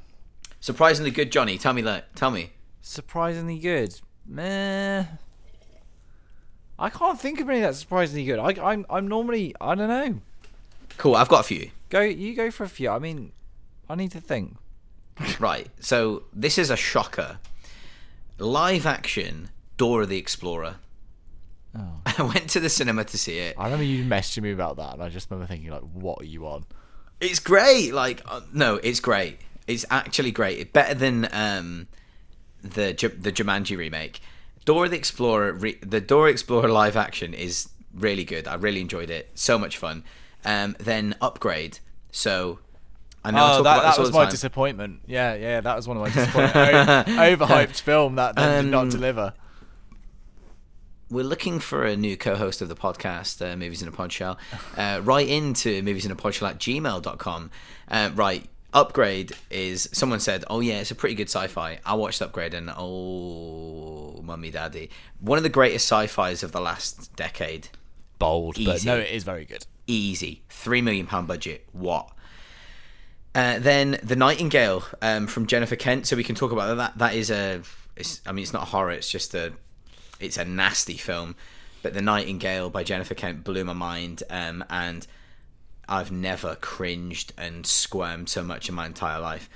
Surprisingly 0.61 1.11
good, 1.11 1.31
Johnny. 1.31 1.59
Tell 1.59 1.73
me 1.73 1.83
that. 1.83 2.15
Tell 2.16 2.31
me. 2.31 2.51
Surprisingly 2.81 3.59
good. 3.59 4.01
Meh. 4.27 5.05
I 6.78 6.91
can't 6.91 7.20
think 7.20 7.41
of 7.41 7.49
any 7.49 7.61
that's 7.61 7.78
surprisingly 7.78 8.24
good. 8.24 8.39
I, 8.39 8.62
I'm 8.62 8.85
I'm 8.91 9.09
normally 9.09 9.55
I 9.61 9.74
don't 9.74 9.89
know. 9.89 10.20
Cool. 10.98 11.14
I've 11.16 11.28
got 11.28 11.40
a 11.40 11.44
few. 11.44 11.70
Go 11.89 12.01
you 12.01 12.35
go 12.35 12.51
for 12.51 12.64
a 12.64 12.68
few. 12.68 12.90
I 12.90 12.98
mean, 12.98 13.32
I 13.89 13.94
need 13.94 14.12
to 14.12 14.20
think. 14.20 14.56
Right. 15.40 15.68
So 15.81 16.24
this 16.32 16.59
is 16.59 16.68
a 16.70 16.77
shocker. 16.77 17.39
Live 18.39 18.85
action 18.85 19.48
Dora 19.78 20.05
the 20.06 20.18
Explorer. 20.18 20.77
Oh. 21.77 22.01
I 22.18 22.23
went 22.23 22.51
to 22.51 22.60
the 22.60 22.68
cinema 22.68 23.05
to 23.05 23.18
see 23.18 23.39
it. 23.39 23.56
I 23.59 23.64
remember 23.64 23.85
you 23.85 24.05
messaging 24.05 24.43
me 24.43 24.52
about 24.52 24.77
that, 24.77 24.94
and 24.94 25.02
I 25.02 25.09
just 25.09 25.31
remember 25.31 25.47
thinking 25.48 25.70
like, 25.70 25.82
"What 25.82 26.20
are 26.20 26.24
you 26.27 26.47
on?" 26.47 26.64
It's 27.20 27.39
great. 27.39 27.93
Like 27.94 28.23
uh, 28.27 28.40
no, 28.52 28.77
it's 28.77 29.01
great. 29.01 29.39
It's 29.66 29.85
actually 29.90 30.32
great. 30.32 30.59
It's 30.59 30.70
better 30.73 30.94
than 30.94 31.28
um 31.32 31.86
the 32.62 32.93
J- 32.93 33.09
the 33.09 33.32
Jumanji 33.32 33.77
remake. 33.77 34.20
Dora 34.64 34.89
the 34.89 34.97
Explorer, 34.97 35.52
re- 35.52 35.78
the 35.81 36.01
Dora 36.01 36.31
Explorer 36.31 36.68
live 36.68 36.97
action 36.97 37.32
is 37.35 37.68
really 37.94 38.24
good. 38.24 38.47
I 38.48 38.55
really 38.55 38.81
enjoyed 38.81 39.10
it. 39.10 39.31
So 39.35 39.59
much 39.59 39.78
fun. 39.78 40.05
Um, 40.47 40.77
then 40.78 41.14
Upgrade. 41.20 41.81
So 42.12 42.60
I 43.24 43.32
know 43.32 43.39
Oh, 43.44 43.48
talk 43.56 43.64
that, 43.64 43.82
that 43.82 43.98
was 43.98 44.12
my 44.12 44.23
time. 44.23 44.31
disappointment. 44.31 45.01
Yeah, 45.06 45.35
yeah, 45.35 45.60
that 45.60 45.77
was 45.77 45.86
one 45.89 45.97
of 45.98 46.02
my 46.05 46.09
disappointments. 46.10 47.10
Overhyped 47.10 47.81
film 47.81 48.14
that 48.16 48.36
then 48.36 48.64
did 48.64 48.70
not 48.70 48.82
Um, 48.85 48.89
deliver. 48.90 49.35
we're 51.10 51.24
looking 51.24 51.59
for 51.60 51.85
a 51.85 51.97
new 51.97 52.16
co-host 52.16 52.60
of 52.62 52.68
the 52.68 52.74
podcast 52.77 53.40
uh, 53.44 53.56
movies 53.56 53.82
in 53.82 53.89
a 53.89 53.93
Podshell. 53.93 54.36
uh, 54.77 55.01
write 55.02 55.28
into 55.28 55.82
movies 55.82 56.05
in 56.05 56.10
a 56.12 56.16
pod 56.16 56.35
shell 56.35 56.48
at 56.48 56.59
gmail.com 56.59 57.51
uh, 57.89 58.10
right 58.14 58.47
upgrade 58.73 59.32
is 59.51 59.89
someone 59.93 60.20
said 60.20 60.44
oh 60.51 60.60
yeah 60.60 60.74
it's 60.81 60.90
a 60.90 60.94
pretty 60.94 61.14
good 61.14 61.28
sci-fi 61.28 61.78
i 61.86 61.94
watched 61.94 62.20
upgrade 62.20 62.52
and 62.52 62.68
oh 62.77 64.20
mummy 64.23 64.51
daddy 64.51 64.90
one 65.20 65.39
of 65.39 65.44
the 65.44 65.48
greatest 65.48 65.86
sci-fis 65.90 66.43
of 66.43 66.52
the 66.52 66.60
last 66.60 67.14
decade 67.16 67.68
Bold, 68.18 68.56
but 68.64 68.82
no, 68.85 68.97
it 68.97 69.10
is 69.10 69.24
very 69.24 69.44
good. 69.44 69.66
Easy 69.86 70.42
three 70.48 70.82
million 70.82 71.06
pound 71.06 71.28
budget 71.28 71.66
what 71.72 72.10
uh, 73.36 73.58
then 73.58 73.98
the 74.02 74.16
Nightingale 74.16 74.82
um, 75.02 75.26
from 75.26 75.46
Jennifer 75.46 75.76
Kent. 75.76 76.06
So 76.06 76.16
we 76.16 76.24
can 76.24 76.34
talk 76.34 76.52
about 76.52 76.74
that. 76.78 76.96
That 76.96 77.14
is 77.14 77.30
a. 77.30 77.60
I 78.26 78.32
mean, 78.32 78.42
it's 78.42 78.54
not 78.54 78.62
a 78.62 78.66
horror. 78.66 78.92
It's 78.92 79.10
just 79.10 79.34
a. 79.34 79.52
It's 80.18 80.38
a 80.38 80.44
nasty 80.46 80.96
film. 80.96 81.36
But 81.82 81.92
the 81.92 82.00
Nightingale 82.00 82.70
by 82.70 82.82
Jennifer 82.82 83.14
Kent 83.14 83.44
blew 83.44 83.62
my 83.62 83.74
mind, 83.74 84.22
um, 84.30 84.64
and 84.70 85.06
I've 85.86 86.10
never 86.10 86.56
cringed 86.56 87.34
and 87.36 87.66
squirmed 87.66 88.30
so 88.30 88.42
much 88.42 88.70
in 88.70 88.74
my 88.74 88.86
entire 88.86 89.20
life. 89.20 89.50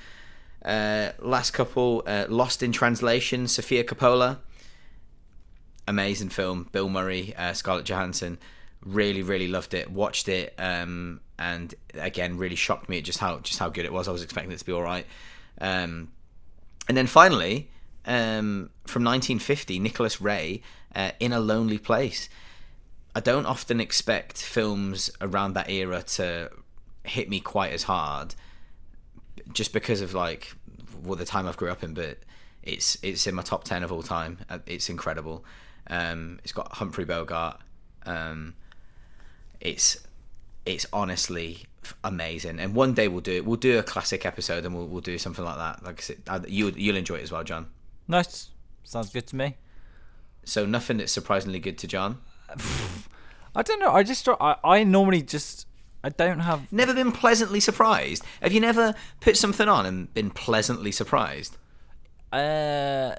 Uh, 0.63 1.13
last 1.19 1.53
couple, 1.53 2.03
uh, 2.07 2.27
Lost 2.29 2.63
in 2.63 2.73
Translation, 2.73 3.49
Sofia 3.49 3.83
Coppola 3.83 4.41
amazing 5.91 6.31
film. 6.31 6.69
Bill 6.73 6.89
Murray, 6.89 7.35
uh, 7.37 7.53
Scarlett 7.53 7.85
Johansson, 7.85 8.39
really, 8.85 9.23
really 9.23 9.49
loved 9.49 9.75
it. 9.75 9.91
Watched 9.91 10.29
it, 10.29 10.55
um, 10.59 11.21
and 11.39 11.75
again, 11.95 12.39
really 12.39 12.57
shocked 12.57 12.89
me 12.89 12.99
at 12.99 13.05
just 13.05 13.19
how 13.19 13.39
just 13.41 13.59
how 13.59 13.69
good 13.69 13.85
it 13.85 13.93
was. 13.93 14.09
I 14.09 14.13
was 14.13 14.23
expecting 14.23 14.53
it 14.53 14.59
to 14.59 14.65
be 14.65 14.73
all 14.73 14.83
right. 14.83 15.07
Um, 15.61 16.13
and 16.89 16.97
then 16.97 17.07
finally, 17.07 17.71
um, 18.07 18.71
from 18.87 19.05
1950, 19.05 19.79
Nicholas 19.79 20.21
Ray, 20.21 20.63
uh, 20.95 21.13
In 21.21 21.33
a 21.33 21.41
Lonely 21.41 21.79
Place. 21.79 22.29
I 23.15 23.21
don't 23.21 23.47
often 23.47 23.81
expect 23.81 24.39
films 24.39 25.11
around 25.21 25.55
that 25.55 25.69
era 25.69 26.03
to 26.03 26.51
hit 27.05 27.29
me 27.29 27.41
quite 27.41 27.73
as 27.73 27.83
hard, 27.83 28.35
just 29.53 29.73
because 29.73 30.01
of 30.01 30.15
like 30.15 30.55
well, 31.03 31.17
the 31.17 31.25
time 31.25 31.47
I've 31.47 31.57
grew 31.57 31.71
up 31.71 31.83
in. 31.83 31.93
But 31.95 32.19
it's 32.63 32.99
it's 33.03 33.27
in 33.27 33.35
my 33.35 33.43
top 33.43 33.65
ten 33.65 33.83
of 33.83 33.93
all 33.93 34.03
time. 34.03 34.39
Uh, 34.49 34.59
It's 34.67 34.89
incredible. 34.89 35.45
Um, 35.89 36.39
it's 36.45 36.53
got 36.53 36.73
Humphrey 36.73 37.05
Bogart. 37.05 37.61
Um, 38.07 38.55
it's 39.61 39.99
it's 40.67 40.87
honestly 40.93 41.65
amazing. 42.05 42.59
And 42.59 42.75
one 42.75 42.95
day 42.95 43.09
we'll 43.09 43.21
do 43.21 43.33
it. 43.33 43.45
We'll 43.45 43.57
do 43.57 43.79
a 43.79 43.83
classic 43.83 44.25
episode, 44.27 44.65
and 44.65 44.75
we'll 44.75 44.87
we'll 44.87 45.01
do 45.01 45.19
something 45.19 45.45
like 45.45 45.57
that. 45.57 45.85
Like 45.85 45.99
I 45.99 46.03
said, 46.03 46.47
you 46.49 46.73
you'll 46.77 46.97
enjoy 46.97 47.17
it 47.17 47.23
as 47.23 47.33
well, 47.33 47.45
John. 47.45 47.69
Nice. 48.09 48.51
Sounds 48.85 49.11
good 49.11 49.27
to 49.29 49.37
me. 49.37 49.57
So 50.45 50.67
nothing 50.67 50.97
that's 50.97 51.13
surprisingly 51.13 51.61
good 51.61 51.79
to 51.79 51.87
John. 51.87 52.19
I 53.55 53.63
don't 53.63 53.81
know. 53.81 53.93
I 53.93 54.03
just 54.03 54.29
I, 54.29 54.57
I 54.65 54.85
normally 54.85 55.23
just 55.23 55.67
I 56.03 56.09
don't 56.09 56.41
have 56.41 56.73
Never 56.73 56.95
been 56.95 57.13
pleasantly 57.13 57.61
surprised. 57.61 58.25
Have 58.43 58.53
you 58.53 58.61
never 58.61 58.95
put 59.21 59.37
something 59.37 59.69
on 59.69 59.87
and 59.87 60.13
been 60.15 60.31
pleasantly 60.31 60.93
surprised? 60.93 61.57
uh 62.33 63.17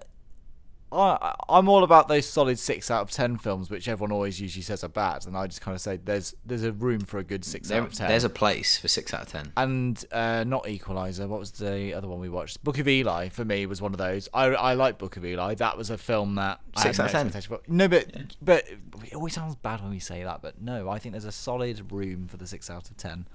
I 0.91 1.35
I'm 1.47 1.69
all 1.69 1.83
about 1.83 2.07
those 2.07 2.25
solid 2.25 2.59
six 2.59 2.91
out 2.91 3.01
of 3.01 3.11
ten 3.11 3.37
films, 3.37 3.69
which 3.69 3.87
everyone 3.87 4.11
always 4.11 4.41
usually 4.41 4.61
says 4.63 4.83
are 4.83 4.89
bad, 4.89 5.25
and 5.25 5.37
I 5.37 5.47
just 5.47 5.61
kind 5.61 5.73
of 5.75 5.81
say 5.81 5.97
there's 5.97 6.35
there's 6.45 6.63
a 6.63 6.71
room 6.73 7.01
for 7.01 7.17
a 7.17 7.23
good 7.23 7.45
six 7.45 7.69
There, 7.69 7.81
out 7.81 7.87
of 7.87 7.93
ten. 7.93 8.09
there's 8.09 8.23
a 8.23 8.29
place 8.29 8.77
for 8.77 8.87
six 8.87 9.13
out 9.13 9.21
of 9.21 9.27
ten. 9.29 9.53
and 9.55 10.03
uh, 10.11 10.43
not 10.43 10.67
Equalizer. 10.67 11.27
What 11.27 11.39
was 11.39 11.51
the 11.51 11.93
other 11.93 12.07
one 12.07 12.19
we 12.19 12.29
watched? 12.29 12.63
Book 12.63 12.77
of 12.77 12.87
Eli 12.87 13.29
for 13.29 13.45
me 13.45 13.65
was 13.65 13.81
one 13.81 13.93
of 13.93 13.97
those. 13.97 14.27
I 14.33 14.45
I 14.47 14.73
like 14.73 14.97
Book 14.97 15.15
of 15.17 15.25
Eli. 15.25 15.55
That 15.55 15.77
was 15.77 15.89
a 15.89 15.97
film 15.97 16.35
that 16.35 16.59
I 16.75 16.83
Six 16.83 16.99
out 16.99 17.13
of 17.13 17.25
no 17.25 17.29
10. 17.29 17.41
for. 17.43 17.59
No, 17.67 17.87
but 17.87 18.07
but 18.41 18.65
it 19.05 19.15
always 19.15 19.33
sounds 19.33 19.55
bad 19.55 19.81
when 19.81 19.91
we 19.91 19.99
say 19.99 20.23
that. 20.23 20.41
But 20.41 20.61
no, 20.61 20.89
I 20.89 20.99
think 20.99 21.13
there's 21.13 21.25
a 21.25 21.31
solid 21.31 21.91
room 21.91 22.27
for 22.27 22.37
the 22.37 22.47
six 22.47 22.69
out 22.69 22.89
of 22.89 22.97
ten. 22.97 23.27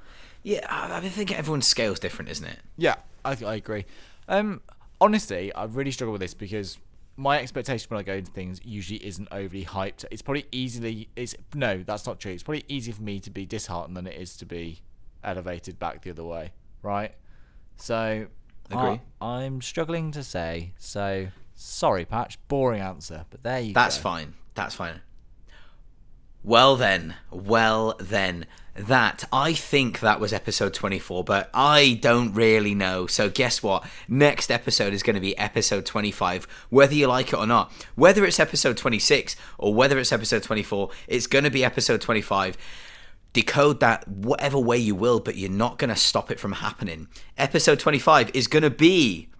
Yeah, 0.42 0.66
I, 0.68 0.98
I 0.98 1.00
think 1.08 1.36
everyone's 1.36 1.66
scale's 1.66 1.98
different, 1.98 2.30
isn't 2.30 2.46
it? 2.46 2.58
Yeah, 2.76 2.96
I 3.24 3.36
I 3.44 3.54
agree. 3.54 3.86
Um, 4.28 4.60
honestly, 5.00 5.52
I 5.54 5.64
really 5.64 5.90
struggle 5.90 6.12
with 6.12 6.20
this 6.20 6.34
because 6.34 6.78
my 7.16 7.38
expectation 7.40 7.86
when 7.88 7.98
I 7.98 8.02
go 8.02 8.14
into 8.14 8.30
things 8.30 8.60
usually 8.64 9.04
isn't 9.04 9.28
overly 9.32 9.64
hyped. 9.64 10.04
It's 10.10 10.22
probably 10.22 10.46
easily 10.52 11.08
it's 11.16 11.34
no, 11.54 11.82
that's 11.82 12.06
not 12.06 12.20
true. 12.20 12.32
It's 12.32 12.42
probably 12.42 12.64
easier 12.68 12.94
for 12.94 13.02
me 13.02 13.20
to 13.20 13.30
be 13.30 13.46
disheartened 13.46 13.96
than 13.96 14.06
it 14.06 14.20
is 14.20 14.36
to 14.38 14.46
be 14.46 14.80
elevated 15.24 15.78
back 15.78 16.02
the 16.02 16.10
other 16.10 16.24
way, 16.24 16.52
right? 16.82 17.14
So 17.76 18.26
Agree. 18.70 19.00
I, 19.20 19.44
am 19.44 19.62
struggling 19.62 20.10
to 20.12 20.22
say. 20.22 20.72
So 20.78 21.28
sorry, 21.54 22.04
Patch. 22.04 22.38
Boring 22.48 22.80
answer, 22.80 23.24
but 23.30 23.42
there 23.42 23.60
you 23.60 23.72
go. 23.72 23.80
That's 23.80 23.96
go. 23.96 24.02
fine. 24.02 24.34
That's 24.54 24.74
fine. 24.74 25.00
Well 26.46 26.76
then, 26.76 27.16
well 27.32 27.96
then, 27.98 28.46
that 28.76 29.24
I 29.32 29.52
think 29.52 29.98
that 29.98 30.20
was 30.20 30.32
episode 30.32 30.74
24, 30.74 31.24
but 31.24 31.50
I 31.52 31.98
don't 32.00 32.32
really 32.34 32.72
know. 32.72 33.08
So 33.08 33.28
guess 33.28 33.64
what? 33.64 33.84
Next 34.06 34.48
episode 34.52 34.92
is 34.92 35.02
going 35.02 35.14
to 35.14 35.20
be 35.20 35.36
episode 35.36 35.84
25, 35.84 36.46
whether 36.70 36.94
you 36.94 37.08
like 37.08 37.32
it 37.32 37.36
or 37.36 37.48
not. 37.48 37.72
Whether 37.96 38.24
it's 38.24 38.38
episode 38.38 38.76
26 38.76 39.34
or 39.58 39.74
whether 39.74 39.98
it's 39.98 40.12
episode 40.12 40.44
24, 40.44 40.90
it's 41.08 41.26
going 41.26 41.42
to 41.42 41.50
be 41.50 41.64
episode 41.64 42.00
25 42.00 42.56
decode 43.32 43.80
that 43.80 44.06
whatever 44.06 44.60
way 44.60 44.78
you 44.78 44.94
will, 44.94 45.18
but 45.18 45.34
you're 45.34 45.50
not 45.50 45.78
going 45.78 45.90
to 45.90 45.96
stop 45.96 46.30
it 46.30 46.38
from 46.38 46.52
happening. 46.52 47.08
Episode 47.36 47.80
25 47.80 48.30
is 48.34 48.46
going 48.46 48.62
to 48.62 48.70
be 48.70 49.30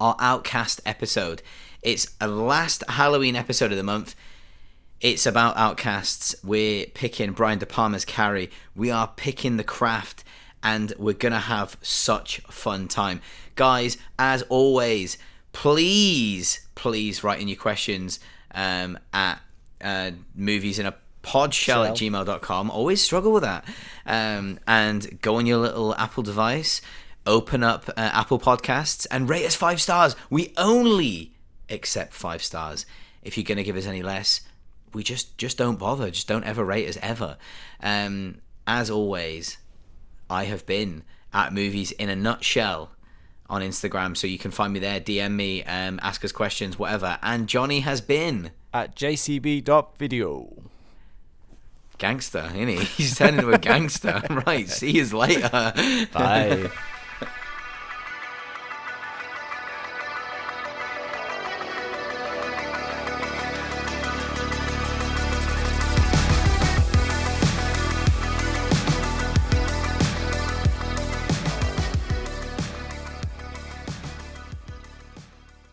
our 0.00 0.16
Outcast 0.18 0.80
episode. 0.86 1.42
It's 1.82 2.16
a 2.18 2.28
last 2.28 2.82
Halloween 2.88 3.36
episode 3.36 3.72
of 3.72 3.76
the 3.76 3.84
month. 3.84 4.16
It's 5.02 5.26
about 5.26 5.56
Outcasts. 5.56 6.36
We're 6.44 6.86
picking 6.86 7.32
Brian 7.32 7.58
De 7.58 7.66
Palma's 7.66 8.04
Carrie. 8.04 8.52
We 8.76 8.88
are 8.92 9.08
picking 9.08 9.56
The 9.56 9.64
Craft, 9.64 10.22
and 10.62 10.92
we're 10.96 11.14
gonna 11.14 11.40
have 11.40 11.76
such 11.82 12.38
fun 12.42 12.86
time, 12.86 13.20
guys. 13.56 13.98
As 14.16 14.42
always, 14.42 15.18
please, 15.52 16.64
please 16.76 17.24
write 17.24 17.40
in 17.40 17.48
your 17.48 17.56
questions 17.56 18.20
um, 18.54 18.96
at 19.12 19.40
uh, 19.80 20.12
movies 20.36 20.78
in 20.78 20.86
a 20.86 20.94
podshell 21.24 21.88
at 21.88 21.96
gmail.com. 21.96 22.70
Always 22.70 23.02
struggle 23.02 23.32
with 23.32 23.42
that. 23.42 23.64
Um, 24.06 24.60
and 24.68 25.20
go 25.20 25.34
on 25.34 25.46
your 25.46 25.58
little 25.58 25.96
Apple 25.96 26.22
device, 26.22 26.80
open 27.26 27.64
up 27.64 27.88
uh, 27.88 27.92
Apple 27.96 28.38
Podcasts, 28.38 29.08
and 29.10 29.28
rate 29.28 29.46
us 29.46 29.56
five 29.56 29.80
stars. 29.80 30.14
We 30.30 30.52
only 30.56 31.32
accept 31.68 32.12
five 32.14 32.40
stars. 32.40 32.86
If 33.24 33.36
you're 33.36 33.44
going 33.44 33.58
to 33.58 33.64
give 33.64 33.76
us 33.76 33.86
any 33.86 34.02
less, 34.04 34.42
we 34.92 35.02
just 35.02 35.36
just 35.38 35.58
don't 35.58 35.78
bother. 35.78 36.10
Just 36.10 36.28
don't 36.28 36.44
ever 36.44 36.64
rate 36.64 36.88
us 36.88 36.98
ever. 37.02 37.36
Um, 37.82 38.40
as 38.66 38.90
always, 38.90 39.58
I 40.30 40.44
have 40.44 40.64
been 40.66 41.02
at 41.32 41.52
movies 41.52 41.92
in 41.92 42.08
a 42.08 42.16
nutshell 42.16 42.90
on 43.48 43.60
Instagram, 43.62 44.16
so 44.16 44.26
you 44.26 44.38
can 44.38 44.50
find 44.50 44.72
me 44.72 44.80
there. 44.80 45.00
DM 45.00 45.32
me, 45.32 45.62
um, 45.64 46.00
ask 46.02 46.24
us 46.24 46.32
questions, 46.32 46.78
whatever. 46.78 47.18
And 47.22 47.48
Johnny 47.48 47.80
has 47.80 48.00
been 48.00 48.52
At 48.72 48.96
jcb.video. 48.96 50.62
gangster, 51.98 52.50
isn't 52.54 52.68
he? 52.68 52.76
He's 52.96 53.16
turned 53.16 53.36
into 53.36 53.50
a 53.52 53.58
gangster. 53.58 54.22
right. 54.46 54.68
See 54.68 54.92
you 54.92 55.04
later. 55.06 55.72
Bye. 56.12 56.70